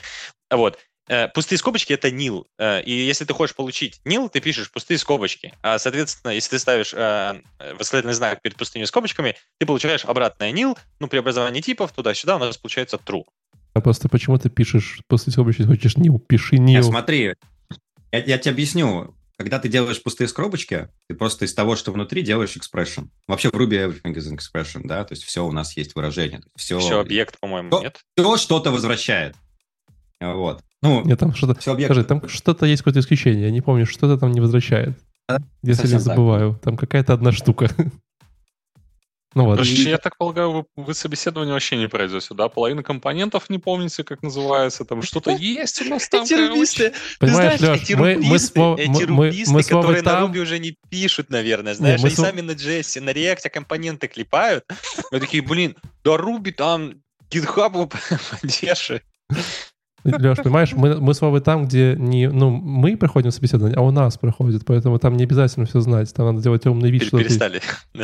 Вот. 0.49 0.80
Э, 1.08 1.28
пустые 1.28 1.60
скобочки 1.60 1.93
это 1.93 2.10
nil. 2.10 2.45
Э, 2.58 2.82
и 2.82 2.91
если 2.91 3.26
ты 3.26 3.34
хочешь 3.34 3.56
получить 3.56 4.01
nil, 4.06 4.30
ты 4.30 4.41
пишешь 4.41 4.72
пустые 4.72 4.97
скобочки. 4.97 5.53
А, 5.62 5.78
соответственно, 5.78 6.32
если 6.32 6.51
ты 6.51 6.60
ставишь 6.60 6.93
э, 6.93 7.41
восклицательный 7.78 8.14
знак 8.14 8.41
перед 8.41 8.58
пустыми 8.58 8.86
скобочками, 8.86 9.36
ты 9.60 9.68
получаешь 9.68 10.06
обратное 10.06 10.51
nil. 10.51 10.78
Ну, 10.99 11.08
при 11.08 11.20
образовании 11.20 11.62
типов 11.62 11.91
туда-сюда 11.91 12.38
у 12.38 12.39
нас 12.39 12.58
получается 12.58 12.99
true. 13.03 13.24
А 13.74 13.82
просто 13.82 14.10
почему 14.10 14.38
ты 14.39 14.49
пишешь 14.49 15.01
пустые 15.08 15.34
скобочки, 15.34 15.64
хочешь 15.64 15.95
nil, 15.95 16.18
пиши 16.18 16.56
nil. 16.56 16.82
смотри, 16.82 17.36
я, 18.12 18.20
я 18.20 18.38
тебе 18.38 18.51
объясню. 18.51 19.16
Когда 19.38 19.60
ты 19.60 19.68
делаешь 19.68 20.01
пустые 20.01 20.30
скобочки, 20.30 20.88
ты 21.08 21.16
просто 21.16 21.43
из 21.43 21.53
того, 21.53 21.76
что 21.76 21.91
внутри, 21.91 22.22
делаешь 22.22 22.56
expression. 22.56 23.10
Вообще 23.28 23.49
в 23.49 23.53
Ruby 23.53 23.86
everything 23.86 24.16
is 24.16 24.32
an 24.32 24.38
expression, 24.38 24.84
да, 24.86 25.03
то 25.03 25.14
есть 25.14 25.26
все 25.26 25.45
у 25.45 25.51
нас 25.51 25.76
есть 25.76 25.93
выражение. 25.93 26.41
Все, 26.56 26.80
все 26.80 27.01
объект, 27.01 27.38
по-моему, 27.39 27.82
нет? 27.82 27.99
Все 28.18 28.38
что-то 28.38 28.72
возвращает. 28.72 29.36
Вот. 30.22 30.64
Ну, 30.86 31.03
Нет, 31.03 31.19
там 31.19 31.33
что-то... 31.33 31.59
Скажи, 31.59 32.03
там 32.03 32.27
что-то 32.27 32.65
есть 32.65 32.81
какое-то 32.81 32.99
исключение. 32.99 33.45
Я 33.45 33.51
не 33.51 33.61
помню, 33.61 33.86
что-то 33.86 34.17
там 34.17 34.31
не 34.31 34.41
возвращает. 34.41 34.97
А, 35.27 35.38
если 35.63 35.88
не 35.88 35.99
забываю. 35.99 36.53
Так. 36.53 36.61
Там 36.61 36.77
какая-то 36.77 37.13
одна 37.13 37.31
штука. 37.31 37.69
Ну 39.36 39.43
вот. 39.43 39.57
Короче, 39.57 39.89
я 39.89 39.97
так 39.97 40.17
полагаю, 40.17 40.51
вы, 40.51 40.65
вы 40.77 40.93
собеседование 40.93 41.51
вообще 41.51 41.75
не 41.75 41.89
пройдете, 41.89 42.33
да? 42.33 42.47
Половина 42.47 42.83
компонентов 42.83 43.49
не 43.49 43.57
помните, 43.57 44.05
как 44.05 44.23
называется, 44.23 44.86
там 44.86 45.01
что-то 45.01 45.31
есть 45.31 45.81
у 45.81 45.86
нас 45.89 46.07
там. 46.07 46.23
Эти 46.23 46.36
рубисты, 46.36 46.93
Понимаешь, 47.19 47.59
Леш, 47.59 47.81
эти 47.81 47.93
мы, 47.95 48.15
мы, 48.15 48.38
эти 48.38 49.03
рубисты, 49.03 49.51
мы, 49.51 49.57
мы 49.57 49.63
которые 49.63 50.03
на 50.03 50.21
Руби 50.21 50.39
уже 50.39 50.57
не 50.57 50.77
пишут, 50.89 51.29
наверное, 51.29 51.75
знаешь, 51.75 51.99
не, 51.99 52.07
они 52.07 52.15
сами 52.15 52.39
на 52.39 52.51
Джесси, 52.51 53.01
на 53.01 53.09
React 53.09 53.49
компоненты 53.49 54.07
клепают. 54.07 54.63
Мы 55.11 55.19
такие, 55.19 55.43
блин, 55.43 55.75
да 56.05 56.15
Руби 56.15 56.51
там 56.51 57.01
GitHub 57.29 57.93
поддержит. 58.31 59.03
Леш, 60.06 60.38
понимаешь, 60.38 60.74
мы, 60.74 61.01
мы 61.01 61.14
с 61.16 61.22
Вовой 61.22 61.41
там, 61.41 61.66
где 61.66 61.95
не, 61.97 62.30
ну, 62.30 62.51
мы 62.51 62.95
проходим 62.95 63.32
собеседование, 63.32 63.76
а 63.76 63.82
у 63.82 63.89
нас 63.89 64.18
проходит, 64.18 64.64
поэтому 64.64 64.99
там 64.99 65.18
не 65.18 65.24
обязательно 65.24 65.66
все 65.66 65.82
знать. 65.82 66.14
Там 66.14 66.28
надо 66.28 66.43
делать 66.43 66.66
умный 66.68 66.91
вид, 66.91 67.03
что 67.03 67.18
ты, 67.18 67.30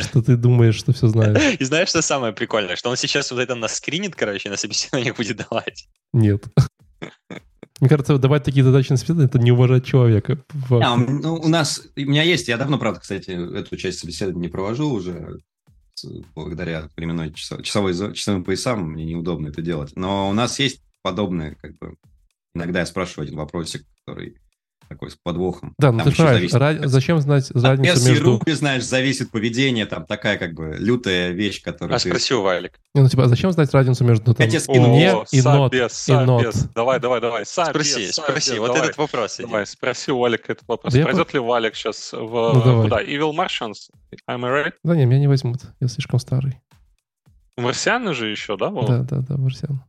что 0.00 0.22
ты 0.22 0.36
думаешь, 0.36 0.74
что 0.74 0.92
все 0.92 1.06
знаешь. 1.06 1.56
И 1.60 1.64
знаешь, 1.64 1.88
что 1.88 2.02
самое 2.02 2.32
прикольное? 2.32 2.74
Что 2.74 2.90
он 2.90 2.96
сейчас 2.96 3.30
вот 3.30 3.38
это 3.38 3.54
нас 3.54 3.76
скринит, 3.76 4.16
короче, 4.16 4.50
на 4.50 4.56
собеседование 4.56 5.12
будет 5.16 5.46
давать. 5.48 5.86
Нет. 6.12 6.44
Мне 7.80 7.88
кажется, 7.88 8.18
давать 8.18 8.44
такие 8.44 8.64
задачи 8.64 8.90
на 8.90 8.96
собеседование– 8.96 9.28
это 9.32 9.38
не 9.38 9.52
уважать 9.52 9.84
человека. 9.84 10.38
А, 10.70 10.96
ну, 10.96 11.34
у 11.34 11.48
нас, 11.48 11.82
у 11.96 12.00
меня 12.00 12.22
есть, 12.22 12.48
я 12.48 12.56
давно, 12.56 12.78
правда, 12.78 13.00
кстати, 13.00 13.30
эту 13.30 13.76
часть 13.76 14.00
собеседования 14.00 14.42
не 14.42 14.48
провожу 14.48 14.90
уже, 14.90 15.38
благодаря 16.34 16.88
временной 16.96 17.32
часовой, 17.32 17.94
часовым 18.14 18.44
поясам, 18.44 18.90
мне 18.90 19.04
неудобно 19.04 19.48
это 19.48 19.62
делать. 19.62 19.92
Но 19.96 20.28
у 20.28 20.32
нас 20.32 20.58
есть 20.58 20.80
подобное, 21.02 21.56
как 21.60 21.76
бы, 21.78 21.96
иногда 22.54 22.80
я 22.80 22.86
спрашиваю 22.86 23.26
один 23.26 23.38
вопросик, 23.38 23.84
который 23.98 24.36
такой 24.88 25.10
с 25.10 25.16
подвохом. 25.16 25.74
Да, 25.78 25.90
ну 25.90 25.98
там 26.00 26.10
ты 26.10 26.16
понимаешь, 26.16 26.52
ра- 26.52 26.86
зачем 26.86 27.18
знать 27.20 27.50
разницу 27.52 27.92
от 27.92 28.06
между... 28.06 28.24
руки, 28.24 28.52
знаешь, 28.52 28.84
зависит 28.84 29.30
поведение, 29.30 29.86
там 29.86 30.04
такая 30.04 30.36
как 30.36 30.52
бы 30.52 30.76
лютая 30.78 31.30
вещь, 31.30 31.62
которая... 31.62 31.96
А 31.96 31.98
ты... 31.98 32.08
спроси 32.08 32.34
у 32.34 32.42
Валик. 32.42 32.78
Ну, 32.94 33.08
типа, 33.08 33.24
а 33.24 33.28
зачем 33.28 33.52
знать 33.52 33.72
разницу 33.72 34.04
между 34.04 34.34
там, 34.34 34.46
не 34.46 34.54
и 34.54 34.58
not, 34.58 35.26
и 35.32 35.40
not? 35.40 36.68
Давай, 36.74 37.00
давай, 37.00 37.20
давай. 37.20 37.46
Спроси, 37.46 38.12
спроси, 38.12 38.58
вот 38.58 38.76
этот 38.76 38.98
вопрос. 38.98 39.38
Давай, 39.38 39.66
спроси 39.66 40.12
у 40.12 40.18
Валика 40.18 40.52
этот 40.52 40.68
вопрос. 40.68 40.92
Пройдет 40.92 41.32
ли 41.32 41.40
Валик 41.40 41.74
сейчас 41.74 42.12
в... 42.12 42.16
Ну, 42.18 42.86
Evil 42.86 43.32
Martians? 43.32 43.88
Am 44.28 44.44
I 44.44 44.64
right? 44.66 44.72
Да 44.84 44.94
не, 44.94 45.06
меня 45.06 45.20
не 45.20 45.28
возьмут, 45.28 45.60
я 45.80 45.88
слишком 45.88 46.18
старый. 46.18 46.60
Марсианы 47.56 48.14
же 48.14 48.28
еще, 48.28 48.56
да, 48.56 48.68
Вова? 48.68 48.88
Да, 48.88 48.98
да, 49.02 49.20
да, 49.20 49.36
марсиан. 49.36 49.82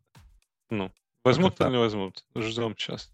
Ну, 0.70 0.92
возьмут 1.24 1.60
или 1.60 1.70
не 1.70 1.78
возьмут? 1.78 2.24
Ждем 2.36 2.76
сейчас. 2.78 3.10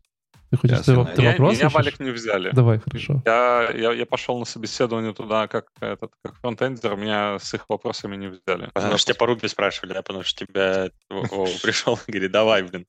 Ты 0.52 0.58
хочешь, 0.58 0.80
ты, 0.80 0.94
ты 1.16 1.22
вопрос 1.22 1.58
Меня 1.58 1.70
Валик 1.70 2.00
не 2.00 2.10
взяли. 2.10 2.50
Давай, 2.52 2.80
хорошо. 2.80 3.22
Я, 3.26 3.70
я, 3.72 3.94
я 3.94 4.06
пошел 4.08 4.40
на 4.40 4.46
собеседование 4.46 5.14
туда 5.14 5.48
как, 5.48 5.68
этот, 5.80 6.12
как 6.24 6.36
фронтендер, 6.38 6.96
меня 6.96 7.38
с 7.38 7.54
их 7.54 7.66
вопросами 7.70 8.16
не 8.16 8.28
взяли. 8.28 8.70
Потому 8.74 8.98
что 8.98 9.14
тебя 9.14 9.20
по 9.20 9.28
Руби 9.28 9.48
спрашивали, 9.48 9.94
да? 9.94 10.02
Потому 10.02 10.24
что 10.24 10.46
тебя 10.46 10.90
Вова 11.10 11.50
пришел 11.62 12.00
и 12.08 12.12
говорит, 12.12 12.32
давай, 12.32 12.64
блин. 12.64 12.86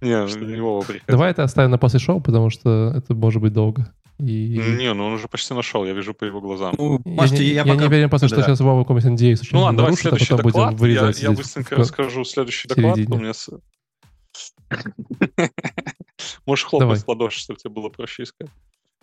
Не, 0.00 0.10
не 0.46 0.60
Вова 0.60 0.82
приходил. 0.82 1.06
Давай 1.08 1.32
это 1.32 1.42
оставим 1.42 1.72
на 1.72 1.78
после 1.78 1.98
шоу, 1.98 2.20
потому 2.20 2.50
что 2.50 2.92
это 2.94 3.14
может 3.14 3.42
быть 3.42 3.52
долго. 3.52 3.92
И... 4.18 4.58
Не, 4.78 4.94
ну 4.94 5.06
он 5.06 5.12
уже 5.14 5.28
почти 5.28 5.54
нашел, 5.54 5.84
я 5.84 5.92
вижу 5.92 6.14
по 6.14 6.24
его 6.24 6.40
глазам. 6.40 6.74
Ну, 6.78 7.00
Можете, 7.04 7.44
я, 7.44 7.50
я, 7.50 7.56
я 7.56 7.64
пока... 7.64 7.76
не 7.76 7.86
уверен, 7.86 8.08
просто, 8.08 8.28
да. 8.28 8.34
что 8.34 8.42
сейчас 8.44 8.60
Вова 8.60 8.84
какой-нибудь 8.84 9.20
NDA 9.20 9.36
случайно 9.36 9.58
Ну 9.58 9.64
ладно, 9.64 9.78
давай 9.78 9.94
следующий 9.94 10.34
а 10.34 10.36
доклад. 10.36 10.74
Будем 10.74 10.76
вырезать 10.78 11.20
я, 11.20 11.30
я 11.30 11.36
быстренько 11.36 11.74
в... 11.74 11.78
расскажу 11.78 12.24
следующий 12.24 12.68
доклад. 12.68 12.96
У 12.96 13.18
меня... 13.18 13.32
Можешь 16.46 16.64
хлопать 16.64 17.04
в 17.04 17.08
ладоши, 17.08 17.40
чтобы 17.40 17.58
тебе 17.58 17.70
было 17.70 17.88
проще 17.88 18.24
искать. 18.24 18.48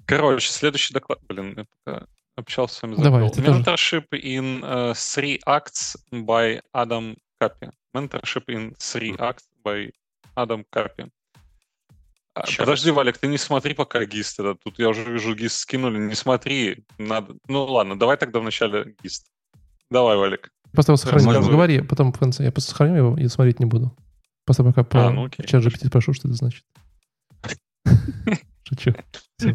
Короче, 0.05 0.51
следующий 0.51 0.93
доклад. 0.93 1.19
Блин, 1.27 1.67
я 1.85 2.05
общался 2.35 2.75
с 2.75 2.81
вами. 2.81 2.95
Давай, 2.95 3.23
Mentorship 3.23 4.07
in 4.11 4.61
uh, 4.61 4.93
Three 4.93 5.39
Acts 5.47 5.95
by 6.11 6.61
Adam 6.75 7.15
Капи. 7.39 7.69
Mentorship 7.95 8.45
in 8.47 8.75
Three 8.77 9.15
Acts 9.17 9.43
by 9.63 9.91
Адам 10.35 10.65
Капи. 10.69 11.05
Подожди. 12.33 12.91
Валик, 12.91 13.17
ты 13.17 13.27
не 13.27 13.37
смотри 13.37 13.73
пока 13.73 14.03
гист 14.05 14.39
этот. 14.39 14.59
Тут 14.63 14.79
я 14.79 14.89
уже 14.89 15.03
вижу 15.03 15.35
гист 15.35 15.59
скинули. 15.59 15.99
Не 15.99 16.15
смотри. 16.15 16.83
Надо... 16.97 17.35
Ну 17.47 17.65
ладно, 17.65 17.97
давай 17.97 18.17
тогда 18.17 18.39
вначале 18.39 18.95
гист. 19.03 19.27
Давай, 19.89 20.17
Валик. 20.17 20.51
Просто 20.71 20.91
его 20.91 20.97
сохраню. 20.97 21.47
Говори, 21.47 21.81
потом 21.81 22.11
в 22.11 22.17
конце. 22.17 22.43
Я 22.43 22.51
сохраню 22.57 22.95
его 22.95 23.17
и 23.17 23.27
смотреть 23.27 23.59
не 23.59 23.65
буду. 23.65 23.95
Просто 24.45 24.63
пока 24.63 24.83
по 24.83 25.07
а, 25.07 25.09
ну, 25.11 25.29
чат 25.29 25.63
GPT 25.63 25.87
спрошу, 25.87 26.13
что 26.13 26.27
это 26.27 26.37
значит. 26.37 26.63
Шучу. 28.67 28.93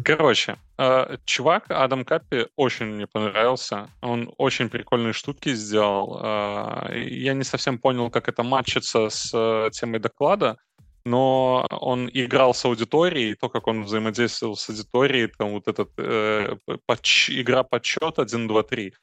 Короче, 0.03 0.57
э, 0.77 1.17
чувак 1.25 1.65
Адам 1.69 2.05
Каппи 2.05 2.47
очень 2.55 2.85
мне 2.85 3.07
понравился. 3.07 3.89
Он 4.01 4.31
очень 4.37 4.69
прикольные 4.69 5.13
штуки 5.13 5.53
сделал. 5.53 6.19
Э, 6.21 7.07
я 7.09 7.33
не 7.33 7.43
совсем 7.43 7.79
понял, 7.79 8.09
как 8.11 8.29
это 8.29 8.43
матчится 8.43 9.09
с 9.09 9.31
э, 9.33 9.69
темой 9.71 9.99
доклада, 9.99 10.57
но 11.05 11.65
он 11.71 12.09
играл 12.13 12.53
с 12.53 12.65
аудиторией, 12.65 13.35
то, 13.35 13.49
как 13.49 13.67
он 13.67 13.83
взаимодействовал 13.83 14.55
с 14.55 14.69
аудиторией, 14.69 15.27
там 15.27 15.51
вот 15.51 15.67
этот 15.67 15.89
э, 15.97 16.57
подч, 16.85 17.31
игра 17.31 17.63
подсчет 17.63 18.19
1, 18.19 18.47
2, 18.47 18.63
3. 18.63 18.93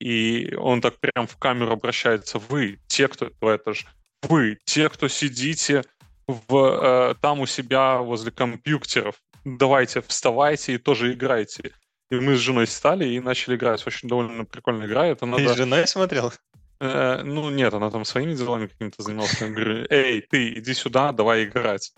И 0.00 0.54
он 0.56 0.80
так 0.80 0.98
прям 0.98 1.28
в 1.28 1.36
камеру 1.36 1.72
обращается. 1.72 2.40
Вы, 2.40 2.80
те, 2.88 3.06
кто 3.06 3.30
это 3.40 3.74
же, 3.74 3.86
вы, 4.22 4.58
те, 4.64 4.88
кто 4.88 5.08
сидите 5.08 5.82
в, 6.26 6.56
э, 6.56 7.14
там 7.20 7.40
у 7.40 7.46
себя 7.46 7.98
возле 7.98 8.30
компьютеров, 8.30 9.16
давайте 9.44 10.00
вставайте 10.02 10.74
и 10.74 10.78
тоже 10.78 11.12
играйте. 11.12 11.72
И 12.10 12.16
мы 12.16 12.36
с 12.36 12.40
женой 12.40 12.66
стали 12.66 13.06
и 13.06 13.20
начали 13.20 13.56
играть. 13.56 13.86
Очень 13.86 14.08
довольно 14.08 14.44
прикольная 14.44 14.86
игра. 14.86 15.06
Это 15.06 15.26
надо... 15.26 15.42
Ты 15.42 15.48
с 15.48 15.56
женой 15.56 15.86
смотрел? 15.88 16.32
Э, 16.80 17.22
ну, 17.22 17.50
нет, 17.50 17.72
она 17.74 17.90
там 17.90 18.04
своими 18.04 18.34
делами 18.34 18.66
какими-то 18.66 19.02
занималась. 19.02 19.40
Я 19.40 19.48
говорю, 19.48 19.86
эй, 19.88 20.20
ты, 20.20 20.58
иди 20.58 20.74
сюда, 20.74 21.12
давай 21.12 21.44
играть. 21.44 21.92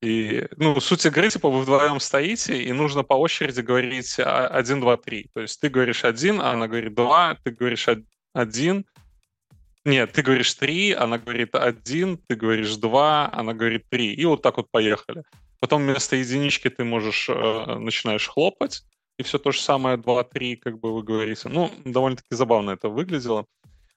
И, 0.00 0.46
ну, 0.56 0.80
суть 0.80 1.04
игры, 1.06 1.28
типа, 1.28 1.50
вы 1.50 1.62
вдвоем 1.62 1.98
стоите, 1.98 2.62
и 2.62 2.72
нужно 2.72 3.02
по 3.02 3.14
очереди 3.14 3.60
говорить 3.60 4.16
один, 4.18 4.80
два, 4.80 4.96
три. 4.96 5.28
То 5.34 5.40
есть 5.40 5.60
ты 5.60 5.68
говоришь 5.68 6.04
один, 6.04 6.40
а 6.40 6.52
она 6.52 6.68
говорит 6.68 6.94
два, 6.94 7.36
ты 7.42 7.50
говоришь 7.50 7.88
один, 8.32 8.86
нет, 9.84 10.12
ты 10.12 10.22
говоришь 10.22 10.52
три, 10.54 10.92
она 10.92 11.18
говорит 11.18 11.54
один, 11.54 12.18
ты 12.18 12.36
говоришь 12.36 12.76
два, 12.76 13.30
она 13.32 13.54
говорит 13.54 13.84
три. 13.88 14.12
И 14.12 14.24
вот 14.24 14.42
так 14.42 14.56
вот 14.56 14.70
поехали. 14.70 15.22
Потом 15.60 15.82
вместо 15.82 16.16
единички 16.16 16.68
ты 16.68 16.84
можешь, 16.84 17.28
э, 17.28 17.78
начинаешь 17.78 18.28
хлопать, 18.28 18.84
и 19.18 19.22
все 19.22 19.38
то 19.38 19.50
же 19.50 19.60
самое, 19.60 19.96
два, 19.96 20.22
три, 20.24 20.56
как 20.56 20.78
бы 20.78 20.94
вы 20.94 21.02
говорите. 21.02 21.48
Ну, 21.48 21.70
довольно-таки 21.84 22.34
забавно 22.34 22.72
это 22.72 22.88
выглядело. 22.88 23.46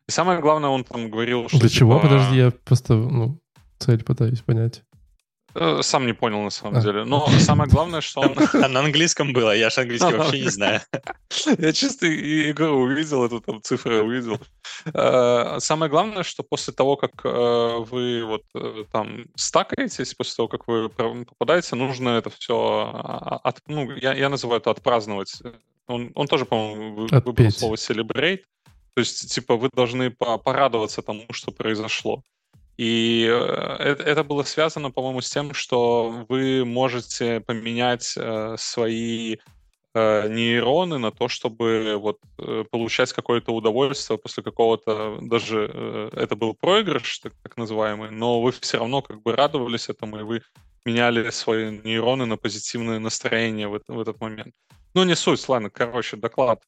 И 0.08 0.12
самое 0.12 0.40
главное, 0.40 0.70
он 0.70 0.84
там 0.84 1.12
говорил, 1.12 1.48
что... 1.48 1.60
Для 1.60 1.70
типа... 1.70 1.80
чего? 1.80 2.00
Подожди, 2.00 2.38
я 2.38 2.52
просто 2.52 2.96
ну, 2.96 3.40
цель 3.78 4.04
пытаюсь 4.04 4.42
понять. 4.42 4.84
Э, 5.54 5.82
сам 5.82 6.06
не 6.06 6.14
понял, 6.14 6.42
на 6.42 6.50
самом 6.50 6.78
а. 6.78 6.82
деле. 6.82 7.04
Но 7.04 7.28
самое 7.40 7.70
главное, 7.70 8.02
что 8.02 8.22
он... 8.22 8.36
А 8.54 8.68
на 8.68 8.80
английском 8.82 9.34
было, 9.34 9.56
я 9.56 9.70
же 9.70 9.82
английский 9.82 10.14
вообще 10.14 10.42
не 10.42 10.50
знаю. 10.58 10.82
Я 11.58 11.74
чисто 11.74 12.08
игру 12.52 12.68
увидел, 12.68 13.26
эту 13.26 13.42
там 13.42 13.62
цифры 13.62 14.02
увидел. 14.02 14.40
Э, 14.94 15.58
самое 15.60 15.90
главное, 15.90 16.24
что 16.24 16.44
после 16.44 16.74
того, 16.74 16.96
как 16.96 17.12
э, 17.24 17.78
вы 17.92 18.24
вот 18.26 18.44
там 18.92 19.26
стакаетесь, 19.36 20.14
после 20.14 20.36
того, 20.36 20.48
как 20.48 20.68
вы 20.68 20.90
попадаете, 20.90 21.76
нужно 21.76 22.10
это 22.10 22.30
все... 22.30 22.92
А, 22.94 23.40
от, 23.44 23.60
ну, 23.68 23.92
я, 23.92 24.14
я 24.14 24.30
называю 24.30 24.62
это 24.62 24.72
отпраздновать. 24.72 25.42
Он, 25.88 26.12
он 26.16 26.28
тоже, 26.28 26.46
по-моему, 26.46 27.08
выбрал 27.08 27.52
слово 27.52 27.76
celebrate. 27.76 28.42
То 28.94 29.00
есть, 29.00 29.34
типа, 29.34 29.56
вы 29.56 29.70
должны 29.74 30.12
порадоваться 30.12 31.02
тому, 31.02 31.26
что 31.32 31.52
произошло. 31.52 32.24
И 32.82 33.22
это, 33.80 34.02
это 34.02 34.24
было 34.24 34.42
связано, 34.42 34.90
по-моему, 34.90 35.22
с 35.22 35.30
тем, 35.30 35.54
что 35.54 36.26
вы 36.28 36.66
можете 36.66 37.40
поменять 37.40 38.16
э, 38.18 38.56
свои 38.58 39.38
э, 39.94 40.28
нейроны 40.28 40.98
на 40.98 41.12
то, 41.12 41.28
чтобы 41.28 41.98
вот 42.00 42.18
э, 42.40 42.64
получать 42.72 43.14
какое-то 43.14 43.54
удовольствие 43.54 44.18
после 44.18 44.42
какого-то, 44.42 45.20
даже 45.22 45.70
э, 45.72 46.10
это 46.14 46.36
был 46.36 46.56
проигрыш, 46.56 47.20
так, 47.20 47.34
так 47.44 47.56
называемый, 47.56 48.10
но 48.10 48.42
вы 48.42 48.52
все 48.52 48.80
равно 48.80 49.04
как 49.04 49.22
бы 49.22 49.36
радовались 49.36 49.88
этому, 49.88 50.20
и 50.20 50.24
вы 50.24 50.42
меняли 50.84 51.30
свои 51.30 51.78
нейроны 51.84 52.26
на 52.26 52.36
позитивное 52.36 52.98
настроение 52.98 53.68
в, 53.68 53.80
в 53.88 54.00
этот 54.00 54.20
момент. 54.20 54.56
Ну, 54.96 55.04
не 55.04 55.16
суть, 55.16 55.48
ладно, 55.48 55.70
короче, 55.70 56.18
доклад. 56.18 56.64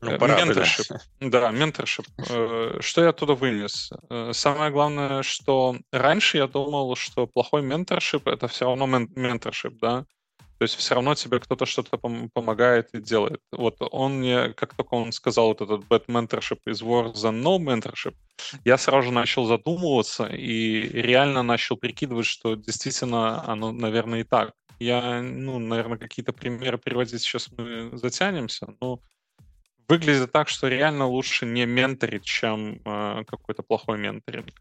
Ну, 0.00 0.12
э, 0.12 0.18
пора 0.18 0.44
менторшип. 0.44 0.86
Да, 1.20 1.50
менторшип. 1.50 2.06
Э, 2.30 2.78
что 2.80 3.02
я 3.02 3.08
оттуда 3.10 3.34
вынес? 3.34 3.90
Э, 4.10 4.30
самое 4.32 4.70
главное, 4.70 5.22
что 5.22 5.76
раньше 5.92 6.36
я 6.38 6.46
думал, 6.46 6.94
что 6.96 7.26
плохой 7.26 7.62
менторшип— 7.62 8.26
это 8.28 8.46
все 8.48 8.66
равно 8.66 8.86
менторшип, 8.86 9.78
да? 9.80 10.06
То 10.58 10.64
есть 10.64 10.74
все 10.74 10.94
равно 10.94 11.14
тебе 11.14 11.38
кто-то 11.38 11.66
что-то 11.66 11.98
помогает 11.98 12.92
и 12.92 13.00
делает. 13.00 13.40
Вот 13.52 13.76
он 13.78 14.18
мне, 14.18 14.52
как 14.54 14.74
только 14.74 14.94
он 14.94 15.12
сказал 15.12 15.48
вот 15.48 15.60
этот 15.60 15.82
bad 15.82 16.06
mentorship 16.06 16.58
is 16.66 16.82
worse 16.82 17.14
than 17.14 17.42
no 17.42 17.58
mentorship, 17.58 18.14
я 18.64 18.76
сразу 18.76 19.08
же 19.08 19.12
начал 19.12 19.46
задумываться 19.46 20.26
и 20.26 20.80
реально 20.80 21.44
начал 21.44 21.76
прикидывать, 21.76 22.26
что 22.26 22.56
действительно 22.56 23.48
оно, 23.48 23.70
наверное, 23.70 24.20
и 24.20 24.24
так. 24.24 24.52
Я, 24.80 25.22
ну, 25.22 25.60
наверное, 25.60 25.98
какие-то 25.98 26.32
примеры 26.32 26.78
приводить 26.78 27.22
сейчас 27.22 27.48
мы 27.56 27.96
затянемся, 27.96 28.74
но 28.80 29.00
выглядит 29.88 30.32
так, 30.32 30.48
что 30.48 30.68
реально 30.68 31.06
лучше 31.06 31.46
не 31.46 31.66
менторить, 31.66 32.24
чем 32.24 32.80
э, 32.84 33.24
какой-то 33.26 33.62
плохой 33.62 33.98
менторинг. 33.98 34.52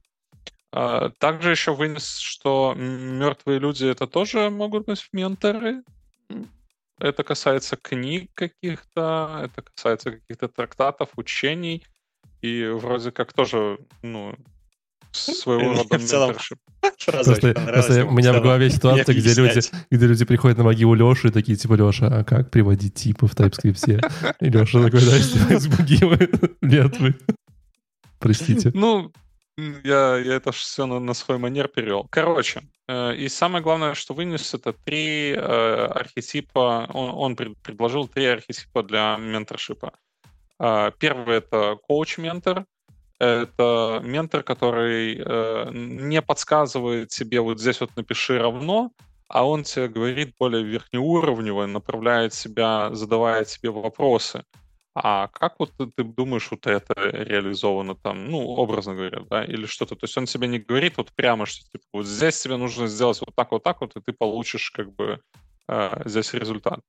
Э, 0.74 1.10
также 1.20 1.52
еще 1.52 1.74
вынес, 1.74 2.18
что 2.18 2.74
мертвые 2.76 3.60
люди 3.60 3.86
это 3.86 4.08
тоже 4.08 4.49
могут 4.49 4.86
быть 4.86 5.08
менторы. 5.12 5.84
Это 6.99 7.24
касается 7.24 7.76
книг 7.78 8.32
каких-то, 8.34 9.41
это 9.44 9.62
касается 9.62 10.12
каких-то 10.12 10.48
трактатов, 10.48 11.10
учений. 11.16 11.86
И 12.41 12.66
вроде 12.66 13.12
как 13.12 13.34
тоже, 13.34 13.80
ну, 14.02 14.36
своего 15.12 15.74
рода 15.74 15.98
менторшип. 15.98 16.60
Просто, 17.06 17.54
просто 17.54 18.06
у 18.06 18.12
меня 18.12 18.34
в 18.34 18.42
голове 18.42 18.70
ситуация, 18.70 19.14
где 19.14 19.34
люди, 19.34 19.62
где 19.92 20.08
люди 20.08 20.26
приходят 20.26 20.58
на 20.58 20.64
могилу 20.64 20.94
Леши 20.94 21.28
и 21.28 21.32
такие, 21.32 21.58
типа, 21.58 21.74
Леша, 21.74 22.08
а 22.08 22.24
как 22.24 22.50
приводить 22.50 22.94
типы 22.94 23.28
в 23.28 23.34
TypeScript? 23.34 24.36
И 24.40 24.46
Леша 24.46 24.84
такой, 24.84 25.02
да, 25.02 25.18
из 25.18 25.68
могилы 25.68 26.30
мертвый. 26.62 27.16
Простите. 28.20 28.72
Ну, 28.74 29.12
я, 29.84 30.18
я 30.18 30.36
это 30.36 30.52
все 30.52 30.86
на, 30.86 31.00
на 31.00 31.14
свой 31.14 31.38
манер 31.38 31.68
перевел. 31.68 32.08
Короче, 32.10 32.62
э, 32.88 33.16
и 33.16 33.30
самое 33.30 33.64
главное, 33.64 33.94
что 33.94 34.14
вынес, 34.14 34.54
это 34.54 34.74
три 34.74 35.32
э, 35.32 35.38
архетипа. 35.38 36.90
Он, 36.94 37.12
он 37.12 37.36
пред, 37.36 37.58
предложил 37.60 38.08
три 38.08 38.26
архетипа 38.26 38.84
для 38.84 39.18
менторшипа. 39.18 39.94
Э, 40.60 40.92
первый— 41.00 41.38
это 41.38 41.78
коуч-ментор, 41.88 42.66
это 43.19 44.02
ментор, 44.03 44.44
который 44.44 45.18
э, 45.18 45.69
не 45.72 46.22
подсказывает 46.22 47.10
тебе 47.10 47.41
вот 47.41 47.60
здесь 47.60 47.81
вот 47.81 47.95
напиши 47.95 48.38
равно, 48.38 48.91
а 49.27 49.48
он 49.48 49.64
тебе 49.64 49.88
говорит 49.88 50.35
более 50.39 50.64
верхнеуровнево, 50.64 51.65
направляет 51.65 52.34
себя, 52.34 52.94
задавая 52.94 53.44
тебе 53.44 53.72
вопросы. 53.72 54.44
А 54.95 55.27
как 55.27 55.60
вот 55.60 55.73
ты, 55.77 55.88
ты 55.88 56.03
думаешь, 56.03 56.49
вот 56.49 56.65
это 56.65 56.94
реализовано 56.98 57.95
там, 57.95 58.31
ну, 58.31 58.39
образно 58.39 58.95
говоря, 58.95 59.22
да, 59.30 59.44
или 59.44 59.68
что-то? 59.68 59.95
То 59.95 60.06
есть 60.06 60.18
он 60.18 60.26
тебе 60.26 60.48
не 60.48 60.60
говорит 60.60 60.98
вот 60.98 61.11
прямо, 61.14 61.45
что 61.45 61.65
типа 61.65 61.84
вот 61.94 62.06
здесь 62.07 62.41
тебе 62.41 62.57
нужно 62.57 62.88
сделать 62.88 63.19
вот 63.19 63.35
так, 63.35 63.52
вот 63.52 63.64
так 63.64 63.81
вот, 63.81 63.95
и 63.95 64.02
ты 64.02 64.11
получишь 64.11 64.72
как 64.72 64.95
бы 64.95 65.19
э, 65.68 66.02
здесь 66.06 66.34
результат. 66.34 66.80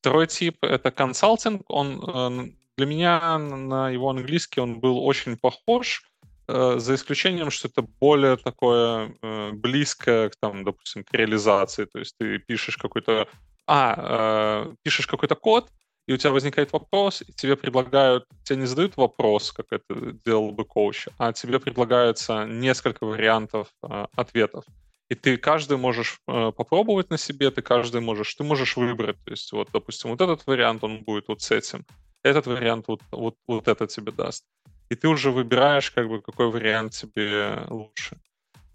Второй 0.00 0.26
тип— 0.26 0.56
это 0.62 0.90
консалтинг. 0.90 1.62
Он 1.68 2.02
э, 2.02 2.50
для 2.76 2.86
меня 2.86 3.38
на 3.38 3.90
его 3.90 4.10
английский 4.10 4.60
он 4.60 4.80
был 4.80 5.04
очень 5.04 5.36
похож, 5.36 6.02
э, 6.48 6.78
за 6.78 6.94
исключением, 6.94 7.50
что 7.50 7.68
это 7.68 7.82
более 7.82 8.36
такое 8.36 9.14
э, 9.22 9.52
близкое, 9.52 10.30
там, 10.40 10.64
допустим, 10.64 11.04
к 11.04 11.12
реализации. 11.14 11.84
То 11.84 11.98
есть 11.98 12.16
ты 12.18 12.38
пишешь 12.38 12.76
какой-то 12.76 13.28
а, 13.66 14.72
пишешь 14.82 15.06
какой-то 15.06 15.34
код, 15.34 15.70
и 16.06 16.12
у 16.12 16.16
тебя 16.16 16.32
возникает 16.32 16.72
вопрос, 16.72 17.22
и 17.22 17.32
тебе 17.32 17.56
предлагают, 17.56 18.26
тебе 18.42 18.60
не 18.60 18.66
задают 18.66 18.96
вопрос, 18.96 19.52
как 19.52 19.66
это 19.70 20.12
делал 20.24 20.50
бы 20.50 20.64
коуч, 20.64 21.08
а 21.18 21.32
тебе 21.32 21.58
предлагается 21.58 22.44
несколько 22.44 23.06
вариантов 23.06 23.68
э, 23.82 24.06
ответов. 24.14 24.64
И 25.08 25.14
ты 25.14 25.38
каждый 25.38 25.78
можешь 25.78 26.20
э, 26.28 26.52
попробовать 26.54 27.10
на 27.10 27.16
себе, 27.16 27.50
ты 27.50 27.62
каждый 27.62 28.02
можешь, 28.02 28.34
ты 28.34 28.44
можешь 28.44 28.76
выбрать. 28.76 29.16
То 29.24 29.30
есть, 29.30 29.50
вот, 29.52 29.68
допустим, 29.72 30.10
вот 30.10 30.20
этот 30.20 30.46
вариант, 30.46 30.84
он 30.84 31.02
будет 31.02 31.28
вот 31.28 31.40
с 31.40 31.50
этим, 31.50 31.86
этот 32.24 32.46
вариант 32.46 32.88
вот, 32.88 33.00
вот, 33.12 33.36
вот 33.46 33.68
это 33.68 33.86
тебе 33.86 34.10
даст. 34.12 34.44
И 34.88 34.94
ты 34.94 35.08
уже 35.08 35.30
выбираешь, 35.30 35.90
как 35.90 36.08
бы, 36.08 36.20
какой 36.20 36.50
вариант 36.50 36.92
тебе 36.92 37.64
лучше. 37.68 38.16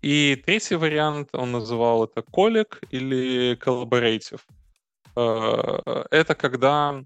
И 0.01 0.41
третий 0.45 0.75
вариант, 0.75 1.29
он 1.33 1.51
называл 1.51 2.05
это 2.05 2.21
коллег 2.21 2.81
или 2.89 3.57
collaborative. 3.57 4.41
Э, 5.15 6.03
это 6.11 6.35
когда 6.35 7.03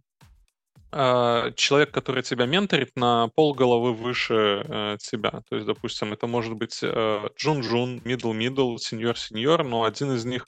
э, 0.91 1.51
человек, 1.55 1.91
который 1.91 2.21
тебя 2.21 2.45
менторит, 2.45 2.95
на 2.95 3.29
пол 3.29 3.55
головы 3.55 3.93
выше 3.93 4.63
э, 4.67 4.97
тебя. 4.99 5.41
То 5.49 5.55
есть, 5.55 5.65
допустим, 5.65 6.13
это 6.13 6.27
может 6.27 6.53
быть 6.53 6.83
джун-джун, 6.83 8.01
middle-middle, 8.03 8.77
сеньор-сеньор, 8.77 9.63
но 9.63 9.83
один 9.83 10.11
из 10.11 10.25
них 10.25 10.47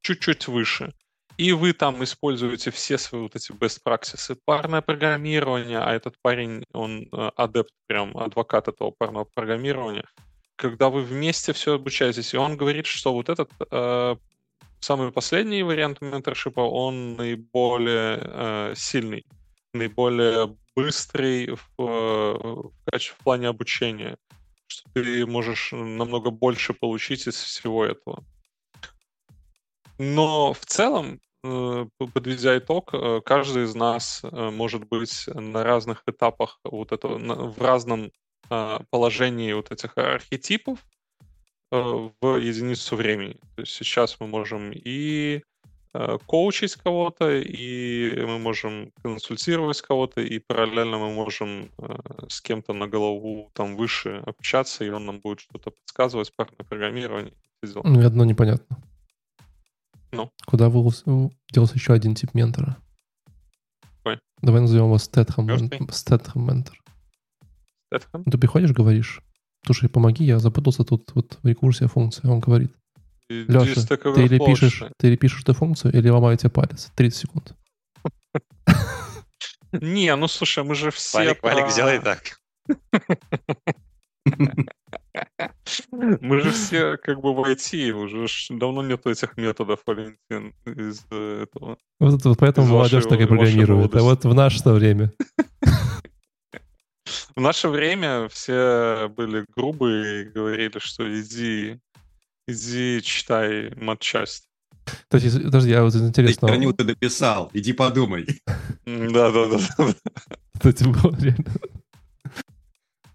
чуть-чуть 0.00 0.48
выше. 0.48 0.92
И 1.36 1.52
вы 1.52 1.72
там 1.72 2.02
используете 2.04 2.70
все 2.70 2.96
свои 2.98 3.22
вот 3.22 3.36
эти 3.36 3.52
best 3.52 3.80
practices. 3.84 4.38
Парное 4.44 4.82
программирование, 4.82 5.78
а 5.78 5.92
этот 5.92 6.14
парень, 6.22 6.64
он 6.72 7.08
адепт, 7.36 7.72
прям 7.86 8.16
адвокат 8.16 8.68
этого 8.68 8.92
парного 8.92 9.24
программирования. 9.24 10.04
Когда 10.56 10.88
вы 10.88 11.02
вместе 11.02 11.52
все 11.52 11.74
обучаетесь, 11.74 12.34
и 12.34 12.36
он 12.36 12.56
говорит, 12.56 12.86
что 12.86 13.12
вот 13.12 13.28
этот 13.28 13.50
самый 14.84 15.10
последний 15.10 15.62
вариант 15.62 16.00
менторшипа, 16.02 16.60
он 16.60 17.16
наиболее 17.16 18.20
э, 18.22 18.74
сильный, 18.76 19.24
наиболее 19.72 20.56
быстрый 20.76 21.46
в, 21.46 21.68
э, 21.78 21.82
в, 21.82 22.98
в 22.98 23.16
плане 23.24 23.48
обучения, 23.48 24.16
что 24.66 24.90
ты 24.92 25.26
можешь 25.26 25.72
намного 25.72 26.30
больше 26.30 26.74
получить 26.74 27.26
из 27.26 27.34
всего 27.34 27.84
этого. 27.84 28.24
Но 29.98 30.52
в 30.52 30.64
целом, 30.66 31.20
э, 31.42 31.86
подведя 31.98 32.58
итог, 32.58 32.90
э, 32.92 33.20
каждый 33.24 33.64
из 33.64 33.74
нас 33.74 34.22
может 34.22 34.88
быть 34.88 35.26
на 35.32 35.64
разных 35.64 36.02
этапах 36.06 36.58
вот 36.64 36.92
этого, 36.92 37.18
в 37.50 37.60
разном 37.60 38.10
положении 38.90 39.54
вот 39.54 39.72
этих 39.72 39.96
архетипов, 39.96 40.78
Э, 41.74 42.08
в 42.20 42.36
единицу 42.36 42.94
времени. 42.94 43.36
То 43.56 43.62
есть 43.62 43.72
сейчас 43.72 44.20
мы 44.20 44.28
можем 44.28 44.70
и 44.72 45.42
э, 45.92 46.18
коучить 46.26 46.76
кого-то, 46.76 47.32
и 47.32 48.14
мы 48.24 48.38
можем 48.38 48.92
консультировать 49.02 49.80
кого-то, 49.80 50.20
и 50.20 50.38
параллельно 50.38 50.98
мы 50.98 51.10
можем 51.10 51.70
э, 51.78 51.96
с 52.28 52.40
кем-то 52.40 52.74
на 52.74 52.86
голову 52.86 53.50
там 53.54 53.74
выше 53.74 54.22
общаться, 54.24 54.84
и 54.84 54.90
он 54.90 55.06
нам 55.06 55.18
будет 55.18 55.40
что-то 55.40 55.70
подсказывать, 55.70 56.32
парное 56.36 56.64
программирование. 56.68 57.32
Ну, 57.62 58.06
одно 58.06 58.24
непонятно. 58.24 58.76
Ну? 60.16 60.30
Куда 60.46 60.68
вы 60.68 60.90
делся 61.52 61.74
еще 61.74 61.92
один 61.92 62.14
тип 62.14 62.34
ментора? 62.34 62.76
Ой. 64.04 64.18
Давай 64.42 64.60
назовем 64.60 64.84
его 64.84 64.98
Стэтхэм, 64.98 65.48
Стэтхэм 65.90 66.46
ментор. 66.46 66.78
Стэтхэм? 67.88 68.24
Ты 68.24 68.38
приходишь, 68.38 68.72
говоришь, 68.72 69.22
Слушай, 69.64 69.88
помоги, 69.88 70.24
я 70.24 70.38
запутался 70.38 70.84
тут 70.84 71.10
вот 71.14 71.38
в 71.42 71.46
рекурсия 71.46 71.88
функции. 71.88 72.28
Он 72.28 72.40
говорит, 72.40 72.70
Леша, 73.28 73.86
ты 73.86 74.24
или, 74.24 74.38
пишешь, 74.38 74.84
ты 74.98 75.08
или 75.08 75.16
пишешь 75.16 75.42
эту 75.42 75.54
функцию, 75.54 75.94
или 75.94 76.10
ломаю 76.10 76.36
тебе 76.36 76.50
палец. 76.50 76.90
30 76.94 77.18
секунд. 77.18 77.54
Не, 79.72 80.14
ну 80.16 80.28
слушай, 80.28 80.62
мы 80.62 80.74
же 80.74 80.90
все... 80.90 81.18
Валик, 81.18 81.42
Валик, 81.42 81.70
сделай 81.70 81.98
так. 81.98 82.38
Мы 85.92 86.40
же 86.40 86.50
все 86.50 86.96
как 86.96 87.20
бы 87.20 87.34
в 87.34 87.40
IT, 87.40 87.92
уже 87.92 88.26
давно 88.50 88.82
нету 88.82 89.10
этих 89.10 89.36
методов, 89.36 89.80
Валентин, 89.86 90.54
из 90.66 91.04
этого. 91.10 91.78
Вот, 92.00 92.24
вот 92.24 92.38
поэтому 92.38 92.66
молодежь 92.66 93.04
так 93.04 93.20
и 93.20 93.26
программирует. 93.26 93.94
А 93.94 94.02
вот 94.02 94.24
в 94.24 94.34
наше 94.34 94.68
время 94.68 95.12
в 97.36 97.40
наше 97.40 97.68
время 97.68 98.28
все 98.28 99.12
были 99.14 99.44
грубые 99.56 100.22
и 100.22 100.28
говорили, 100.28 100.78
что 100.78 101.04
иди, 101.20 101.80
иди 102.46 103.02
читай 103.02 103.74
матчасть. 103.76 104.48
То 105.08 105.16
есть, 105.16 105.42
подожди, 105.42 105.70
я 105.70 105.82
вот 105.82 105.94
интересно... 105.94 106.48
Храню 106.48 106.72
ты 106.72 106.84
написал, 106.84 107.50
иди 107.52 107.72
подумай. 107.72 108.26
Да-да-да. 108.86 109.58
Это 110.62 110.88
было 110.88 111.16
реально... 111.18 111.52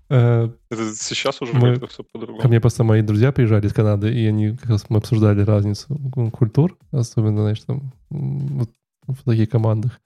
Э, 0.09 0.49
сейчас 0.71 1.41
уже 1.41 1.53
мы, 1.53 1.75
все 1.87 2.03
по-другому. 2.03 2.41
Ко 2.41 2.47
мне 2.47 2.59
просто 2.59 2.83
мои 2.83 3.01
друзья 3.01 3.31
приезжали 3.31 3.67
из 3.67 3.73
Канады, 3.73 4.11
и 4.11 4.25
они 4.25 4.57
как 4.57 4.69
раз 4.69 4.85
мы 4.89 4.97
обсуждали 4.97 5.41
разницу 5.41 5.87
культур, 6.31 6.77
особенно, 6.91 7.41
знаешь, 7.41 7.59
там 7.59 7.93
вот 8.09 8.69
в 9.07 9.23
таких 9.23 9.49
командах. 9.49 9.99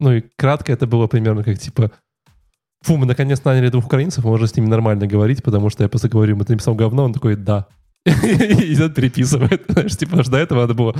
Ну 0.00 0.12
и 0.12 0.22
кратко 0.36 0.72
это 0.72 0.86
было 0.86 1.06
примерно 1.06 1.44
как 1.44 1.58
типа 1.58 1.90
фу, 2.82 2.96
мы 2.96 3.06
наконец 3.06 3.42
наняли 3.44 3.68
двух 3.68 3.86
украинцев, 3.86 4.24
мы 4.24 4.30
можем 4.30 4.46
с 4.46 4.56
ними 4.56 4.66
нормально 4.66 5.06
говорить, 5.06 5.42
потому 5.42 5.70
что 5.70 5.82
я 5.82 5.88
просто 5.88 6.08
говорю, 6.08 6.36
мы 6.36 6.44
ты 6.44 6.52
написал 6.52 6.74
говно, 6.74 7.04
он 7.04 7.12
такой, 7.12 7.36
да. 7.36 7.66
И 8.06 8.74
идет 8.74 8.94
переписывает. 8.94 9.64
Знаешь, 9.68 9.96
типа, 9.96 10.22
до 10.24 10.36
этого 10.36 10.60
надо 10.60 10.74
было... 10.74 10.94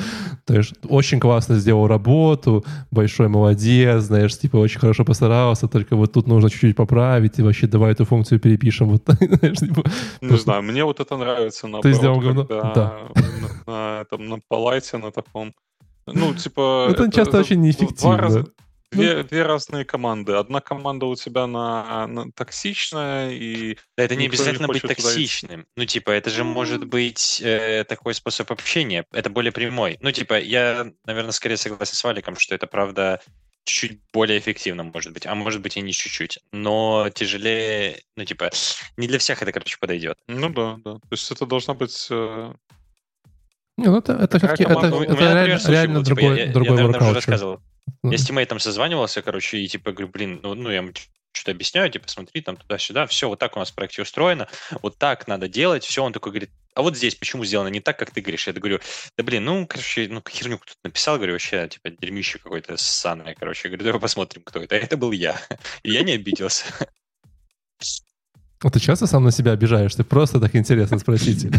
То 0.47 0.55
есть, 0.55 0.73
очень 0.89 1.21
классно 1.21 1.59
сделал 1.59 1.87
работу, 1.87 2.65
большой 2.91 3.29
молодец, 3.29 4.05
знаешь, 4.05 4.39
типа, 4.39 4.57
очень 4.57 4.81
хорошо 4.81 5.05
постарался, 5.05 5.69
только 5.69 5.97
вот 5.97 6.13
тут 6.13 6.27
нужно 6.27 6.49
чуть-чуть 6.49 6.77
поправить, 6.77 7.39
и 7.39 7.43
вообще 7.43 7.67
давай 7.67 7.93
эту 7.93 8.07
функцию 8.07 8.41
перепишем. 8.41 8.89
Вот, 8.89 9.03
знаешь, 9.07 9.59
типа, 9.59 9.85
Не 10.23 10.37
знаю, 10.39 10.63
мне 10.63 10.83
вот 10.85 11.01
это 11.01 11.17
нравится. 11.17 11.67
Наоборот, 11.67 11.83
Ты 11.83 11.93
сделал 11.93 12.21
говно? 12.21 12.45
Да. 12.45 13.01
На, 13.67 13.73
на, 13.73 14.05
там, 14.05 14.27
на 14.29 14.39
полайте, 14.49 14.97
на 14.97 15.11
таком... 15.11 15.53
Ну, 16.07 16.35
типа... 16.35 16.87
Это, 16.91 17.05
это 17.05 17.13
часто 17.13 17.39
очень 17.39 17.61
неэффективно. 17.61 18.29
Два, 18.29 18.45
две, 18.95 19.23
две 19.25 19.43
разные 19.43 19.85
команды. 19.85 20.33
Одна 20.33 20.61
команда 20.61 21.07
у 21.07 21.15
тебя 21.17 21.47
на, 21.47 22.07
на 22.07 22.31
токсичная 22.33 23.31
и... 23.31 23.77
Да, 23.97 24.05
это 24.05 24.17
не 24.17 24.27
обязательно 24.27 24.67
не 24.67 24.73
быть 24.73 24.83
токсичным. 24.83 25.61
Идти. 25.63 25.69
Ну, 25.77 25.85
типа, 25.85 26.11
это 26.11 26.31
же 26.31 26.45
может 26.45 26.85
быть 26.87 27.41
э, 27.43 27.85
такой 27.85 28.15
способ 28.15 28.51
общения. 28.51 29.05
Это 29.13 29.31
более 29.31 29.53
прямой. 29.53 29.99
Ну, 30.01 30.13
типа, 30.13 30.39
я, 30.39 30.91
наверное, 31.07 31.33
скорее 31.33 31.57
согласен 31.57 31.95
с 31.95 32.05
Валиком, 32.05 32.37
что 32.37 32.55
это, 32.55 32.67
правда, 32.67 33.21
чуть 33.65 34.01
более 34.13 34.39
эффективно, 34.39 34.85
может 34.85 35.13
быть. 35.13 35.27
А 35.27 35.35
может 35.35 35.61
быть 35.63 35.77
и 35.77 35.81
не 35.81 35.93
чуть-чуть. 35.93 36.39
Но 36.53 37.09
тяжелее, 37.15 38.03
ну, 38.17 38.25
типа, 38.25 38.51
не 38.97 39.09
для 39.09 39.19
всех 39.19 39.43
это, 39.43 39.53
короче, 39.53 39.79
подойдет. 39.79 40.19
Ну 40.29 40.51
да, 40.51 40.77
да. 40.85 40.95
То 40.95 41.09
есть 41.11 41.31
это 41.31 41.47
должна 41.47 41.75
быть... 41.75 42.07
Э... 42.11 42.55
Не, 43.77 43.87
ну 43.87 43.99
это, 43.99 44.13
это 44.13 44.39
все-таки 44.39 44.63
это, 44.63 44.87
это, 44.87 45.03
это 45.03 45.15
реально, 45.15 45.69
реально 45.69 45.95
был, 45.95 46.05
другой, 46.05 46.37
типа, 46.37 46.47
я, 46.47 46.53
другой 46.53 46.77
я, 46.77 47.07
я, 47.07 47.13
рассказывал. 47.15 47.61
Я 48.05 48.19
с 48.19 48.25
тиммейтом 48.25 48.61
созванивался, 48.61 49.21
короче, 49.21 49.59
и 49.59 49.67
типа 49.67 49.93
говорю, 49.93 50.09
блин, 50.09 50.41
ну, 50.43 50.55
ну 50.55 50.71
я 50.71 50.77
ему 50.77 50.93
что-то 51.33 51.51
объясняю, 51.51 51.91
типа, 51.91 52.09
смотри, 52.09 52.41
там 52.41 52.57
туда-сюда, 52.57 53.07
все, 53.07 53.29
вот 53.29 53.41
так 53.41 53.57
у 53.57 53.59
нас 53.59 53.73
в 53.73 53.75
проекте 53.75 54.03
устроено, 54.03 54.49
вот 54.83 54.99
так 54.99 55.27
надо 55.27 55.49
делать, 55.49 55.85
все, 55.85 56.05
он 56.05 56.13
такой 56.13 56.31
говорит, 56.31 56.51
а 56.75 56.83
вот 56.83 56.97
здесь 56.97 57.15
почему 57.15 57.45
сделано 57.45 57.69
не 57.69 57.81
так, 57.81 57.99
как 57.99 58.11
ты 58.11 58.21
говоришь? 58.21 58.47
Я 58.47 58.53
говорю, 58.53 58.81
да 59.17 59.25
блин, 59.25 59.45
ну, 59.45 59.67
короче, 59.67 60.09
ну, 60.09 60.23
херню 60.29 60.59
кто-то 60.59 60.79
написал, 60.83 61.17
говорю, 61.17 61.33
вообще, 61.33 61.69
типа, 61.69 61.91
дерьмище 61.91 62.39
какое-то 62.39 62.77
ссаное, 62.77 63.35
короче. 63.39 63.69
Я 63.69 63.71
говорю, 63.71 63.85
давай 63.85 64.01
посмотрим, 64.01 64.43
кто 64.43 64.61
это. 64.61 64.75
А 64.75 64.79
это 64.79 64.97
был 64.97 65.13
я. 65.13 65.41
И 65.85 65.93
я 65.93 66.03
не 66.03 66.13
обиделся. 66.13 66.65
А 68.65 68.71
ты 68.71 68.81
часто 68.81 69.07
сам 69.07 69.23
на 69.25 69.31
себя 69.31 69.53
обижаешь? 69.53 69.95
Ты 69.95 70.05
просто 70.05 70.41
так 70.41 70.57
интересно 70.57 70.99
спросите. 70.99 71.51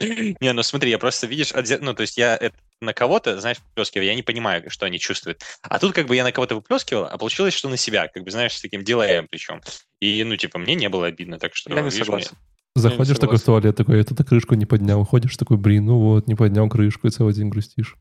Не, 0.40 0.52
ну 0.54 0.62
смотри, 0.62 0.90
я 0.90 0.98
просто, 0.98 1.26
видишь, 1.26 1.52
ну, 1.80 1.92
то 1.92 2.00
есть 2.00 2.16
я 2.16 2.38
на 2.80 2.94
кого-то, 2.94 3.38
знаешь, 3.38 3.58
выплескиваю, 3.68 4.06
я 4.06 4.14
не 4.14 4.22
понимаю, 4.22 4.70
что 4.70 4.86
они 4.86 4.98
чувствуют. 4.98 5.42
А 5.60 5.78
тут 5.78 5.92
как 5.92 6.06
бы 6.06 6.16
я 6.16 6.24
на 6.24 6.32
кого-то 6.32 6.54
выплескивал, 6.54 7.04
а 7.04 7.18
получилось, 7.18 7.52
что 7.52 7.68
на 7.68 7.76
себя, 7.76 8.08
как 8.08 8.24
бы, 8.24 8.30
знаешь, 8.30 8.54
с 8.54 8.62
таким 8.62 8.82
делаем 8.82 9.26
причем. 9.30 9.60
И, 10.00 10.24
ну, 10.24 10.36
типа, 10.36 10.58
мне 10.58 10.74
не 10.74 10.88
было 10.88 11.06
обидно, 11.06 11.38
так 11.38 11.54
что... 11.54 11.74
Я 11.74 11.82
не 11.82 11.90
согласен. 11.90 12.32
Заходишь 12.74 13.18
такой 13.18 13.36
в 13.36 13.42
туалет, 13.42 13.76
такой, 13.76 13.98
я 13.98 14.04
тут 14.04 14.26
крышку 14.26 14.54
не 14.54 14.64
поднял. 14.64 15.04
Ходишь 15.04 15.36
такой, 15.36 15.58
блин, 15.58 15.84
ну 15.84 15.98
вот, 15.98 16.26
не 16.26 16.34
поднял 16.34 16.68
крышку, 16.70 17.06
и 17.06 17.10
целый 17.10 17.34
день 17.34 17.50
грустишь. 17.50 17.96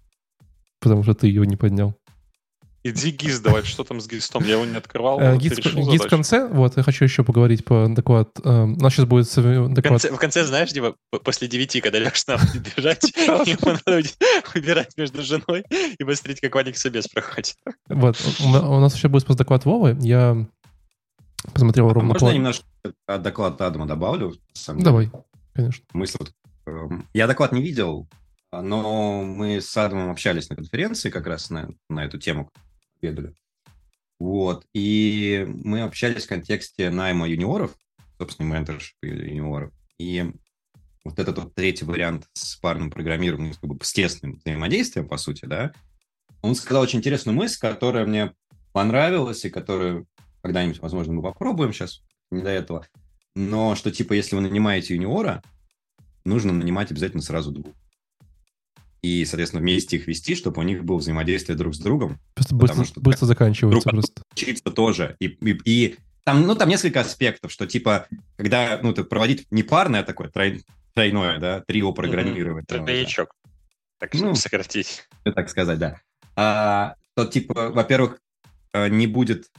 Потому 0.79 1.03
что 1.03 1.13
ты 1.13 1.27
ее 1.27 1.45
не 1.45 1.57
поднял. 1.57 1.95
Иди 2.85 3.11
ГИС 3.11 3.39
давать, 3.39 3.65
что 3.65 3.85
там 3.85 4.01
с 4.01 4.07
ГИСом? 4.07 4.43
Я 4.43 4.53
его 4.53 4.65
не 4.65 4.75
открывал. 4.75 5.17
Э, 5.19 5.37
ГИС, 5.37 5.57
ГИС 5.59 6.01
в 6.01 6.09
конце, 6.09 6.47
вот, 6.47 6.75
я 6.75 6.83
хочу 6.83 7.05
еще 7.05 7.23
поговорить 7.23 7.63
по 7.63 7.87
доклад. 7.87 8.29
Э, 8.43 8.63
у 8.63 8.75
нас 8.75 8.93
сейчас 8.93 9.05
будет 9.05 9.33
доклад. 9.33 9.75
В 9.77 9.81
конце, 9.81 10.11
в 10.11 10.17
конце 10.17 10.45
знаешь, 10.45 10.71
типа, 10.71 10.95
после 11.23 11.47
девяти, 11.47 11.79
когда 11.79 11.99
лежишь 11.99 12.27
на 12.27 12.37
бежать, 12.53 13.03
ему 13.15 13.79
надо 13.85 14.07
выбирать 14.53 14.97
между 14.97 15.23
женой 15.23 15.63
и 15.97 16.03
посмотреть, 16.03 16.41
как 16.41 16.53
Ваник 16.55 16.77
собес 16.77 17.07
проходит. 17.07 17.55
Вот, 17.87 18.17
у 18.41 18.79
нас 18.79 18.95
еще 18.95 19.07
будет 19.07 19.27
доклад 19.27 19.63
Вовы. 19.63 19.97
Я 20.01 20.45
посмотрел 21.53 21.89
а 21.89 21.93
ровно... 21.93 22.09
Можно 22.09 22.27
я 22.27 22.33
немножко 22.33 22.65
доклад 23.07 23.61
Адама 23.61 23.85
добавлю? 23.85 24.35
Давай, 24.67 25.09
конечно. 25.53 25.85
Мысль 25.93 26.17
вот... 26.19 26.33
Эм, 26.65 27.07
я 27.13 27.27
доклад 27.27 27.53
не 27.53 27.61
видел, 27.61 28.09
но 28.51 29.23
мы 29.23 29.61
с 29.61 29.75
Адамом 29.77 30.11
общались 30.11 30.49
на 30.49 30.57
конференции 30.57 31.09
как 31.09 31.27
раз 31.27 31.49
на, 31.49 31.69
на 31.89 32.05
эту 32.05 32.17
тему, 32.17 32.51
бегали. 33.03 33.33
Вот. 34.19 34.65
И 34.73 35.45
мы 35.47 35.81
общались 35.81 36.25
в 36.25 36.29
контексте 36.29 36.89
найма 36.89 37.27
юниоров, 37.27 37.75
собственно, 38.17 38.47
менторшип 38.47 38.95
юниоров. 39.01 39.71
И 39.99 40.31
вот 41.03 41.19
этот 41.19 41.37
вот 41.37 41.53
третий 41.53 41.85
вариант 41.85 42.27
с 42.33 42.55
парным 42.55 42.89
программированием, 42.89 43.53
как 43.53 43.69
бы 43.69 43.83
с 43.83 43.91
тесным 43.91 44.35
взаимодействием, 44.35 45.07
по 45.07 45.17
сути, 45.17 45.45
да, 45.45 45.73
он 46.41 46.55
сказал 46.55 46.83
очень 46.83 46.99
интересную 46.99 47.35
мысль, 47.35 47.59
которая 47.59 48.05
мне 48.05 48.33
понравилась 48.71 49.43
и 49.43 49.49
которую 49.49 50.07
когда-нибудь, 50.41 50.79
возможно, 50.79 51.13
мы 51.13 51.21
попробуем 51.21 51.73
сейчас, 51.73 52.01
не 52.31 52.41
до 52.41 52.49
этого. 52.49 52.87
Но 53.35 53.75
что, 53.75 53.91
типа, 53.91 54.13
если 54.13 54.35
вы 54.35 54.41
нанимаете 54.41 54.95
юниора, 54.95 55.43
нужно 56.23 56.53
нанимать 56.53 56.91
обязательно 56.91 57.21
сразу 57.21 57.51
двух 57.51 57.73
и, 59.03 59.25
соответственно, 59.25 59.61
вместе 59.61 59.97
их 59.97 60.07
вести, 60.07 60.33
чтобы 60.33 60.61
у 60.61 60.63
них 60.63 60.83
было 60.85 60.97
взаимодействие 60.97 61.57
друг 61.57 61.75
с 61.75 61.79
другом. 61.79 62.19
Просто 62.33 62.55
быстро, 62.55 62.85
что 62.85 63.01
быстро 63.01 63.25
заканчивается 63.25 63.89
друг 63.89 63.93
просто. 63.93 64.23
Учиться 64.31 64.71
тоже. 64.71 65.17
И, 65.19 65.25
и, 65.27 65.59
и 65.65 65.95
там, 66.23 66.47
ну, 66.47 66.55
там 66.55 66.69
несколько 66.69 67.01
аспектов, 67.01 67.51
что, 67.51 67.67
типа, 67.67 68.07
когда, 68.37 68.79
ну, 68.81 68.93
ты 68.93 69.03
проводить 69.03 69.45
не 69.51 69.61
парное 69.61 69.99
а 69.99 70.03
такое, 70.03 70.29
трой, 70.29 70.63
тройное, 70.93 71.37
да, 71.37 71.61
трио 71.67 71.91
программировать. 71.91 72.65
Mm-hmm. 72.65 72.85
Тройничок. 72.85 73.35
Так 73.99 74.13
ну, 74.13 74.35
сократить. 74.35 75.07
Так 75.23 75.49
сказать, 75.49 75.79
да. 75.79 75.99
А, 76.37 76.95
то, 77.13 77.25
типа, 77.25 77.71
во-первых, 77.71 78.19
э, 78.73 78.87
не 78.87 79.07
будет 79.07 79.51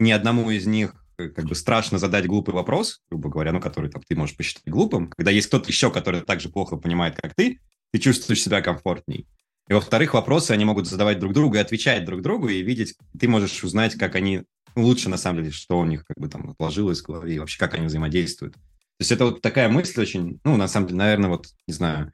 ни 0.00 0.10
одному 0.10 0.50
из 0.50 0.66
них 0.66 0.94
как 1.16 1.44
бы 1.44 1.54
страшно 1.54 1.98
задать 1.98 2.26
глупый 2.26 2.54
вопрос, 2.54 3.02
грубо 3.10 3.28
говоря, 3.28 3.52
ну, 3.52 3.60
который 3.60 3.90
там, 3.90 4.02
ты 4.02 4.16
можешь 4.16 4.36
посчитать 4.36 4.66
глупым, 4.66 5.08
когда 5.08 5.30
есть 5.30 5.48
кто-то 5.48 5.68
еще, 5.68 5.90
который 5.90 6.20
так 6.20 6.40
же 6.40 6.48
плохо 6.48 6.76
понимает, 6.76 7.16
как 7.16 7.34
ты, 7.34 7.60
ты 7.92 7.98
чувствуешь 7.98 8.42
себя 8.42 8.62
комфортней. 8.62 9.26
И 9.68 9.72
во-вторых, 9.72 10.14
вопросы 10.14 10.50
они 10.50 10.64
могут 10.64 10.86
задавать 10.86 11.18
друг 11.18 11.32
другу 11.32 11.56
и 11.56 11.58
отвечать 11.58 12.04
друг 12.04 12.22
другу, 12.22 12.48
и 12.48 12.62
видеть, 12.62 12.94
ты 13.18 13.28
можешь 13.28 13.64
узнать, 13.64 13.94
как 13.94 14.14
они, 14.14 14.42
ну, 14.74 14.84
лучше 14.84 15.08
на 15.08 15.16
самом 15.16 15.40
деле, 15.40 15.52
что 15.52 15.78
у 15.78 15.84
них 15.84 16.04
как 16.04 16.18
бы 16.18 16.28
там 16.28 16.50
отложилось 16.50 17.00
в 17.00 17.06
голове, 17.06 17.34
и 17.34 17.38
вообще 17.38 17.58
как 17.58 17.74
они 17.74 17.86
взаимодействуют. 17.86 18.54
То 18.54 19.00
есть 19.00 19.12
это 19.12 19.26
вот 19.26 19.40
такая 19.40 19.68
мысль 19.68 20.00
очень, 20.00 20.40
ну, 20.44 20.56
на 20.56 20.68
самом 20.68 20.88
деле, 20.88 20.98
наверное, 20.98 21.30
вот, 21.30 21.46
не 21.66 21.74
знаю, 21.74 22.12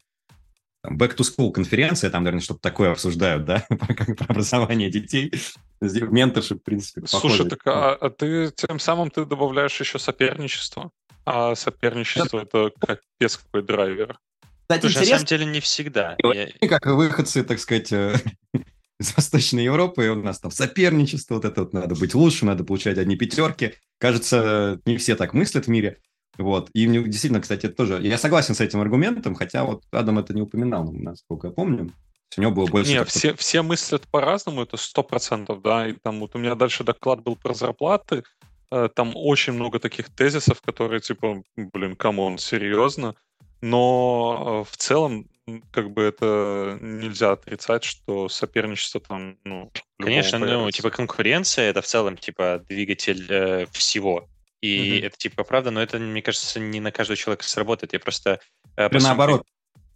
back 0.86 1.16
to 1.16 1.24
school 1.24 1.52
конференция, 1.52 2.10
там, 2.10 2.24
наверное, 2.24 2.42
что-то 2.42 2.60
такое 2.60 2.92
обсуждают, 2.92 3.44
да, 3.44 3.66
про 3.68 4.24
образование 4.28 4.90
детей. 4.90 5.32
Менторшип, 5.80 6.60
в 6.60 6.62
принципе, 6.62 7.06
Слушай, 7.06 7.48
так 7.48 7.60
а, 7.66 7.94
а 7.94 8.10
ты 8.10 8.50
тем 8.54 8.78
самым 8.78 9.10
ты 9.10 9.24
добавляешь 9.24 9.78
еще 9.80 9.98
соперничество. 9.98 10.90
А 11.24 11.54
соперничество 11.54 12.40
это 12.40 12.70
капец 12.78 13.36
какой 13.36 13.62
драйвер. 13.62 14.18
Кстати, 14.62 14.82
Слушай, 14.82 14.96
интересно... 14.96 15.14
на 15.14 15.18
самом 15.18 15.26
деле 15.26 15.44
не 15.46 15.60
всегда. 15.60 16.16
И 16.60 16.68
как 16.68 16.86
выходцы, 16.86 17.44
так 17.44 17.58
сказать, 17.58 17.92
э, 17.92 18.14
из 19.00 19.16
Восточной 19.16 19.64
Европы, 19.64 20.08
у 20.08 20.14
нас 20.22 20.38
там 20.38 20.50
соперничество, 20.50 21.36
вот 21.36 21.44
это 21.44 21.62
вот 21.62 21.72
надо 21.72 21.94
быть 21.94 22.14
лучше, 22.14 22.44
надо 22.44 22.64
получать 22.64 22.98
одни 22.98 23.16
пятерки. 23.16 23.74
Кажется, 23.98 24.80
не 24.84 24.96
все 24.96 25.16
так 25.16 25.34
мыслят 25.34 25.66
в 25.66 25.70
мире. 25.70 25.98
Вот. 26.40 26.70
И 26.72 26.86
действительно, 26.86 27.40
кстати, 27.40 27.66
это 27.66 27.76
тоже... 27.76 28.00
Я 28.02 28.18
согласен 28.18 28.54
с 28.54 28.60
этим 28.60 28.80
аргументом, 28.80 29.34
хотя 29.34 29.64
вот 29.64 29.82
Адам 29.92 30.18
это 30.18 30.34
не 30.34 30.42
упоминал, 30.42 30.90
насколько 30.92 31.48
я 31.48 31.52
помню. 31.52 31.92
У 32.36 32.40
него 32.40 32.52
было 32.52 32.66
больше... 32.66 32.92
Не, 32.92 33.04
все, 33.04 33.34
все 33.34 33.62
мыслят 33.62 34.06
по-разному, 34.08 34.62
это 34.62 34.76
сто 34.76 35.02
процентов, 35.02 35.62
да. 35.62 35.88
И 35.88 35.92
там 35.92 36.20
вот 36.20 36.34
у 36.34 36.38
меня 36.38 36.54
дальше 36.54 36.84
доклад 36.84 37.22
был 37.22 37.36
про 37.36 37.54
зарплаты, 37.54 38.22
э, 38.70 38.88
там 38.94 39.12
очень 39.14 39.52
много 39.52 39.78
таких 39.78 40.08
тезисов, 40.08 40.60
которые 40.62 41.00
типа, 41.00 41.42
блин, 41.56 41.96
come 41.96 42.20
on, 42.20 42.38
серьезно? 42.38 43.14
но 43.60 44.64
э, 44.64 44.70
в 44.70 44.76
целом 44.76 45.28
как 45.72 45.90
бы 45.90 46.02
это 46.02 46.78
нельзя 46.80 47.32
отрицать, 47.32 47.82
что 47.82 48.28
соперничество 48.28 49.00
там, 49.00 49.36
ну, 49.44 49.70
Конечно, 49.98 50.38
ну, 50.38 50.70
типа 50.70 50.90
конкуренция 50.90 51.70
это 51.70 51.82
в 51.82 51.86
целом 51.86 52.16
типа 52.16 52.64
двигатель 52.68 53.26
э, 53.28 53.66
всего. 53.72 54.28
И 54.60 54.98
угу. 54.98 55.06
это 55.06 55.16
типа 55.16 55.44
правда, 55.44 55.70
но 55.70 55.82
это, 55.82 55.98
мне 55.98 56.22
кажется, 56.22 56.60
не 56.60 56.80
на 56.80 56.92
каждого 56.92 57.16
человека 57.16 57.44
сработает. 57.44 57.92
Я 57.92 58.00
просто... 58.00 58.40
Э, 58.76 58.88
наоборот, 58.92 59.46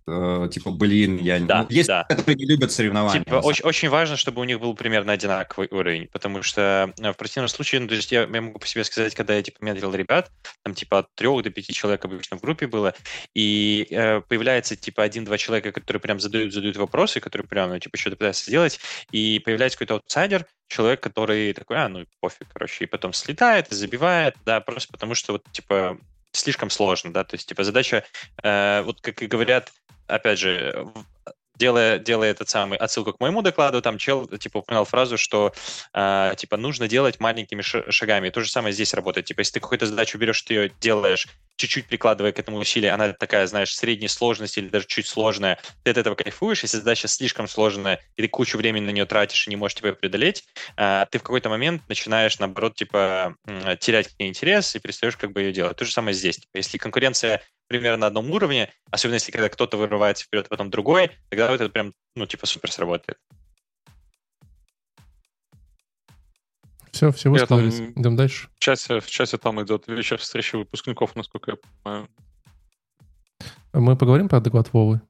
э, 0.07 0.49
типа, 0.51 0.71
блин, 0.71 1.19
я... 1.19 1.39
Да, 1.41 1.63
ну, 1.63 1.67
есть, 1.71 1.89
да. 1.89 2.05
которые 2.05 2.37
не 2.37 2.47
любят 2.47 2.73
соревнования. 2.73 3.25
Типа, 3.25 3.37
очень, 3.37 3.65
очень 3.65 3.89
важно, 3.89 4.17
чтобы 4.17 4.41
у 4.41 4.45
них 4.45 4.61
был 4.61 4.75
примерно 4.75 5.13
одинаковый 5.13 5.69
уровень, 5.71 6.09
потому 6.09 6.43
что 6.43 6.93
э, 6.99 7.13
в 7.13 7.17
противном 7.17 7.49
случае, 7.49 7.81
ну, 7.81 7.89
то 7.89 7.95
есть 7.95 8.11
я, 8.13 8.23
я 8.23 8.41
могу 8.41 8.59
по 8.59 8.67
себе 8.67 8.85
сказать, 8.85 9.15
когда 9.15 9.35
я, 9.35 9.43
типа, 9.43 9.65
менторил 9.65 9.95
ребят, 9.95 10.31
там, 10.63 10.75
типа, 10.75 11.01
от 11.01 11.15
трех 11.15 11.43
до 11.43 11.51
пяти 11.51 11.73
человек 11.73 12.05
обычно 12.05 12.37
в 12.37 12.41
группе 12.41 12.67
было, 12.67 12.95
и 13.35 13.87
э, 13.91 14.21
появляется, 14.21 14.77
типа, 14.77 15.03
один-два 15.03 15.39
человека, 15.39 15.73
которые 15.73 16.01
прям 16.01 16.21
задают, 16.21 16.53
задают 16.53 16.77
вопросы, 16.77 17.21
которые 17.21 17.47
прям, 17.47 17.71
ну, 17.71 17.79
типа, 17.79 17.97
что-то 17.97 18.17
пытаются 18.17 18.45
сделать, 18.45 18.81
и 19.11 19.41
появляется 19.45 19.79
какой-то 19.79 19.95
аутсайдер, 19.95 20.47
человек, 20.69 21.01
который 21.01 21.53
такой, 21.53 21.77
а, 21.77 21.89
ну, 21.89 22.05
пофиг, 22.21 22.49
короче, 22.53 22.85
и 22.85 22.87
потом 22.87 23.13
слетает, 23.13 23.69
забивает, 23.71 24.37
да, 24.45 24.61
просто 24.61 24.93
потому 24.93 25.15
что, 25.15 25.33
вот, 25.33 25.45
типа, 25.53 25.99
слишком 26.33 26.71
сложно, 26.71 27.13
да, 27.13 27.25
то 27.25 27.35
есть, 27.35 27.49
типа, 27.49 27.65
задача, 27.65 28.05
э, 28.43 28.83
вот 28.83 29.01
как 29.01 29.23
и 29.23 29.27
говорят, 29.27 29.73
опять 30.07 30.39
же, 30.39 30.87
делая, 31.57 31.99
делая 31.99 32.31
этот 32.31 32.49
самый 32.49 32.79
отсылку 32.79 33.13
к 33.13 33.21
моему 33.21 33.43
докладу, 33.43 33.81
там 33.81 33.99
чел 33.99 34.27
типа 34.27 34.59
упоминал 34.59 34.85
фразу, 34.85 35.17
что 35.17 35.53
э, 35.93 36.35
типа 36.37 36.57
нужно 36.57 36.89
делать 36.89 37.21
маленькими 37.21 37.63
шагами. 37.63 38.31
То 38.31 38.41
же 38.41 38.51
самое 38.51 38.73
здесь 38.73 38.95
работает. 38.95 39.27
Типа, 39.27 39.41
если 39.41 39.55
ты 39.55 39.61
какую-то 39.61 39.87
задачу 39.87 40.19
берешь, 40.19 40.43
ты 40.43 40.55
ее 40.55 40.73
делаешь, 40.81 41.29
чуть-чуть 41.57 41.87
прикладывая 41.87 42.33
к 42.33 42.39
этому 42.39 42.59
усилие, 42.59 42.93
она 42.93 43.13
такая, 43.13 43.47
знаешь, 43.47 43.75
средней 43.75 44.09
сложности 44.09 44.59
или 44.59 44.69
даже 44.69 44.87
чуть 44.87 45.07
сложная, 45.07 45.59
ты 45.83 45.91
от 45.91 45.99
этого 45.99 46.15
кайфуешь. 46.15 46.63
Если 46.63 46.79
задача 46.79 47.09
слишком 47.09 47.49
сложная, 47.49 48.01
и 48.17 48.23
ты 48.23 48.29
кучу 48.29 48.59
времени 48.59 48.87
на 48.87 48.91
нее 48.91 49.07
тратишь 49.07 49.47
и 49.47 49.51
не 49.51 49.57
можешь 49.57 49.77
тебя 49.77 49.93
преодолеть, 49.93 50.45
э, 50.77 51.07
ты 51.11 51.19
в 51.19 51.23
какой-то 51.23 51.49
момент 51.49 51.83
начинаешь, 51.89 52.39
наоборот, 52.39 52.75
типа 52.75 53.37
терять 53.81 54.09
к 54.09 54.19
ней 54.19 54.29
интерес 54.29 54.75
и 54.75 54.81
перестаешь 54.81 55.17
как 55.17 55.33
бы 55.33 55.43
ее 55.43 55.53
делать. 55.53 55.77
То 55.77 55.85
же 55.85 55.93
самое 55.93 56.15
здесь. 56.15 56.37
Типа, 56.37 56.57
если 56.57 56.79
конкуренция 56.79 57.43
примерно 57.67 57.99
на 57.99 58.07
одном 58.09 58.31
уровне, 58.31 58.73
особенно 58.91 59.15
если 59.15 59.33
когда 59.33 59.49
кто-то 59.49 59.77
вырывается 59.77 60.25
вперед, 60.25 60.47
а 60.47 60.49
потом 60.49 60.71
другой, 60.71 61.11
тогда 61.31 61.53
это 61.53 61.69
прям, 61.69 61.95
ну, 62.15 62.27
типа, 62.27 62.47
супер 62.47 62.71
сработает. 62.71 63.19
Все, 66.95 67.11
все 67.11 67.29
высказались. 67.29 67.79
Там, 67.79 67.93
Идем 67.97 68.17
дальше. 68.17 68.49
В 68.55 68.61
часе, 68.61 69.01
в 69.01 69.11
часе 69.11 69.37
там 69.37 69.61
идет 69.61 69.89
вечер 69.89 70.17
встречи 70.17 70.55
выпускников, 70.55 71.17
насколько 71.17 71.51
я 71.51 71.57
понимаю. 71.57 72.09
Мы 73.73 73.97
поговорим 73.97 74.29
про 74.29 74.39
доклад 74.41 74.73
Вовы? 74.73 75.01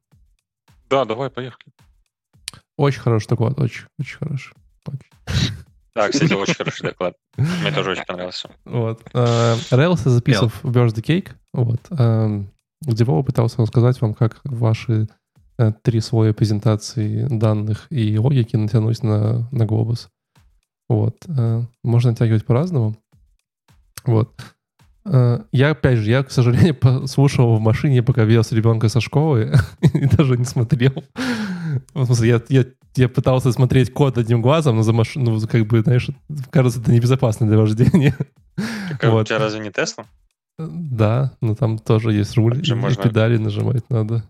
Да, 0.88 1.04
давай, 1.04 1.28
поехали. 1.28 1.74
Очень 2.78 3.00
хороший 3.00 3.28
доклад, 3.28 3.60
очень, 3.60 3.84
очень 3.98 4.16
хороший. 4.16 4.54
Очень. 4.86 5.54
Да, 5.94 6.08
кстати, 6.08 6.32
очень 6.32 6.54
хороший 6.54 6.82
доклад. 6.88 7.16
Мне 7.36 7.70
тоже 7.70 7.90
очень 7.90 8.06
понравился. 8.06 8.48
Вот. 8.64 9.02
Rails 9.12 10.08
записав 10.08 10.64
в 10.64 10.70
Birthday 10.74 11.02
Cake, 11.02 11.32
вот, 11.52 11.80
эм, 11.90 12.50
где 12.80 13.04
Вова 13.04 13.22
пытался 13.22 13.60
рассказать 13.60 14.00
вам, 14.00 14.14
как 14.14 14.40
ваши 14.44 15.06
э, 15.58 15.72
три 15.82 16.00
слоя 16.00 16.32
презентации 16.32 17.26
данных 17.28 17.88
и 17.90 18.18
логики 18.18 18.56
натянуть 18.56 19.02
на, 19.02 19.46
на 19.52 19.66
глобус. 19.66 20.08
Вот. 20.88 21.16
Э, 21.28 21.62
можно 21.82 22.10
натягивать 22.10 22.44
по-разному. 22.44 22.96
Вот. 24.04 24.32
Я, 25.52 25.70
опять 25.70 25.98
же, 25.98 26.10
я, 26.10 26.22
к 26.22 26.30
сожалению, 26.30 26.74
послушал 26.80 27.56
в 27.56 27.60
машине, 27.60 28.02
пока 28.02 28.24
вез 28.24 28.52
ребенка 28.52 28.88
со 28.88 29.02
школы, 29.02 29.52
и 29.82 30.06
даже 30.06 30.38
не 30.38 30.46
смотрел. 30.46 31.04
В 31.92 32.06
смысле, 32.06 32.28
я, 32.28 32.42
я 32.48 32.64
я 32.96 33.08
пытался 33.08 33.52
смотреть 33.52 33.92
код 33.92 34.18
одним 34.18 34.42
глазом, 34.42 34.76
но 34.76 34.82
за 34.82 34.92
машину, 34.92 35.32
ну, 35.32 35.40
как 35.46 35.66
бы, 35.66 35.80
знаешь, 35.80 36.08
кажется, 36.50 36.80
это 36.80 36.92
небезопасно 36.92 37.46
для 37.46 37.58
вождения. 37.58 38.16
Так, 39.00 39.10
вот. 39.12 39.22
У 39.22 39.24
тебя 39.24 39.38
разве 39.38 39.60
не 39.60 39.70
Тесла? 39.70 40.04
Да, 40.58 41.32
но 41.40 41.56
там 41.56 41.78
тоже 41.78 42.12
есть 42.12 42.36
руль, 42.36 42.62
и 42.64 42.74
можно... 42.74 43.02
педали 43.02 43.36
нажимать 43.36 43.90
надо. 43.90 44.22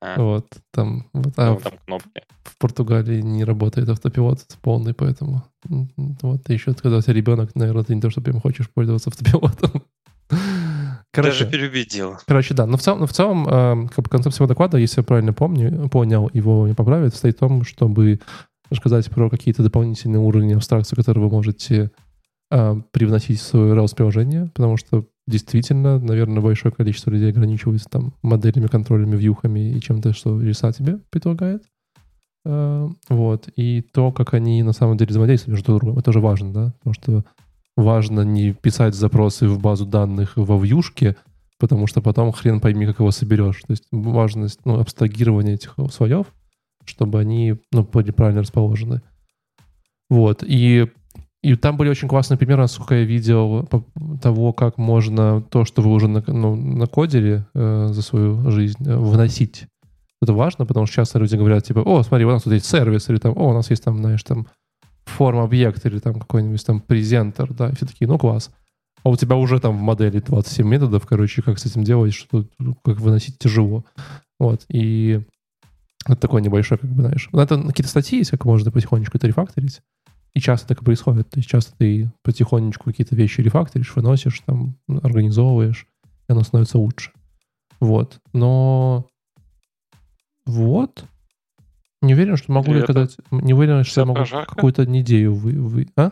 А. 0.00 0.20
Вот, 0.20 0.46
там, 0.72 1.08
вот, 1.14 1.32
а 1.36 1.52
ну, 1.52 1.60
там 1.60 1.72
кнопки. 1.84 2.22
В 2.44 2.58
Португалии 2.58 3.22
не 3.22 3.44
работает 3.44 3.88
автопилот 3.88 4.44
полный, 4.60 4.92
поэтому 4.92 5.44
вот, 5.64 6.48
еще 6.48 6.74
когда 6.74 6.98
у 6.98 7.00
тебя 7.00 7.14
ребенок, 7.14 7.54
наверное, 7.54 7.84
ты 7.84 7.94
не 7.94 8.00
то, 8.00 8.10
что 8.10 8.20
прям 8.20 8.40
хочешь 8.40 8.70
пользоваться 8.70 9.10
автопилотом. 9.10 9.82
Короче, 11.12 11.44
Даже 11.44 11.50
переубедил. 11.50 12.18
Короче, 12.26 12.52
да. 12.52 12.66
Но 12.66 12.76
в 12.76 12.82
целом, 12.82 13.00
но 13.00 13.06
в 13.06 13.12
целом 13.12 13.48
э, 13.48 13.88
как 13.88 14.04
бы 14.04 14.10
концепция 14.10 14.46
доклада, 14.46 14.76
если 14.76 15.00
я 15.00 15.04
правильно 15.04 15.32
помню, 15.32 15.88
понял, 15.88 16.28
его 16.34 16.68
не 16.68 16.74
поправить, 16.74 17.14
стоит 17.14 17.36
в 17.36 17.40
том, 17.40 17.64
чтобы 17.64 18.20
рассказать 18.68 19.08
про 19.10 19.30
какие-то 19.30 19.62
дополнительные 19.62 20.20
уровни 20.20 20.52
абстракции, 20.52 20.94
которые 20.94 21.24
вы 21.24 21.30
можете 21.30 21.90
э, 22.50 22.74
привносить 22.90 23.40
в 23.40 23.44
свое 23.44 23.74
RAWS-приложение, 23.74 24.50
потому 24.54 24.76
что 24.76 25.06
действительно, 25.26 25.98
наверное, 25.98 26.42
большое 26.42 26.72
количество 26.72 27.10
людей 27.10 27.30
ограничивается 27.30 27.88
там 27.88 28.14
моделями, 28.22 28.66
контролями, 28.66 29.16
вьюхами 29.16 29.72
и 29.72 29.80
чем-то, 29.80 30.12
что 30.12 30.40
RSA 30.40 30.72
тебе 30.72 30.98
предлагает. 31.10 31.62
Э, 32.44 32.88
вот. 33.08 33.48
И 33.56 33.82
то, 33.82 34.12
как 34.12 34.34
они 34.34 34.62
на 34.62 34.72
самом 34.72 34.96
деле 34.96 35.10
взаимодействуют 35.10 35.58
между 35.58 35.76
другом, 35.76 35.98
это 35.98 36.10
уже 36.10 36.20
важно, 36.20 36.52
да? 36.52 36.74
Потому 36.78 36.94
что 36.94 37.24
важно 37.76 38.22
не 38.22 38.52
писать 38.52 38.94
запросы 38.94 39.48
в 39.48 39.60
базу 39.60 39.84
данных 39.84 40.32
во 40.36 40.58
вьюшке, 40.58 41.16
потому 41.58 41.86
что 41.86 42.00
потом 42.00 42.32
хрен 42.32 42.60
пойми, 42.60 42.86
как 42.86 43.00
его 43.00 43.10
соберешь. 43.10 43.60
То 43.62 43.72
есть 43.72 43.84
важность 43.90 44.60
ну, 44.64 44.78
абстрагирования 44.78 45.54
этих 45.54 45.74
слоев, 45.92 46.26
чтобы 46.84 47.18
они 47.18 47.56
ну, 47.72 47.82
были 47.82 48.12
правильно 48.12 48.42
расположены. 48.42 49.02
Вот. 50.08 50.44
И, 50.46 50.86
и 51.46 51.54
там 51.54 51.76
были 51.76 51.88
очень 51.88 52.08
классные 52.08 52.38
примеры, 52.38 52.62
насколько 52.62 52.94
я 52.94 53.04
видел, 53.04 53.68
того, 54.20 54.52
как 54.52 54.78
можно 54.78 55.42
то, 55.42 55.64
что 55.64 55.82
вы 55.82 55.92
уже 55.92 56.08
на, 56.08 56.22
ну, 56.26 56.56
накодили 56.56 57.46
э, 57.54 57.88
за 57.90 58.02
свою 58.02 58.50
жизнь, 58.50 58.82
э, 58.86 58.96
выносить. 58.96 59.66
Это 60.20 60.32
важно, 60.32 60.66
потому 60.66 60.86
что 60.86 60.96
часто 60.96 61.18
люди 61.18 61.36
говорят, 61.36 61.64
типа, 61.64 61.80
о, 61.80 62.02
смотри, 62.02 62.24
у 62.24 62.30
нас 62.30 62.42
тут 62.42 62.52
есть 62.52 62.66
сервис, 62.66 63.08
или 63.08 63.18
там, 63.18 63.32
о, 63.36 63.50
у 63.50 63.52
нас 63.52 63.70
есть 63.70 63.84
там, 63.84 63.98
знаешь, 63.98 64.22
там 64.22 64.46
форм 65.04 65.38
объект, 65.38 65.84
или 65.86 65.98
там 65.98 66.14
какой-нибудь 66.14 66.64
там 66.64 66.80
презентер, 66.80 67.52
да, 67.52 67.70
все 67.72 67.86
такие, 67.86 68.08
ну, 68.08 68.18
класс 68.18 68.50
а 69.06 69.08
у 69.08 69.14
тебя 69.14 69.36
уже 69.36 69.60
там 69.60 69.76
в 69.78 69.80
модели 69.80 70.18
27 70.18 70.66
методов, 70.66 71.06
короче, 71.06 71.40
как 71.40 71.60
с 71.60 71.66
этим 71.66 71.84
делать, 71.84 72.12
что 72.12 72.44
как 72.82 72.98
выносить 72.98 73.38
тяжело. 73.38 73.84
Вот, 74.40 74.64
и 74.68 75.20
это 76.04 76.16
такой 76.16 76.42
небольшой, 76.42 76.78
как 76.78 76.90
бы, 76.90 77.02
знаешь. 77.02 77.28
Ну, 77.30 77.38
это 77.38 77.56
какие-то 77.62 77.88
статьи 77.88 78.18
есть, 78.18 78.32
как 78.32 78.44
можно 78.44 78.72
потихонечку 78.72 79.16
это 79.16 79.28
рефакторить. 79.28 79.80
И 80.36 80.40
часто 80.40 80.68
так 80.68 80.82
и 80.82 80.84
происходит. 80.84 81.30
То 81.30 81.38
есть 81.38 81.48
часто 81.48 81.74
ты 81.78 82.12
потихонечку 82.22 82.84
какие-то 82.84 83.16
вещи 83.16 83.40
рефакторишь, 83.40 83.96
выносишь, 83.96 84.42
там, 84.44 84.76
организовываешь, 84.86 85.86
и 86.28 86.32
оно 86.32 86.42
становится 86.42 86.76
лучше. 86.76 87.10
Вот. 87.80 88.20
Но 88.34 89.06
вот. 90.44 91.06
Не 92.02 92.12
уверен, 92.12 92.36
что 92.36 92.52
могу 92.52 92.74
ли 92.74 92.82
сказать... 92.82 93.16
Не 93.30 93.54
уверен, 93.54 93.82
что 93.82 94.02
я 94.02 94.04
могу 94.04 94.26
какую-то 94.26 94.84
идею 95.00 95.34
вы, 95.34 95.52
вы... 95.52 95.88
А? 95.96 96.10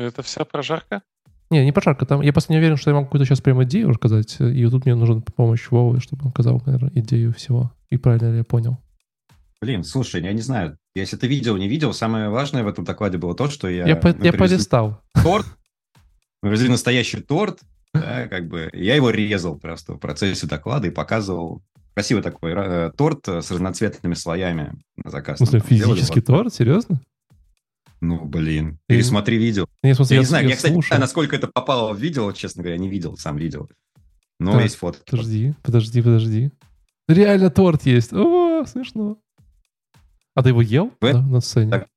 Это 0.00 0.24
вся 0.24 0.44
прожарка? 0.44 1.02
Не, 1.48 1.64
не 1.64 1.70
прожарка. 1.70 2.06
Там, 2.06 2.22
я 2.22 2.32
просто 2.32 2.52
не 2.52 2.58
уверен, 2.58 2.76
что 2.76 2.90
я 2.90 2.96
могу 2.96 3.06
какую-то 3.06 3.24
сейчас 3.24 3.40
прям 3.40 3.62
идею 3.62 3.90
рассказать. 3.90 4.36
И 4.40 4.66
тут 4.66 4.84
мне 4.84 4.96
нужен 4.96 5.22
помощь 5.22 5.70
Вовы, 5.70 6.00
чтобы 6.00 6.24
он 6.24 6.32
сказал, 6.32 6.60
наверное, 6.66 6.90
идею 6.92 7.32
всего. 7.34 7.70
И 7.88 7.98
правильно 7.98 8.32
ли 8.32 8.38
я 8.38 8.44
понял? 8.44 8.78
Блин, 9.60 9.82
слушай, 9.82 10.22
я 10.22 10.32
не 10.32 10.40
знаю. 10.40 10.78
Если 10.94 11.16
ты 11.16 11.26
видел, 11.26 11.56
не 11.56 11.68
видел, 11.68 11.92
самое 11.92 12.28
важное 12.28 12.62
в 12.62 12.68
этом 12.68 12.84
докладе 12.84 13.18
было 13.18 13.34
то, 13.34 13.50
что 13.50 13.68
я... 13.68 13.86
Я, 13.86 13.96
по, 13.96 14.08
я 14.08 14.32
полистал. 14.32 15.02
Торт. 15.22 15.46
Мы 16.42 16.50
привезли 16.50 16.68
настоящий 16.68 17.20
торт. 17.20 17.60
Да, 17.92 18.28
как 18.28 18.46
бы. 18.46 18.70
Я 18.72 18.94
его 18.94 19.10
резал 19.10 19.58
просто 19.58 19.94
в 19.94 19.98
процессе 19.98 20.46
доклада 20.46 20.86
и 20.86 20.90
показывал. 20.90 21.62
Красивый 21.94 22.22
такой 22.22 22.52
э, 22.54 22.92
торт 22.96 23.26
с 23.26 23.50
разноцветными 23.50 24.14
слоями 24.14 24.74
на 24.96 25.10
заказ. 25.10 25.38
Смысле, 25.38 25.60
физический 25.60 26.20
торт? 26.20 26.54
Серьезно? 26.54 27.00
Ну, 28.00 28.24
блин, 28.24 28.78
пересмотри 28.86 29.38
видео. 29.38 29.66
Я, 29.82 29.96
смотрю, 29.96 30.14
я, 30.14 30.16
я 30.16 30.20
не 30.20 30.26
знаю, 30.26 30.48
я, 30.48 30.54
кстати, 30.54 30.72
не 30.72 30.82
знаю, 30.82 31.00
насколько 31.00 31.34
это 31.34 31.48
попало 31.48 31.92
в 31.92 31.98
видео, 31.98 32.30
честно 32.30 32.62
говоря, 32.62 32.78
не 32.78 32.88
видел 32.88 33.16
сам 33.16 33.36
видео. 33.36 33.66
Но 34.38 34.52
так, 34.52 34.62
есть 34.62 34.76
фото. 34.76 34.98
Подожди, 35.04 35.54
подожди, 35.62 36.00
подожди. 36.00 36.52
Реально 37.08 37.50
торт 37.50 37.84
есть. 37.86 38.12
О, 38.12 38.64
смешно. 38.66 39.18
А 40.38 40.42
ты 40.44 40.50
его 40.50 40.62
ел 40.62 40.92
в... 41.00 41.12
на, 41.12 41.20
на 41.20 41.40
сцене? 41.40 41.68
Так, 41.72 41.88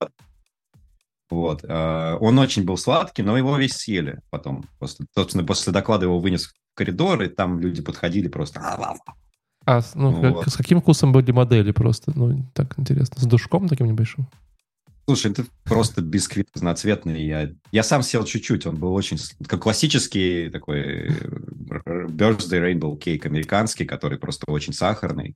вот. 1.30 1.64
Э, 1.64 2.18
он 2.20 2.40
очень 2.40 2.66
был 2.66 2.76
сладкий, 2.76 3.22
но 3.22 3.38
его 3.38 3.56
весь 3.56 3.74
съели 3.74 4.20
потом. 4.32 4.66
После, 4.80 5.06
собственно, 5.14 5.44
после 5.44 5.72
доклада 5.72 6.06
его 6.06 6.20
вынес 6.20 6.48
в 6.48 6.54
коридор, 6.74 7.22
и 7.22 7.28
там 7.28 7.60
люди 7.60 7.84
подходили 7.84 8.30
просто... 8.30 8.60
А 8.60 9.82
ну, 9.94 10.34
вот. 10.34 10.48
с 10.48 10.58
каким 10.58 10.82
вкусом 10.82 11.12
были 11.12 11.32
модели 11.32 11.72
просто? 11.72 12.14
Ну, 12.16 12.44
так 12.56 12.80
интересно. 12.80 13.22
С 13.22 13.28
душком 13.28 13.68
таким 13.68 13.86
небольшим? 13.86 14.28
Слушай, 15.06 15.34
это 15.34 15.46
просто 15.64 16.02
бисквит 16.02 16.50
разноцветный. 16.56 17.24
Я, 17.24 17.52
я 17.72 17.84
сам 17.84 18.02
сел 18.02 18.26
чуть-чуть, 18.26 18.66
он 18.66 18.78
был 18.78 18.96
очень... 18.96 19.20
Как 19.46 19.62
классический 19.62 20.50
такой 20.50 20.80
э, 20.80 21.12
birthday 22.08 22.74
rainbow 22.74 23.00
cake 23.00 23.28
американский, 23.28 23.86
который 23.86 24.18
просто 24.18 24.50
очень 24.50 24.74
сахарный. 24.74 25.36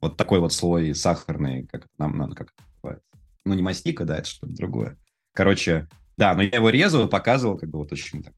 Вот 0.00 0.16
такой 0.16 0.40
вот 0.40 0.52
слой 0.52 0.94
сахарный, 0.94 1.66
как 1.66 1.86
нам 1.98 2.16
надо, 2.16 2.34
как 2.34 2.48
это 2.48 2.62
называется. 2.74 3.06
Ну, 3.44 3.54
не 3.54 3.62
мастика, 3.62 4.04
да, 4.04 4.18
это 4.18 4.28
что-то 4.28 4.52
другое. 4.52 4.98
Короче, 5.32 5.88
да, 6.16 6.34
но 6.34 6.42
я 6.42 6.56
его 6.56 6.70
резал, 6.70 7.08
показывал, 7.08 7.58
как 7.58 7.70
бы 7.70 7.78
вот 7.78 7.92
очень 7.92 8.22
так. 8.22 8.34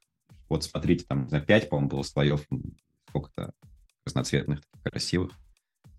Вот 0.48 0.64
смотрите, 0.64 1.04
там, 1.08 1.28
за 1.28 1.40
пять, 1.40 1.68
по-моему, 1.68 1.88
было 1.88 2.02
слоев, 2.02 2.46
сколько-то 3.08 3.52
разноцветных, 4.04 4.60
красивых. 4.82 5.32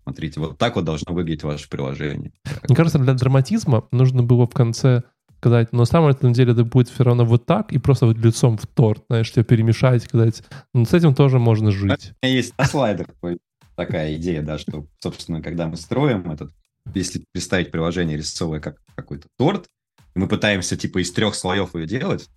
Смотрите, 0.02 0.40
вот 0.40 0.56
так 0.56 0.76
вот 0.76 0.84
должно 0.84 1.12
выглядеть 1.12 1.42
ваше 1.42 1.68
приложение. 1.68 2.32
Мне 2.66 2.74
кажется, 2.74 2.98
для 2.98 3.12
драматизма 3.12 3.86
нужно 3.90 4.22
было 4.22 4.46
в 4.46 4.54
конце 4.54 5.02
сказать, 5.38 5.72
но 5.72 5.80
на 5.80 5.84
самом 5.84 6.14
деле 6.32 6.52
это 6.52 6.64
будет 6.64 6.88
все 6.88 7.04
равно 7.04 7.24
вот 7.24 7.46
так, 7.46 7.72
и 7.72 7.78
просто 7.78 8.06
вот 8.06 8.16
лицом 8.16 8.56
в 8.58 8.66
торт, 8.66 9.04
знаешь, 9.08 9.30
тебя 9.30 9.44
перемешать, 9.44 10.02
сказать, 10.02 10.42
ну, 10.74 10.84
с 10.84 10.92
этим 10.94 11.14
тоже 11.14 11.38
можно 11.38 11.70
жить. 11.70 12.12
У 12.22 12.26
меня 12.26 12.36
есть 12.36 12.56
на 12.58 12.64
слайдах 12.64 13.08
такая 13.78 14.14
идея, 14.16 14.42
да, 14.42 14.58
что, 14.58 14.86
собственно, 14.98 15.40
когда 15.40 15.66
мы 15.66 15.76
строим 15.76 16.30
этот, 16.30 16.52
если 16.94 17.24
представить 17.32 17.70
приложение 17.70 18.18
рисовое 18.18 18.60
как 18.60 18.78
какой-то 18.94 19.28
торт, 19.38 19.66
мы 20.14 20.28
пытаемся, 20.28 20.76
типа, 20.76 21.00
из 21.00 21.12
трех 21.12 21.34
слоев 21.34 21.74
ее 21.74 21.86
делать, 21.86 22.28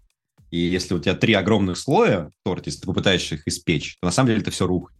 и 0.51 0.57
если 0.59 0.93
у 0.93 0.99
тебя 0.99 1.15
три 1.15 1.33
огромных 1.33 1.77
слоя 1.77 2.29
в 2.29 2.43
торте, 2.45 2.69
если 2.69 2.81
ты 2.81 2.87
попытаешься 2.87 3.35
их 3.35 3.47
испечь, 3.47 3.97
то 3.99 4.05
на 4.07 4.11
самом 4.11 4.27
деле 4.27 4.41
это 4.41 4.51
все 4.51 4.67
рухнет 4.67 4.95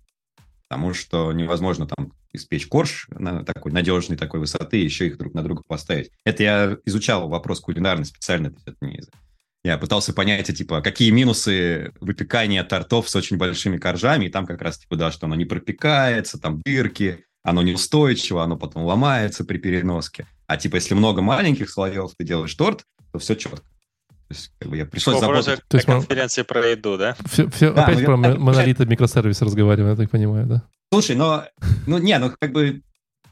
потому 0.72 0.94
что 0.94 1.34
невозможно 1.34 1.86
там 1.86 2.14
испечь 2.32 2.66
корж 2.66 3.10
на 3.10 3.44
такой 3.44 3.74
надежной 3.74 4.18
такой 4.18 4.40
высоты, 4.40 4.78
еще 4.78 5.08
их 5.08 5.18
друг 5.18 5.34
на 5.34 5.44
друга 5.44 5.64
поставить. 5.68 6.12
Это 6.24 6.44
я 6.44 6.78
изучал 6.86 7.28
вопрос 7.28 7.60
кулинарный 7.60 8.06
специально, 8.06 8.54
это 8.66 8.78
не 8.80 9.02
я 9.64 9.78
пытался 9.78 10.14
понять, 10.14 10.56
типа, 10.56 10.82
какие 10.82 11.12
минусы 11.12 11.94
выпекания 12.00 12.64
тортов 12.64 13.10
с 13.10 13.16
очень 13.16 13.38
большими 13.38 13.78
коржами, 13.78 14.26
и 14.26 14.30
там 14.30 14.46
как 14.48 14.62
раз, 14.62 14.80
типа, 14.80 14.96
да, 14.96 15.12
что 15.12 15.28
оно 15.28 15.36
не 15.36 15.46
пропекается, 15.46 16.40
там 16.40 16.62
дырки, 16.62 17.26
оно 17.44 17.62
неустойчиво, 17.62 18.44
оно 18.44 18.58
потом 18.58 18.84
ломается 18.84 19.44
при 19.44 19.58
переноске. 19.58 20.28
А, 20.48 20.58
типа, 20.58 20.76
если 20.76 20.96
много 20.96 21.22
маленьких 21.22 21.70
слоев 21.70 22.12
ты 22.18 22.24
делаешь 22.24 22.54
торт, 22.56 22.86
то 23.12 23.20
все 23.20 23.36
четко. 23.36 23.58
То 23.58 24.36
есть, 24.36 24.52
как 24.60 24.70
бы 24.70 24.78
я 24.78 24.86
пришлось 24.86 25.20
заботиться. 25.20 25.62
То 25.68 25.78
есть, 25.78 25.86
конференции 25.86 26.42
про 26.44 26.66
еду, 26.68 26.98
да? 26.98 27.16
Все, 27.26 27.50
все 27.50 27.72
да, 27.72 27.84
опять 27.84 28.00
ну, 28.00 28.06
про 28.06 28.30
я, 28.30 28.36
монолиты 28.38 28.86
микросервисы 28.86 29.46
разговариваем, 29.46 29.92
я 29.92 29.98
так 29.98 30.10
понимаю, 30.10 30.48
да? 30.48 30.64
Слушай, 30.92 31.16
но, 31.16 31.46
ну, 31.86 31.98
не, 31.98 32.18
ну, 32.18 32.34
как 32.40 32.52
бы, 32.52 32.82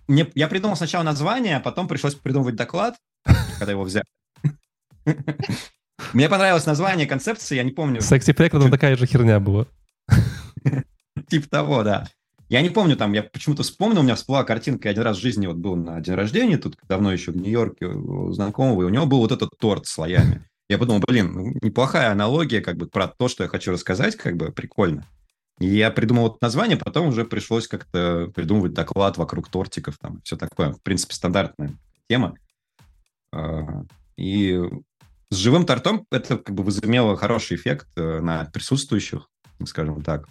мне, 0.08 0.28
я 0.36 0.48
придумал 0.48 0.76
сначала 0.76 1.04
название, 1.04 1.58
а 1.58 1.60
потом 1.60 1.88
пришлось 1.88 2.16
придумывать 2.16 2.56
доклад, 2.56 2.98
когда 3.58 3.72
его 3.72 3.84
взяли. 3.84 4.06
Мне 6.14 6.30
понравилось 6.30 6.66
название, 6.66 7.08
концепция, 7.08 7.58
я 7.58 7.64
не 7.64 7.72
помню. 7.72 8.02
Секси 8.02 8.34
Прекрон 8.34 8.72
такая 8.72 8.96
же 8.96 9.06
херня 9.06 9.40
была. 9.40 9.68
Типа 11.30 11.50
того, 11.50 11.84
да. 11.84 12.08
Я 12.50 12.62
не 12.62 12.70
помню, 12.70 12.96
там, 12.96 13.14
я 13.14 13.22
почему-то 13.22 13.62
вспомнил, 13.62 14.00
у 14.00 14.04
меня 14.04 14.16
всплыла 14.16 14.44
картинка, 14.44 14.88
я 14.88 14.92
один 14.92 15.04
раз 15.04 15.18
в 15.18 15.22
жизни 15.22 15.46
вот 15.46 15.58
был 15.58 15.76
на 15.76 16.02
день 16.02 16.16
рождения, 16.16 16.58
тут 16.58 16.78
давно 16.88 17.12
еще 17.12 17.32
в 17.32 17.38
Нью-Йорке 17.38 17.86
у 17.86 18.32
знакомого, 18.32 18.82
и 18.82 18.86
у 18.86 18.90
него 18.90 19.06
был 19.06 19.20
вот 19.20 19.32
этот 19.32 19.52
торт 19.60 19.86
с 19.86 19.92
слоями. 19.92 20.44
Я 20.68 20.80
подумал, 20.80 21.02
блин, 21.08 21.32
ну, 21.34 21.54
неплохая 21.62 22.12
аналогия 22.12 22.62
как 22.62 22.78
бы 22.78 22.88
про 22.88 23.08
то, 23.08 23.28
что 23.28 23.44
я 23.44 23.50
хочу 23.50 23.72
рассказать, 23.72 24.16
как 24.16 24.36
бы 24.36 24.52
прикольно. 24.52 25.06
И 25.60 25.68
я 25.68 25.92
придумал 25.92 26.24
вот 26.24 26.42
название, 26.42 26.78
потом 26.78 27.08
уже 27.08 27.26
пришлось 27.26 27.68
как-то 27.68 28.32
придумывать 28.34 28.74
доклад 28.74 29.18
вокруг 29.18 29.50
тортиков, 29.50 29.98
там, 30.00 30.22
все 30.24 30.38
такое. 30.38 30.72
В 30.72 30.82
принципе, 30.82 31.14
стандартная 31.14 31.78
тема. 32.08 32.36
А, 33.32 33.84
и 34.18 34.60
с 35.32 35.36
живым 35.36 35.66
тортом 35.66 36.06
это 36.12 36.38
как 36.38 36.56
бы 36.56 36.64
возымело 36.64 37.16
хороший 37.16 37.58
эффект 37.58 37.88
э, 37.96 38.20
на 38.20 38.46
присутствующих, 38.46 39.30
скажем 39.66 40.02
так. 40.02 40.28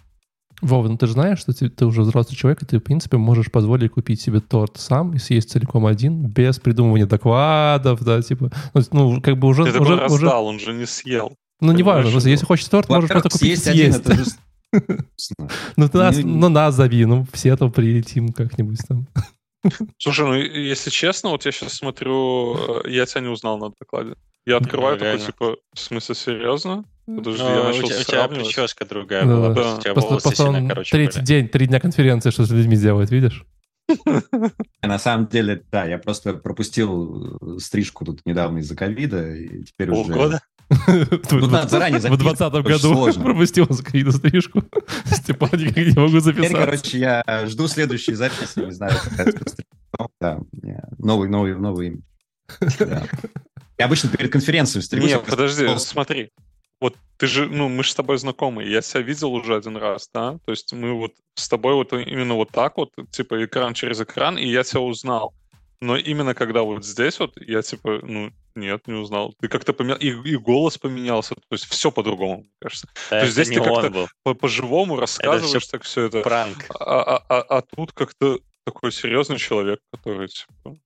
Вова, 0.60 0.88
ну 0.88 0.96
ты 0.96 1.06
же 1.06 1.12
знаешь, 1.12 1.38
что 1.38 1.52
ты, 1.52 1.68
ты 1.68 1.86
уже 1.86 2.02
взрослый 2.02 2.36
человек, 2.36 2.62
и 2.62 2.66
ты, 2.66 2.78
в 2.78 2.82
принципе, 2.82 3.16
можешь 3.16 3.50
позволить 3.50 3.92
купить 3.92 4.20
себе 4.20 4.40
торт 4.40 4.76
сам 4.76 5.14
и 5.14 5.18
съесть 5.18 5.50
целиком 5.50 5.86
один, 5.86 6.26
без 6.26 6.58
придумывания 6.58 7.06
докладов, 7.06 8.02
да, 8.02 8.20
типа, 8.22 8.50
ну, 8.74 8.82
ну 8.90 9.22
как 9.22 9.38
бы 9.38 9.48
уже... 9.48 9.64
Ты 9.70 9.78
уже, 9.78 9.96
раздал, 9.96 10.46
уже... 10.46 10.54
он 10.54 10.58
же 10.58 10.74
не 10.74 10.86
съел. 10.86 11.32
Ну, 11.60 11.72
не 11.72 11.82
важно, 11.82 12.10
если 12.28 12.44
хочешь 12.44 12.66
торт, 12.66 12.88
можешь 12.88 13.08
просто 13.08 13.30
купить 13.30 13.52
и 13.52 13.56
съесть. 13.56 14.04
Ну, 15.76 15.88
ты 15.88 15.96
нас, 15.96 16.18
ну, 16.22 16.50
нас 16.50 16.74
зови, 16.74 17.06
ну, 17.06 17.26
все 17.32 17.56
там 17.56 17.72
прилетим 17.72 18.34
как-нибудь 18.34 18.78
там. 18.86 19.06
Слушай, 19.96 20.26
ну, 20.26 20.34
если 20.34 20.90
честно, 20.90 21.30
вот 21.30 21.46
я 21.46 21.52
сейчас 21.52 21.72
смотрю, 21.72 22.82
э, 22.84 22.90
я 22.90 23.06
тебя 23.06 23.22
не 23.22 23.28
узнал 23.28 23.56
на 23.56 23.70
докладе. 23.70 24.14
Я 24.46 24.56
открываю 24.56 24.98
такой, 24.98 25.18
типа, 25.18 25.56
в 25.74 25.78
смысле, 25.78 26.14
серьезно? 26.14 26.84
Подожди, 27.06 27.42
я 27.42 27.64
начал 27.64 27.86
у, 27.86 27.88
тебя, 27.88 28.00
у 28.00 28.02
тебя 28.02 28.28
прическа 28.28 28.84
другая 28.84 29.24
да, 29.24 29.34
была, 29.34 29.54
да. 29.54 29.74
у 29.76 29.80
тебя 29.80 29.92
просто, 29.94 30.10
волосы 30.10 30.22
просто 30.22 30.42
сильно 30.42 30.68
короче 30.68 30.90
Третий 30.90 31.18
были. 31.18 31.26
день, 31.26 31.48
три 31.48 31.66
дня 31.66 31.80
конференции, 31.80 32.30
что 32.30 32.44
с 32.44 32.50
людьми 32.50 32.76
делает, 32.76 33.10
видишь? 33.10 33.46
На 34.82 34.98
самом 34.98 35.28
деле, 35.28 35.62
да, 35.72 35.86
я 35.86 35.98
просто 35.98 36.34
пропустил 36.34 37.38
э, 37.40 37.58
стрижку 37.58 38.04
тут 38.04 38.20
недавно 38.26 38.58
из-за 38.58 38.76
ковида, 38.76 39.34
и 39.34 39.64
теперь 39.64 39.90
уже... 39.90 40.12
Полгода? 40.12 40.40
Ну, 41.30 41.46
надо 41.46 41.68
заранее 41.68 41.98
В 41.98 42.18
2020 42.18 42.52
году 42.62 43.22
пропустил 43.22 43.66
за 43.70 43.82
ковида 43.82 44.12
стрижку. 44.12 44.62
Степан, 45.06 45.50
никак 45.54 45.76
не 45.78 45.98
могу 45.98 46.20
записаться. 46.20 46.50
Теперь, 46.50 46.52
короче, 46.52 46.98
я 46.98 47.46
жду 47.46 47.68
следующей 47.68 48.12
записи, 48.12 48.58
не 48.58 48.72
знаю, 48.72 48.92
да, 50.20 50.40
новый, 50.98 51.28
новый, 51.30 51.54
новый. 51.54 52.02
Я 53.78 53.86
обычно 53.86 54.10
перед 54.10 54.32
конференцией 54.32 54.82
стригусь. 54.82 55.10
Нет, 55.10 55.24
подожди, 55.24 55.66
смотри. 55.78 56.30
Вот 56.80 56.96
ты 57.16 57.26
же, 57.26 57.46
ну, 57.46 57.68
мы 57.68 57.82
же 57.82 57.90
с 57.90 57.94
тобой 57.94 58.18
знакомы, 58.18 58.64
я 58.64 58.82
себя 58.82 59.02
видел 59.02 59.32
уже 59.32 59.56
один 59.56 59.76
раз, 59.76 60.08
да? 60.12 60.38
То 60.44 60.52
есть 60.52 60.72
мы 60.72 60.92
вот 60.92 61.12
с 61.34 61.48
тобой 61.48 61.74
вот 61.74 61.92
именно 61.92 62.34
вот 62.34 62.50
так 62.50 62.76
вот, 62.76 62.90
типа 63.10 63.44
экран 63.44 63.74
через 63.74 64.00
экран, 64.00 64.38
и 64.38 64.46
я 64.46 64.62
тебя 64.62 64.80
узнал. 64.80 65.34
Но 65.80 65.96
именно 65.96 66.34
когда 66.34 66.62
вот 66.62 66.84
здесь 66.84 67.18
вот, 67.18 67.32
я 67.40 67.62
типа, 67.62 68.00
ну, 68.02 68.32
нет, 68.54 68.86
не 68.86 68.94
узнал. 68.94 69.34
Ты 69.40 69.48
как-то 69.48 69.72
поменял, 69.72 69.98
и, 69.98 70.08
и 70.08 70.36
голос 70.36 70.78
поменялся, 70.78 71.34
то 71.34 71.40
есть 71.52 71.66
все 71.66 71.90
по-другому, 71.90 72.38
мне 72.38 72.50
кажется. 72.60 72.88
Да, 73.10 73.20
то 73.20 73.26
есть 73.26 73.32
здесь 73.32 73.48
ты 73.48 73.62
как-то 73.62 74.08
по- 74.24 74.34
по-живому 74.34 74.96
рассказываешь 74.96 75.50
это 75.50 75.60
все 75.60 75.70
так 75.70 75.82
все 75.82 76.02
это. 76.06 76.20
Пранк. 76.22 76.66
А, 76.70 77.02
а, 77.02 77.24
а, 77.28 77.58
а 77.58 77.62
тут 77.62 77.92
как-то 77.92 78.40
такой 78.64 78.92
серьезный 78.92 79.38
человек, 79.38 79.80
который 79.92 80.28
типа, 80.28 80.76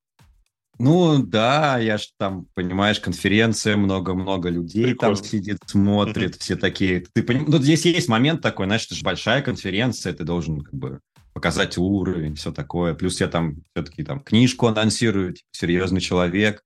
ну 0.79 1.23
да, 1.23 1.79
я 1.79 1.99
ж 1.99 2.09
там, 2.19 2.47
понимаешь, 2.55 2.99
конференция, 3.01 3.77
много-много 3.77 4.49
людей 4.49 4.85
Прикольно. 4.85 5.17
там 5.17 5.25
сидит, 5.25 5.59
смотрит, 5.67 6.37
все 6.37 6.57
такие. 6.57 7.05
Ты 7.13 7.23
поним... 7.23 7.45
Ну, 7.49 7.59
здесь 7.59 7.85
есть 7.85 8.09
момент 8.09 8.41
такой, 8.41 8.67
знаешь, 8.67 8.87
это 8.87 8.95
же 8.95 9.03
большая 9.03 9.43
конференция, 9.43 10.13
ты 10.13 10.25
должен 10.25 10.61
как 10.61 10.75
бы 10.75 11.01
показать 11.33 11.79
уровень, 11.79 12.35
все 12.35 12.53
такое. 12.53 12.95
Плюс 12.95 13.21
я 13.21 13.29
там 13.29 13.57
все-таки 13.75 14.03
там 14.03 14.21
книжку 14.21 14.67
анонсирую, 14.67 15.35
типа, 15.35 15.49
серьезный 15.53 16.01
человек, 16.01 16.65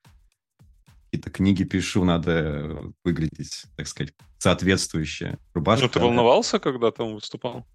какие-то 1.05 1.31
книги 1.31 1.65
пишу, 1.65 2.05
надо 2.05 2.93
выглядеть, 3.05 3.65
так 3.77 3.87
сказать, 3.87 4.13
соответствующе. 4.39 5.39
Рубашка. 5.55 5.87
Ну, 5.87 5.91
ты 5.91 6.01
волновался, 6.01 6.59
когда 6.59 6.91
там 6.91 7.15
выступал? 7.15 7.67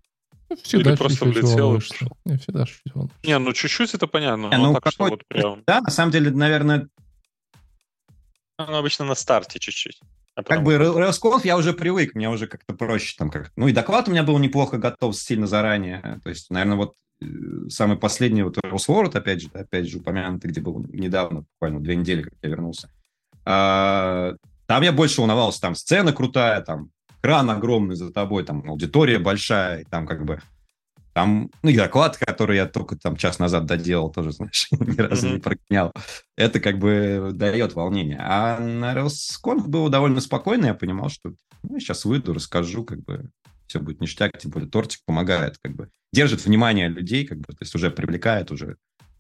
Всегда 0.64 0.92
Или 0.92 0.98
просто 0.98 1.26
влетел 1.26 1.76
и 1.76 1.80
пошел? 1.80 2.18
Я 2.26 2.38
всегда 2.38 2.66
чуть-чуть 2.66 2.94
Не, 3.24 3.40
ну 3.40 3.54
чуть-чуть 3.54 3.94
это 3.94 4.08
понятно. 4.08 4.48
Не, 4.48 4.58
ну, 4.58 4.74
так, 4.74 4.92
что 4.92 5.10
вот 5.10 5.28
прям... 5.28 5.64
Да, 5.66 5.82
на 5.82 5.90
самом 5.90 6.12
деле, 6.12 6.32
наверное... 6.32 6.88
Ну, 8.60 8.76
обычно 8.76 9.06
на 9.06 9.16
старте 9.16 9.60
чуть-чуть. 9.60 10.02
А 10.36 10.44
как 10.44 10.64
бы 10.64 10.76
RailsConf 10.76 11.42
я 11.44 11.58
уже 11.58 11.74
привык, 11.74 12.16
мне 12.16 12.30
уже 12.30 12.48
как-то 12.48 12.74
проще 12.74 13.16
там 13.18 13.30
как 13.30 13.52
Ну 13.56 13.68
и 13.68 13.74
доклад 13.74 14.08
у 14.08 14.12
меня 14.12 14.24
был 14.24 14.38
неплохо 14.38 14.78
готов 14.78 15.16
сильно 15.16 15.46
заранее. 15.46 16.20
То 16.24 16.30
есть, 16.30 16.50
наверное, 16.50 16.78
вот 16.78 16.96
э, 17.22 17.26
самый 17.70 17.98
последний 17.98 18.44
вот 18.44 18.58
Railsworld, 18.58 19.16
опять 19.18 19.42
же, 19.42 19.50
опять 19.54 19.90
же 19.90 19.98
упомянутый, 19.98 20.50
где 20.50 20.62
был 20.62 20.86
недавно, 20.90 21.46
буквально 21.54 21.82
две 21.82 21.96
недели, 21.96 22.24
как 22.24 22.34
я 22.42 22.50
вернулся. 22.50 22.90
А, 23.46 24.36
там 24.68 24.84
я 24.84 24.94
больше 24.94 25.20
волновался, 25.20 25.60
там 25.60 25.76
сцена 25.76 26.14
крутая, 26.14 26.62
там 26.62 26.92
экран 27.22 27.50
огромный 27.50 27.96
за 27.96 28.12
тобой, 28.12 28.44
там 28.44 28.68
аудитория 28.70 29.20
большая, 29.20 29.86
там 29.86 30.08
как 30.08 30.26
бы 30.26 30.42
там, 31.14 31.52
ну, 31.62 31.70
и 31.70 31.76
доклад, 31.76 32.18
который 32.18 32.56
я 32.56 32.66
только 32.66 32.96
там 32.96 33.18
час 33.18 33.38
назад 33.38 33.66
доделал, 33.66 34.12
тоже, 34.12 34.32
знаешь, 34.32 34.68
ни 34.72 34.96
разу 34.96 35.30
не 35.30 35.40
прогонял. 35.40 35.92
Это 36.38 36.60
как 36.60 36.80
бы 36.80 37.32
дает 37.34 37.74
волнение. 37.74 38.18
А 38.22 38.60
на 38.60 38.94
RailsConf 38.96 39.68
было 39.68 39.90
довольно 39.90 40.22
спокойно, 40.22 40.68
я 40.68 40.74
понимал, 40.74 41.10
что 41.10 41.34
ну, 41.64 41.80
сейчас 41.80 42.06
выйду, 42.06 42.34
расскажу, 42.34 42.86
как 42.86 43.04
бы 43.04 43.30
все 43.68 43.80
будет 43.80 44.02
ништяк, 44.02 44.38
тем 44.38 44.52
более 44.52 44.70
тортик 44.70 45.02
помогает, 45.06 45.58
как 45.62 45.76
бы 45.76 45.90
держит 46.14 46.46
внимание 46.46 46.88
людей, 46.88 47.26
как 47.26 47.40
бы, 47.40 47.48
то 47.48 47.58
есть 47.62 47.76
уже 47.76 47.92
привлекает, 47.92 48.52
уже 48.52 48.78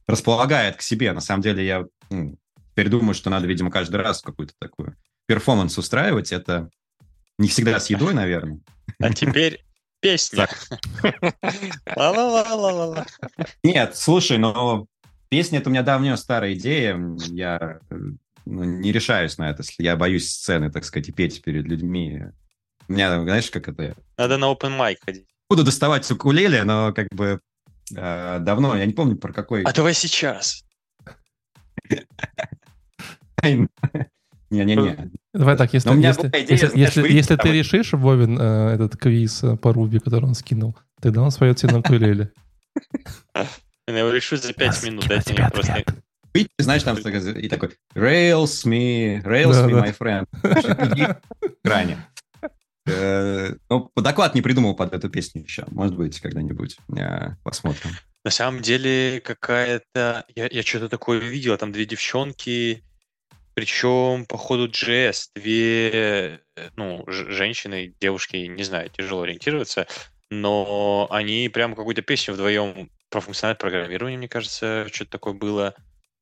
располагает 0.07 0.77
к 0.77 0.81
себе. 0.81 1.11
На 1.13 1.21
самом 1.21 1.41
деле 1.41 1.65
я 1.65 1.85
ну, 2.09 2.37
теперь 2.71 2.89
думаю, 2.89 3.13
что 3.13 3.29
надо, 3.29 3.47
видимо, 3.47 3.71
каждый 3.71 3.97
раз 3.97 4.21
какую-то 4.21 4.53
такую 4.59 4.95
перформанс 5.25 5.77
устраивать. 5.77 6.31
Это 6.31 6.69
не 7.41 7.47
всегда 7.47 7.79
с 7.79 7.89
едой, 7.89 8.13
наверное. 8.13 8.59
А 8.99 9.11
теперь 9.13 9.65
песня. 9.99 10.47
Нет, 13.63 13.97
слушай, 13.97 14.37
но 14.37 14.87
песня 15.29 15.59
это 15.59 15.69
у 15.69 15.71
меня 15.71 15.83
давняя 15.83 16.15
старая 16.15 16.53
идея. 16.53 16.99
Я 17.27 17.79
ну, 18.45 18.63
не 18.63 18.91
решаюсь 18.91 19.37
на 19.37 19.49
это, 19.49 19.63
я 19.77 19.95
боюсь 19.95 20.29
сцены, 20.29 20.71
так 20.71 20.85
сказать, 20.85 21.09
и 21.09 21.11
петь 21.11 21.41
перед 21.43 21.65
людьми. 21.65 22.23
У 22.87 22.93
меня, 22.93 23.21
знаешь, 23.21 23.49
как 23.49 23.67
это... 23.69 23.95
Надо 24.17 24.37
на 24.37 24.51
open 24.51 24.77
mic 24.77 24.97
ходить. 25.03 25.27
Буду 25.49 25.63
доставать 25.63 26.09
укулеле, 26.11 26.63
но 26.63 26.93
как 26.93 27.07
бы 27.09 27.39
э, 27.95 28.39
давно, 28.39 28.75
я 28.77 28.85
не 28.85 28.93
помню 28.93 29.17
про 29.17 29.33
какой... 29.33 29.63
А 29.63 29.73
давай 29.73 29.93
сейчас. 29.93 30.63
Не-не-не. 34.51 35.09
Давай 35.33 35.55
так, 35.55 35.73
если, 35.73 35.89
если, 35.95 36.27
идея, 36.27 36.41
если, 36.41 36.67
знаешь, 36.67 36.73
если, 36.75 37.01
выйти, 37.01 37.13
если 37.13 37.35
ты 37.37 37.51
решишь, 37.53 37.93
Вовин, 37.93 38.37
э, 38.37 38.75
этот 38.75 38.97
квиз 38.97 39.43
э, 39.43 39.55
по 39.55 39.71
Руби, 39.71 39.99
который 39.99 40.25
он 40.25 40.35
скинул, 40.35 40.75
тогда 41.01 41.21
он 41.21 41.31
споет 41.31 41.57
тебе 41.57 41.71
на 41.71 41.79
укулеле. 41.79 42.31
Я 43.87 43.99
его 43.99 44.09
решу 44.11 44.35
за 44.35 44.53
5 44.53 44.83
минут. 44.83 45.07
Дайте 45.07 45.33
мне 45.33 45.49
просто... 45.49 45.85
Выйти, 46.33 46.49
знаешь, 46.59 46.83
там 46.83 46.97
и 46.97 47.49
такой 47.49 47.69
Rails 47.95 48.65
me, 48.65 49.21
Rails 49.23 49.67
me, 49.67 49.81
my 49.81 49.97
friend. 49.97 50.25
В 50.31 51.55
экране. 51.63 51.97
Э, 52.85 53.53
ну, 53.69 53.89
доклад 53.95 54.35
не 54.35 54.41
придумал 54.41 54.75
под 54.75 54.93
эту 54.93 55.09
песню 55.09 55.43
еще. 55.43 55.65
Может 55.71 55.95
быть, 55.95 56.19
когда-нибудь. 56.19 56.77
Посмотрим. 57.43 57.91
На 58.25 58.31
самом 58.31 58.61
деле, 58.61 59.21
какая-то... 59.21 60.25
Я, 60.35 60.47
я 60.51 60.61
что-то 60.61 60.89
такое 60.89 61.19
видел. 61.19 61.57
Там 61.57 61.71
две 61.71 61.85
девчонки 61.85 62.83
причем 63.61 64.25
по 64.25 64.39
ходу 64.39 64.69
JS 64.69 65.33
две 65.35 65.91
э, 65.91 66.69
ну, 66.77 67.05
женщины, 67.07 67.93
девушки, 68.01 68.37
не 68.37 68.63
знаю, 68.63 68.89
тяжело 68.89 69.21
ориентироваться, 69.21 69.85
но 70.31 71.07
они 71.11 71.47
прям 71.47 71.75
какую-то 71.75 72.01
песню 72.01 72.33
вдвоем 72.33 72.89
про 73.11 73.21
функциональное 73.21 73.59
программирование, 73.59 74.17
мне 74.17 74.27
кажется, 74.27 74.87
что-то 74.91 75.11
такое 75.11 75.33
было. 75.33 75.75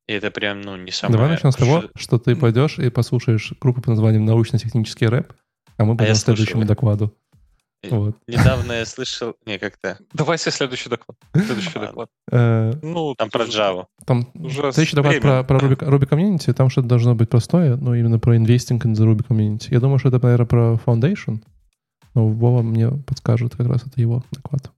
И 0.06 0.12
это 0.12 0.30
прям, 0.30 0.60
ну, 0.60 0.76
не 0.76 0.90
самое... 0.90 1.16
Давай 1.16 1.30
начнем 1.30 1.50
с 1.50 1.56
того, 1.56 1.84
что 1.96 2.18
ты 2.18 2.36
пойдешь 2.36 2.78
и 2.78 2.90
послушаешь 2.90 3.54
группу 3.58 3.80
под 3.80 3.88
названием 3.88 4.26
«Научно-технический 4.26 5.06
рэп», 5.06 5.32
а 5.78 5.84
мы 5.86 5.96
пойдем 5.96 6.12
а 6.12 6.16
к 6.16 6.18
следующему 6.18 6.66
докладу. 6.66 7.16
Вот. 7.88 8.16
Недавно 8.26 8.72
я 8.72 8.84
слышал... 8.84 9.36
Не, 9.46 9.58
как-то... 9.58 9.98
Давайте 10.12 10.50
следующий 10.50 10.90
доклад. 10.90 11.16
Следующий 11.34 11.78
доклад. 11.78 12.10
Э, 12.30 12.74
ну, 12.82 13.14
там 13.14 13.30
про 13.30 13.44
Java. 13.44 13.86
Там 14.04 14.30
следующий 14.50 14.96
доклад 14.96 15.20
про, 15.20 15.44
про 15.44 15.58
Ruby, 15.58 15.78
Ruby 15.78 16.08
Community, 16.08 16.52
там 16.52 16.68
что-то 16.68 16.88
должно 16.88 17.14
быть 17.14 17.30
простое, 17.30 17.76
но 17.76 17.94
именно 17.94 18.18
про 18.18 18.36
investing 18.36 18.80
in 18.80 18.92
the 18.92 19.06
Ruby 19.06 19.26
Community. 19.26 19.68
Я 19.70 19.80
думаю, 19.80 19.98
что 19.98 20.08
это, 20.08 20.20
наверное, 20.22 20.46
про 20.46 20.80
Foundation. 20.84 21.42
Но 22.14 22.28
Вова 22.28 22.62
мне 22.62 22.90
подскажет, 22.90 23.56
как 23.56 23.66
раз 23.68 23.86
это 23.86 23.98
его 24.00 24.22
доклад. 24.32 24.70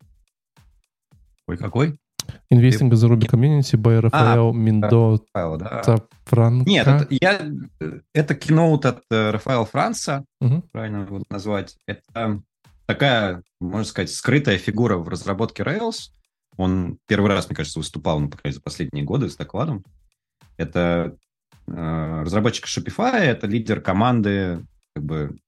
Ой, 1.49 1.57
какой? 1.57 1.99
Investing 2.53 2.89
in 2.89 2.91
the 2.91 3.09
Ruby 3.09 3.29
Community 3.29 3.77
by 3.77 4.09
а, 4.12 4.53
Миндо 4.53 5.19
да. 5.35 5.97
Франко. 6.24 6.70
Нет, 6.70 6.87
это, 6.87 7.07
я, 7.11 7.41
это 8.15 8.35
киноут 8.37 8.87
от 8.87 9.03
Рафаэла 9.11 9.65
Франца, 9.65 10.24
угу. 10.41 10.62
правильно 10.70 11.03
его 11.03 11.23
назвать. 11.31 11.77
Это 11.87 12.43
такая, 12.93 13.43
можно 13.59 13.85
сказать, 13.85 14.12
скрытая 14.12 14.59
фигура 14.59 14.98
в 14.98 15.09
разработке 15.09 15.62
Rails. 15.62 16.10
Он 16.59 16.98
первый 17.06 17.31
раз, 17.31 17.48
мне 17.48 17.56
кажется, 17.56 17.78
выступал, 17.78 18.20
ну, 18.20 18.28
по 18.28 18.36
крайней 18.36 18.52
мере, 18.52 18.56
за 18.56 18.62
последние 18.62 19.05
годы 19.05 19.31
с 19.31 19.36
докладом. 19.36 19.82
Это 20.59 21.16
э, 21.66 22.23
разработчик 22.23 22.66
Shopify, 22.66 23.16
это 23.16 23.47
лидер 23.47 23.81
команды, 23.81 24.62
как 24.94 25.05
бы, 25.05 25.39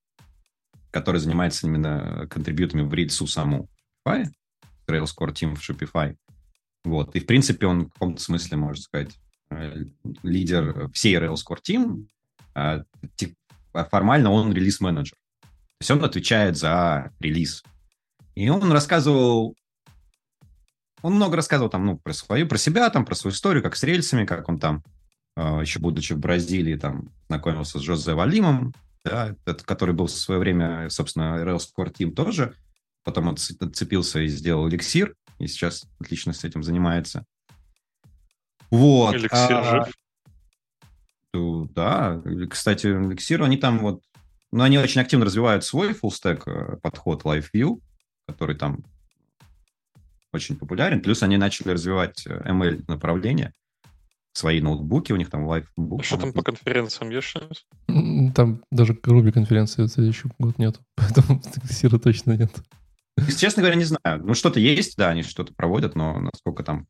который 0.90 1.20
занимается 1.20 1.66
именно 1.66 2.26
контрибьютами 2.30 2.80
в 2.80 2.94
рельсу 2.94 3.26
саму 3.26 3.68
Shopify, 4.08 4.24
Rails 4.88 5.10
Core 5.18 5.34
Team 5.34 5.54
в 5.54 5.60
Shopify. 5.60 6.16
Вот. 6.84 7.14
И, 7.14 7.20
в 7.20 7.26
принципе, 7.26 7.66
он 7.66 7.86
в 7.86 7.92
каком-то 7.92 8.22
смысле, 8.22 8.56
можно 8.56 8.82
сказать, 8.82 9.14
э, 9.50 9.84
лидер 10.22 10.90
всей 10.92 11.16
Rails 11.16 11.42
Core 11.46 11.60
Team. 11.62 12.06
А, 12.54 12.84
формально 13.90 14.30
он 14.30 14.52
релиз-менеджер. 14.54 15.18
То 15.78 15.82
есть 15.82 15.90
он 15.90 16.04
отвечает 16.04 16.56
за 16.56 17.12
релиз. 17.20 17.62
И 18.34 18.48
он 18.48 18.70
рассказывал, 18.72 19.56
он 21.02 21.14
много 21.14 21.36
рассказывал 21.36 21.70
там, 21.70 21.86
ну, 21.86 21.98
про 21.98 22.12
свою, 22.12 22.48
про 22.48 22.58
себя, 22.58 22.90
там, 22.90 23.04
про 23.04 23.14
свою 23.14 23.34
историю, 23.34 23.62
как 23.62 23.76
с 23.76 23.82
рельсами, 23.82 24.24
как 24.24 24.48
он 24.48 24.58
там, 24.58 24.82
э, 25.36 25.60
еще 25.60 25.78
будучи 25.78 26.14
в 26.14 26.18
Бразилии, 26.18 26.76
там, 26.76 27.10
знакомился 27.28 27.78
с 27.78 27.82
Жозе 27.82 28.14
Валимом, 28.14 28.72
да, 29.04 29.36
который 29.44 29.94
был 29.94 30.06
в 30.06 30.10
свое 30.10 30.40
время, 30.40 30.88
собственно, 30.90 31.44
Rails 31.44 31.68
Core 31.76 31.92
Team 31.92 32.12
тоже. 32.12 32.54
Потом 33.04 33.28
он 33.28 33.36
отцепился 33.60 34.20
и 34.20 34.28
сделал 34.28 34.68
эликсир, 34.68 35.14
и 35.38 35.46
сейчас 35.46 35.84
отлично 36.00 36.32
с 36.32 36.42
этим 36.44 36.62
занимается. 36.62 37.24
Вот. 38.70 39.14
Эликсир 39.14 39.56
а, 39.56 39.84
жив? 39.84 39.94
Да, 41.72 42.22
кстати, 42.48 42.86
эликсир, 42.86 43.42
они 43.42 43.56
там 43.56 43.78
вот 43.80 44.02
но 44.54 44.62
они 44.62 44.78
очень 44.78 45.00
активно 45.00 45.24
развивают 45.24 45.64
свой 45.64 45.90
full 45.90 46.10
stack 46.10 46.44
э, 46.46 46.76
подход 46.76 47.24
LiveView, 47.24 47.80
который 48.28 48.54
там 48.54 48.84
очень 50.32 50.54
популярен. 50.54 51.02
Плюс 51.02 51.24
они 51.24 51.36
начали 51.36 51.70
развивать 51.70 52.24
э, 52.24 52.52
ML 52.52 52.84
направление, 52.86 53.52
свои 54.32 54.60
ноутбуки, 54.60 55.10
у 55.10 55.16
них 55.16 55.28
там 55.28 55.44
лайфбук. 55.46 56.02
А 56.02 56.04
что 56.04 56.18
там 56.18 56.32
по 56.32 56.42
конференциям 56.44 57.10
есть 57.10 57.26
что-нибудь? 57.26 57.66
Там 58.36 58.62
даже 58.70 58.96
Руби 59.02 59.32
конференции 59.32 59.82
в 59.82 59.88
следующий 59.88 60.28
год 60.38 60.56
нет, 60.56 60.80
поэтому 60.94 61.42
Сира 61.68 61.98
точно 61.98 62.36
нет. 62.36 62.52
Честно 63.36 63.60
говоря, 63.62 63.76
не 63.76 63.84
знаю. 63.84 64.22
Ну, 64.24 64.34
что-то 64.34 64.60
есть, 64.60 64.96
да, 64.96 65.08
они 65.08 65.24
что-то 65.24 65.52
проводят, 65.52 65.96
но 65.96 66.20
насколько 66.20 66.62
там... 66.62 66.86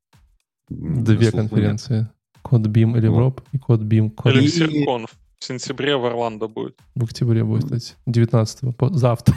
Две 0.69 1.31
конференции. 1.31 2.11
CodeBeam 2.43 2.99
или 2.99 3.09
вот. 3.09 3.43
и 3.53 3.57
CodeBeam. 3.57 4.15
Code... 4.15 4.33
Или 4.33 4.87
CirConf. 4.87 5.11
В 5.45 5.47
сентябре 5.47 5.95
в 5.95 6.07
Орландо 6.07 6.49
будет. 6.49 6.81
В 6.95 7.05
октябре 7.05 7.45
будет, 7.45 7.65
кстати. 7.65 7.97
19-го. 8.09 8.95
Завтра. 8.95 9.37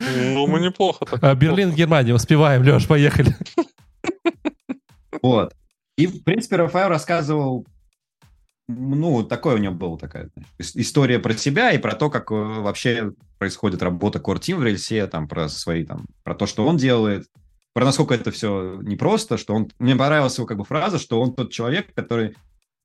Ну, 0.00 0.46
мы 0.48 0.58
неплохо 0.58 1.06
так. 1.06 1.22
А 1.22 1.34
Берлин, 1.36 1.70
Германия, 1.70 2.12
успеваем, 2.12 2.62
Леш, 2.64 2.88
поехали. 2.88 3.36
Вот. 5.22 5.54
И, 5.96 6.08
в 6.08 6.24
принципе, 6.24 6.56
Рафаэл 6.56 6.88
рассказывал, 6.88 7.64
ну, 8.66 9.22
такое 9.22 9.54
у 9.54 9.58
него 9.58 9.72
была 9.72 9.96
такая 9.96 10.30
история 10.58 11.20
про 11.20 11.32
себя 11.34 11.70
и 11.70 11.78
про 11.78 11.94
то, 11.94 12.10
как 12.10 12.32
э, 12.32 12.34
вообще 12.34 13.12
происходит 13.38 13.82
работа 13.82 14.18
Core 14.18 14.40
Team 14.40 14.56
в 14.56 14.64
рельсе, 14.64 15.06
там, 15.06 15.28
про 15.28 15.48
свои, 15.48 15.84
там, 15.84 16.06
про 16.24 16.34
то, 16.34 16.46
что 16.46 16.66
он 16.66 16.76
делает, 16.76 17.28
про 17.72 17.84
насколько 17.84 18.14
это 18.14 18.32
все 18.32 18.80
непросто, 18.82 19.38
что 19.38 19.54
он... 19.54 19.70
Мне 19.78 19.94
понравилась 19.94 20.36
его 20.36 20.46
как 20.46 20.58
бы 20.58 20.64
фраза, 20.64 20.98
что 20.98 21.20
он 21.20 21.34
тот 21.34 21.52
человек, 21.52 21.94
который 21.94 22.34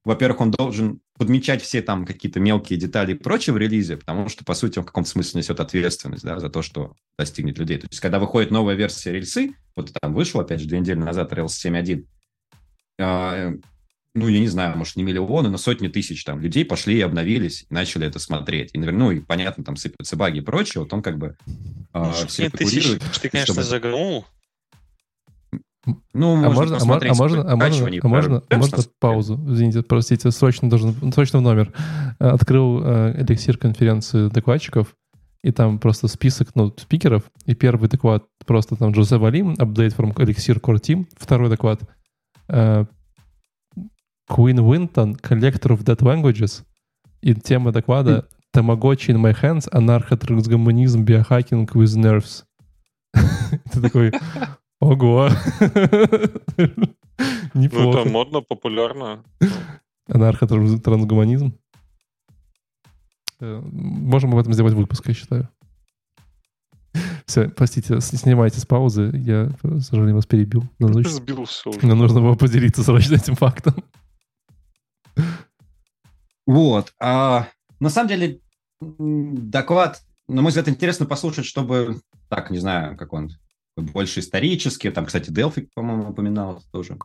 во-первых, 0.09 0.41
он 0.41 0.49
должен 0.49 1.01
подмечать 1.19 1.61
все 1.61 1.83
там 1.83 2.03
какие-то 2.03 2.39
мелкие 2.39 2.79
детали 2.79 3.11
и 3.11 3.15
прочее 3.15 3.53
в 3.53 3.57
релизе, 3.57 3.95
потому 3.95 4.27
что, 4.27 4.43
по 4.43 4.55
сути, 4.55 4.79
он 4.79 4.83
в 4.83 4.87
каком-то 4.87 5.07
смысле 5.07 5.41
несет 5.41 5.59
ответственность 5.59 6.23
да, 6.23 6.39
за 6.39 6.49
то, 6.49 6.63
что 6.63 6.95
достигнет 7.15 7.59
людей. 7.59 7.77
То 7.77 7.85
есть, 7.87 7.99
когда 7.99 8.17
выходит 8.17 8.49
новая 8.49 8.73
версия 8.73 9.11
рельсы, 9.11 9.53
вот 9.75 9.93
там 10.01 10.15
вышел, 10.15 10.39
опять 10.39 10.61
же, 10.61 10.67
две 10.67 10.79
недели 10.79 10.97
назад 10.97 11.31
Rails 11.31 11.49
7.1, 11.49 12.07
э, 12.97 13.57
ну, 14.15 14.27
я 14.27 14.39
не 14.39 14.47
знаю, 14.47 14.75
может, 14.75 14.95
не 14.95 15.03
миллионы, 15.03 15.49
но 15.49 15.59
сотни 15.59 15.89
тысяч 15.89 16.23
там 16.23 16.39
людей 16.39 16.65
пошли 16.65 16.97
и 16.97 17.01
обновились, 17.01 17.67
и 17.69 17.71
начали 17.71 18.07
это 18.07 18.17
смотреть. 18.17 18.71
И, 18.73 18.79
ну, 18.79 19.11
и 19.11 19.19
понятно, 19.19 19.63
там 19.63 19.75
сыпятся 19.75 20.15
баги 20.15 20.39
и 20.39 20.41
прочее, 20.41 20.81
вот 20.81 20.91
он 20.91 21.03
как 21.03 21.19
бы 21.19 21.37
э, 21.93 22.11
все 22.27 22.47
это 22.47 22.57
тысяч, 22.57 22.97
ты, 23.21 23.29
конечно, 23.29 23.53
чтобы... 23.53 23.63
загнул, 23.63 24.25
ну, 26.13 26.45
а 26.45 26.49
можно, 26.49 26.77
а, 26.77 26.79
а 26.81 26.85
можно, 26.85 27.07
а 27.09 27.13
можно, 27.13 27.41
а 27.51 27.55
можно, 28.07 28.43
а 28.49 28.57
можно 28.57 28.77
паузу? 28.99 29.39
Извините, 29.47 29.81
простите, 29.81 30.31
срочно 30.31 30.69
должен, 30.69 31.13
срочно 31.13 31.39
в 31.39 31.41
номер. 31.41 31.73
Открыл 32.19 32.81
э, 32.83 33.21
эликсир 33.21 33.57
конференции 33.57 34.29
докладчиков, 34.29 34.95
и 35.43 35.51
там 35.51 35.79
просто 35.79 36.07
список, 36.07 36.49
ну, 36.55 36.73
спикеров, 36.77 37.23
и 37.45 37.55
первый 37.55 37.89
доклад 37.89 38.25
просто 38.45 38.75
там 38.75 38.91
Джозе 38.91 39.17
Валим, 39.17 39.53
update 39.53 39.95
from 39.95 40.13
Elixir 40.15 40.59
Core 40.59 40.81
Team, 40.81 41.07
второй 41.17 41.49
доклад 41.49 41.81
э, 42.49 42.85
Queen 44.29 44.57
Winton, 44.57 45.19
Collector 45.21 45.77
of 45.77 45.83
Dead 45.83 45.99
Languages, 45.99 46.63
и 47.21 47.33
тема 47.33 47.71
доклада 47.71 48.27
Tamagotchi 48.55 49.13
in 49.13 49.17
my 49.17 49.33
hands, 49.33 49.67
анархотрансгуманизм, 49.71 51.03
биохакинг 51.03 51.75
with 51.75 51.95
nerves. 51.95 52.43
Ты 53.71 53.81
такой, 53.81 54.11
Ого! 54.79 55.29
Неплохо. 57.53 57.83
Ну, 57.83 58.01
это 58.01 58.09
модно, 58.09 58.41
популярно. 58.41 59.23
Анархотрансгуманизм. 60.07 61.53
Э, 63.41 63.61
можем 63.61 64.33
об 64.33 64.39
этом 64.39 64.53
сделать 64.53 64.73
выпуск, 64.73 65.07
я 65.07 65.13
считаю. 65.13 65.49
Все, 67.25 67.47
простите, 67.49 68.01
снимайте 68.01 68.59
с 68.59 68.65
паузы. 68.65 69.11
Я, 69.13 69.51
к 69.61 69.81
сожалению, 69.81 70.15
вас 70.15 70.25
перебил. 70.25 70.63
Нам 70.79 70.91
нужно, 70.91 71.11
сбил 71.11 71.45
все 71.45 71.69
уже. 71.69 71.85
Нам 71.85 71.99
нужно 71.99 72.21
было 72.21 72.35
поделиться 72.35 72.83
срочно 72.83 73.15
этим 73.15 73.35
фактом. 73.35 73.75
Вот. 76.47 76.93
А, 76.99 77.47
на 77.79 77.89
самом 77.89 78.09
деле, 78.09 78.41
доклад, 78.81 80.01
на 80.27 80.41
мой 80.41 80.49
взгляд, 80.49 80.67
интересно 80.69 81.05
послушать, 81.05 81.45
чтобы, 81.45 81.99
так, 82.29 82.49
не 82.49 82.57
знаю, 82.57 82.97
как 82.97 83.13
он, 83.13 83.29
больше 83.81 84.19
исторические. 84.19 84.91
Там, 84.91 85.05
кстати, 85.05 85.29
Delphi, 85.29 85.67
по-моему, 85.73 86.09
упоминалось 86.09 86.63
тоже. 86.65 86.97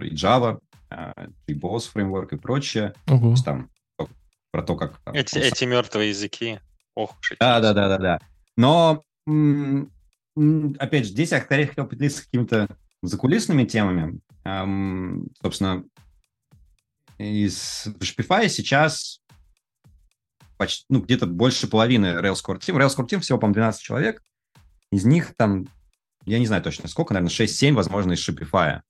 И 0.00 0.14
Java, 0.14 0.60
и 1.46 1.52
JBoss 1.52 1.90
фреймворк 1.90 2.32
и 2.32 2.36
прочее. 2.36 2.94
Угу. 3.06 3.20
То 3.20 3.30
есть, 3.30 3.44
там 3.44 3.70
про 4.50 4.62
то, 4.62 4.76
как... 4.76 4.98
Там, 5.02 5.14
эти, 5.14 5.38
эти 5.38 5.64
мертвые 5.64 6.10
языки. 6.10 6.60
Ох 6.94 7.16
уж 7.20 7.36
Да, 7.38 7.60
да, 7.60 7.72
да, 7.72 7.88
да, 7.88 7.98
да. 7.98 8.20
Но, 8.56 9.04
опять 10.78 11.04
же, 11.04 11.10
здесь 11.10 11.32
я 11.32 11.40
скорее 11.40 11.66
хотел 11.66 11.86
поделиться 11.86 12.24
какими-то 12.24 12.68
закулисными 13.02 13.64
темами. 13.64 14.20
Эм, 14.44 15.28
собственно, 15.40 15.84
из 17.18 17.86
Shopify 18.00 18.48
сейчас 18.48 19.20
почти, 20.56 20.84
ну, 20.88 21.00
где-то 21.00 21.26
больше 21.26 21.68
половины 21.68 22.06
Rails 22.06 22.42
Core 22.44 22.58
Team. 22.58 22.76
Rails 22.76 22.96
Core 22.96 23.08
Team 23.08 23.20
всего, 23.20 23.38
по-моему, 23.38 23.54
12 23.54 23.82
человек. 23.82 24.22
Из 24.90 25.04
них 25.04 25.34
там 25.36 25.68
я 26.28 26.38
не 26.38 26.46
знаю 26.46 26.62
точно 26.62 26.88
сколько, 26.88 27.14
наверное, 27.14 27.34
6-7, 27.34 27.72
возможно, 27.72 28.12
из 28.12 28.28
Shopify. 28.28 28.80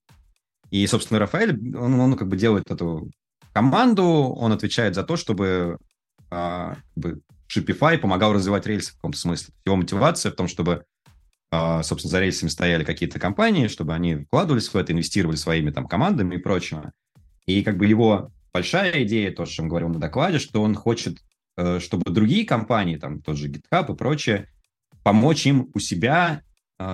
И, 0.70 0.86
собственно, 0.86 1.20
Рафаэль, 1.20 1.76
он, 1.76 1.98
он 1.98 2.16
как 2.16 2.28
бы 2.28 2.36
делает 2.36 2.70
эту 2.70 3.10
команду, 3.52 4.04
он 4.04 4.52
отвечает 4.52 4.94
за 4.94 5.02
то, 5.02 5.16
чтобы 5.16 5.78
а, 6.30 6.74
как 6.74 6.96
бы 6.96 7.20
Shopify 7.48 7.96
помогал 7.98 8.32
развивать 8.32 8.66
рельсы 8.66 8.92
в 8.92 8.96
каком-то 8.96 9.18
смысле. 9.18 9.54
Его 9.64 9.76
мотивация 9.76 10.30
в 10.32 10.34
том, 10.34 10.48
чтобы, 10.48 10.84
а, 11.50 11.82
собственно, 11.82 12.10
за 12.10 12.20
рельсами 12.20 12.50
стояли 12.50 12.84
какие-то 12.84 13.18
компании, 13.18 13.68
чтобы 13.68 13.94
они 13.94 14.16
вкладывались 14.16 14.68
в 14.68 14.76
это, 14.76 14.92
инвестировали 14.92 15.36
своими 15.36 15.70
там 15.70 15.86
командами 15.86 16.34
и 16.34 16.38
прочего. 16.38 16.92
И 17.46 17.62
как 17.62 17.78
бы 17.78 17.86
его 17.86 18.30
большая 18.52 19.04
идея, 19.04 19.32
то, 19.32 19.44
о 19.44 19.46
чем 19.46 19.68
говорил 19.68 19.88
на 19.88 19.98
докладе, 19.98 20.38
что 20.38 20.62
он 20.62 20.74
хочет, 20.74 21.18
э, 21.56 21.80
чтобы 21.80 22.12
другие 22.12 22.44
компании, 22.44 22.96
там 22.96 23.22
тот 23.22 23.38
же 23.38 23.48
GitHub 23.48 23.92
и 23.92 23.96
прочее, 23.96 24.48
помочь 25.02 25.46
им 25.46 25.70
у 25.74 25.78
себя 25.78 26.42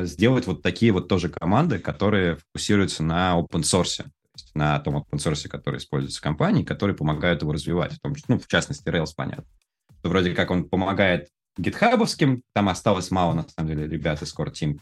сделать 0.02 0.46
вот 0.46 0.62
такие 0.62 0.92
вот 0.92 1.08
тоже 1.08 1.28
команды, 1.28 1.78
которые 1.78 2.36
фокусируются 2.36 3.02
на 3.02 3.38
open 3.38 3.62
source, 3.62 4.06
на 4.54 4.78
том 4.80 4.96
open 4.96 5.18
source, 5.18 5.48
который 5.48 5.78
используется 5.78 6.22
компанией, 6.22 6.64
которые 6.64 6.96
помогают 6.96 7.42
его 7.42 7.52
развивать, 7.52 7.92
в, 7.92 8.00
том, 8.00 8.14
ну, 8.28 8.38
в 8.38 8.46
частности, 8.46 8.88
Rails, 8.88 9.12
понятно. 9.16 9.44
То 10.02 10.08
вроде 10.08 10.34
как 10.34 10.50
он 10.50 10.68
помогает 10.68 11.28
гитхабовским, 11.56 12.42
там 12.52 12.68
осталось 12.68 13.10
мало, 13.10 13.34
на 13.34 13.46
самом 13.48 13.68
деле, 13.68 13.86
ребят 13.86 14.22
из 14.22 14.34
Core 14.34 14.52
Team, 14.52 14.78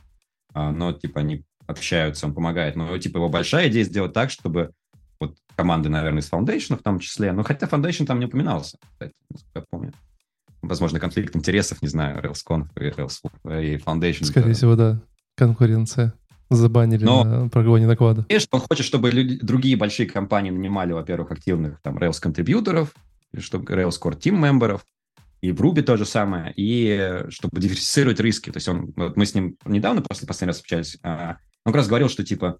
а, 0.55 0.71
но, 0.71 0.93
типа, 0.93 1.21
они 1.21 1.45
общаются, 1.67 2.27
он 2.27 2.35
помогает. 2.35 2.77
Но, 2.77 2.97
типа, 2.99 3.19
его 3.19 3.29
большая 3.29 3.69
идея 3.69 3.85
сделать 3.85 4.13
так, 4.13 4.31
чтобы 4.31 4.73
вот 5.21 5.37
команды, 5.55 5.89
наверное, 5.89 6.23
из 6.23 6.31
Foundation 6.31 6.77
в 6.77 6.83
том 6.83 6.99
числе, 6.99 7.33
ну, 7.33 7.43
хотя 7.43 7.67
Foundation 7.67 8.07
там 8.07 8.19
не 8.19 8.27
упоминался, 8.27 8.79
кстати, 8.93 9.13
я 9.55 9.65
помню 9.71 9.93
возможно, 10.63 11.01
конфликт 11.01 11.37
интересов, 11.37 11.83
не 11.83 11.89
знаю, 11.89 12.23
RailsConf 12.23 12.69
и, 12.77 12.89
Rails, 12.89 13.21
и 13.63 13.77
Foundation. 13.77 14.25
Скорее 14.25 14.55
всего, 14.55 14.77
да. 14.77 15.01
Конкуренция. 15.37 16.15
Забанили 16.51 17.05
Но, 17.05 17.25
на 17.25 17.49
прогоне 17.49 17.87
доклада. 17.87 18.25
Конечно, 18.29 18.49
он 18.53 18.61
хочет, 18.61 18.85
чтобы 18.85 19.11
люди, 19.11 19.39
другие 19.41 19.77
большие 19.77 20.07
компании 20.07 20.51
нанимали, 20.51 20.93
во-первых, 20.93 21.33
активных 21.33 21.81
там 21.81 21.97
Rails-контрибьюторов, 21.97 22.95
чтобы 23.39 23.73
Rails 23.73 23.99
Core 24.01 24.19
Team 24.19 24.39
мемберов, 24.39 24.85
и 25.41 25.51
в 25.51 25.61
Ruby 25.61 25.83
то 25.83 25.97
же 25.97 26.05
самое, 26.07 26.53
и 26.57 27.25
чтобы 27.29 27.61
диверсифицировать 27.61 28.21
риски. 28.21 28.51
То 28.51 28.59
есть 28.59 28.69
он, 28.69 28.93
вот 28.97 29.17
мы 29.17 29.27
с 29.27 29.35
ним 29.35 29.57
недавно, 29.65 30.03
после 30.03 30.27
последний 30.27 30.51
раз 30.51 30.61
общались, 30.61 30.99
а, 31.03 31.39
он 31.65 31.73
как 31.73 31.77
раз 31.81 31.89
говорил, 31.89 32.09
что 32.09 32.23
типа 32.23 32.59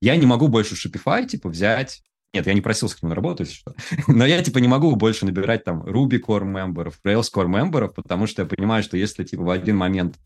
я 0.00 0.16
не 0.16 0.26
могу 0.26 0.48
больше 0.48 0.74
Shopify 0.74 1.26
типа 1.26 1.48
взять 1.48 2.02
нет, 2.34 2.46
я 2.46 2.54
не 2.54 2.60
просился 2.60 2.98
к 2.98 3.02
нему 3.02 3.10
на 3.10 3.14
работу, 3.14 3.46
что. 3.46 3.74
Но 4.08 4.26
я, 4.26 4.42
типа, 4.42 4.58
не 4.58 4.68
могу 4.68 4.94
больше 4.96 5.24
набирать 5.24 5.64
там 5.64 5.82
Ruby 5.82 6.20
Core 6.20 6.44
мемберов, 6.44 6.98
Rails 7.04 7.32
Core 7.32 7.46
мемберов, 7.46 7.94
потому 7.94 8.26
что 8.26 8.42
я 8.42 8.48
понимаю, 8.48 8.82
что 8.82 8.96
если, 8.96 9.24
типа, 9.24 9.44
в 9.44 9.50
один 9.50 9.76
момент 9.76 10.16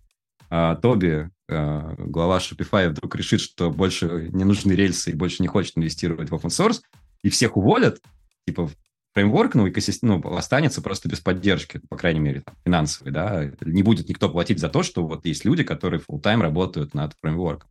а, 0.50 0.76
Тоби, 0.76 1.30
а, 1.48 1.94
глава 1.98 2.38
Shopify, 2.38 2.88
вдруг 2.88 3.14
решит, 3.14 3.40
что 3.40 3.70
больше 3.70 4.30
не 4.32 4.44
нужны 4.44 4.72
рельсы 4.72 5.10
и 5.10 5.14
больше 5.14 5.42
не 5.42 5.48
хочет 5.48 5.76
инвестировать 5.76 6.30
в 6.30 6.34
open 6.34 6.48
source, 6.48 6.80
и 7.22 7.28
всех 7.28 7.56
уволят, 7.56 8.00
типа, 8.46 8.70
фреймворк, 9.12 9.54
ну, 9.54 9.68
экосистема, 9.68 10.20
ну, 10.22 10.36
останется 10.36 10.80
просто 10.80 11.08
без 11.08 11.20
поддержки, 11.20 11.80
по 11.88 11.96
крайней 11.96 12.20
мере, 12.20 12.40
там, 12.40 12.54
финансовой, 12.64 13.12
да, 13.12 13.50
не 13.60 13.82
будет 13.82 14.08
никто 14.08 14.30
платить 14.30 14.60
за 14.60 14.68
то, 14.68 14.82
что 14.82 15.06
вот 15.06 15.26
есть 15.26 15.44
люди, 15.44 15.64
которые 15.64 16.00
full-time 16.00 16.40
работают 16.40 16.94
над 16.94 17.14
фреймворком. 17.20 17.68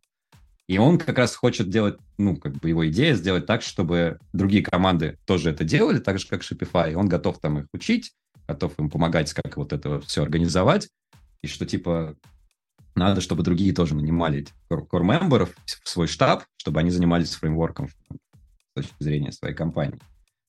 И 0.68 0.76
он 0.76 0.98
как 0.98 1.16
раз 1.16 1.34
хочет 1.34 1.70
делать, 1.70 1.98
ну, 2.18 2.36
как 2.36 2.52
бы 2.56 2.68
его 2.68 2.86
идея 2.88 3.14
сделать 3.14 3.46
так, 3.46 3.62
чтобы 3.62 4.18
другие 4.34 4.62
команды 4.62 5.18
тоже 5.24 5.50
это 5.50 5.64
делали, 5.64 5.98
так 5.98 6.18
же, 6.18 6.28
как 6.28 6.42
Shopify. 6.42 6.92
И 6.92 6.94
он 6.94 7.08
готов 7.08 7.40
там 7.40 7.58
их 7.58 7.66
учить, 7.72 8.12
готов 8.46 8.78
им 8.78 8.90
помогать, 8.90 9.32
как 9.32 9.56
вот 9.56 9.72
это 9.72 9.98
все 10.02 10.22
организовать. 10.22 10.90
И 11.40 11.46
что, 11.46 11.64
типа, 11.64 12.16
надо, 12.94 13.22
чтобы 13.22 13.42
другие 13.44 13.72
тоже 13.72 13.94
нанимали 13.94 14.46
core-мемберов 14.70 15.56
в 15.84 15.88
свой 15.88 16.06
штаб, 16.06 16.44
чтобы 16.58 16.80
они 16.80 16.90
занимались 16.90 17.34
фреймворком 17.34 17.88
с 17.88 17.94
точки 18.74 18.94
зрения 18.98 19.32
своей 19.32 19.54
компании. 19.54 19.98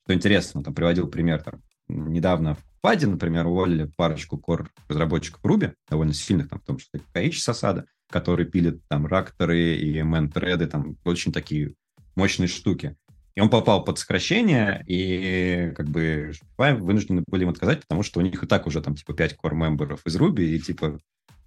Что 0.04 0.16
интересно, 0.16 0.64
там 0.64 0.74
приводил 0.74 1.08
пример, 1.08 1.41
там, 1.41 1.62
недавно 1.88 2.56
в 2.56 2.60
Паде, 2.82 3.08
например, 3.08 3.48
уволили 3.48 3.91
парочку 3.96 4.38
core-разработчиков 4.38 5.41
Ruby, 5.44 5.74
довольно 5.90 6.14
сильных, 6.14 6.50
там, 6.50 6.60
в 6.60 6.66
том 6.66 6.78
числе 6.78 7.02
KH 7.14 7.34
с 7.34 7.50
осада, 7.50 7.86
которые 8.10 8.48
пилят 8.48 8.80
там 8.88 9.06
ракторы 9.06 9.76
и 9.76 10.02
мэн-треды, 10.02 10.68
там 10.68 10.98
очень 11.03 11.31
такие 11.31 11.76
мощные 12.15 12.48
штуки. 12.48 12.95
И 13.36 13.41
он 13.41 13.49
попал 13.49 13.84
под 13.84 13.99
сокращение, 13.99 14.84
и 14.88 15.72
как 15.76 15.88
бы 15.88 16.34
вынуждены 16.57 17.23
были 17.27 17.44
им 17.44 17.49
отказать, 17.49 17.81
потому 17.81 18.03
что 18.03 18.19
у 18.19 18.23
них 18.23 18.44
и 18.44 18.48
так 18.48 18.68
уже 18.68 18.81
там 18.81 18.95
типа 18.95 19.14
5 19.14 19.38
core 19.41 19.56
мемберов 19.56 20.06
из 20.06 20.18
Ruby, 20.18 20.44
и 20.44 20.60
типа 20.60 20.99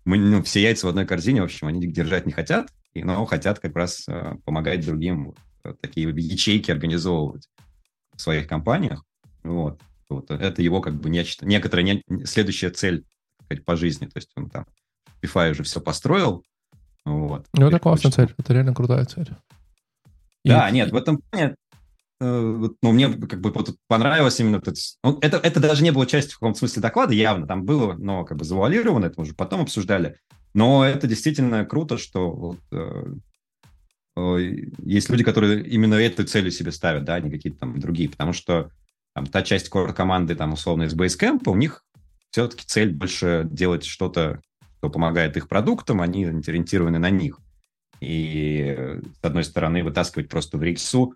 мы, 0.05 0.19
ну, 0.19 0.43
все 0.43 0.63
яйца 0.63 0.87
в 0.87 0.91
одной 0.91 1.07
корзине, 1.07 1.43
в 1.43 1.45
общем, 1.45 1.67
они 1.67 1.87
держать 1.87 2.27
не 2.27 2.33
хотят, 2.33 2.73
и, 2.95 3.05
но 3.05 3.25
хотят 3.27 3.59
как 3.59 3.77
раз 3.77 4.05
э, 4.09 4.37
помогать 4.45 4.85
другим 4.85 5.35
э, 5.65 5.75
такие 5.81 6.09
ячейки 6.09 6.71
организовывать 6.71 7.49
в 8.17 8.21
своих 8.21 8.49
компаниях. 8.49 9.05
Вот. 9.43 9.81
вот. 10.09 10.31
Это 10.31 10.63
его 10.63 10.81
как 10.81 10.95
бы 10.95 11.09
нечто, 11.09 11.47
некоторая 11.47 11.85
не, 11.85 12.25
следующая 12.25 12.71
цель 12.71 13.05
сказать, 13.45 13.65
по 13.65 13.77
жизни. 13.77 14.07
То 14.07 14.17
есть 14.17 14.31
он 14.35 14.51
там 14.51 14.67
Shopify 15.23 15.51
уже 15.51 15.63
все 15.63 15.81
построил. 15.81 16.45
Вот. 17.05 17.47
Ну, 17.55 17.69
это 17.69 17.79
классная 17.79 18.13
цель, 18.13 18.35
это 18.37 18.53
реально 18.53 18.75
крутая 18.75 19.05
цель. 19.05 19.31
Да, 20.45 20.69
и... 20.69 20.73
нет, 20.73 20.91
в 20.91 20.97
этом 20.97 21.19
плане 21.19 21.57
Э, 22.23 22.69
ну, 22.83 22.93
мне 22.93 23.09
как 23.09 23.41
бы 23.41 23.53
понравилось 23.89 24.39
именно 24.39 24.59
это, 24.59 24.73
ну, 25.03 25.19
это, 25.21 25.39
это 25.39 25.59
даже 25.59 25.83
не 25.83 25.91
было 25.91 26.07
частью 26.07 26.37
в 26.37 26.39
каком-то 26.39 26.61
смысле 26.61 26.81
доклада, 26.81 27.15
явно 27.15 27.49
там 27.49 27.65
было, 27.65 27.95
но 27.95 28.25
как 28.25 28.39
бы 28.39 28.45
завуалировано, 28.45 29.07
это 29.07 29.15
мы 29.17 29.25
уже 29.25 29.35
потом 29.35 29.63
обсуждали. 29.63 30.21
Но 30.55 30.85
это 30.85 31.09
действительно 31.09 31.65
круто, 31.65 31.99
что 31.99 32.31
вот, 32.31 32.61
э, 32.71 33.15
э, 34.17 34.39
есть 34.85 35.11
люди, 35.11 35.25
которые 35.25 35.67
именно 35.67 35.95
эту 35.95 36.23
целью 36.25 36.53
себе 36.53 36.71
ставят, 36.71 37.03
да, 37.03 37.17
а 37.17 37.21
не 37.21 37.29
какие-то 37.29 37.59
там 37.59 37.81
другие, 37.81 38.09
потому 38.09 38.33
что 38.33 38.71
там, 39.17 39.27
та 39.27 39.43
часть 39.43 39.69
команды, 39.69 40.37
там, 40.37 40.53
условно, 40.53 40.85
из 40.85 40.95
Basecamp, 40.95 41.49
у 41.49 41.57
них 41.57 41.85
все-таки 42.31 42.65
цель 42.65 42.95
больше 42.95 43.49
делать 43.51 43.85
что-то, 43.85 44.41
что 44.83 44.91
помогает 44.91 45.37
их 45.37 45.49
продуктам, 45.49 46.01
они 46.01 46.25
ориентированы 46.25 46.99
на 46.99 47.09
них. 47.09 47.39
И, 48.01 48.99
с 49.15 49.25
одной 49.25 49.45
стороны, 49.45 49.85
вытаскивать 49.85 50.29
просто 50.29 50.59
в 50.59 50.63
рельсу 50.65 51.15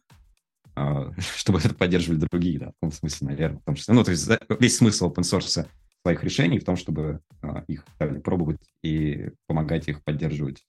а, 0.76 1.10
чтобы 1.36 1.58
это 1.58 1.74
поддерживали 1.74 2.20
другие, 2.30 2.60
да, 2.60 2.68
в 2.68 2.80
том 2.80 2.92
смысле, 2.92 3.26
наверное. 3.26 3.58
Потому 3.58 3.76
что, 3.76 3.92
ну, 3.92 4.04
то 4.04 4.12
есть 4.12 4.28
весь 4.60 4.76
смысл 4.76 5.10
open 5.10 5.22
source 5.22 5.66
своих 6.02 6.22
решений 6.22 6.60
в 6.60 6.64
том, 6.64 6.76
чтобы 6.76 7.20
uh, 7.42 7.64
их 7.66 7.84
пробовать 8.22 8.60
и 8.84 9.30
помогать 9.48 9.88
их 9.88 10.04
поддерживать 10.04 10.64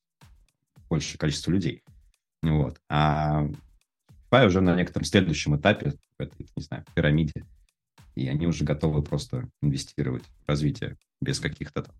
большее 0.89 1.19
количество 1.19 1.51
людей. 1.51 1.83
Вот. 2.41 2.79
А 2.89 3.47
Shopify 4.31 4.47
уже 4.47 4.61
на 4.61 4.75
некотором 4.75 5.05
следующем 5.05 5.55
этапе, 5.55 5.93
в 6.17 6.21
этой, 6.23 6.47
не 6.55 6.63
знаю, 6.63 6.83
пирамиде, 6.95 7.45
и 8.15 8.27
они 8.27 8.47
уже 8.47 8.63
готовы 8.63 9.03
просто 9.03 9.47
инвестировать 9.61 10.23
в 10.23 10.49
развитие 10.49 10.97
без 11.21 11.39
каких-то 11.39 11.83
там 11.83 11.95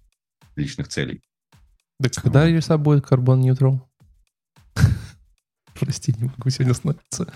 личных 0.56 0.88
целей. 0.88 1.22
Да 2.00 2.10
когда. 2.10 2.50
ESA 2.50 2.78
будет 2.78 3.06
Carbon 3.06 3.42
Neutral? 3.42 3.80
Прости, 5.74 6.14
не 6.18 6.26
могу 6.26 6.50
сегодня 6.50 6.72
остановиться. 6.72 7.32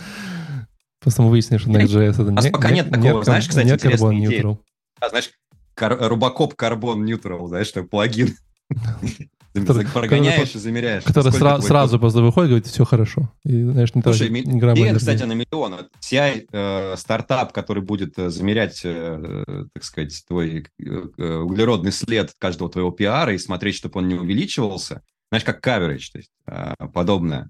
Просто 0.99 1.21
мы 1.21 1.29
выяснили, 1.29 1.59
что 1.59 1.69
Next.js 1.69 2.21
это 2.21 2.47
не... 2.47 2.51
пока 2.51 2.71
нет 2.71 2.91
такого, 2.91 3.23
знаешь, 3.23 3.47
кстати, 3.47 3.69
Carbon 3.69 4.17
Neutral. 4.17 4.59
А, 4.99 5.09
знаешь, 5.09 5.31
Рубакоп 5.77 6.53
Carbon 6.53 7.03
Neutral, 7.03 7.47
знаешь, 7.47 7.67
что 7.67 7.83
плагин. 7.83 8.35
Который, 9.53 9.85
прогоняешь 9.85 10.55
и 10.55 10.59
замеряешь. 10.59 11.03
Который 11.03 11.31
сра- 11.31 11.61
сразу 11.61 11.99
просто 11.99 12.21
выходит 12.21 12.47
и 12.47 12.51
говорит, 12.51 12.67
все 12.67 12.85
хорошо. 12.85 13.31
И, 13.43 13.63
знаешь, 13.63 13.93
не 13.93 14.01
Слушай, 14.01 14.29
ми- 14.29 14.41
идея, 14.41 14.95
кстати, 14.95 15.23
на 15.23 15.33
миллион. 15.33 15.89
CI 15.99 16.47
э, 16.51 16.95
стартап, 16.97 17.51
который 17.51 17.83
будет 17.83 18.17
э, 18.17 18.29
замерять, 18.29 18.81
э, 18.83 19.43
так 19.73 19.83
сказать, 19.83 20.23
твой 20.27 20.65
э, 20.79 20.83
э, 21.17 21.35
углеродный 21.37 21.91
след 21.91 22.33
каждого 22.37 22.69
твоего 22.69 22.91
пиара 22.91 23.33
и 23.33 23.37
смотреть, 23.37 23.75
чтобы 23.75 23.99
он 23.99 24.07
не 24.07 24.15
увеличивался. 24.15 25.01
Знаешь, 25.31 25.43
как 25.43 25.65
coverage, 25.65 26.11
то 26.13 26.17
есть 26.17 26.31
э, 26.47 26.73
подобное. 26.93 27.49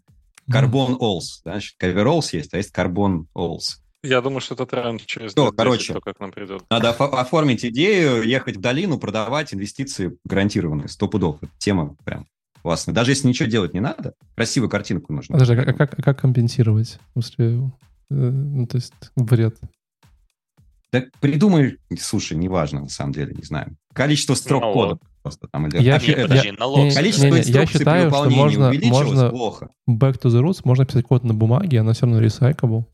Carbon 0.52 0.98
Alls. 0.98 1.41
Значит, 1.44 1.76
Coveralls 1.80 2.30
есть, 2.34 2.53
а 2.53 2.57
есть 2.57 2.76
Carbon 2.76 3.26
Alls. 3.36 3.80
Я 4.03 4.22
думаю, 4.22 4.41
что 4.41 4.56
это 4.56 4.65
тренд 4.65 5.06
через 5.06 5.32
Что, 5.32 5.52
короче, 5.52 5.94
то, 5.94 6.02
как 6.02 6.19
нам 6.19 6.32
придет. 6.32 6.64
Надо 6.72 6.90
оформить 6.90 7.64
идею, 7.65 8.23
ехать 8.23 8.57
в 8.57 8.60
долину, 8.60 8.98
продавать 8.98 9.53
инвестиции 9.53 10.18
гарантированные, 10.26 10.88
сто 10.88 11.07
пудов. 11.07 11.38
Это 11.41 11.52
тема 11.60 11.95
прям 12.03 12.26
классная. 12.64 12.95
Даже 12.95 13.11
если 13.11 13.28
ничего 13.28 13.48
делать 13.48 13.73
не 13.73 13.80
надо, 13.80 14.14
красивую 14.36 14.69
картинку 14.69 15.14
нужно. 15.14 15.34
Подожди, 15.34 15.53
а 15.53 15.65
как, 15.65 15.78
как, 15.78 16.03
как 16.03 16.19
компенсировать? 16.19 16.99
После, 17.14 17.57
э, 17.57 17.60
ну, 18.10 18.65
то 18.65 18.78
есть 18.78 18.94
вред. 19.15 19.60
Да 20.91 21.03
придумай, 21.19 21.78
слушай, 21.99 22.36
неважно, 22.36 22.82
на 22.82 22.90
самом 22.90 23.14
деле, 23.14 23.34
не 23.34 23.44
знаю. 23.44 23.78
Количество 23.94 24.34
строк 24.34 24.61
налог. 24.61 24.73
кода 24.73 24.99
просто 25.22 25.48
там. 25.48 25.68
Или... 25.68 25.82
Я, 25.82 25.98
а, 25.98 26.60
налог. 26.60 26.94
Количество 26.94 27.28
не, 27.28 27.41
не, 27.41 27.52
я 27.52 27.65
считаю, 27.65 28.10
что 28.10 28.30
можно, 28.30 28.73
можно 28.84 29.30
плохо. 29.30 29.69
back 29.88 30.19
to 30.22 30.30
the 30.30 30.41
roots, 30.41 30.61
можно 30.64 30.86
писать 30.86 31.06
код 31.06 31.23
на 31.23 31.34
бумаге, 31.34 31.80
она 31.80 31.94
все 31.94 32.07
равно 32.07 32.22
recyclable, 32.22 32.86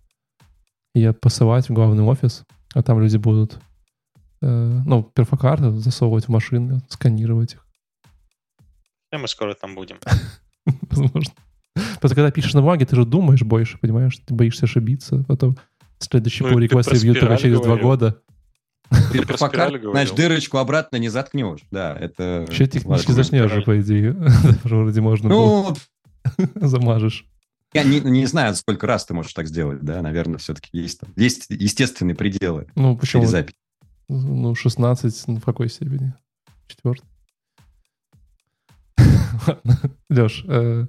и 0.98 1.14
посылать 1.14 1.70
в 1.70 1.74
главный 1.74 2.04
офис, 2.04 2.44
а 2.74 2.82
там 2.82 3.00
люди 3.00 3.18
будут 3.18 3.60
э, 4.42 4.82
ну, 4.86 5.04
перфокарты 5.04 5.72
засовывать 5.72 6.26
в 6.26 6.30
машины, 6.30 6.82
сканировать 6.90 7.54
их. 7.54 7.66
И 9.14 9.18
мы 9.18 9.28
скоро 9.28 9.54
там 9.54 9.76
будем. 9.76 9.98
Возможно. 10.90 11.34
Просто 12.00 12.16
когда 12.16 12.32
пишешь 12.32 12.54
на 12.54 12.62
бумаге, 12.62 12.86
ты 12.86 12.96
же 12.96 13.06
думаешь 13.06 13.44
больше, 13.44 13.78
понимаешь? 13.78 14.18
Ты 14.26 14.34
боишься 14.34 14.66
ошибиться, 14.66 15.24
потом 15.28 15.58
следующий 16.00 16.44
ну, 16.44 16.60
request 16.60 16.92
ревью 16.92 17.16
только 17.16 17.38
через 17.38 17.62
два 17.62 17.78
года. 17.78 18.22
Ты 19.12 19.26
пока, 19.26 19.70
знаешь, 19.70 20.12
дырочку 20.12 20.58
обратно 20.58 20.98
не 20.98 21.10
заткнешь. 21.10 21.60
Да, 21.72 21.96
это... 21.96 22.46
Вообще 22.48 22.68
технически 22.68 23.12
заткнешь 23.12 23.52
же, 23.52 23.62
по 23.62 23.80
идее. 23.82 24.14
Вроде 24.64 25.02
можно 25.02 25.30
ну, 25.30 25.76
Замажешь. 26.56 27.26
Я 27.78 27.84
не, 27.84 28.00
не 28.00 28.26
знаю, 28.26 28.56
сколько 28.56 28.88
раз 28.88 29.06
ты 29.06 29.14
можешь 29.14 29.34
так 29.34 29.48
сделать, 29.48 29.82
да, 29.82 30.02
наверное, 30.02 30.38
все-таки 30.38 30.70
есть 30.74 31.00
там. 31.00 31.10
Есть 31.16 31.48
естественные 31.50 32.16
пределы. 32.16 32.68
Ну, 32.76 32.98
почему? 32.98 33.26
Запись. 33.26 33.56
Ну, 34.10 34.56
16 34.56 35.28
ну, 35.28 35.36
в 35.38 35.44
какой 35.44 35.70
степени? 35.70 36.14
Четвертый. 36.68 37.06
Леш, 40.10 40.44
э, 40.48 40.86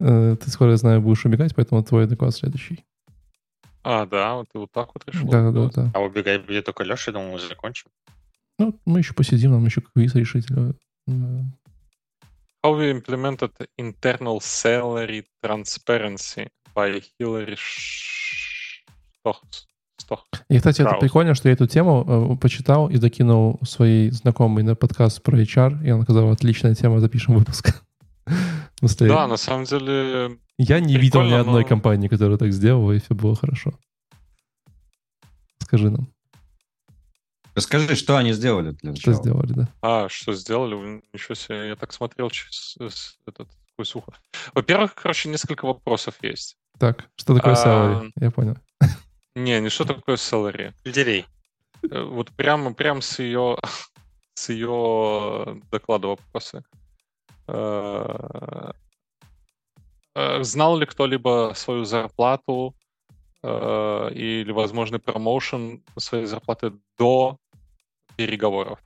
э, 0.00 0.36
ты 0.40 0.50
скоро, 0.50 0.70
я 0.72 0.76
знаю, 0.76 1.00
будешь 1.00 1.24
убегать, 1.24 1.54
поэтому 1.54 1.82
твой 1.82 2.06
доклад 2.06 2.34
следующий. 2.34 2.84
А, 3.82 4.06
да, 4.06 4.34
вот 4.34 4.48
ты 4.52 4.58
вот 4.58 4.72
так 4.72 4.90
вот 4.94 5.04
решил. 5.06 5.28
Да, 5.28 5.50
да, 5.50 5.70
да. 5.74 5.90
А 5.94 6.00
убегать 6.00 6.44
будет 6.44 6.64
только 6.64 6.84
Леша, 6.84 7.10
я 7.10 7.18
думал, 7.18 7.32
мы 7.32 7.38
закончим. 7.38 7.88
Ну, 8.58 8.78
мы 8.84 8.98
еще 8.98 9.14
посидим, 9.14 9.52
нам 9.52 9.64
еще 9.64 9.80
квиз 9.80 10.14
решить. 10.14 10.46
How 12.64 12.76
we 12.76 12.90
implemented 12.90 13.52
internal 13.78 14.40
salary 14.40 15.24
transparency 15.42 16.48
by 16.74 17.02
Hillary 17.18 17.56
Stocks. 19.24 19.66
И, 20.48 20.56
кстати, 20.56 20.82
Страус. 20.82 20.92
это 20.92 21.00
прикольно, 21.00 21.34
что 21.34 21.48
я 21.48 21.54
эту 21.54 21.66
тему 21.66 22.04
э, 22.06 22.36
почитал 22.36 22.88
и 22.88 22.96
закинул 22.96 23.58
своей 23.64 24.10
знакомой 24.10 24.62
на 24.62 24.76
подкаст 24.76 25.22
про 25.22 25.40
HR, 25.40 25.84
и 25.84 25.90
она 25.90 26.04
сказала, 26.04 26.32
отличная 26.32 26.74
тема, 26.74 27.00
запишем 27.00 27.34
выпуск. 27.34 27.82
Да, 29.00 29.26
на 29.26 29.38
самом 29.38 29.64
деле 29.64 30.38
я 30.58 30.80
не 30.80 30.98
видел 30.98 31.22
ни 31.22 31.32
одной 31.32 31.62
но... 31.62 31.68
компании, 31.68 32.08
которая 32.08 32.36
так 32.36 32.52
сделала, 32.52 32.92
и 32.92 33.00
все 33.00 33.14
было 33.14 33.34
хорошо. 33.34 33.72
Скажи 35.62 35.90
нам. 35.90 36.08
Расскажи, 37.56 37.96
что 37.96 38.16
они 38.16 38.32
сделали 38.32 38.70
для 38.70 38.90
начала. 38.90 39.14
Что 39.14 39.22
сделали, 39.22 39.52
да. 39.52 39.68
А, 39.82 40.08
что 40.08 40.34
сделали? 40.34 41.02
Ничего 41.12 41.34
себе, 41.34 41.68
я 41.68 41.76
так 41.76 41.92
смотрел 41.92 42.30
через 42.30 42.76
этот 43.26 43.48
сквозь 43.72 43.94
ухо. 43.94 44.12
Во-первых, 44.54 44.94
короче, 44.94 45.28
несколько 45.28 45.64
вопросов 45.64 46.14
есть. 46.22 46.56
Так, 46.78 47.08
что 47.16 47.34
такое 47.34 47.54
а... 47.54 47.66
salary? 47.66 48.12
Я 48.20 48.30
понял. 48.30 48.56
Не, 49.34 49.60
не 49.60 49.70
что 49.70 49.84
такое 49.84 50.16
salary. 50.16 50.72
Лидерей. 50.84 51.26
Э, 51.90 52.02
вот 52.02 52.30
прямо, 52.32 52.72
прям 52.74 53.02
с 53.02 53.18
ее, 53.18 53.58
с 54.34 54.50
ее 54.50 55.60
доклада 55.70 56.08
вопросы. 56.08 56.62
Э, 57.48 58.72
Э, 60.16 60.42
знал 60.42 60.78
ли 60.78 60.86
кто-либо 60.86 61.52
свою 61.54 61.84
зарплату 61.84 62.74
или 63.42 64.50
возможный 64.50 64.98
промоушен 64.98 65.84
своей 65.98 66.24
зарплаты 66.24 66.72
до 66.98 67.38
переговоров? 68.16 68.80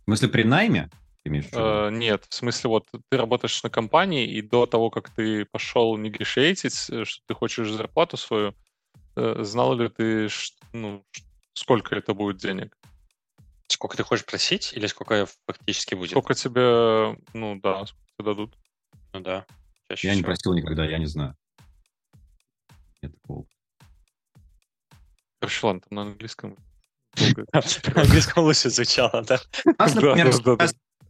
В 0.00 0.04
смысле, 0.04 0.28
при 0.28 0.42
найме? 0.44 0.90
Э, 1.52 1.90
нет, 1.90 2.24
в 2.28 2.34
смысле, 2.34 2.70
вот 2.70 2.88
ты 3.08 3.16
работаешь 3.16 3.62
на 3.62 3.70
компании, 3.70 4.28
и 4.28 4.42
до 4.42 4.66
того, 4.66 4.90
как 4.90 5.10
ты 5.10 5.44
пошел 5.44 5.96
негрешейтить, 5.96 6.88
э, 6.90 7.04
что 7.04 7.22
ты 7.26 7.34
хочешь 7.34 7.70
зарплату 7.70 8.16
свою, 8.16 8.54
э, 9.16 9.42
знал 9.42 9.74
ли 9.74 9.88
ты, 9.88 10.28
ну, 10.72 11.04
сколько 11.54 11.96
это 11.96 12.14
будет 12.14 12.38
денег? 12.38 12.76
Сколько 13.68 13.96
ты 13.96 14.04
хочешь 14.04 14.24
просить 14.24 14.72
или 14.74 14.86
сколько 14.86 15.26
фактически 15.46 15.94
будет? 15.94 16.10
Сколько 16.10 16.34
тебе, 16.34 17.18
ну 17.34 17.60
да, 17.60 17.86
сколько 17.86 18.06
тебе 18.16 18.24
дадут. 18.24 18.56
Ну 19.12 19.20
да. 19.20 19.46
Чаще 19.88 20.08
я 20.08 20.14
всего. 20.14 20.20
не 20.20 20.24
просил 20.24 20.54
никогда, 20.54 20.84
я 20.84 20.98
не 20.98 21.06
знаю. 21.06 21.36
Нет 23.02 23.12
такого. 23.20 23.46
Хорошо, 25.40 25.66
ладно, 25.66 25.80
там 25.80 25.96
на 25.96 26.02
английском. 26.02 26.56
Английском 27.94 28.44
лучше 28.44 28.70
звучало, 28.70 29.22
да? 29.22 29.40
У 29.64 29.70
нас, 29.78 29.94
например, 29.94 30.32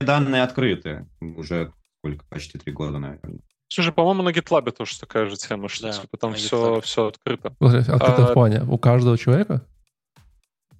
данные 0.01 0.43
открыты 0.43 1.07
уже 1.21 1.73
сколько, 1.99 2.25
почти 2.29 2.59
три 2.59 2.73
года, 2.73 2.99
наверное. 2.99 3.41
Слушай, 3.69 3.93
по-моему, 3.93 4.23
на 4.23 4.31
GitLab 4.31 4.71
тоже 4.71 4.99
такая 4.99 5.29
же 5.29 5.37
тема, 5.37 5.69
что 5.69 5.89
да, 5.89 5.93
типа, 5.93 6.17
там 6.19 6.35
все, 6.35 6.81
все 6.83 7.09
открыто. 7.09 7.49
Открыто 7.59 8.27
а, 8.27 8.31
в 8.31 8.33
плане 8.33 8.63
у 8.63 8.79
каждого 8.79 9.19
человека? 9.19 9.63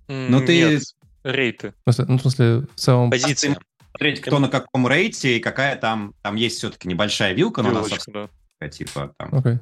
Ну 0.09 0.41
ты... 0.41 0.75
Нет, 0.75 0.83
рейты. 1.25 1.75
В 1.85 1.93
смысле, 1.93 2.05
ну, 2.09 2.19
в 2.19 2.21
смысле, 2.21 2.61
в 2.61 2.75
целом... 2.77 3.11
Позиция. 3.11 3.59
Смотреть, 3.91 4.21
кто 4.21 4.39
на 4.39 4.49
каком 4.49 4.87
рейте 4.87 5.39
и 5.39 5.41
какая 5.41 5.75
там... 5.77 6.15
Там 6.23 6.37
есть 6.37 6.59
все-таки 6.59 6.87
небольшая 6.87 7.33
вилка, 7.33 7.63
но 7.63 7.71
Вилочка, 7.71 8.03
она... 8.15 8.29
Да. 8.61 8.69
Типа 8.69 9.15
там... 9.19 9.31
Okay. 9.31 9.59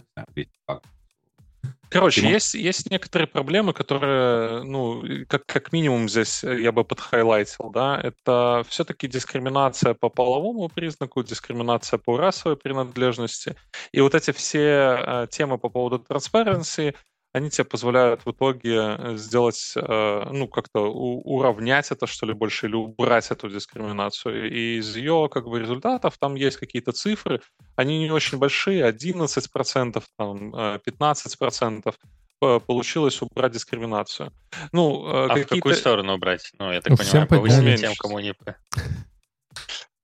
Короче, 1.94 2.22
Тима? 2.22 2.32
есть, 2.32 2.54
есть 2.54 2.90
некоторые 2.90 3.28
проблемы, 3.28 3.72
которые, 3.72 4.64
ну, 4.64 5.00
как, 5.28 5.46
как 5.46 5.72
минимум 5.72 6.08
здесь 6.08 6.42
я 6.42 6.72
бы 6.72 6.84
подхайлайтил, 6.84 7.70
да, 7.70 8.00
это 8.02 8.64
все-таки 8.68 9.06
дискриминация 9.06 9.94
по 9.94 10.08
половому 10.08 10.68
признаку, 10.68 11.22
дискриминация 11.22 11.98
по 11.98 12.16
расовой 12.16 12.56
принадлежности. 12.56 13.54
И 13.92 14.00
вот 14.00 14.16
эти 14.16 14.32
все 14.32 14.58
э, 14.58 15.26
темы 15.30 15.56
по 15.56 15.68
поводу 15.68 16.04
transparency, 16.04 16.96
они 17.34 17.50
тебе 17.50 17.64
позволяют 17.64 18.24
в 18.24 18.30
итоге 18.30 18.96
э, 18.96 19.16
сделать, 19.16 19.74
э, 19.74 20.28
ну, 20.30 20.46
как-то 20.46 20.82
уравнять 20.82 21.90
это, 21.90 22.06
что 22.06 22.26
ли, 22.26 22.32
больше, 22.32 22.66
или 22.66 22.76
убрать 22.76 23.28
эту 23.32 23.50
дискриминацию. 23.50 24.48
И 24.52 24.78
из 24.78 24.94
ее, 24.94 25.28
как 25.30 25.48
бы, 25.48 25.58
результатов 25.58 26.16
там 26.16 26.36
есть 26.36 26.58
какие-то 26.58 26.92
цифры, 26.92 27.40
они 27.74 27.98
не 27.98 28.12
очень 28.12 28.38
большие, 28.38 28.88
11%, 28.88 30.02
там, 30.16 30.54
15% 30.54 31.94
э, 32.40 32.60
получилось 32.60 33.20
убрать 33.20 33.52
дискриминацию. 33.52 34.32
Ну, 34.70 35.04
а 35.04 35.34
в 35.34 35.46
какую 35.46 35.74
сторону 35.74 36.14
убрать? 36.14 36.52
Ну, 36.60 36.70
я 36.70 36.80
так 36.80 36.90
ну, 36.92 36.96
понимаю, 36.96 37.26
повысить 37.26 37.80
тем, 37.80 37.94
кому 37.98 38.20
не... 38.20 38.32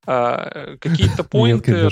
А, 0.05 0.77
какие-то 0.79 1.23
поинты... 1.23 1.89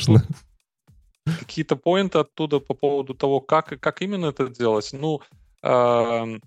Какие-то 1.39 1.77
поинты 1.77 2.19
оттуда 2.19 2.61
по 2.61 2.75
поводу 2.75 3.15
того, 3.15 3.41
как, 3.41 3.79
как 3.81 4.03
именно 4.03 4.27
это 4.27 4.49
делать. 4.49 4.91
Ну, 4.93 5.21
э, 5.63 6.39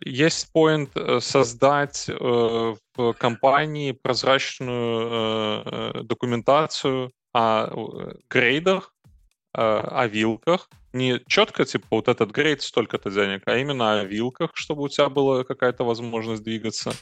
есть 0.00 0.52
поинт 0.52 0.90
э, 0.94 1.20
создать 1.20 2.08
э, 2.08 2.74
в 2.96 3.12
компании 3.14 3.92
прозрачную 3.92 5.62
э, 5.64 6.02
документацию 6.02 7.10
о 7.32 7.66
э, 7.66 8.14
грейдах, 8.30 8.94
э, 9.54 9.60
о 9.60 10.06
вилках. 10.06 10.68
Не 10.92 11.20
четко, 11.26 11.64
типа, 11.64 11.86
вот 11.90 12.08
этот 12.08 12.30
грейд 12.30 12.62
столько-то 12.62 13.10
денег, 13.10 13.42
а 13.46 13.56
именно 13.56 14.00
о 14.00 14.04
вилках, 14.04 14.50
чтобы 14.54 14.82
у 14.82 14.88
тебя 14.88 15.08
была 15.08 15.44
какая-то 15.44 15.84
возможность 15.84 16.44
двигаться. 16.44 16.92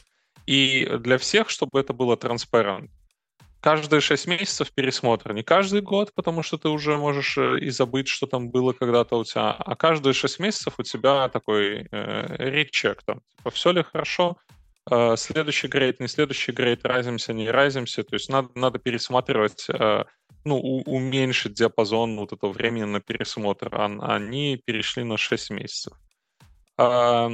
И 0.45 0.85
для 0.99 1.17
всех, 1.17 1.49
чтобы 1.49 1.79
это 1.79 1.93
было 1.93 2.17
транспарент 2.17 2.91
каждые 3.63 4.01
6 4.01 4.27
месяцев 4.27 4.71
пересмотр. 4.71 5.33
Не 5.33 5.41
каждый 5.41 5.79
год, 5.81 6.13
потому 6.13 6.43
что 6.43 6.57
ты 6.57 6.67
уже 6.67 6.97
можешь 6.97 7.37
э, 7.37 7.59
и 7.59 7.69
забыть, 7.69 8.09
что 8.09 8.27
там 8.27 8.49
было 8.49 8.73
когда-то 8.73 9.17
у 9.17 9.23
тебя, 9.23 9.51
а 9.51 9.75
каждые 9.77 10.13
6 10.13 10.39
месяцев 10.39 10.73
у 10.77 10.83
тебя 10.83 11.29
такой 11.29 11.87
э, 11.89 12.49
речек 12.49 13.03
там. 13.03 13.21
Типа, 13.37 13.51
все 13.51 13.71
ли 13.71 13.81
хорошо, 13.81 14.37
э, 14.91 15.15
следующий 15.15 15.67
грейд, 15.69 16.01
не 16.01 16.09
следующий 16.09 16.51
грейд, 16.51 16.85
разимся, 16.85 17.31
не 17.31 17.49
разимся. 17.49 18.03
То 18.03 18.15
есть 18.15 18.29
надо, 18.29 18.49
надо 18.55 18.79
пересматривать, 18.79 19.65
э, 19.69 20.03
ну, 20.43 20.57
у, 20.57 20.81
уменьшить 20.81 21.53
диапазон 21.53 22.17
вот 22.17 22.33
этого 22.33 22.51
времени 22.51 22.83
на 22.83 22.99
пересмотр. 22.99 23.69
А, 23.71 23.85
они 23.85 24.57
перешли 24.57 25.05
на 25.05 25.15
6 25.17 25.51
месяцев. 25.51 25.93
Э, 26.77 27.29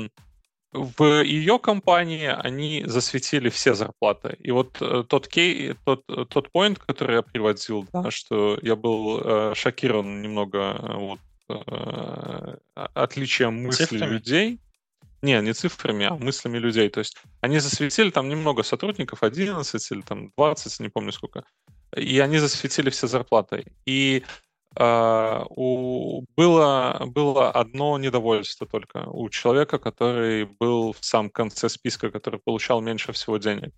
в 0.71 1.23
ее 1.23 1.57
компании 1.57 2.27
они 2.27 2.83
засветили 2.85 3.49
все 3.49 3.73
зарплаты. 3.73 4.37
И 4.39 4.51
вот 4.51 4.77
э, 4.81 5.03
тот 5.07 5.27
кей, 5.27 5.73
тот, 5.85 6.05
тот 6.05 6.49
point, 6.53 6.79
который 6.85 7.15
я 7.17 7.21
приводил, 7.23 7.87
да, 7.91 8.11
что 8.11 8.59
я 8.61 8.75
был 8.75 9.19
э, 9.19 9.53
шокирован 9.55 10.21
немного 10.21 10.59
э, 10.59 10.95
вот, 10.95 11.19
э, 11.49 12.57
отличием 12.75 13.63
мыслей 13.63 13.85
цифрами? 13.85 14.11
людей. 14.11 14.59
Не, 15.21 15.41
не 15.41 15.53
цифрами, 15.53 16.05
а 16.05 16.15
мыслями 16.15 16.59
людей. 16.59 16.89
То 16.89 16.99
есть 16.99 17.17
они 17.41 17.59
засветили 17.59 18.11
там 18.11 18.29
немного 18.29 18.63
сотрудников, 18.63 19.23
11 19.23 19.91
или 19.91 20.01
там 20.01 20.31
20, 20.37 20.79
не 20.81 20.89
помню 20.89 21.11
сколько. 21.11 21.43
И 21.95 22.19
они 22.19 22.37
засветили 22.37 22.91
все 22.91 23.07
зарплаты. 23.07 23.65
И 23.85 24.23
у, 24.75 26.25
было, 26.37 27.01
было 27.07 27.51
одно 27.51 27.97
недовольство 27.97 28.67
только 28.67 29.07
у 29.07 29.29
человека, 29.29 29.79
который 29.79 30.45
был 30.45 30.93
в 30.93 31.03
самом 31.03 31.29
конце 31.29 31.69
списка, 31.69 32.11
который 32.11 32.39
получал 32.39 32.81
меньше 32.81 33.11
всего 33.11 33.37
денег. 33.37 33.73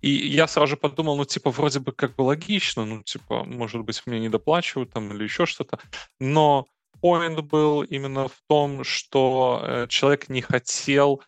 И 0.00 0.10
я 0.10 0.46
сразу 0.46 0.70
же 0.70 0.76
подумал, 0.76 1.16
ну, 1.16 1.24
типа, 1.24 1.50
вроде 1.50 1.80
бы 1.80 1.92
как 1.92 2.14
бы 2.16 2.22
логично, 2.22 2.84
ну, 2.84 3.02
типа, 3.02 3.44
может 3.44 3.82
быть, 3.82 4.02
мне 4.06 4.20
не 4.20 4.28
доплачивают 4.28 4.92
там 4.92 5.12
или 5.12 5.24
еще 5.24 5.46
что-то. 5.46 5.78
Но 6.18 6.66
поинт 7.00 7.40
был 7.40 7.82
именно 7.82 8.28
в 8.28 8.36
том, 8.48 8.84
что 8.84 9.62
э, 9.62 9.86
человек 9.88 10.28
не 10.28 10.42
хотел, 10.42 11.22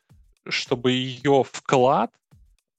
чтобы 0.48 0.92
ее 0.92 1.44
вклад 1.50 2.10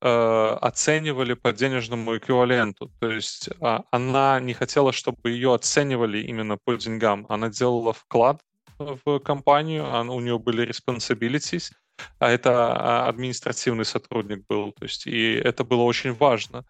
оценивали 0.03 1.33
по 1.33 1.53
денежному 1.53 2.17
эквиваленту. 2.17 2.91
То 2.99 3.09
есть 3.09 3.49
а, 3.61 3.83
она 3.91 4.39
не 4.41 4.53
хотела, 4.53 4.91
чтобы 4.91 5.31
ее 5.31 5.53
оценивали 5.53 6.19
именно 6.19 6.57
по 6.57 6.75
деньгам. 6.75 7.25
Она 7.29 7.49
делала 7.49 7.93
вклад 7.93 8.41
в 8.77 9.19
компанию, 9.19 9.85
она, 9.85 10.11
у 10.11 10.19
нее 10.19 10.39
были 10.39 10.67
responsibilities, 10.67 11.71
а 12.19 12.29
это 12.29 12.73
а, 12.73 13.07
административный 13.07 13.85
сотрудник 13.85 14.45
был. 14.47 14.73
То 14.73 14.83
есть 14.83 15.07
и 15.07 15.33
это 15.35 15.63
было 15.63 15.83
очень 15.83 16.13
важно. 16.13 16.65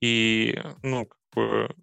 И 0.00 0.56
ну, 0.82 1.08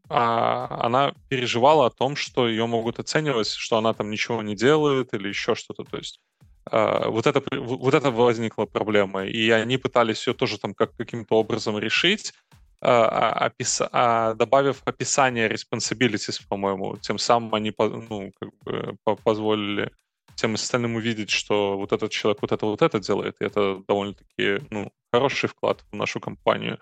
а 0.09 0.85
она 0.85 1.13
переживала 1.29 1.87
о 1.87 1.89
том, 1.89 2.15
что 2.15 2.47
ее 2.47 2.65
могут 2.65 2.99
оценивать, 2.99 3.49
что 3.49 3.77
она 3.77 3.93
там 3.93 4.09
ничего 4.09 4.41
не 4.41 4.55
делает 4.55 5.13
или 5.13 5.27
еще 5.27 5.53
что-то. 5.55 5.83
То 5.83 5.97
есть 5.97 6.21
а, 6.39 6.46
вот 6.71 7.27
это, 7.27 7.43
вот 7.51 7.93
это 7.93 8.11
возникла 8.11 8.65
проблема. 8.65 9.25
И 9.25 9.49
они 9.49 9.77
пытались 9.77 10.27
ее 10.27 10.33
тоже 10.33 10.57
там 10.57 10.73
как, 10.73 10.95
каким-то 10.95 11.35
образом 11.35 11.77
решить, 11.77 12.33
а, 12.79 13.07
а, 13.07 13.47
опис... 13.47 13.81
а, 13.91 14.33
добавив 14.35 14.81
описание 14.85 15.49
responsibilities, 15.49 16.41
по-моему. 16.47 16.97
Тем 16.97 17.17
самым 17.17 17.55
они 17.55 17.73
ну, 17.77 18.31
как 18.39 18.49
бы 18.63 18.97
позволили 19.23 19.91
всем 20.35 20.53
остальным 20.53 20.95
увидеть, 20.95 21.31
что 21.31 21.77
вот 21.77 21.91
этот 21.91 22.11
человек 22.11 22.41
вот 22.41 22.51
это 22.51 22.65
вот 22.65 22.81
это 22.83 22.99
делает, 22.99 23.37
и 23.39 23.45
это 23.45 23.81
довольно-таки 23.87 24.59
ну, 24.69 24.91
хороший 25.11 25.49
вклад 25.49 25.83
в 25.91 25.95
нашу 25.95 26.19
компанию. 26.19 26.77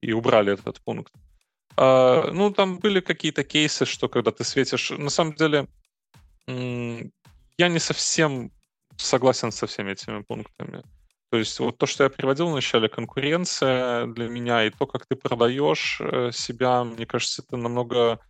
И 0.00 0.12
убрали 0.12 0.52
этот 0.52 0.80
пункт. 0.80 1.12
А, 1.76 2.30
ну, 2.32 2.50
там 2.50 2.78
были 2.78 3.00
какие-то 3.00 3.44
кейсы, 3.44 3.84
что 3.84 4.08
когда 4.08 4.30
ты 4.30 4.44
светишь... 4.44 4.90
На 4.90 5.10
самом 5.10 5.34
деле, 5.34 5.66
я 6.46 7.68
не 7.68 7.78
совсем 7.78 8.50
согласен 8.96 9.52
со 9.52 9.66
всеми 9.66 9.92
этими 9.92 10.22
пунктами. 10.22 10.82
То 11.30 11.38
есть 11.38 11.58
вот 11.58 11.78
то, 11.78 11.86
что 11.86 12.04
я 12.04 12.10
приводил 12.10 12.48
в 12.48 12.54
начале, 12.54 12.88
конкуренция 12.88 14.06
для 14.06 14.28
меня 14.28 14.64
и 14.64 14.70
то, 14.70 14.86
как 14.86 15.04
ты 15.06 15.16
продаешь 15.16 16.00
э, 16.00 16.30
себя, 16.32 16.84
мне 16.84 17.06
кажется, 17.06 17.42
это 17.42 17.56
намного 17.56 18.20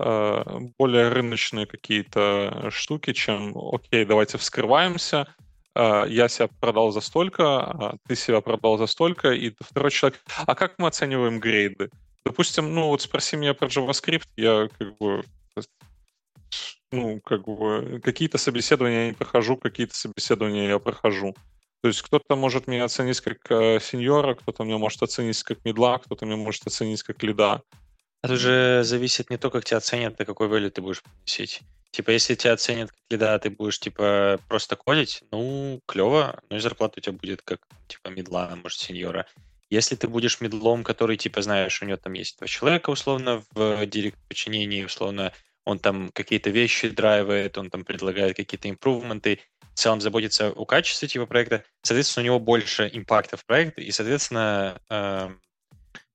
э, 0.00 0.44
более 0.76 1.08
рыночные 1.08 1.66
какие-то 1.66 2.68
штуки, 2.70 3.12
чем, 3.12 3.56
окей, 3.56 4.04
давайте 4.04 4.38
вскрываемся, 4.38 5.32
э, 5.76 6.06
я 6.08 6.28
себя 6.28 6.48
продал 6.60 6.90
за 6.90 7.00
столько, 7.00 7.60
а 7.60 7.96
ты 8.08 8.16
себя 8.16 8.40
продал 8.40 8.76
за 8.76 8.88
столько, 8.88 9.30
и 9.30 9.54
второй 9.60 9.92
человек, 9.92 10.20
а 10.44 10.56
как 10.56 10.74
мы 10.78 10.88
оцениваем 10.88 11.38
грейды? 11.38 11.90
Допустим, 12.24 12.74
ну 12.74 12.88
вот 12.88 13.02
спроси 13.02 13.36
меня 13.36 13.54
про 13.54 13.68
JavaScript, 13.68 14.26
я 14.36 14.68
как 14.78 14.98
бы 14.98 15.22
ну, 16.92 17.20
как 17.20 17.44
бы, 17.44 18.00
какие-то 18.02 18.38
собеседования 18.38 19.00
я 19.00 19.06
не 19.08 19.12
прохожу, 19.12 19.56
какие-то 19.56 19.94
собеседования 19.94 20.68
я 20.68 20.78
прохожу. 20.78 21.34
То 21.80 21.88
есть 21.88 22.02
кто-то 22.02 22.34
может 22.34 22.66
меня 22.66 22.84
оценить 22.84 23.20
как 23.20 23.38
э, 23.50 23.78
сеньора, 23.80 24.34
кто-то 24.34 24.64
меня 24.64 24.78
может 24.78 25.02
оценить 25.02 25.42
как 25.44 25.64
медла, 25.64 25.98
кто-то 25.98 26.26
меня 26.26 26.36
может 26.36 26.66
оценить 26.66 27.02
как 27.02 27.22
лида. 27.22 27.62
Это 28.22 28.36
же 28.36 28.82
зависит 28.82 29.30
не 29.30 29.36
то, 29.36 29.48
как 29.50 29.64
тебя 29.64 29.76
оценят, 29.76 30.20
а 30.20 30.24
какой 30.24 30.48
value 30.48 30.70
ты 30.70 30.82
будешь 30.82 31.02
приносить. 31.02 31.62
Типа, 31.92 32.10
если 32.10 32.34
тебя 32.34 32.54
оценят 32.54 32.90
как 32.90 33.00
лида, 33.10 33.34
а 33.34 33.38
ты 33.38 33.50
будешь, 33.50 33.78
типа, 33.78 34.40
просто 34.48 34.74
кодить, 34.74 35.22
ну, 35.30 35.80
клево, 35.86 36.40
но 36.50 36.56
и 36.56 36.60
зарплата 36.60 36.94
у 36.98 37.00
тебя 37.00 37.12
будет 37.12 37.42
как, 37.42 37.60
типа, 37.86 38.08
медла, 38.08 38.58
может, 38.60 38.80
сеньора. 38.80 39.26
Если 39.70 39.94
ты 39.94 40.08
будешь 40.08 40.40
медлом, 40.40 40.82
который, 40.82 41.16
типа, 41.16 41.42
знаешь, 41.42 41.80
у 41.80 41.84
него 41.84 41.96
там 41.96 42.14
есть 42.14 42.38
два 42.38 42.48
человека, 42.48 42.90
условно, 42.90 43.44
в 43.52 43.86
директ 43.86 44.18
подчинении, 44.28 44.82
условно, 44.82 45.32
он 45.68 45.78
там 45.78 46.10
какие-то 46.14 46.48
вещи 46.48 46.88
драйвает, 46.88 47.58
он 47.58 47.68
там 47.68 47.84
предлагает 47.84 48.36
какие-то 48.36 48.70
импрувменты, 48.70 49.40
в 49.74 49.78
целом 49.78 50.00
заботится 50.00 50.50
о 50.50 50.64
качестве 50.64 51.08
типа 51.08 51.26
проекта, 51.26 51.62
соответственно, 51.82 52.22
у 52.22 52.26
него 52.26 52.40
больше 52.40 52.90
импакта 52.90 53.36
в 53.36 53.44
проект, 53.44 53.78
и, 53.78 53.90
соответственно, 53.90 54.80
э, 54.88 55.28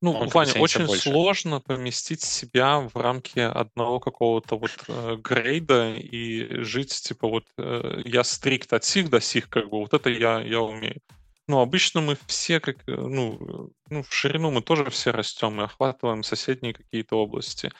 ну, 0.01 0.27
Ваня, 0.27 0.53
очень 0.59 0.87
больше. 0.87 1.09
сложно 1.09 1.61
поместить 1.61 2.21
себя 2.21 2.79
в 2.79 2.97
рамки 2.99 3.39
одного 3.39 3.99
какого-то 3.99 4.57
вот 4.57 4.71
э, 4.87 5.17
грейда 5.23 5.93
и 5.97 6.63
жить, 6.63 6.91
типа, 7.03 7.27
вот 7.27 7.45
э, 7.59 8.01
я 8.05 8.23
стрикт 8.23 8.73
от 8.73 8.83
сих 8.83 9.09
до 9.11 9.21
сих, 9.21 9.49
как 9.49 9.69
бы, 9.69 9.77
вот 9.77 9.93
это 9.93 10.09
я, 10.09 10.41
я 10.41 10.61
умею. 10.61 10.99
ну, 11.47 11.59
обычно 11.59 12.01
мы 12.01 12.17
все, 12.25 12.59
как, 12.59 12.77
э, 12.87 12.91
ну, 12.95 13.69
ну, 13.89 14.01
в 14.01 14.11
ширину 14.11 14.49
мы 14.49 14.63
тоже 14.63 14.89
все 14.89 15.11
растем 15.11 15.61
и 15.61 15.63
охватываем 15.63 16.23
соседние 16.23 16.73
какие-то 16.73 17.17
области. 17.17 17.71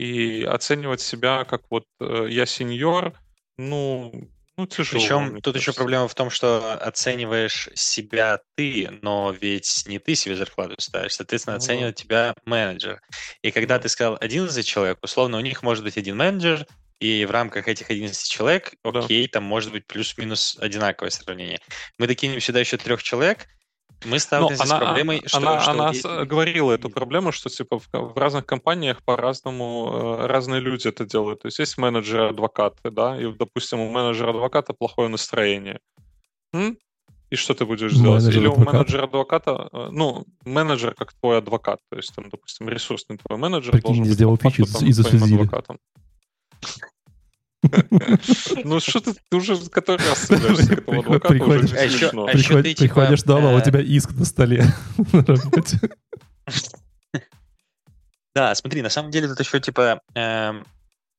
И 0.00 0.44
оценивать 0.44 1.02
себя 1.02 1.44
как 1.44 1.60
вот 1.68 1.84
э, 2.00 2.28
я 2.30 2.46
сеньор, 2.46 3.12
ну, 3.58 4.30
ну, 4.56 4.66
тяжело. 4.66 4.98
Причем 4.98 5.34
тут 5.42 5.52
кажется. 5.52 5.58
еще 5.58 5.76
проблема 5.76 6.08
в 6.08 6.14
том, 6.14 6.30
что 6.30 6.72
оцениваешь 6.72 7.68
себя 7.74 8.40
ты, 8.56 8.88
но 9.02 9.36
ведь 9.38 9.84
не 9.86 9.98
ты 9.98 10.14
себе 10.14 10.36
зарплату 10.36 10.76
ставишь, 10.78 11.16
соответственно, 11.16 11.56
ну, 11.56 11.58
оценивает 11.58 11.96
да. 11.96 12.02
тебя 12.02 12.34
менеджер. 12.46 13.02
И 13.42 13.50
когда 13.50 13.76
да. 13.76 13.82
ты 13.82 13.88
сказал 13.90 14.16
11 14.18 14.66
человек, 14.66 14.98
условно, 15.02 15.36
у 15.36 15.40
них 15.40 15.62
может 15.62 15.84
быть 15.84 15.98
один 15.98 16.16
менеджер, 16.16 16.66
и 16.98 17.26
в 17.26 17.30
рамках 17.30 17.68
этих 17.68 17.90
11 17.90 18.26
человек, 18.26 18.72
окей, 18.82 19.26
да. 19.26 19.32
там 19.32 19.44
может 19.44 19.70
быть 19.70 19.86
плюс-минус 19.86 20.56
одинаковое 20.58 21.10
сравнение. 21.10 21.60
Мы 21.98 22.06
докинем 22.06 22.40
сюда 22.40 22.60
еще 22.60 22.78
трех 22.78 23.02
человек, 23.02 23.48
мы 24.04 24.18
сталкиваемся 24.18 24.64
она, 24.64 24.76
с 24.76 24.78
проблемой, 24.78 25.22
что... 25.26 25.38
Она, 25.38 25.60
что 25.60 25.70
она 25.72 26.24
говорила 26.24 26.72
эту 26.72 26.88
проблему, 26.88 27.32
что 27.32 27.48
типа 27.48 27.78
в, 27.78 27.88
в 27.92 28.16
разных 28.16 28.46
компаниях 28.46 29.02
по-разному 29.04 29.90
э, 29.92 30.26
разные 30.26 30.60
люди 30.60 30.88
это 30.88 31.04
делают. 31.04 31.42
То 31.42 31.48
есть 31.48 31.58
есть 31.58 31.76
менеджеры-адвокаты, 31.78 32.90
да, 32.90 33.20
и, 33.20 33.32
допустим, 33.32 33.80
у 33.80 33.90
менеджера-адвоката 33.90 34.72
плохое 34.72 35.08
настроение. 35.08 35.80
М? 36.52 36.78
И 37.30 37.36
что 37.36 37.54
ты 37.54 37.64
будешь 37.64 37.92
делать? 37.92 38.24
Или 38.24 38.48
у 38.48 38.56
менеджера-адвоката, 38.56 39.68
э, 39.72 39.88
ну, 39.92 40.24
менеджер 40.44 40.94
как 40.94 41.12
твой 41.12 41.38
адвокат, 41.38 41.80
то 41.90 41.96
есть, 41.96 42.14
там, 42.14 42.28
допустим, 42.30 42.68
ресурсный 42.68 43.18
твой 43.18 43.38
менеджер 43.38 43.72
Прикинь, 43.72 43.88
должен 43.88 44.04
быть 44.04 44.12
сделал 44.12 44.36
фичу 44.36 44.62
и 44.62 44.92
засудили. 44.92 45.34
адвокатом. 45.34 45.78
Ну 48.64 48.80
что 48.80 49.00
ты, 49.00 49.12
ты 49.12 49.36
уже 49.36 49.56
который 49.68 50.06
раз 50.06 50.20
собираешься? 50.20 50.76
К 50.76 50.78
этому 50.80 51.00
адвокату, 51.00 51.34
приходишь, 51.34 51.72
а 51.72 51.84
еще, 51.84 52.06
а 52.08 52.32
ты, 52.32 52.42
типа, 52.42 52.62
приходишь 52.62 53.22
дома, 53.22 53.52
у 53.52 53.58
э, 53.58 53.62
тебя 53.62 53.80
иск 53.80 54.12
на 54.12 54.24
столе 54.24 54.64
Да, 58.34 58.54
смотри, 58.54 58.80
на 58.80 58.90
самом 58.90 59.10
деле 59.10 59.28
тут 59.28 59.40
еще 59.40 59.60
типа, 59.60 60.00
эм, 60.14 60.64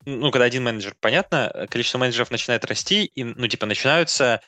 ну, 0.06 0.32
когда 0.32 0.46
один 0.46 0.64
менеджер, 0.64 0.96
понятно, 1.00 1.68
количество 1.70 2.00
менеджеров 2.00 2.32
начинает 2.32 2.66
расти, 2.66 3.06
и, 3.06 3.24
ну, 3.24 3.48
типа, 3.48 3.66
начинаются 3.66 4.42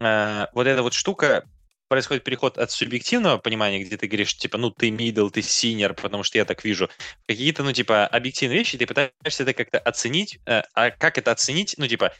э, 0.00 0.46
вот 0.52 0.66
эта 0.66 0.82
вот 0.82 0.94
штука 0.94 1.44
происходит 1.88 2.24
переход 2.24 2.58
от 2.58 2.70
субъективного 2.70 3.38
понимания, 3.38 3.82
где 3.82 3.96
ты 3.96 4.06
говоришь, 4.06 4.36
типа, 4.36 4.58
ну, 4.58 4.70
ты 4.70 4.90
middle, 4.90 5.30
ты 5.30 5.40
senior, 5.40 5.94
потому 5.94 6.22
что 6.22 6.38
я 6.38 6.44
так 6.44 6.64
вижу, 6.64 6.88
какие-то, 7.26 7.62
ну, 7.62 7.72
типа, 7.72 8.06
объективные 8.06 8.58
вещи, 8.58 8.78
ты 8.78 8.86
пытаешься 8.86 9.42
это 9.42 9.54
как-то 9.54 9.78
оценить, 9.78 10.38
э, 10.46 10.62
а 10.74 10.90
как 10.90 11.18
это 11.18 11.32
оценить, 11.32 11.74
ну, 11.78 11.86
типа, 11.86 12.12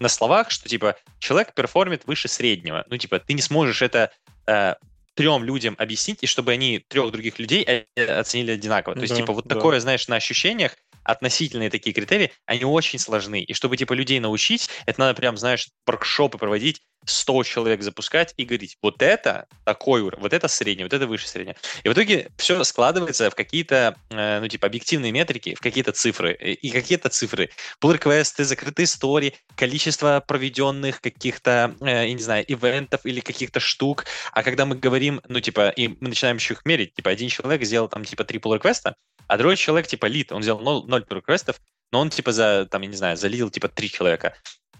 на 0.00 0.08
словах, 0.08 0.50
что, 0.50 0.68
типа, 0.68 0.96
человек 1.20 1.54
перформит 1.54 2.06
выше 2.06 2.28
среднего, 2.28 2.84
ну, 2.88 2.98
типа, 2.98 3.20
ты 3.20 3.32
не 3.32 3.42
сможешь 3.42 3.82
это 3.82 4.10
э, 4.46 4.74
трем 5.14 5.44
людям 5.44 5.76
объяснить, 5.78 6.18
и 6.22 6.26
чтобы 6.26 6.52
они 6.52 6.80
трех 6.88 7.10
других 7.12 7.38
людей 7.38 7.64
э, 7.64 8.04
оценили 8.04 8.52
одинаково. 8.52 8.94
То 8.96 9.02
есть, 9.02 9.16
типа, 9.16 9.32
вот 9.32 9.46
да. 9.46 9.54
такое, 9.54 9.80
знаешь, 9.80 10.08
на 10.08 10.16
ощущениях, 10.16 10.76
относительные 11.04 11.70
такие 11.70 11.92
критерии, 11.92 12.32
они 12.46 12.64
очень 12.64 12.98
сложны. 12.98 13.42
И 13.42 13.52
чтобы, 13.52 13.76
типа, 13.76 13.92
людей 13.92 14.18
научить, 14.20 14.70
это 14.86 15.00
надо 15.00 15.14
прям, 15.14 15.36
знаешь, 15.36 15.68
воркшопы 15.86 16.38
проводить, 16.38 16.80
100 17.06 17.44
человек 17.44 17.82
запускать 17.82 18.34
и 18.36 18.44
говорить, 18.44 18.76
вот 18.82 19.02
это 19.02 19.46
такой 19.64 20.02
уровень, 20.02 20.22
вот 20.22 20.32
это 20.32 20.48
средний, 20.48 20.84
вот 20.84 20.92
это 20.92 21.06
выше 21.06 21.28
среднего. 21.28 21.56
И 21.82 21.88
в 21.88 21.92
итоге 21.92 22.30
все 22.36 22.62
складывается 22.64 23.30
в 23.30 23.34
какие-то, 23.34 23.96
э, 24.10 24.40
ну, 24.40 24.48
типа, 24.48 24.66
объективные 24.66 25.12
метрики, 25.12 25.54
в 25.54 25.60
какие-то 25.60 25.92
цифры. 25.92 26.34
И 26.34 26.70
какие-то 26.70 27.08
цифры. 27.08 27.50
Pull-реквесты, 27.80 28.44
закрытые 28.44 28.84
истории, 28.84 29.34
количество 29.56 30.22
проведенных 30.26 31.00
каких-то, 31.00 31.74
э, 31.80 32.06
я 32.08 32.12
не 32.12 32.22
знаю, 32.22 32.44
ивентов 32.46 33.04
или 33.04 33.20
каких-то 33.20 33.60
штук. 33.60 34.06
А 34.32 34.42
когда 34.42 34.66
мы 34.66 34.76
говорим, 34.76 35.20
ну, 35.28 35.40
типа, 35.40 35.70
и 35.70 35.88
мы 35.88 36.08
начинаем 36.08 36.36
еще 36.36 36.54
их 36.54 36.64
мерить, 36.64 36.94
типа, 36.94 37.10
один 37.10 37.28
человек 37.28 37.62
сделал 37.64 37.88
там, 37.88 38.04
типа, 38.04 38.24
три 38.24 38.38
pull-реквеста, 38.38 38.96
а 39.26 39.38
другой 39.38 39.56
человек, 39.56 39.86
типа, 39.86 40.06
лид, 40.06 40.32
он 40.32 40.42
сделал 40.42 40.60
0, 40.60 40.84
0 40.86 41.06
реквестов, 41.10 41.60
но 41.92 42.00
он, 42.00 42.10
типа, 42.10 42.32
за, 42.32 42.66
там, 42.70 42.82
я 42.82 42.88
не 42.88 42.96
знаю, 42.96 43.16
залил, 43.16 43.50
типа, 43.50 43.68
три 43.68 43.90
человека. 43.90 44.34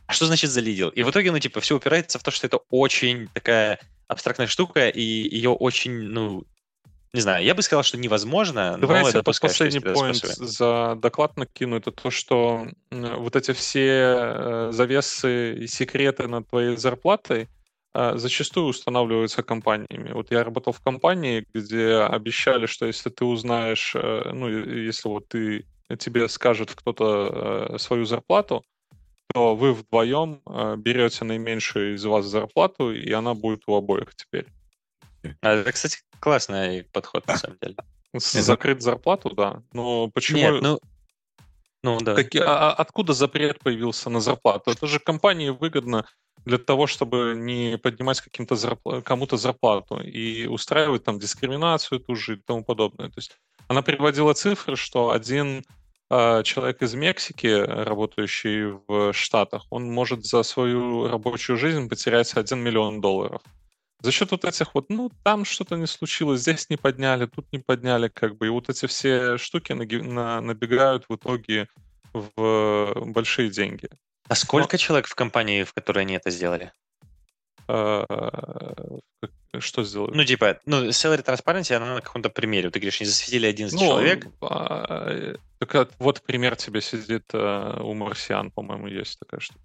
А 0.06 0.12
что 0.12 0.26
значит 0.26 0.50
залидил? 0.50 0.90
И 0.90 1.02
в 1.02 1.10
итоге, 1.10 1.32
ну, 1.32 1.38
типа, 1.38 1.60
все 1.60 1.76
упирается 1.76 2.18
в 2.18 2.22
то, 2.22 2.30
что 2.30 2.46
это 2.46 2.58
очень 2.70 3.28
такая 3.28 3.78
абстрактная 4.06 4.46
штука, 4.46 4.88
и 4.88 5.02
ее 5.02 5.50
очень, 5.50 5.92
ну, 5.92 6.44
не 7.14 7.20
знаю, 7.20 7.44
я 7.44 7.54
бы 7.54 7.62
сказал, 7.62 7.84
что 7.84 7.96
невозможно, 7.96 8.76
Давайте 8.76 9.12
но 9.12 9.20
это 9.20 9.22
последний 9.22 9.78
поинт 9.78 10.16
за 10.16 10.98
доклад 11.00 11.36
накину, 11.36 11.76
это 11.76 11.92
то, 11.92 12.10
что 12.10 12.66
вот 12.90 13.36
эти 13.36 13.52
все 13.52 13.86
э, 13.88 14.68
завесы 14.72 15.54
и 15.60 15.66
секреты 15.68 16.26
над 16.26 16.48
твоей 16.48 16.76
зарплатой 16.76 17.48
э, 17.94 18.12
зачастую 18.16 18.66
устанавливаются 18.66 19.44
компаниями. 19.44 20.10
Вот 20.12 20.32
я 20.32 20.42
работал 20.42 20.72
в 20.72 20.80
компании, 20.80 21.46
где 21.54 21.98
обещали, 21.98 22.66
что 22.66 22.86
если 22.86 23.10
ты 23.10 23.24
узнаешь, 23.24 23.92
э, 23.94 24.32
ну, 24.34 24.48
если 24.48 25.08
вот 25.08 25.28
ты 25.28 25.66
тебе 25.96 26.28
скажет 26.28 26.74
кто-то 26.74 27.76
свою 27.78 28.06
зарплату, 28.06 28.64
то 29.34 29.56
вы 29.56 29.74
вдвоем 29.74 30.40
э, 30.46 30.76
берете 30.78 31.24
наименьшую 31.24 31.96
из 31.96 32.04
вас 32.04 32.24
зарплату, 32.24 32.92
и 32.92 33.10
она 33.10 33.34
будет 33.34 33.64
у 33.66 33.74
обоих 33.74 34.14
теперь. 34.14 34.46
А 35.40 35.54
это, 35.54 35.72
кстати, 35.72 35.98
классный 36.20 36.84
подход, 36.84 37.26
на 37.26 37.36
самом 37.36 37.58
деле. 37.60 37.74
Закрыть 38.12 38.80
зарплату, 38.80 39.30
да. 39.30 39.64
Но 39.72 40.08
почему... 40.08 40.38
Нет, 40.38 40.62
ну, 40.62 40.80
ну 41.82 42.00
да. 42.00 42.14
Как, 42.14 42.32
а, 42.36 42.70
а, 42.70 42.72
откуда 42.74 43.12
запрет 43.12 43.58
появился 43.58 44.08
на 44.08 44.20
зарплату? 44.20 44.70
Это 44.70 44.86
же 44.86 45.00
компании 45.00 45.48
выгодно 45.48 46.06
для 46.44 46.58
того, 46.58 46.86
чтобы 46.86 47.34
не 47.36 47.76
поднимать 47.76 48.20
каким-то 48.20 48.54
зарпла- 48.54 49.02
кому-то 49.02 49.36
зарплату 49.36 50.00
и 50.00 50.46
устраивать 50.46 51.02
там 51.02 51.18
дискриминацию 51.18 51.98
ту 51.98 52.14
же 52.14 52.36
и 52.36 52.40
тому 52.40 52.62
подобное. 52.62 53.08
То 53.08 53.16
есть 53.16 53.36
она 53.66 53.82
приводила 53.82 54.32
цифры, 54.32 54.76
что 54.76 55.10
один 55.10 55.64
человек 56.10 56.82
из 56.82 56.94
Мексики, 56.94 57.46
работающий 57.46 58.78
в 58.86 59.12
Штатах, 59.12 59.66
он 59.70 59.90
может 59.90 60.24
за 60.24 60.42
свою 60.42 61.08
рабочую 61.08 61.56
жизнь 61.56 61.88
потерять 61.88 62.34
1 62.34 62.58
миллион 62.58 63.00
долларов. 63.00 63.42
За 64.00 64.12
счет 64.12 64.30
вот 64.32 64.44
этих 64.44 64.74
вот, 64.74 64.90
ну, 64.90 65.10
там 65.22 65.46
что-то 65.46 65.76
не 65.76 65.86
случилось, 65.86 66.42
здесь 66.42 66.68
не 66.68 66.76
подняли, 66.76 67.24
тут 67.26 67.50
не 67.52 67.58
подняли, 67.58 68.08
как 68.08 68.36
бы, 68.36 68.46
и 68.46 68.50
вот 68.50 68.68
эти 68.68 68.84
все 68.86 69.38
штуки 69.38 69.72
набегают 69.72 71.06
в 71.08 71.14
итоге 71.16 71.68
в 72.12 72.94
большие 73.06 73.48
деньги. 73.48 73.88
А 74.28 74.34
сколько 74.34 74.74
Но... 74.74 74.78
человек 74.78 75.06
в 75.06 75.14
компании, 75.14 75.64
в 75.64 75.72
которой 75.72 76.00
они 76.00 76.14
это 76.14 76.30
сделали? 76.30 76.70
А, 77.66 78.04
что 79.58 79.84
сделали? 79.84 80.14
Ну, 80.14 80.24
типа, 80.24 80.60
ну, 80.66 80.88
salary 80.88 81.24
transparency, 81.24 81.74
она 81.74 81.94
на 81.94 82.00
каком-то 82.02 82.28
примере. 82.28 82.70
Ты 82.70 82.80
говоришь, 82.80 83.00
не 83.00 83.06
засветили 83.06 83.46
11 83.46 83.78
ну, 83.78 83.86
человек. 83.86 84.26
А, 85.64 85.84
так 85.84 85.90
вот 85.98 86.22
пример 86.22 86.56
тебе 86.56 86.80
сидит 86.80 87.24
а, 87.32 87.80
у 87.82 87.94
марсиан, 87.94 88.50
по-моему, 88.50 88.86
есть 88.88 89.18
такая 89.18 89.40
штука. 89.40 89.60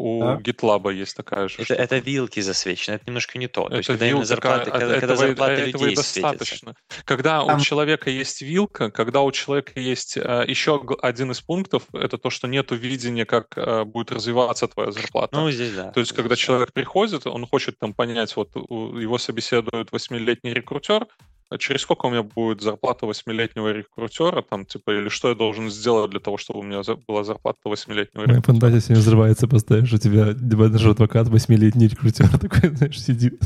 У 0.00 0.22
а? 0.22 0.36
GitLab 0.36 0.94
есть 0.94 1.16
такая 1.16 1.48
же. 1.48 1.56
Это, 1.58 1.74
это 1.74 1.98
вилки 1.98 2.38
засвечены, 2.38 2.94
это 2.94 3.04
немножко 3.08 3.36
не 3.36 3.48
то. 3.48 3.68
то 3.68 3.76
есть, 3.76 3.88
когда 3.88 4.08
именно 4.08 4.24
зарплаты, 4.24 4.70
когда, 4.70 4.86
этого, 4.86 5.00
когда 5.00 5.16
зарплаты 5.16 5.52
этого 5.54 5.82
людей 5.82 5.96
достаточно. 5.96 6.74
Светятся. 6.76 7.04
Когда 7.04 7.44
Там... 7.44 7.58
у 7.58 7.60
человека 7.60 8.08
есть 8.08 8.40
вилка, 8.40 8.92
когда 8.92 9.22
у 9.22 9.32
человека 9.32 9.80
есть 9.80 10.16
а, 10.16 10.44
еще 10.44 10.80
один 11.02 11.32
из 11.32 11.40
пунктов, 11.40 11.82
это 11.92 12.16
то, 12.16 12.30
что 12.30 12.46
нету 12.46 12.76
видения, 12.76 13.26
как 13.26 13.54
а, 13.56 13.84
будет 13.84 14.12
развиваться 14.12 14.68
твоя 14.68 14.92
зарплата. 14.92 15.36
Ну, 15.36 15.50
здесь 15.50 15.74
да. 15.74 15.90
То 15.90 15.98
есть, 15.98 16.12
когда 16.12 16.36
человек 16.36 16.72
приходит, 16.72 17.26
он 17.26 17.44
хочет 17.44 17.76
там 17.80 17.92
понять, 17.92 18.36
вот 18.36 18.54
его 18.54 19.18
собеседует 19.18 19.90
восьмилетний 19.90 20.52
рекрутер, 20.52 21.08
а 21.50 21.58
через 21.58 21.82
сколько 21.82 22.06
у 22.06 22.10
меня 22.10 22.22
будет 22.22 22.60
зарплата 22.60 23.06
восьмилетнего 23.06 23.72
рекрутера, 23.72 24.42
там, 24.42 24.66
типа, 24.66 24.90
или 24.90 25.08
что 25.08 25.30
я 25.30 25.34
должен 25.34 25.70
сделать 25.70 26.10
для 26.10 26.20
того, 26.20 26.36
чтобы 26.36 26.60
у 26.60 26.62
меня 26.62 26.82
была 27.06 27.24
зарплата 27.24 27.58
восьмилетнего 27.64 28.24
рекрутера. 28.24 28.32
Моя 28.32 28.42
фантазия 28.42 28.80
сегодня 28.80 29.02
взрывается, 29.02 29.48
поставишь, 29.48 29.92
у 29.92 29.98
тебя 29.98 30.34
менеджер 30.34 30.90
адвокат, 30.90 31.28
восьмилетний 31.28 31.88
рекрутер 31.88 32.28
такой, 32.38 32.70
знаешь, 32.70 33.00
сидит, 33.00 33.40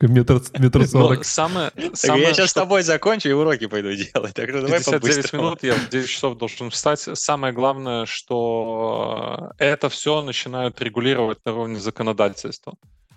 метр, 0.00 0.40
метр 0.58 0.86
сорок. 0.86 1.24
Самое, 1.24 1.72
самое, 1.94 2.22
я 2.22 2.34
сейчас 2.34 2.50
что... 2.50 2.60
с 2.60 2.62
тобой 2.62 2.82
закончу 2.82 3.28
и 3.28 3.32
уроки 3.32 3.66
пойду 3.66 3.92
делать, 3.92 4.34
так 4.34 4.48
что 4.48 4.60
давай 4.62 4.78
59 4.78 5.32
минут, 5.32 5.62
я 5.62 5.74
в 5.74 5.88
9 5.88 6.08
часов 6.08 6.38
должен 6.38 6.70
встать. 6.70 7.00
Самое 7.14 7.52
главное, 7.52 8.06
что 8.06 9.50
это 9.58 9.88
все 9.88 10.22
начинают 10.22 10.80
регулировать 10.80 11.38
на 11.44 11.52
уровне 11.52 11.78
законодательства. 11.78 12.74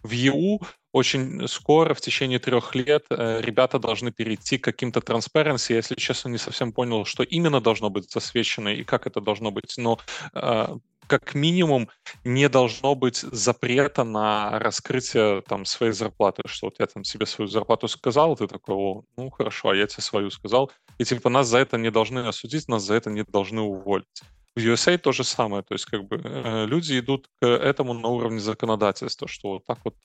В 0.07 0.11
ЕУ 0.11 0.61
очень 0.93 1.47
скоро, 1.49 1.93
в 1.93 1.99
течение 1.99 2.39
трех 2.39 2.75
лет, 2.75 3.05
э, 3.09 3.41
ребята 3.41 3.77
должны 3.77 4.11
перейти 4.11 4.57
к 4.57 4.63
каким-то 4.63 5.01
транспаренси. 5.01 5.73
Я, 5.73 5.77
если 5.77 5.95
честно, 5.95 6.29
не 6.29 6.37
совсем 6.37 6.71
понял, 6.71 7.03
что 7.03 7.23
именно 7.23 7.59
должно 7.59 7.89
быть 7.89 8.09
засвечено 8.09 8.69
и 8.69 8.83
как 8.85 9.05
это 9.05 9.19
должно 9.19 9.51
быть. 9.51 9.73
Но 9.77 9.99
э, 10.33 10.77
как 11.07 11.35
минимум 11.35 11.89
не 12.23 12.47
должно 12.47 12.95
быть 12.95 13.17
запрета 13.17 14.05
на 14.05 14.59
раскрытие 14.59 15.41
там 15.41 15.65
своей 15.65 15.91
зарплаты, 15.91 16.43
что 16.45 16.67
вот 16.67 16.79
я 16.79 16.85
там 16.85 17.03
себе 17.03 17.25
свою 17.25 17.49
зарплату 17.49 17.89
сказал, 17.89 18.37
ты 18.37 18.47
такой, 18.47 18.75
о, 18.75 19.03
ну 19.17 19.29
хорошо, 19.29 19.69
а 19.69 19.75
я 19.75 19.87
тебе 19.87 20.03
свою 20.03 20.29
сказал, 20.31 20.71
и 20.99 21.03
типа 21.03 21.29
нас 21.29 21.47
за 21.47 21.57
это 21.57 21.77
не 21.77 21.91
должны 21.91 22.19
осудить, 22.19 22.69
нас 22.69 22.83
за 22.83 22.95
это 22.95 23.09
не 23.09 23.23
должны 23.23 23.59
уволить. 23.61 24.21
В 24.57 24.59
USA 24.59 24.97
то 24.97 25.11
же 25.11 25.23
самое, 25.23 25.61
то 25.61 25.75
есть 25.75 25.85
как 25.85 26.05
бы 26.05 26.19
э, 26.23 26.65
люди 26.65 26.97
идут 26.97 27.29
к 27.39 27.45
этому 27.45 27.93
на 27.93 28.07
уровне 28.07 28.39
законодательства, 28.39 29.27
что 29.27 29.49
вот 29.49 29.65
так 29.65 29.77
вот 29.85 29.95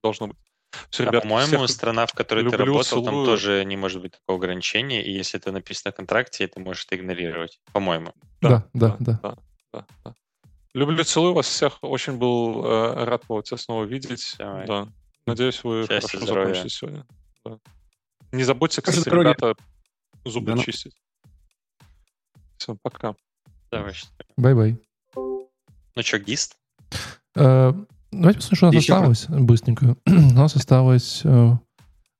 должно 0.00 0.28
быть. 0.28 0.36
Все, 0.90 1.06
ребят, 1.06 1.24
по-моему, 1.24 1.64
всех... 1.64 1.70
страна, 1.70 2.06
в 2.06 2.12
которой 2.12 2.44
Люблю, 2.44 2.56
ты 2.56 2.64
работал, 2.64 2.84
целую. 2.84 3.04
там 3.04 3.24
тоже 3.24 3.64
не 3.64 3.76
может 3.76 4.00
быть 4.00 4.12
такого 4.12 4.38
ограничения, 4.38 5.04
и 5.04 5.10
если 5.10 5.40
это 5.40 5.50
написано 5.50 5.90
в 5.90 5.96
контракте, 5.96 6.46
ты 6.46 6.60
можешь 6.60 6.84
это 6.86 6.94
игнорировать, 6.94 7.58
по-моему. 7.72 8.12
Да, 8.40 8.64
да, 8.74 8.96
да. 9.00 9.18
да. 9.20 9.20
да, 9.24 9.36
да, 9.72 9.86
да. 10.04 10.14
Люблю, 10.72 11.02
целую 11.02 11.34
вас 11.34 11.48
всех. 11.48 11.78
Очень 11.82 12.16
был 12.16 12.64
э, 12.64 13.04
рад 13.06 13.24
вас 13.28 13.48
снова 13.56 13.82
видеть. 13.82 14.36
Давай. 14.38 14.68
Да. 14.68 14.86
Надеюсь, 15.26 15.64
вы 15.64 15.84
Счастья, 15.88 16.10
хорошо 16.10 16.26
здоровья. 16.26 16.54
закончите 16.54 16.76
сегодня. 16.76 17.06
Да. 17.44 17.58
Не 18.30 18.44
забудьте, 18.44 18.82
кстати, 18.82 19.00
здоровья. 19.00 19.30
ребята, 19.30 19.56
зубы 20.24 20.54
да. 20.54 20.62
чистить. 20.62 20.94
Все, 22.56 22.76
пока. 22.80 23.16
Давай. 23.72 23.94
Bye-bye. 24.36 24.78
Ну 25.14 26.02
что, 26.02 26.18
гист? 26.18 26.56
Э, 27.36 27.72
давайте 28.10 28.40
посмотрим, 28.40 28.56
что 28.56 28.66
у 28.66 28.72
нас 28.72 28.74
Еще 28.74 28.92
осталось 28.92 29.28
раз. 29.28 29.40
быстренько. 29.40 29.96
у 30.06 30.34
нас 30.34 30.56
осталось... 30.56 31.20
Э, 31.24 31.52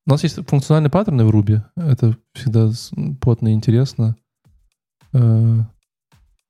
у 0.07 0.11
нас 0.11 0.23
есть 0.23 0.37
функциональные 0.47 0.91
паттерны 0.91 1.25
в 1.25 1.31
Ruby. 1.31 1.63
Это 1.77 2.17
всегда 2.35 2.71
плотно 3.21 3.49
и 3.49 3.53
интересно. 3.53 4.17
Э, 5.13 5.61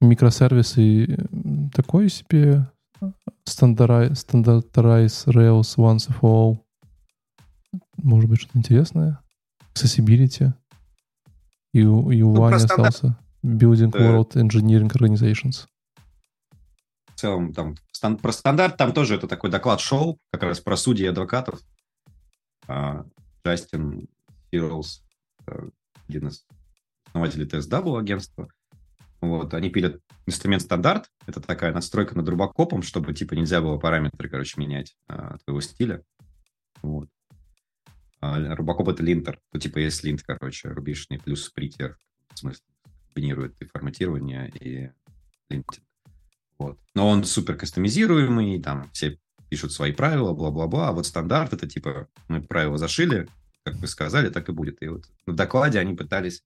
микросервисы 0.01 1.29
такой 1.75 2.09
себе. 2.11 2.71
Standardize, 3.49 4.13
standardize 4.13 5.25
Rails 5.27 5.77
once 5.77 6.09
and 6.09 6.21
for 6.21 6.31
all. 6.31 6.59
Может 7.97 8.29
быть, 8.29 8.41
что-то 8.41 8.59
интересное. 8.59 9.19
Accessibility. 9.75 10.53
И, 11.73 11.81
и 11.81 11.85
у 11.85 12.35
ну, 12.35 12.45
остался. 12.45 13.17
Building 13.43 13.93
World 13.93 14.33
Engineering 14.35 14.91
Organizations 14.91 15.67
целом 17.21 17.53
там 17.53 17.77
стан, 17.93 18.17
про 18.17 18.33
стандарт 18.33 18.77
там 18.77 18.93
тоже 18.93 19.15
это 19.17 19.29
такой 19.29 19.51
доклад-шоу, 19.51 20.19
как 20.33 20.43
раз 20.43 20.61
про 20.61 20.77
судей 20.77 21.05
и 21.05 21.09
адвокатов. 21.09 21.61
А, 22.67 23.05
Джастин 23.45 24.09
Хирлс, 24.51 25.05
э, 25.47 25.69
один 26.09 26.29
из 26.29 26.47
основателей 27.07 27.47
TSW 27.47 27.99
агентства. 27.99 28.49
Вот, 29.21 29.53
они 29.53 29.69
пилят 29.69 30.01
инструмент 30.27 30.63
стандарт. 30.63 31.11
Это 31.27 31.41
такая 31.41 31.75
настройка 31.75 32.17
над 32.17 32.27
рубокопом, 32.29 32.83
чтобы 32.83 33.13
типа 33.13 33.35
нельзя 33.35 33.61
было 33.61 33.77
параметры, 33.77 34.31
короче, 34.31 34.59
менять 34.59 34.97
а, 35.09 35.37
твоего 35.45 35.61
стиля. 35.61 36.03
Вот. 36.81 37.11
А, 38.23 38.55
рубокоп 38.55 38.89
это 38.89 39.03
линтер. 39.03 39.39
Ну, 39.53 39.61
типа 39.61 39.79
есть 39.79 40.03
линт, 40.05 40.23
короче, 40.23 40.69
рубишный 40.69 41.19
плюс 41.19 41.51
притер. 41.51 41.99
В 42.33 42.39
смысле, 42.39 42.65
комбинирует 43.13 43.55
и 43.61 43.67
форматирование, 43.67 44.51
и 44.61 44.91
линтинг. 45.49 45.85
Вот. 46.59 46.79
Но 46.95 47.09
он 47.09 47.25
супер 47.25 47.57
кастомизируемый, 47.57 48.61
там 48.63 48.91
все 48.93 49.19
пишут 49.49 49.73
свои 49.73 49.93
правила, 49.93 50.33
бла-бла-бла. 50.33 50.89
А 50.89 50.93
вот 50.93 51.07
стандарт 51.07 51.53
это 51.53 51.67
типа 51.67 52.09
мы 52.29 52.43
правила 52.43 52.79
зашили, 52.79 53.29
как 53.65 53.77
вы 53.77 53.87
сказали, 53.87 54.29
так 54.31 54.49
и 54.49 54.53
будет. 54.53 54.83
И 54.83 54.89
вот 54.89 55.05
в 55.27 55.33
докладе 55.33 55.79
они 55.79 55.95
пытались, 55.95 56.43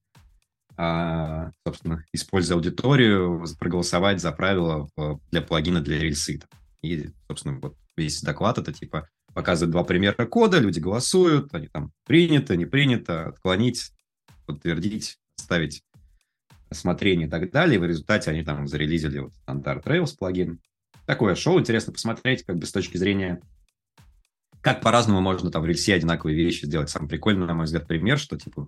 а, 0.77 1.51
собственно, 1.65 2.03
используя 2.13 2.57
аудиторию, 2.57 3.45
проголосовать 3.59 4.21
за 4.21 4.31
правила 4.31 4.89
для 5.31 5.41
плагина 5.41 5.81
для 5.81 5.99
рельсы. 5.99 6.41
И, 6.81 7.09
собственно, 7.27 7.59
вот 7.59 7.75
весь 7.97 8.21
доклад 8.21 8.57
это 8.57 8.73
типа 8.73 9.09
показывает 9.33 9.71
два 9.71 9.83
примера 9.83 10.25
кода, 10.25 10.59
люди 10.59 10.79
голосуют, 10.79 11.53
они 11.53 11.67
там 11.67 11.91
принято, 12.05 12.55
не 12.55 12.65
принято, 12.65 13.27
отклонить, 13.27 13.91
подтвердить, 14.45 15.19
ставить 15.35 15.83
осмотрение 16.69 17.27
и 17.27 17.29
так 17.29 17.51
далее. 17.51 17.75
И 17.75 17.79
в 17.79 17.85
результате 17.85 18.31
они 18.31 18.43
там 18.43 18.67
зарелизили 18.67 19.19
вот 19.19 19.33
стандарт 19.35 19.85
Rails 19.85 20.17
плагин. 20.17 20.59
Такое 21.05 21.35
шоу, 21.35 21.59
интересно 21.59 21.93
посмотреть, 21.93 22.43
как 22.43 22.57
бы 22.57 22.65
с 22.65 22.71
точки 22.71 22.97
зрения, 22.97 23.41
как 24.61 24.81
по-разному 24.81 25.21
можно 25.21 25.51
там 25.51 25.61
в 25.61 25.65
рельсе 25.65 25.93
одинаковые 25.93 26.35
вещи 26.35 26.65
сделать. 26.65 26.89
Самый 26.89 27.07
прикольный, 27.07 27.45
на 27.45 27.53
мой 27.53 27.65
взгляд, 27.65 27.87
пример, 27.87 28.17
что 28.17 28.37
типа 28.37 28.67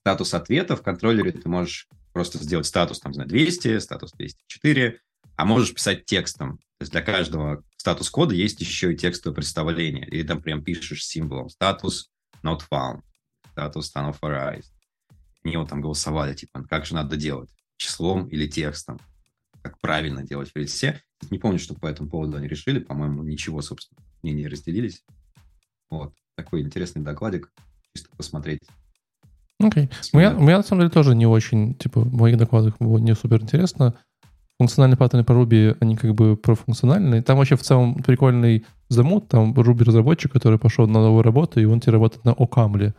статус 0.00 0.34
ответа 0.34 0.74
в 0.74 0.82
контроллере 0.82 1.32
ты 1.32 1.48
можешь 1.48 1.86
просто 2.12 2.38
сделать 2.38 2.66
статус, 2.66 2.98
там, 2.98 3.14
знаю, 3.14 3.28
200, 3.28 3.78
статус 3.78 4.12
204, 4.12 5.00
а 5.36 5.44
можешь 5.44 5.72
писать 5.72 6.04
текстом. 6.04 6.58
То 6.78 6.82
есть 6.82 6.92
для 6.92 7.02
каждого 7.02 7.62
статус-кода 7.76 8.34
есть 8.34 8.60
еще 8.60 8.92
и 8.92 8.96
текстовое 8.96 9.34
представление. 9.34 10.06
Или 10.08 10.26
там 10.26 10.42
прям 10.42 10.62
пишешь 10.62 11.04
символом 11.04 11.48
статус 11.48 12.10
not 12.42 12.60
found, 12.70 13.02
статус 13.52 13.92
unauthorized, 13.94 14.70
вот 15.44 15.68
там 15.68 15.80
голосовали, 15.80 16.34
типа, 16.34 16.64
как 16.68 16.86
же 16.86 16.94
надо 16.94 17.16
делать, 17.16 17.50
числом 17.76 18.26
или 18.28 18.46
текстом, 18.46 18.98
как 19.62 19.78
правильно 19.80 20.22
делать 20.22 20.50
в 20.50 20.56
рельсе. 20.56 21.00
Не 21.30 21.38
помню, 21.38 21.58
что 21.58 21.74
по 21.74 21.86
этому 21.86 22.08
поводу 22.08 22.36
они 22.36 22.48
решили, 22.48 22.78
по-моему, 22.78 23.22
ничего, 23.22 23.62
собственно, 23.62 24.00
не 24.22 24.32
не 24.32 24.46
разделились. 24.46 25.04
Вот, 25.90 26.12
такой 26.36 26.62
интересный 26.62 27.02
докладик, 27.02 27.50
чисто 27.94 28.10
посмотреть. 28.16 28.60
Окей. 29.60 29.86
Okay. 29.86 30.10
Мне, 30.12 30.30
мне, 30.30 30.56
на 30.56 30.62
самом 30.62 30.82
деле, 30.82 30.90
тоже 30.90 31.14
не 31.14 31.26
очень, 31.26 31.74
типа, 31.74 32.00
в 32.00 32.14
моих 32.14 32.36
докладах 32.36 32.76
было 32.78 32.98
не 32.98 33.14
супер 33.14 33.42
интересно. 33.42 33.94
Функциональные 34.58 34.96
паттерны 34.96 35.24
по 35.24 35.32
Ruby, 35.32 35.76
они 35.80 35.96
как 35.96 36.14
бы 36.14 36.36
профункциональные. 36.36 37.22
Там 37.22 37.38
вообще 37.38 37.56
в 37.56 37.62
целом 37.62 37.94
прикольный 37.96 38.66
замут, 38.88 39.28
там 39.28 39.52
Ruby-разработчик, 39.52 40.32
который 40.32 40.58
пошел 40.58 40.86
на 40.86 41.00
новую 41.00 41.22
работу, 41.22 41.60
и 41.60 41.64
он 41.64 41.80
теперь 41.80 41.94
работает 41.94 42.24
на 42.24 42.32
Окамле. 42.32 42.94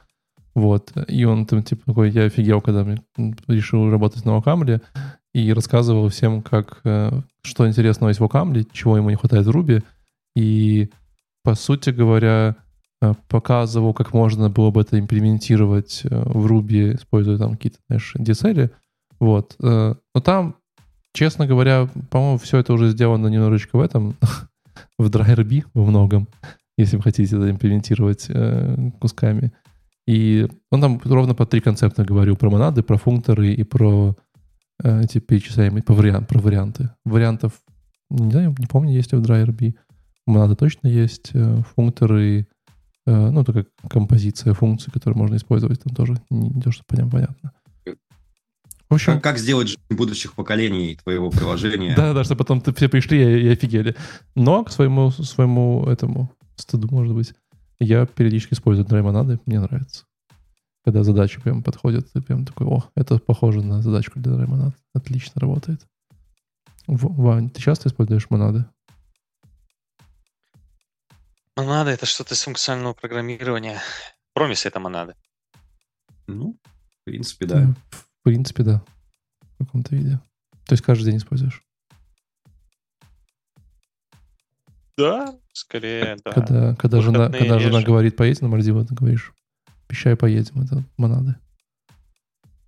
Вот. 0.56 0.92
И 1.08 1.24
он 1.26 1.46
там, 1.46 1.64
типа, 1.64 1.84
такой, 1.86 2.10
я 2.12 2.24
офигел, 2.24 2.62
когда 2.62 2.86
решил 3.48 3.90
работать 3.90 4.26
на 4.26 4.38
Окамле, 4.38 4.82
и 5.34 5.54
рассказывал 5.54 6.10
всем, 6.10 6.42
как, 6.42 6.82
э, 6.84 7.22
что 7.44 7.68
интересного 7.68 8.10
есть 8.10 8.20
в 8.20 8.24
Окамле, 8.24 8.66
чего 8.72 8.98
ему 8.98 9.10
не 9.10 9.16
хватает 9.16 9.46
в 9.46 9.52
Руби. 9.52 9.82
И, 10.36 10.90
по 11.44 11.56
сути 11.56 11.92
говоря, 11.92 12.56
э, 13.02 13.14
показывал, 13.28 13.94
как 13.94 14.14
можно 14.14 14.50
было 14.50 14.72
бы 14.72 14.82
это 14.82 15.00
имплементировать 15.00 16.02
э, 16.04 16.24
в 16.26 16.46
Руби, 16.46 16.94
используя 16.96 17.38
там 17.38 17.56
какие-то, 17.56 17.78
знаешь, 17.88 18.16
DSL. 18.18 18.72
Вот. 19.20 19.58
Но 19.60 19.98
там, 20.24 20.56
честно 21.14 21.46
говоря, 21.46 21.90
по-моему, 22.10 22.38
все 22.38 22.58
это 22.58 22.72
уже 22.72 22.90
сделано 22.90 23.28
немножечко 23.28 23.76
в 23.76 23.82
этом, 23.82 24.16
в 24.98 25.10
DryRB 25.10 25.66
во 25.74 25.84
многом, 25.84 26.30
если 26.78 26.96
вы 26.96 27.04
хотите 27.04 27.36
это 27.36 27.52
имплементировать 27.52 28.30
кусками. 29.00 29.52
И 30.08 30.48
он 30.72 30.82
там 30.82 31.02
ровно 31.04 31.36
по 31.36 31.46
три 31.46 31.62
концепта 31.62 32.04
говорил 32.04 32.36
про 32.36 32.50
монады, 32.50 32.84
про 32.84 32.98
функторы 32.98 33.54
и 33.54 33.64
про 33.64 34.16
э, 34.84 35.04
эти 35.04 35.20
перечисляемые, 35.20 35.84
по 35.84 35.94
вариант, 35.94 36.28
про 36.28 36.40
варианты. 36.40 36.90
Вариантов, 37.06 37.54
не 38.10 38.32
знаю, 38.32 38.56
не 38.58 38.66
помню, 38.66 38.94
есть 38.94 39.12
ли 39.12 39.20
в 39.20 39.22
DryRB. 39.22 39.76
Монады 40.26 40.56
точно 40.56 40.88
есть, 40.88 41.32
э, 41.34 41.62
функторы, 41.76 42.48
э, 43.06 43.30
ну, 43.30 43.42
это 43.42 43.54
как 43.54 43.68
композиция 43.90 44.54
функций, 44.54 44.92
которые 44.92 45.18
можно 45.18 45.36
использовать, 45.36 45.84
там 45.84 45.94
тоже 45.94 46.16
не 46.30 46.62
то, 46.62 46.72
что 46.72 46.84
понятно. 46.86 47.52
В 48.90 48.96
общем, 48.96 49.14
как, 49.14 49.24
как 49.24 49.38
сделать 49.38 49.68
жизнь 49.68 49.82
будущих 49.92 50.34
поколений 50.34 50.98
твоего 51.04 51.30
приложения? 51.30 51.96
Да, 51.96 52.14
да, 52.14 52.24
что 52.24 52.36
потом 52.36 52.62
все 52.62 52.90
пришли 52.90 53.22
и, 53.22 53.46
и 53.46 53.50
офигели. 53.50 53.96
Но 54.34 54.64
к 54.64 54.72
своему, 54.72 55.12
своему 55.12 55.86
этому 55.86 56.32
стыду, 56.56 56.88
может 56.90 57.14
быть, 57.14 57.34
я 57.80 58.06
периодически 58.06 58.54
использую 58.54 58.86
драймонады, 58.86 59.40
мне 59.46 59.60
нравится. 59.60 60.06
Когда 60.84 61.04
задача 61.04 61.42
прям 61.42 61.64
подходит, 61.64 62.12
ты 62.12 62.22
прям 62.22 62.46
такой, 62.46 62.68
о, 62.68 62.90
это 62.96 63.20
похоже 63.20 63.62
на 63.62 63.82
задачку 63.82 64.20
для 64.20 64.34
драймонад. 64.34 64.76
Отлично 64.94 65.40
работает. 65.40 65.86
Вань, 66.88 67.50
ты 67.50 67.62
часто 67.62 67.90
используешь 67.90 68.30
монады? 68.30 68.66
Монады— 71.56 71.90
это 71.92 72.06
что-то 72.06 72.34
из 72.34 72.42
функционального 72.42 72.94
программирования. 72.94 73.82
Промисы— 74.34 74.68
это 74.70 74.80
монады. 74.80 75.16
Ну, 76.28 76.58
в 76.90 77.04
принципе, 77.04 77.46
да. 77.46 77.76
В 77.92 78.24
принципе, 78.24 78.64
да. 78.64 78.84
В 79.42 79.66
каком-то 79.66 79.96
виде. 79.96 80.20
То 80.66 80.74
есть 80.74 80.84
каждый 80.84 81.06
день 81.06 81.18
используешь? 81.18 81.64
Да, 84.98 85.38
скорее, 85.60 86.18
да. 86.24 86.32
Когда, 86.32 86.76
когда, 86.76 87.02
жена, 87.02 87.30
когда 87.30 87.60
жена 87.60 87.82
говорит, 87.82 88.16
поедем 88.16 88.48
на 88.48 88.50
Мальдивы, 88.50 88.86
ты 88.86 88.96
говоришь, 88.96 89.34
обещаю, 89.88 90.18
поедем. 90.18 90.62
Это 90.62 90.84
монады. 90.98 91.36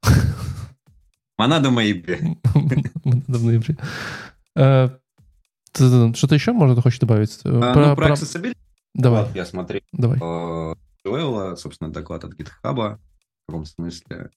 Монада 1.37 1.69
в 1.69 1.73
ноябре. 1.73 2.19
Монада 3.03 3.37
в 3.37 3.43
ноябре. 3.43 3.77
Э, 4.55 4.89
что-то 5.73 6.35
еще 6.35 6.51
можно 6.51 6.81
хочешь 6.81 6.99
добавить? 6.99 7.39
А, 7.43 7.73
ну, 7.73 7.95
про 7.95 8.09
Accessibility. 8.09 8.57
Давай. 8.93 9.27
Я 9.33 9.45
смотрел. 9.45 9.81
Давай. 9.93 10.19
Джоэла, 11.05 11.55
собственно, 11.55 11.91
доклад 11.91 12.23
от 12.25 12.33
GitHub 12.33 12.51
в 12.63 12.99
каком 13.47 13.65
смысле. 13.65 14.29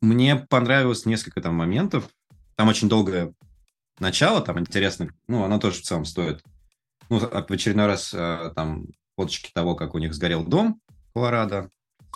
Мне 0.00 0.36
понравилось 0.36 1.06
несколько 1.06 1.40
там 1.40 1.54
моментов. 1.54 2.08
Там 2.56 2.68
очень 2.68 2.88
долгое 2.88 3.32
начало, 3.98 4.40
там 4.42 4.58
интересно, 4.58 5.08
ну, 5.28 5.44
оно 5.44 5.58
тоже 5.58 5.78
в 5.78 5.82
целом 5.82 6.04
стоит. 6.04 6.42
Ну, 7.12 7.18
в 7.18 7.50
очередной 7.50 7.84
раз 7.84 8.14
э, 8.14 8.52
там 8.56 8.86
фоточки 9.18 9.50
того, 9.52 9.74
как 9.74 9.94
у 9.94 9.98
них 9.98 10.14
сгорел 10.14 10.46
дом 10.46 10.80
Колорадо, 11.12 11.68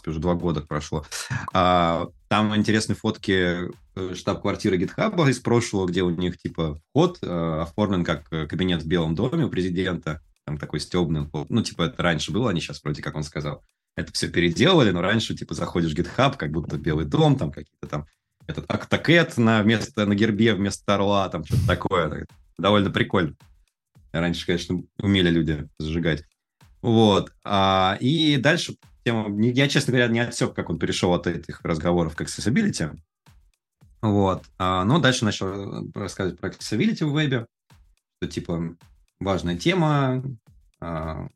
уже 0.07 0.21
два 0.21 0.35
года 0.35 0.63
прошло. 0.63 1.05
А, 1.53 2.07
там 2.29 2.57
интересные 2.57 2.97
фотки 2.97 3.69
э, 3.95 4.15
штаб-квартиры 4.15 4.79
GitHub 4.79 5.29
из 5.29 5.39
прошлого, 5.39 5.87
где 5.87 6.03
у 6.03 6.09
них 6.09 6.39
типа 6.39 6.81
вход 6.89 7.19
э, 7.21 7.61
оформлен 7.61 8.05
как 8.05 8.27
кабинет 8.31 8.85
в 8.85 8.87
Белом 8.87 9.15
доме 9.15 9.45
у 9.45 9.51
президента. 9.51 10.23
там 10.47 10.57
такой 10.57 10.81
стебный. 10.81 11.29
Ну, 11.51 11.63
типа, 11.63 11.83
это 11.83 12.03
раньше 12.03 12.33
было, 12.33 12.49
они 12.49 12.63
сейчас 12.63 12.83
вроде, 12.83 13.03
как 13.03 13.17
он 13.17 13.23
сказал, 13.23 13.63
это 13.97 14.11
все 14.15 14.29
переделали, 14.31 14.93
но 14.93 15.03
раньше, 15.03 15.35
типа, 15.35 15.53
заходишь 15.53 15.93
в 15.93 15.99
GitHub, 15.99 16.39
как 16.39 16.53
будто 16.53 16.79
Белый 16.79 17.05
дом, 17.05 17.37
там 17.37 17.53
какие-то 17.53 17.87
там 17.87 18.07
этот 18.47 18.65
Octocat 18.65 19.39
на, 19.39 19.63
вместо, 19.63 20.07
на 20.07 20.15
гербе 20.15 20.55
вместо 20.55 20.95
орла, 20.95 21.29
там 21.29 21.45
что-то 21.45 21.67
такое. 21.67 22.27
Довольно 22.57 22.89
прикольно. 22.89 23.35
Раньше, 24.13 24.47
конечно, 24.47 24.83
умели 24.99 25.31
люди 25.31 25.69
зажигать. 25.79 26.25
Вот. 26.83 27.33
А, 27.45 27.97
и 28.01 28.37
дальше 28.37 28.77
тема... 29.05 29.29
Я, 29.43 29.69
честно 29.69 29.93
говоря, 29.93 30.09
не 30.09 30.21
отсек, 30.21 30.55
как 30.55 30.71
он 30.71 30.79
перешел 30.79 31.13
от 31.13 31.27
этих 31.27 31.61
разговоров 31.63 32.15
к 32.17 32.23
accessibility. 32.23 32.97
Вот. 34.03 34.45
А, 34.59 34.85
но 34.85 34.99
дальше 34.99 35.25
начал 35.25 35.91
рассказывать 35.95 36.39
про 36.39 36.51
accessibility 36.51 37.05
в 37.05 37.13
вебе, 37.13 37.47
что, 38.17 38.31
типа, 38.31 38.77
важная 39.21 39.57
тема, 39.57 40.23
а, 40.81 41.29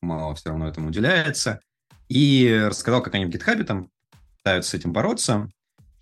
мало 0.00 0.34
все 0.34 0.50
равно 0.50 0.68
этому 0.68 0.88
уделяется. 0.88 1.60
И 2.08 2.64
рассказал, 2.66 3.02
как 3.02 3.14
они 3.14 3.26
в 3.26 3.30
GitHub 3.30 3.62
там 3.64 3.90
пытаются 4.38 4.70
с 4.70 4.74
этим 4.74 4.92
бороться. 4.92 5.48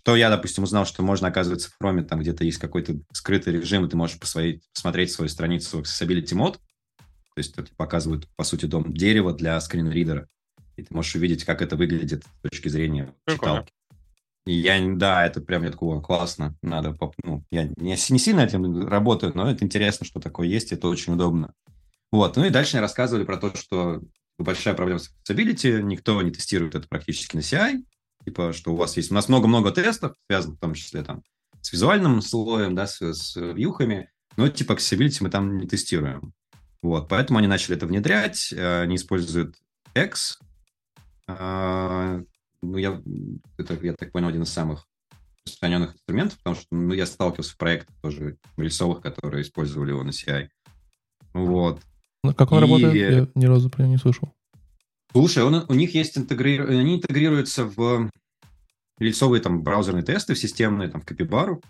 То 0.03 0.15
я, 0.15 0.29
допустим, 0.29 0.63
узнал, 0.63 0.85
что 0.85 1.03
можно, 1.03 1.27
оказывается, 1.27 1.69
в 1.69 1.83
Chrome 1.83 2.03
там 2.03 2.19
где-то 2.19 2.43
есть 2.43 2.57
какой-то 2.57 2.99
скрытый 3.11 3.53
режим, 3.53 3.85
и 3.85 3.89
ты 3.89 3.97
можешь 3.97 4.19
посмотреть, 4.19 4.63
посмотреть 4.73 5.11
свою 5.11 5.29
страницу 5.29 5.81
Accessibility 5.81 6.33
Mode. 6.33 6.53
То 6.55 7.37
есть 7.37 7.57
это 7.57 7.69
показывают, 7.75 8.27
по 8.35 8.43
сути, 8.43 8.65
дом 8.65 8.93
дерева 8.93 9.33
для 9.33 9.59
скринридера. 9.59 10.27
И 10.77 10.83
ты 10.83 10.93
можешь 10.93 11.15
увидеть, 11.15 11.43
как 11.43 11.61
это 11.61 11.75
выглядит 11.75 12.23
с 12.23 12.49
точки 12.49 12.69
зрения 12.69 13.13
читалки. 13.27 13.71
И 14.45 14.53
я, 14.53 14.79
да, 14.95 15.25
это 15.25 15.41
прям 15.41 15.63
я 15.63 15.69
такого 15.69 16.01
классно, 16.01 16.55
надо, 16.63 16.97
ну, 17.23 17.43
я 17.51 17.65
не, 17.65 17.91
не 17.91 18.19
сильно 18.19 18.41
этим 18.41 18.87
работаю, 18.87 19.31
но 19.35 19.51
это 19.51 19.63
интересно, 19.63 20.07
что 20.07 20.19
такое 20.19 20.47
есть, 20.47 20.71
это 20.71 20.87
очень 20.87 21.13
удобно. 21.13 21.53
Вот, 22.11 22.35
ну 22.35 22.45
и 22.45 22.49
дальше 22.49 22.75
мне 22.75 22.81
рассказывали 22.81 23.25
про 23.25 23.37
то, 23.37 23.53
что 23.55 24.01
большая 24.39 24.73
проблема 24.73 24.99
с 24.99 25.11
accessibility, 25.11 25.81
никто 25.83 26.19
не 26.21 26.31
тестирует 26.31 26.73
это 26.73 26.87
практически 26.87 27.35
на 27.35 27.41
CI, 27.41 27.83
типа, 28.23 28.53
что 28.53 28.73
у 28.73 28.75
вас 28.75 28.97
есть, 28.97 29.11
у 29.11 29.15
нас 29.15 29.29
много-много 29.29 29.71
тестов, 29.71 30.15
связанных 30.29 30.57
в 30.57 30.61
том 30.61 30.73
числе 30.73 31.03
там 31.03 31.23
с 31.61 31.71
визуальным 31.71 32.21
слоем, 32.21 32.75
да, 32.75 32.87
с, 32.87 33.01
с 33.01 33.35
вьюхами, 33.35 34.09
но 34.37 34.47
типа 34.47 34.73
accessibility 34.73 35.17
мы 35.21 35.29
там 35.29 35.57
не 35.57 35.67
тестируем. 35.67 36.33
Вот, 36.81 37.09
поэтому 37.09 37.39
они 37.39 37.47
начали 37.47 37.75
это 37.75 37.85
внедрять, 37.85 38.53
э, 38.53 38.81
они 38.81 38.95
используют 38.95 39.55
X, 39.95 40.39
а, 41.27 42.21
ну, 42.61 42.77
я, 42.77 43.01
это, 43.57 43.77
я 43.85 43.93
так 43.93 44.11
понял, 44.11 44.29
один 44.29 44.43
из 44.43 44.49
самых 44.49 44.87
распространенных 45.45 45.93
инструментов, 45.93 46.37
потому 46.37 46.55
что 46.55 46.67
ну, 46.71 46.93
я 46.93 47.05
сталкивался 47.05 47.53
в 47.53 47.57
проектах 47.57 47.95
тоже 48.01 48.37
рельсовых, 48.57 49.01
которые 49.01 49.43
использовали 49.43 49.91
его 49.91 50.03
на 50.03 50.09
CI. 50.09 50.49
Вот. 51.33 51.81
Как 52.35 52.51
он 52.51 52.59
и... 52.59 52.61
работает? 52.61 52.95
Я 52.95 53.27
ни 53.35 53.45
разу 53.45 53.69
про 53.69 53.83
него 53.83 53.93
не 53.93 53.97
слышал. 53.97 54.33
Слушай, 55.11 55.43
он, 55.43 55.65
у 55.67 55.73
них 55.73 55.95
есть 55.95 56.17
интегри... 56.17 56.59
они 56.59 56.95
интегрируются 56.95 57.65
в 57.65 58.09
рельсовые 58.99 59.41
там 59.41 59.63
браузерные 59.63 60.03
тесты, 60.03 60.33
в 60.33 60.39
системные, 60.39 60.89
там, 60.89 61.01
в 61.01 61.05
Капибару. 61.05 61.61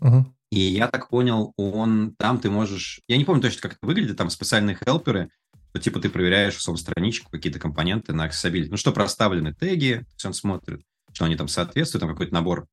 Uh-huh. 0.00 0.24
И 0.50 0.58
я 0.58 0.88
так 0.88 1.08
понял, 1.08 1.52
он 1.56 2.14
там 2.18 2.40
ты 2.40 2.50
можешь... 2.50 3.00
Я 3.06 3.16
не 3.16 3.24
помню 3.24 3.42
точно, 3.42 3.60
как 3.60 3.72
это 3.72 3.86
выглядит, 3.86 4.16
там 4.16 4.30
специальные 4.30 4.76
хелперы, 4.76 5.30
то 5.72 5.78
типа 5.78 6.00
ты 6.00 6.10
проверяешь 6.10 6.56
в 6.56 6.62
своем 6.62 6.76
страничку 6.76 7.30
какие-то 7.30 7.60
компоненты 7.60 8.12
на 8.12 8.26
accessibility. 8.26 8.68
Ну, 8.70 8.76
что 8.76 8.92
проставлены 8.92 9.54
теги, 9.54 10.04
есть 10.12 10.24
он 10.24 10.34
смотрит, 10.34 10.82
что 11.12 11.26
они 11.26 11.36
там 11.36 11.46
соответствуют, 11.46 12.00
там 12.00 12.10
какой-то 12.10 12.34
набор 12.34 12.66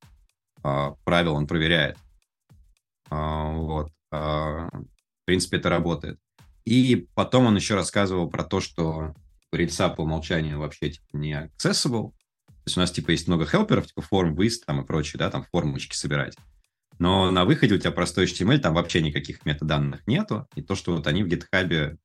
а, 0.63 0.95
правил 1.03 1.35
он 1.35 1.45
проверяет. 1.45 1.97
А, 3.09 3.51
вот. 3.51 3.91
А, 4.11 4.69
в 4.71 5.25
принципе, 5.25 5.57
это 5.57 5.69
работает. 5.69 6.19
И 6.65 7.07
потом 7.13 7.45
он 7.45 7.55
еще 7.55 7.75
рассказывал 7.75 8.29
про 8.29 8.43
то, 8.43 8.59
что 8.59 9.13
рельса 9.51 9.89
по 9.89 10.01
умолчанию 10.01 10.59
вообще 10.59 10.91
типа, 10.91 11.05
не 11.13 11.33
accessible. 11.33 12.11
То 12.47 12.63
есть 12.65 12.77
у 12.77 12.79
нас 12.79 12.91
типа 12.91 13.11
есть 13.11 13.27
много 13.27 13.45
хелперов, 13.45 13.87
типа 13.87 14.01
форм, 14.01 14.35
выезд 14.35 14.65
там 14.65 14.81
и 14.81 14.85
прочее, 14.85 15.19
да, 15.19 15.29
там 15.29 15.45
формочки 15.51 15.95
собирать. 15.95 16.35
Но 16.99 17.31
на 17.31 17.45
выходе 17.45 17.75
у 17.75 17.77
тебя 17.77 17.91
простой 17.91 18.25
HTML, 18.25 18.57
там 18.57 18.73
вообще 18.73 19.01
никаких 19.01 19.45
метаданных 19.45 20.05
нету. 20.07 20.47
И 20.55 20.61
то, 20.61 20.75
что 20.75 20.95
вот 20.95 21.07
они 21.07 21.23
в 21.23 21.27
GitHub 21.27 21.97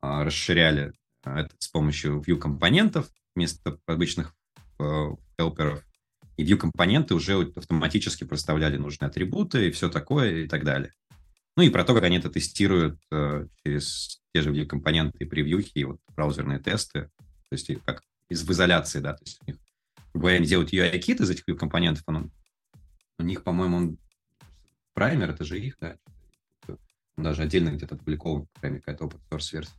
а, 0.00 0.24
расширяли 0.24 0.92
а, 1.24 1.40
это 1.40 1.54
с 1.58 1.68
помощью 1.68 2.20
view 2.20 2.36
компонентов 2.36 3.08
вместо 3.34 3.78
обычных 3.86 4.34
э, 4.78 5.08
хелперов. 5.38 5.82
И 6.36 6.44
view 6.44 6.56
компоненты 6.56 7.14
уже 7.14 7.52
автоматически 7.56 8.24
проставляли 8.24 8.76
нужные 8.76 9.08
атрибуты 9.08 9.68
и 9.68 9.70
все 9.70 9.88
такое 9.88 10.44
и 10.44 10.48
так 10.48 10.64
далее. 10.64 10.92
Ну 11.56 11.62
и 11.62 11.70
про 11.70 11.84
то, 11.84 11.94
как 11.94 12.04
они 12.04 12.18
это 12.18 12.28
тестируют 12.28 13.00
э, 13.10 13.46
через 13.64 14.20
те 14.34 14.42
же 14.42 14.66
компоненты 14.66 15.18
и 15.20 15.24
превьюхи, 15.24 15.72
и 15.74 15.84
вот 15.84 16.00
браузерные 16.14 16.58
тесты, 16.58 17.08
то 17.48 17.52
есть 17.52 17.70
как 17.84 18.02
из 18.28 18.42
в 18.42 18.52
изоляции, 18.52 19.00
да, 19.00 19.14
то 19.14 19.24
есть 19.24 19.38
у 19.42 19.50
них, 19.50 19.56
грубо 20.12 20.28
говоря, 20.28 20.44
делают 20.44 20.72
UI-кит 20.72 21.20
из 21.20 21.30
этих 21.30 21.44
компонентов, 21.56 22.02
он, 22.06 22.30
у 23.18 23.22
них, 23.22 23.42
по-моему, 23.42 23.76
он 23.76 23.98
праймер, 24.92 25.30
это 25.30 25.44
же 25.44 25.58
их, 25.58 25.76
да, 25.80 25.96
он 27.16 27.24
даже 27.24 27.42
отдельно 27.42 27.70
где-то 27.70 27.94
опубликован, 27.94 28.46
прямо 28.60 28.76
какая-то 28.76 29.06
open 29.06 29.20
source 29.30 29.52
версия. 29.52 29.72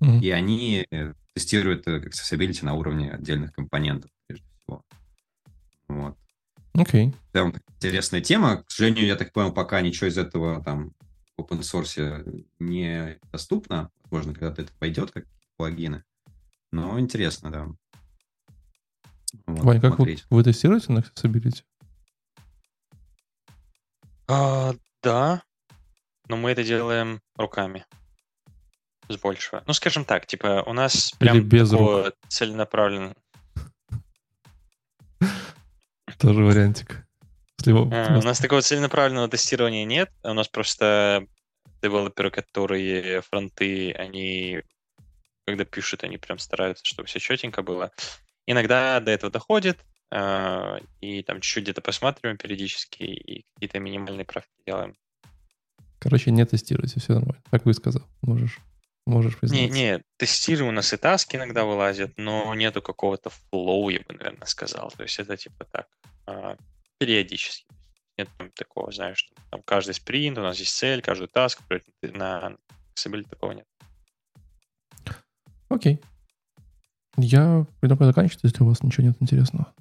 Mm-hmm. 0.00 0.20
И 0.20 0.30
они 0.30 0.86
э, 0.90 1.14
тестируют 1.34 1.88
accessibility 1.88 2.64
на 2.64 2.74
уровне 2.74 3.10
отдельных 3.10 3.52
компонентов, 3.52 4.10
прежде 4.26 4.46
всего. 4.60 4.84
Вот. 5.88 6.16
Окей. 6.74 7.14
Okay. 7.32 7.60
Интересная 7.76 8.20
тема. 8.20 8.62
К 8.62 8.70
сожалению, 8.70 9.06
я 9.06 9.16
так 9.16 9.32
понял, 9.32 9.52
пока 9.52 9.80
ничего 9.80 10.08
из 10.08 10.18
этого 10.18 10.62
там 10.62 10.92
open 11.38 11.60
source 11.60 12.46
не 12.58 13.18
доступно. 13.32 13.90
Возможно, 14.04 14.32
когда-то 14.34 14.62
это 14.62 14.72
пойдет, 14.78 15.10
как 15.10 15.26
плагины. 15.56 16.04
Но 16.72 16.98
интересно, 16.98 17.50
да. 17.50 17.66
Вот, 19.46 19.64
Вань, 19.64 19.80
как 19.80 19.98
вы, 19.98 20.18
вы 20.30 20.44
тестируете 20.44 20.92
на 20.92 21.00
Accessibility? 21.00 21.62
А, 24.28 24.74
да, 25.02 25.42
но 26.28 26.36
мы 26.36 26.50
это 26.50 26.64
делаем 26.64 27.20
руками. 27.36 27.84
С 29.08 29.16
большего. 29.18 29.62
Ну, 29.66 29.72
скажем 29.72 30.04
так, 30.04 30.26
типа, 30.26 30.64
у 30.66 30.72
нас 30.72 31.12
прям 31.12 31.40
без 31.48 31.70
такого 31.70 32.12
целенаправленно. 32.28 33.14
Тоже 36.18 36.42
вариантик. 36.42 37.05
А, 37.72 38.18
у 38.18 38.22
нас 38.22 38.38
такого 38.38 38.62
целенаправленного 38.62 39.28
тестирования 39.28 39.84
нет. 39.84 40.10
У 40.22 40.32
нас 40.32 40.48
просто 40.48 41.26
девелоперы, 41.82 42.30
которые 42.30 43.20
фронты, 43.22 43.92
они, 43.92 44.62
когда 45.46 45.64
пишут, 45.64 46.04
они 46.04 46.18
прям 46.18 46.38
стараются, 46.38 46.84
чтобы 46.84 47.06
все 47.06 47.18
четенько 47.18 47.62
было. 47.62 47.90
Иногда 48.46 49.00
до 49.00 49.10
этого 49.10 49.32
доходит, 49.32 49.78
а, 50.10 50.78
и 51.00 51.22
там 51.22 51.40
чуть-чуть 51.40 51.64
где-то 51.64 51.80
посматриваем 51.80 52.38
периодически, 52.38 53.02
и 53.02 53.44
какие-то 53.54 53.78
минимальные 53.78 54.24
правки 54.24 54.50
делаем. 54.66 54.94
Короче, 55.98 56.30
не 56.30 56.44
тестируйте, 56.44 57.00
все 57.00 57.14
нормально. 57.14 57.42
Как 57.50 57.64
вы 57.64 57.74
сказал, 57.74 58.02
можешь, 58.22 58.58
можешь 59.06 59.36
признаться. 59.36 59.64
Не, 59.64 59.70
не, 59.70 60.02
тестируем, 60.16 60.68
у 60.68 60.72
нас 60.72 60.92
и 60.92 60.96
таски 60.96 61.36
иногда 61.36 61.64
вылазят, 61.64 62.12
но 62.16 62.54
нету 62.54 62.82
какого-то 62.82 63.30
флоу, 63.30 63.88
я 63.88 64.00
бы, 64.00 64.14
наверное, 64.14 64.46
сказал. 64.46 64.92
То 64.96 65.02
есть 65.02 65.18
это 65.18 65.36
типа 65.36 65.64
так, 65.64 65.88
а, 66.26 66.56
периодически. 66.98 67.66
Нет 68.18 68.28
там 68.38 68.50
такого, 68.52 68.90
знаешь, 68.92 69.18
что 69.18 69.34
там 69.50 69.62
каждый 69.62 69.94
спринт, 69.94 70.38
у 70.38 70.42
нас 70.42 70.58
есть 70.58 70.74
цель, 70.74 71.02
каждый 71.02 71.28
таск, 71.28 71.60
на 72.02 72.56
Accessibility 72.94 73.28
такого 73.28 73.52
нет. 73.52 73.66
Окей. 75.68 76.00
Я 77.18 77.66
предлагаю 77.80 78.10
заканчивать, 78.10 78.44
если 78.44 78.62
у 78.62 78.66
вас 78.66 78.82
ничего 78.82 79.06
нет 79.06 79.16
интересного. 79.20 79.72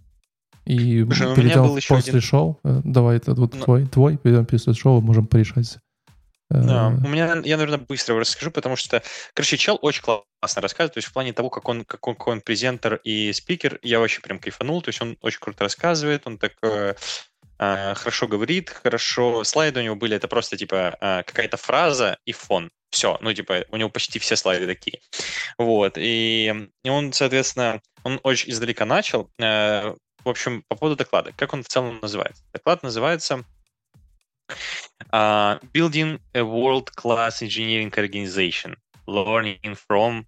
И 0.65 1.03
Слушай, 1.03 1.35
перейдем 1.35 1.75
после 1.75 1.97
один... 1.97 2.21
шоу. 2.21 2.59
Э, 2.63 2.81
давай, 2.83 3.17
это 3.17 3.35
вот 3.35 3.53
Но... 3.53 3.59
Ну 3.59 3.63
твой, 3.65 3.87
твой, 3.87 4.17
перейдем 4.17 4.45
после 4.45 4.73
шоу, 4.73 5.01
можем 5.01 5.27
порешать 5.27 5.77
да, 6.49 6.87
у 6.87 7.07
меня, 7.07 7.41
я, 7.43 7.57
наверное, 7.57 7.79
быстро 7.79 8.19
расскажу, 8.19 8.51
потому 8.51 8.75
что, 8.75 9.01
короче, 9.33 9.57
чел 9.57 9.79
очень 9.81 10.03
классно 10.03 10.61
рассказывает, 10.61 10.93
то 10.93 10.99
есть 10.99 11.07
в 11.07 11.13
плане 11.13 11.33
того, 11.33 11.49
как 11.49 11.67
он, 11.67 11.85
как 11.85 12.07
он, 12.07 12.15
какой 12.15 12.33
он 12.33 12.41
презентер 12.41 13.01
и 13.03 13.33
спикер, 13.33 13.79
я 13.81 13.99
вообще 13.99 14.21
прям 14.21 14.37
кайфанул, 14.37 14.81
то 14.81 14.89
есть 14.89 15.01
он 15.01 15.17
очень 15.21 15.39
круто 15.39 15.63
рассказывает, 15.63 16.27
он 16.27 16.37
так 16.37 16.53
э, 16.61 16.93
э, 17.57 17.93
хорошо 17.95 18.27
говорит, 18.27 18.69
хорошо, 18.69 19.43
слайды 19.43 19.79
у 19.79 19.83
него 19.83 19.95
были, 19.95 20.15
это 20.15 20.27
просто, 20.27 20.55
типа, 20.55 20.95
э, 21.01 21.23
какая-то 21.23 21.57
фраза 21.57 22.19
и 22.25 22.31
фон, 22.31 22.69
все, 22.91 23.17
ну, 23.21 23.33
типа, 23.33 23.65
у 23.71 23.77
него 23.77 23.89
почти 23.89 24.19
все 24.19 24.35
слайды 24.35 24.67
такие, 24.67 25.01
вот, 25.57 25.93
и, 25.97 26.69
и 26.83 26.89
он, 26.89 27.11
соответственно, 27.11 27.81
он 28.03 28.19
очень 28.21 28.51
издалека 28.51 28.85
начал, 28.85 29.31
э, 29.39 29.95
в 30.23 30.29
общем, 30.29 30.63
по 30.67 30.75
поводу 30.75 30.95
доклада, 30.95 31.31
как 31.35 31.53
он 31.53 31.63
в 31.63 31.67
целом 31.67 31.99
называется? 32.01 32.43
Доклад 32.53 32.83
называется 32.83 33.45
Uh, 35.11 35.59
building 35.73 36.19
a 36.33 36.43
world-class 36.43 37.41
engineering 37.41 37.91
organization. 37.97 38.75
Learning 39.07 39.75
from... 39.75 40.25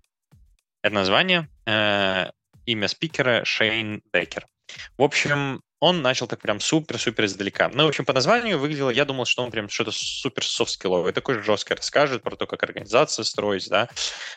Это 0.84 0.94
название. 0.94 1.50
Uh, 1.66 2.32
имя 2.66 2.88
спикера 2.88 3.44
Шейн 3.44 4.02
Беккер. 4.14 4.46
В 4.98 5.04
общем, 5.04 5.62
он 5.80 6.02
начал 6.02 6.28
так 6.28 6.40
прям 6.40 6.60
супер-супер 6.60 7.26
издалека. 7.26 7.70
Ну, 7.74 7.86
в 7.86 7.90
общем, 7.90 8.06
по 8.06 8.14
названию 8.14 8.58
выглядело, 8.58 8.90
я 8.90 9.06
думал, 9.06 9.26
что 9.26 9.44
он 9.44 9.52
прям 9.52 9.70
что-то 9.70 9.92
супер 9.92 10.44
софт-скилловое, 10.44 11.14
такой 11.14 11.42
жесткий 11.42 11.76
расскажет 11.76 12.24
про 12.24 12.36
то, 12.36 12.48
как 12.48 12.64
организация 12.64 13.24
строить, 13.24 13.68
да. 13.70 13.88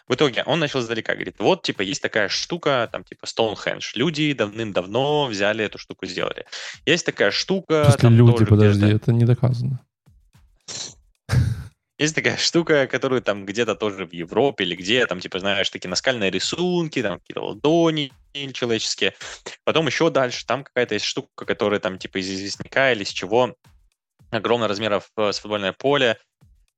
В 0.07 0.15
итоге 0.15 0.43
он 0.45 0.61
начал 0.61 0.81
издалека, 0.81 1.15
говорит, 1.15 1.37
вот, 1.39 1.63
типа, 1.63 1.83
есть 1.83 2.03
такая 2.03 2.29
штука, 2.29 2.89
там, 2.93 3.05
типа, 3.05 3.25
Stonehenge. 3.25 3.93
Люди 3.95 4.33
давным-давно 4.33 5.27
взяли 5.27 5.65
эту 5.65 5.79
штуку, 5.79 6.07
сделали. 6.07 6.45
Есть 6.85 7.07
такая 7.07 7.31
штука... 7.31 7.97
Там 7.99 8.15
люди, 8.15 8.45
подожди, 8.45 8.87
это 8.87 9.13
не 9.13 9.25
доказано. 9.25 9.81
Есть 12.01 12.15
такая 12.15 12.39
штука, 12.39 12.87
которую 12.87 13.21
там 13.21 13.45
где-то 13.45 13.75
тоже 13.75 14.07
в 14.07 14.15
Европе 14.15 14.65
или 14.65 14.75
где, 14.75 15.05
там, 15.05 15.21
типа, 15.21 15.39
знаешь, 15.39 15.69
такие 15.69 15.91
наскальные 15.91 16.31
рисунки, 16.31 17.03
там 17.03 17.19
какие-то 17.19 17.43
ладони 17.43 18.11
человеческие. 18.55 19.15
Потом 19.65 19.87
еще 19.87 20.09
дальше, 20.09 20.47
там 20.47 20.65
какая-то 20.65 20.95
есть 20.95 21.05
штука, 21.05 21.45
которая 21.45 21.79
там, 21.79 21.99
типа, 21.99 22.17
из 22.17 22.31
известняка 22.31 22.93
или 22.93 23.03
из 23.03 23.11
чего, 23.11 23.55
огромных 24.31 24.71
размеров 24.71 25.11
с 25.15 25.41
футбольное 25.41 25.75
поле, 25.75 26.17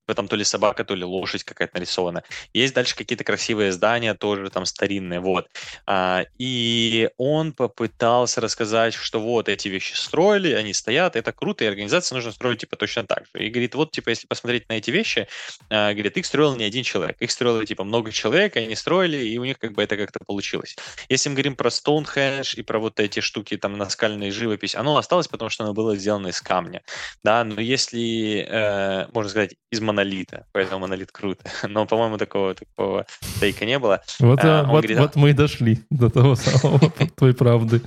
там 0.09 0.29
то 0.29 0.37
ли 0.37 0.45
собака, 0.45 0.85
то 0.85 0.95
ли 0.95 1.05
лошадь 1.05 1.45
какая-то 1.45 1.77
нарисована. 1.77 2.23
Есть 2.53 2.75
дальше 2.75 2.97
какие-то 2.97 3.25
красивые 3.25 3.73
здания, 3.73 4.15
тоже 4.15 4.51
там 4.51 4.67
старинные, 4.67 5.21
вот. 5.21 5.49
А, 5.87 6.25
и 6.39 7.11
он 7.17 7.53
попытался 7.53 8.41
рассказать, 8.41 8.95
что 8.95 9.21
вот 9.21 9.49
эти 9.49 9.69
вещи 9.69 9.95
строили, 9.95 10.53
они 10.53 10.75
стоят, 10.75 11.17
это 11.17 11.33
круто, 11.33 11.65
и 11.65 11.69
организация 11.69 12.17
нужно 12.17 12.33
строить 12.33 12.61
типа 12.61 12.77
точно 12.77 13.07
так 13.07 13.25
же. 13.33 13.45
И 13.45 13.51
говорит, 13.51 13.75
вот 13.75 13.93
типа 13.93 14.11
если 14.11 14.27
посмотреть 14.27 14.69
на 14.69 14.75
эти 14.75 14.91
вещи, 14.91 15.29
а, 15.71 15.93
говорит, 15.93 16.17
их 16.17 16.27
строил 16.27 16.57
не 16.57 16.65
один 16.65 16.83
человек, 16.83 17.17
их 17.21 17.31
строило 17.31 17.65
типа 17.65 17.85
много 17.85 18.13
человек, 18.13 18.57
они 18.57 18.75
строили, 18.75 19.19
и 19.19 19.39
у 19.39 19.45
них 19.45 19.59
как 19.59 19.73
бы 19.73 19.83
это 19.83 19.97
как-то 19.97 20.19
получилось. 20.27 20.77
Если 21.09 21.29
мы 21.29 21.35
говорим 21.37 21.57
про 21.57 21.71
Stonehenge 21.71 22.57
и 22.57 22.63
про 22.63 22.79
вот 22.79 23.01
эти 23.01 23.21
штуки, 23.21 23.57
там, 23.57 23.79
наскальная 23.79 24.31
живопись, 24.31 24.75
оно 24.75 24.97
осталось, 24.97 25.29
потому 25.29 25.51
что 25.51 25.65
оно 25.65 25.75
было 25.75 25.97
сделано 25.97 26.29
из 26.29 26.41
камня, 26.41 26.83
да, 27.23 27.45
но 27.45 27.61
если, 27.61 28.47
э, 28.49 29.07
можно 29.13 29.31
сказать, 29.31 29.55
из 29.71 29.81
монолита, 29.93 30.47
поэтому 30.53 30.81
монолит 30.81 31.13
круто. 31.13 31.45
Но, 31.69 31.87
по-моему, 31.87 32.19
такого, 32.19 32.55
такого 32.55 33.07
тейка 33.41 33.65
не 33.65 33.79
было. 33.79 34.03
Вот, 34.19 34.41
а, 34.43 34.65
вот, 34.65 34.71
говорит, 34.71 34.99
вот 34.99 35.17
мы 35.17 35.31
и 35.31 35.33
дошли 35.33 35.79
до 35.91 36.09
того 36.09 36.35
самого, 36.35 36.93
той 37.17 37.35
правды. 37.35 37.83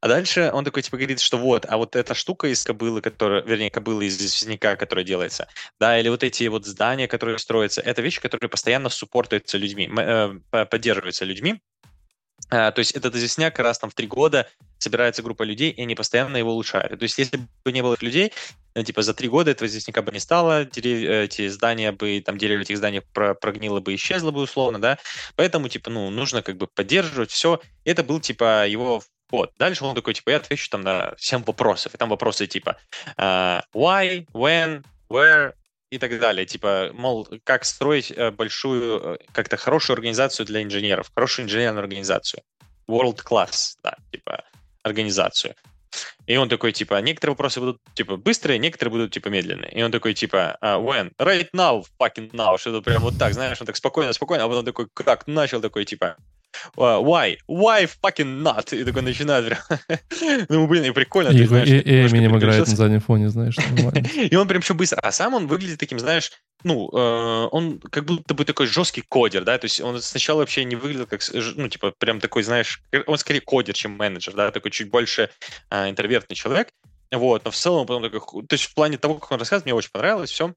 А 0.00 0.08
дальше 0.08 0.50
он 0.52 0.64
такой, 0.64 0.82
типа, 0.82 0.98
говорит, 0.98 1.20
что 1.20 1.36
вот, 1.38 1.66
а 1.68 1.76
вот 1.76 1.96
эта 1.96 2.14
штука 2.14 2.48
из 2.48 2.62
кобылы, 2.62 3.00
которая, 3.00 3.42
вернее, 3.42 3.70
кобылы 3.70 4.06
из 4.06 4.16
известняка, 4.16 4.76
которая 4.76 5.04
делается, 5.04 5.48
да, 5.80 5.98
или 5.98 6.08
вот 6.08 6.22
эти 6.22 6.44
вот 6.48 6.66
здания, 6.66 7.08
которые 7.08 7.38
строятся, 7.38 7.80
это 7.80 8.02
вещи, 8.02 8.20
которые 8.20 8.48
постоянно 8.48 8.88
суппортуются 8.88 9.58
людьми, 9.58 9.90
э, 9.96 10.38
поддерживаются 10.70 11.24
людьми, 11.24 11.60
а, 12.50 12.70
то 12.70 12.78
есть 12.78 12.92
этот 12.92 13.14
известняк 13.14 13.58
раз 13.58 13.78
там 13.78 13.90
в 13.90 13.94
три 13.94 14.06
года 14.06 14.48
собирается 14.78 15.22
группа 15.22 15.42
людей, 15.42 15.70
и 15.70 15.82
они 15.82 15.94
постоянно 15.94 16.36
его 16.36 16.52
улучшают. 16.52 16.98
То 16.98 17.02
есть 17.02 17.18
если 17.18 17.40
бы 17.64 17.72
не 17.72 17.82
было 17.82 17.96
людей, 18.00 18.32
э, 18.74 18.84
типа 18.84 19.02
за 19.02 19.14
три 19.14 19.28
года 19.28 19.50
этого 19.50 19.66
известняка 19.66 20.02
бы 20.02 20.12
не 20.12 20.20
стало, 20.20 20.64
дерев... 20.64 21.08
эти 21.08 21.48
здания 21.48 21.92
бы, 21.92 22.22
там 22.24 22.38
дерево 22.38 22.62
этих 22.62 22.76
зданий 22.76 23.02
прогнило 23.12 23.80
бы, 23.80 23.94
исчезло 23.94 24.30
бы 24.30 24.42
условно, 24.42 24.80
да, 24.80 24.98
поэтому, 25.34 25.68
типа, 25.68 25.90
ну, 25.90 26.10
нужно 26.10 26.42
как 26.42 26.56
бы 26.56 26.66
поддерживать 26.66 27.30
все. 27.30 27.60
Это 27.84 28.04
был, 28.04 28.20
типа, 28.20 28.66
его 28.66 29.02
вот. 29.30 29.52
Дальше 29.58 29.84
он 29.84 29.94
такой, 29.94 30.14
типа, 30.14 30.30
я 30.30 30.36
отвечу 30.36 30.70
там 30.70 30.82
на 30.82 31.14
7 31.18 31.42
вопросов. 31.44 31.94
И 31.94 31.98
там 31.98 32.08
вопросы 32.08 32.46
типа 32.46 32.76
uh, 33.18 33.62
why, 33.74 34.26
when, 34.32 34.84
where, 35.10 35.54
и 35.90 35.98
так 35.98 36.18
далее. 36.18 36.46
Типа, 36.46 36.90
мол, 36.94 37.28
как 37.44 37.64
строить 37.64 38.10
э, 38.10 38.30
большую, 38.30 39.14
э, 39.14 39.18
как-то 39.32 39.56
хорошую 39.56 39.94
организацию 39.94 40.46
для 40.46 40.62
инженеров, 40.62 41.10
хорошую 41.14 41.46
инженерную 41.46 41.82
организацию. 41.82 42.42
World 42.88 43.20
class, 43.24 43.76
да, 43.82 43.96
типа, 44.12 44.44
организацию. 44.82 45.54
И 46.26 46.36
он 46.36 46.48
такой, 46.48 46.72
типа, 46.72 47.00
некоторые 47.00 47.32
вопросы 47.32 47.60
будут, 47.60 47.80
типа, 47.94 48.16
быстрые, 48.16 48.58
некоторые 48.58 48.90
будут, 48.90 49.12
типа, 49.12 49.28
медленные. 49.28 49.72
И 49.72 49.82
он 49.82 49.90
такой, 49.90 50.14
типа, 50.14 50.58
when? 50.60 51.12
Right 51.18 51.48
now, 51.52 51.84
fucking 51.98 52.32
now. 52.32 52.58
Что-то 52.58 52.82
прям 52.82 53.02
вот 53.02 53.18
так, 53.18 53.32
знаешь, 53.32 53.60
он 53.60 53.66
так 53.66 53.76
спокойно, 53.76 54.12
спокойно, 54.12 54.44
а 54.44 54.48
потом 54.48 54.64
такой, 54.64 54.88
как 54.92 55.26
начал 55.26 55.60
такой, 55.60 55.84
типа, 55.84 56.16
why? 56.76 57.36
Why 57.48 57.88
fucking 58.02 58.42
not? 58.42 58.74
И 58.74 58.84
такой 58.84 59.02
начинает 59.02 59.46
прям... 59.46 59.80
ну, 60.48 60.66
блин, 60.66 60.84
и 60.84 60.90
прикольно. 60.90 61.30
И, 61.30 61.46
знаешь, 61.46 61.68
и, 61.68 61.78
и 61.78 62.06
Эминем 62.06 62.36
играет 62.36 62.66
на 62.66 62.76
заднем 62.76 63.00
фоне, 63.00 63.28
знаешь. 63.28 63.56
и 64.16 64.34
он 64.36 64.48
прям 64.48 64.60
еще 64.60 64.74
быстро. 64.74 65.00
А 65.00 65.12
сам 65.12 65.34
он 65.34 65.46
выглядит 65.46 65.78
таким, 65.78 65.98
знаешь, 65.98 66.32
ну, 66.64 66.90
э, 66.92 67.48
он 67.52 67.78
как 67.78 68.04
будто 68.04 68.34
бы 68.34 68.44
такой 68.44 68.66
жесткий 68.66 69.02
кодер, 69.02 69.44
да, 69.44 69.58
то 69.58 69.66
есть 69.66 69.80
он 69.80 70.00
сначала 70.00 70.40
вообще 70.40 70.64
не 70.64 70.74
выглядел 70.74 71.06
как, 71.06 71.20
ну, 71.54 71.68
типа, 71.68 71.92
прям 71.98 72.18
такой, 72.18 72.42
знаешь, 72.42 72.82
он 73.06 73.18
скорее 73.18 73.40
кодер, 73.40 73.74
чем 73.74 73.92
менеджер, 73.92 74.34
да, 74.34 74.50
такой 74.50 74.70
чуть 74.70 74.90
больше 74.90 75.30
э, 75.70 75.90
интровертный 75.90 76.34
человек, 76.34 76.70
вот, 77.12 77.44
но 77.44 77.50
в 77.50 77.56
целом 77.56 77.86
потом 77.86 78.02
такой, 78.02 78.20
то 78.46 78.54
есть 78.54 78.64
в 78.64 78.74
плане 78.74 78.98
того, 78.98 79.14
как 79.14 79.30
он 79.30 79.38
рассказывает, 79.38 79.66
мне 79.66 79.74
очень 79.74 79.90
понравилось 79.92 80.30
все, 80.30 80.54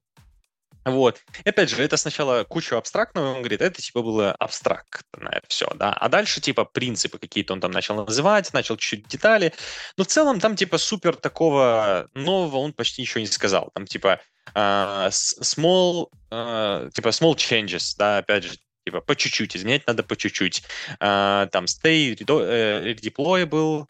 вот. 0.84 1.20
И 1.44 1.48
опять 1.48 1.70
же, 1.70 1.82
это 1.82 1.96
сначала 1.96 2.44
кучу 2.44 2.76
абстрактного, 2.76 3.34
он 3.34 3.38
говорит, 3.40 3.60
это 3.60 3.82
типа 3.82 4.02
было 4.02 4.32
абстрактное 4.32 5.42
все, 5.48 5.68
да. 5.74 5.92
А 5.92 6.08
дальше 6.08 6.40
типа 6.40 6.64
принципы 6.64 7.18
какие-то 7.18 7.52
он 7.52 7.60
там 7.60 7.70
начал 7.70 7.96
называть, 8.04 8.52
начал 8.52 8.76
чуть-чуть 8.76 9.08
детали. 9.08 9.52
Но 9.96 10.04
в 10.04 10.06
целом 10.06 10.40
там 10.40 10.56
типа 10.56 10.78
супер 10.78 11.16
такого 11.16 12.08
нового 12.14 12.56
он 12.58 12.72
почти 12.72 13.02
ничего 13.02 13.20
не 13.20 13.26
сказал. 13.26 13.70
Там 13.74 13.86
типа 13.86 14.20
uh, 14.54 15.08
small, 15.10 16.08
uh, 16.30 16.90
типа 16.92 17.08
small 17.08 17.34
changes, 17.34 17.94
да, 17.98 18.18
опять 18.18 18.44
же, 18.44 18.56
типа 18.84 19.00
по 19.00 19.14
чуть-чуть, 19.14 19.56
изменять 19.56 19.86
надо 19.86 20.02
по 20.02 20.16
чуть-чуть. 20.16 20.62
Uh, 20.98 21.48
там 21.50 21.64
stay 21.66 22.14
redeployable, 22.16 23.86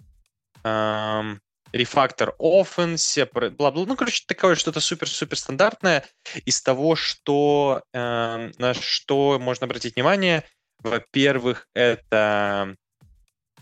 um, 0.65 1.39
рефактор 1.73 2.35
separate, 2.39 3.51
бла-бла. 3.51 3.87
Ну, 3.87 3.97
короче, 3.97 4.25
такое 4.27 4.55
что-то 4.55 4.81
супер-супер 4.81 5.37
стандартное. 5.37 6.05
Из 6.45 6.61
того, 6.63 6.97
что, 6.97 7.83
э, 7.93 8.51
на 8.59 8.75
что 8.75 9.39
можно 9.41 9.67
обратить 9.67 9.95
внимание, 9.95 10.45
во-первых, 10.79 11.69
это 11.75 12.75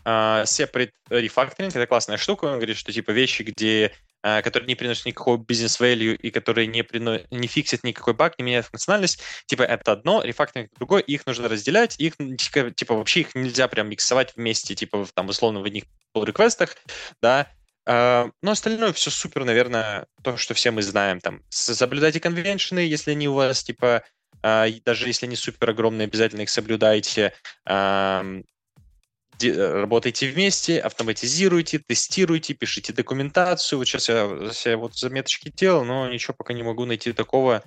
э, 0.05 0.09
separate 0.45 0.93
refactoring, 1.11 1.69
это 1.69 1.87
классная 1.87 2.17
штука. 2.17 2.47
Он 2.47 2.57
говорит, 2.57 2.77
что 2.77 2.93
типа 2.93 3.11
вещи, 3.11 3.43
где 3.43 3.93
э, 4.23 4.43
которые 4.43 4.69
не 4.69 4.75
приносят 4.75 5.07
никакого 5.07 5.37
бизнес-value 5.37 6.15
и 6.15 6.31
которые 6.31 6.67
не, 6.67 6.83
прино... 6.83 7.21
не 7.31 7.47
фиксят 7.49 7.85
никакой 7.85 8.15
баг, 8.15 8.39
не 8.39 8.45
меняют 8.45 8.67
функциональность, 8.67 9.21
типа 9.47 9.63
это 9.63 9.93
одно, 9.93 10.23
рефакторинг 10.23 10.71
другое, 10.79 11.03
их 11.03 11.27
нужно 11.27 11.49
разделять, 11.49 11.99
их 11.99 12.15
типа 12.17 12.95
вообще 12.95 13.21
их 13.21 13.35
нельзя 13.35 13.69
прям 13.69 13.89
миксовать 13.89 14.35
вместе, 14.37 14.75
типа 14.75 15.07
там 15.15 15.29
условно 15.29 15.61
в 15.61 15.65
одних 15.65 15.85
pull-реквестах, 16.15 16.77
да, 17.21 17.41
а, 17.41 17.58
но 17.89 18.51
остальное 18.51 18.93
все 18.93 19.10
супер, 19.10 19.44
наверное, 19.44 20.06
то, 20.23 20.36
что 20.36 20.52
все 20.52 20.70
мы 20.70 20.82
знаем. 20.82 21.20
Там, 21.20 21.43
соблюдайте 21.48 22.20
конвеншены, 22.20 22.81
если 22.81 23.12
они 23.12 23.28
у 23.28 23.32
вас, 23.32 23.62
типа, 23.65 24.02
а, 24.43 24.66
даже 24.85 25.06
если 25.06 25.24
они 25.24 25.36
супер 25.36 25.70
огромные, 25.70 26.05
обязательно 26.05 26.43
их 26.43 26.51
соблюдайте. 26.51 27.32
Работайте 29.40 30.28
вместе, 30.28 30.81
автоматизируйте, 30.81 31.78
тестируйте, 31.78 32.55
пишите 32.55 32.93
документацию. 32.93 33.78
Вот 33.78 33.86
сейчас 33.86 34.09
я, 34.09 34.28
я 34.65 34.77
вот 34.77 34.98
заметочки 34.98 35.52
делал, 35.55 35.85
но 35.85 36.10
ничего 36.10 36.35
пока 36.36 36.52
не 36.52 36.65
могу 36.65 36.85
найти 36.85 37.12
такого, 37.12 37.62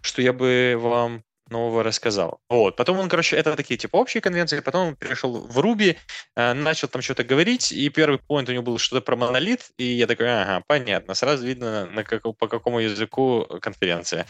что 0.00 0.22
я 0.22 0.32
бы 0.32 0.76
вам 0.76 1.22
нового 1.50 1.82
рассказал. 1.82 2.40
Вот. 2.48 2.76
Потом 2.76 2.98
он, 2.98 3.08
короче, 3.08 3.36
это 3.36 3.56
такие 3.56 3.76
типа 3.76 3.96
общие 3.96 4.20
конвенции, 4.20 4.60
потом 4.60 4.88
он 4.88 4.96
перешел 4.96 5.46
в 5.46 5.58
Ruby, 5.58 5.96
э, 6.36 6.52
начал 6.52 6.88
там 6.88 7.02
что-то 7.02 7.24
говорить, 7.24 7.72
и 7.72 7.88
первый 7.88 8.18
поинт 8.18 8.48
у 8.48 8.52
него 8.52 8.62
был 8.62 8.78
что-то 8.78 9.02
про 9.02 9.16
монолит, 9.16 9.70
и 9.76 9.84
я 9.84 10.06
такой, 10.06 10.26
ага, 10.28 10.62
понятно, 10.66 11.14
сразу 11.14 11.46
видно, 11.46 11.86
на 11.86 12.04
как, 12.04 12.22
по 12.36 12.48
какому 12.48 12.80
языку 12.80 13.46
конференция. 13.60 14.26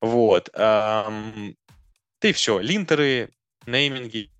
Вот. 0.00 0.50
И 2.22 2.32
все, 2.32 2.58
линтеры, 2.58 3.30
нейминги, 3.66 4.30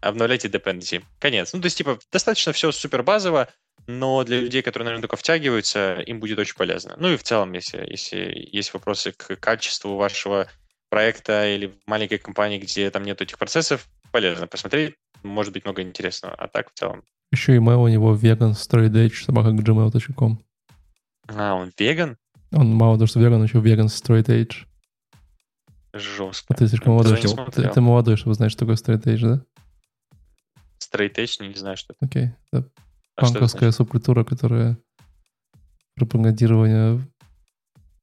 обновляйте 0.00 0.48
dependency. 0.48 1.02
Конец. 1.18 1.52
Ну, 1.52 1.60
то 1.60 1.66
есть, 1.66 1.76
типа, 1.76 1.98
достаточно 2.10 2.52
все 2.52 2.70
супер 2.70 3.02
базово, 3.02 3.48
но 3.86 4.22
для 4.22 4.40
людей, 4.40 4.62
которые, 4.62 4.84
наверное, 4.84 5.02
только 5.02 5.16
втягиваются, 5.16 6.00
им 6.06 6.20
будет 6.20 6.38
очень 6.38 6.54
полезно. 6.54 6.94
Ну 6.98 7.12
и 7.12 7.16
в 7.16 7.22
целом, 7.24 7.52
если, 7.52 7.84
если 7.90 8.48
есть 8.52 8.72
вопросы 8.74 9.12
к 9.12 9.36
качеству 9.36 9.96
вашего 9.96 10.48
проекта 10.92 11.48
или 11.48 11.68
в 11.68 11.86
маленькой 11.86 12.18
компании, 12.18 12.58
где 12.58 12.90
там 12.90 13.02
нет 13.04 13.22
этих 13.22 13.38
процессов, 13.38 13.88
полезно 14.10 14.46
посмотреть. 14.46 14.94
Может 15.22 15.54
быть 15.54 15.64
много 15.64 15.80
интересного. 15.80 16.34
А 16.34 16.48
так 16.48 16.70
в 16.70 16.78
целом. 16.78 17.02
Еще 17.32 17.56
email 17.56 17.82
у 17.82 17.88
него 17.88 18.14
vegan 18.14 18.52
straightedge 18.52 19.24
собака 19.24 19.48
gmail.com. 19.48 20.38
А, 21.28 21.54
он 21.54 21.72
веган? 21.78 22.18
Он 22.52 22.74
мало 22.74 22.98
того, 22.98 23.06
что 23.06 23.20
веган, 23.20 23.42
еще 23.42 23.60
vegan 23.60 23.86
straightedge. 23.86 24.66
Жестко. 25.94 26.52
А 26.52 26.56
ты 26.58 26.68
слишком 26.68 26.92
молодой, 26.92 27.16
ты, 27.16 27.68
ты 27.70 27.80
молодой, 27.80 28.18
чтобы 28.18 28.34
знать, 28.34 28.52
что 28.52 28.66
такое 28.66 28.76
straight 28.76 29.04
edge, 29.04 29.20
да? 29.22 29.44
Straight 30.78 31.14
edge, 31.14 31.48
не 31.48 31.54
знаю, 31.54 31.78
что 31.78 31.94
это. 31.94 32.04
Окей. 32.04 32.26
Okay. 32.26 32.32
Это 32.52 32.70
а 33.16 33.22
панковская 33.22 33.70
субкультура, 33.70 34.24
которая 34.24 34.76
пропагандирование 35.94 37.00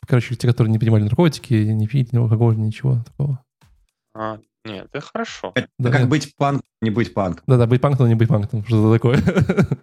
короче, 0.09 0.35
те, 0.35 0.47
которые 0.47 0.71
не 0.71 0.79
принимали 0.79 1.03
наркотики, 1.03 1.53
не 1.53 1.87
пить, 1.87 2.11
ни 2.11 2.17
алкоголь, 2.17 2.57
ничего 2.57 3.03
такого. 3.05 3.43
А, 4.15 4.39
нет, 4.65 4.87
это 4.91 5.05
хорошо. 5.05 5.51
Это 5.55 5.67
да, 5.77 5.91
как 5.91 6.09
быть 6.09 6.35
панк, 6.35 6.63
не 6.81 6.89
быть 6.89 7.13
панком. 7.13 7.43
Да-да, 7.47 7.67
быть 7.67 7.79
панком, 7.79 8.07
не 8.07 8.15
быть 8.15 8.27
панком, 8.27 8.65
что-то 8.65 8.91
такое. 8.93 9.21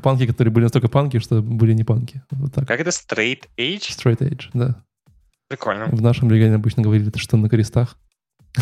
Панки, 0.00 0.26
которые 0.26 0.52
были 0.52 0.62
настолько 0.62 0.88
панки, 0.88 1.18
что 1.18 1.42
были 1.42 1.72
не 1.72 1.82
панки. 1.82 2.22
Вот 2.30 2.54
так. 2.54 2.68
Как 2.68 2.78
это? 2.78 2.90
Straight 2.90 3.48
Edge? 3.56 3.88
Straight 3.90 4.18
Edge, 4.18 4.44
да. 4.54 4.84
Прикольно. 5.48 5.86
В 5.86 6.00
нашем 6.00 6.30
регионе 6.30 6.54
обычно 6.54 6.84
говорили, 6.84 7.10
что 7.16 7.36
на 7.36 7.48
крестах. 7.48 7.96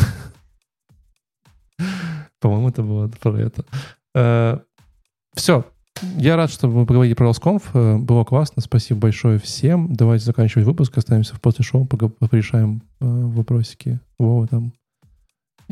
По-моему, 2.39 2.69
это 2.69 2.81
было 2.81 3.07
про 3.07 3.39
это. 3.39 3.65
Э, 4.15 4.57
Все. 5.35 5.63
Я 6.17 6.35
рад, 6.35 6.51
что 6.51 6.67
мы 6.67 6.85
поговорили 6.85 7.13
про 7.13 7.27
Роскомф. 7.27 7.75
Э, 7.75 7.97
было 7.97 8.23
классно. 8.23 8.61
Спасибо 8.61 8.99
большое 9.01 9.39
всем. 9.39 9.93
Давайте 9.93 10.25
заканчивать 10.25 10.65
выпуск. 10.65 10.97
Останемся 10.97 11.35
в 11.35 11.41
после 11.41 11.63
шоу, 11.63 11.85
порешаем 11.85 12.81
э, 12.99 13.05
вопросики. 13.05 13.99
Вова 14.19 14.47
там. 14.47 14.73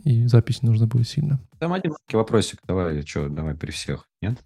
И 0.04 0.28
запись 0.28 0.62
нужно 0.62 0.88
будет 0.88 1.08
сильно. 1.08 1.40
Там 1.60 1.74
один 1.74 1.94
вопросик. 2.12 2.60
Давай, 2.68 3.02
что, 3.04 3.30
давай 3.30 3.56
при 3.56 3.72
всех. 3.72 4.08
Нет? 4.22 4.38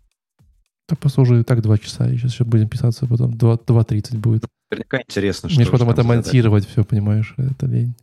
Уже 1.17 1.41
и 1.41 1.43
так 1.43 1.61
два 1.61 1.77
часа. 1.77 2.09
И 2.09 2.17
сейчас, 2.17 2.31
сейчас 2.31 2.47
будем 2.47 2.67
писаться, 2.67 3.05
потом 3.05 3.31
2.30 3.33 4.17
будет. 4.17 4.45
Наверняка 4.71 5.01
интересно, 5.01 5.49
что 5.49 5.59
Мне 5.59 5.69
потом 5.69 5.89
это 5.89 6.03
монтировать 6.03 6.67
все, 6.67 6.83
понимаешь? 6.83 7.33
Это 7.37 7.65
лень. 7.65 7.95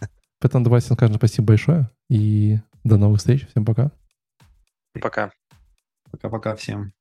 Поэтому 0.40 0.64
давайте 0.64 0.92
скажем 0.92 1.16
спасибо 1.16 1.48
большое. 1.48 1.90
И 2.08 2.58
до 2.84 2.96
новых 2.96 3.18
встреч. 3.18 3.46
Всем 3.48 3.64
пока. 3.64 3.90
Пока. 5.00 5.30
Пока-пока 6.10 6.54
всем. 6.56 6.92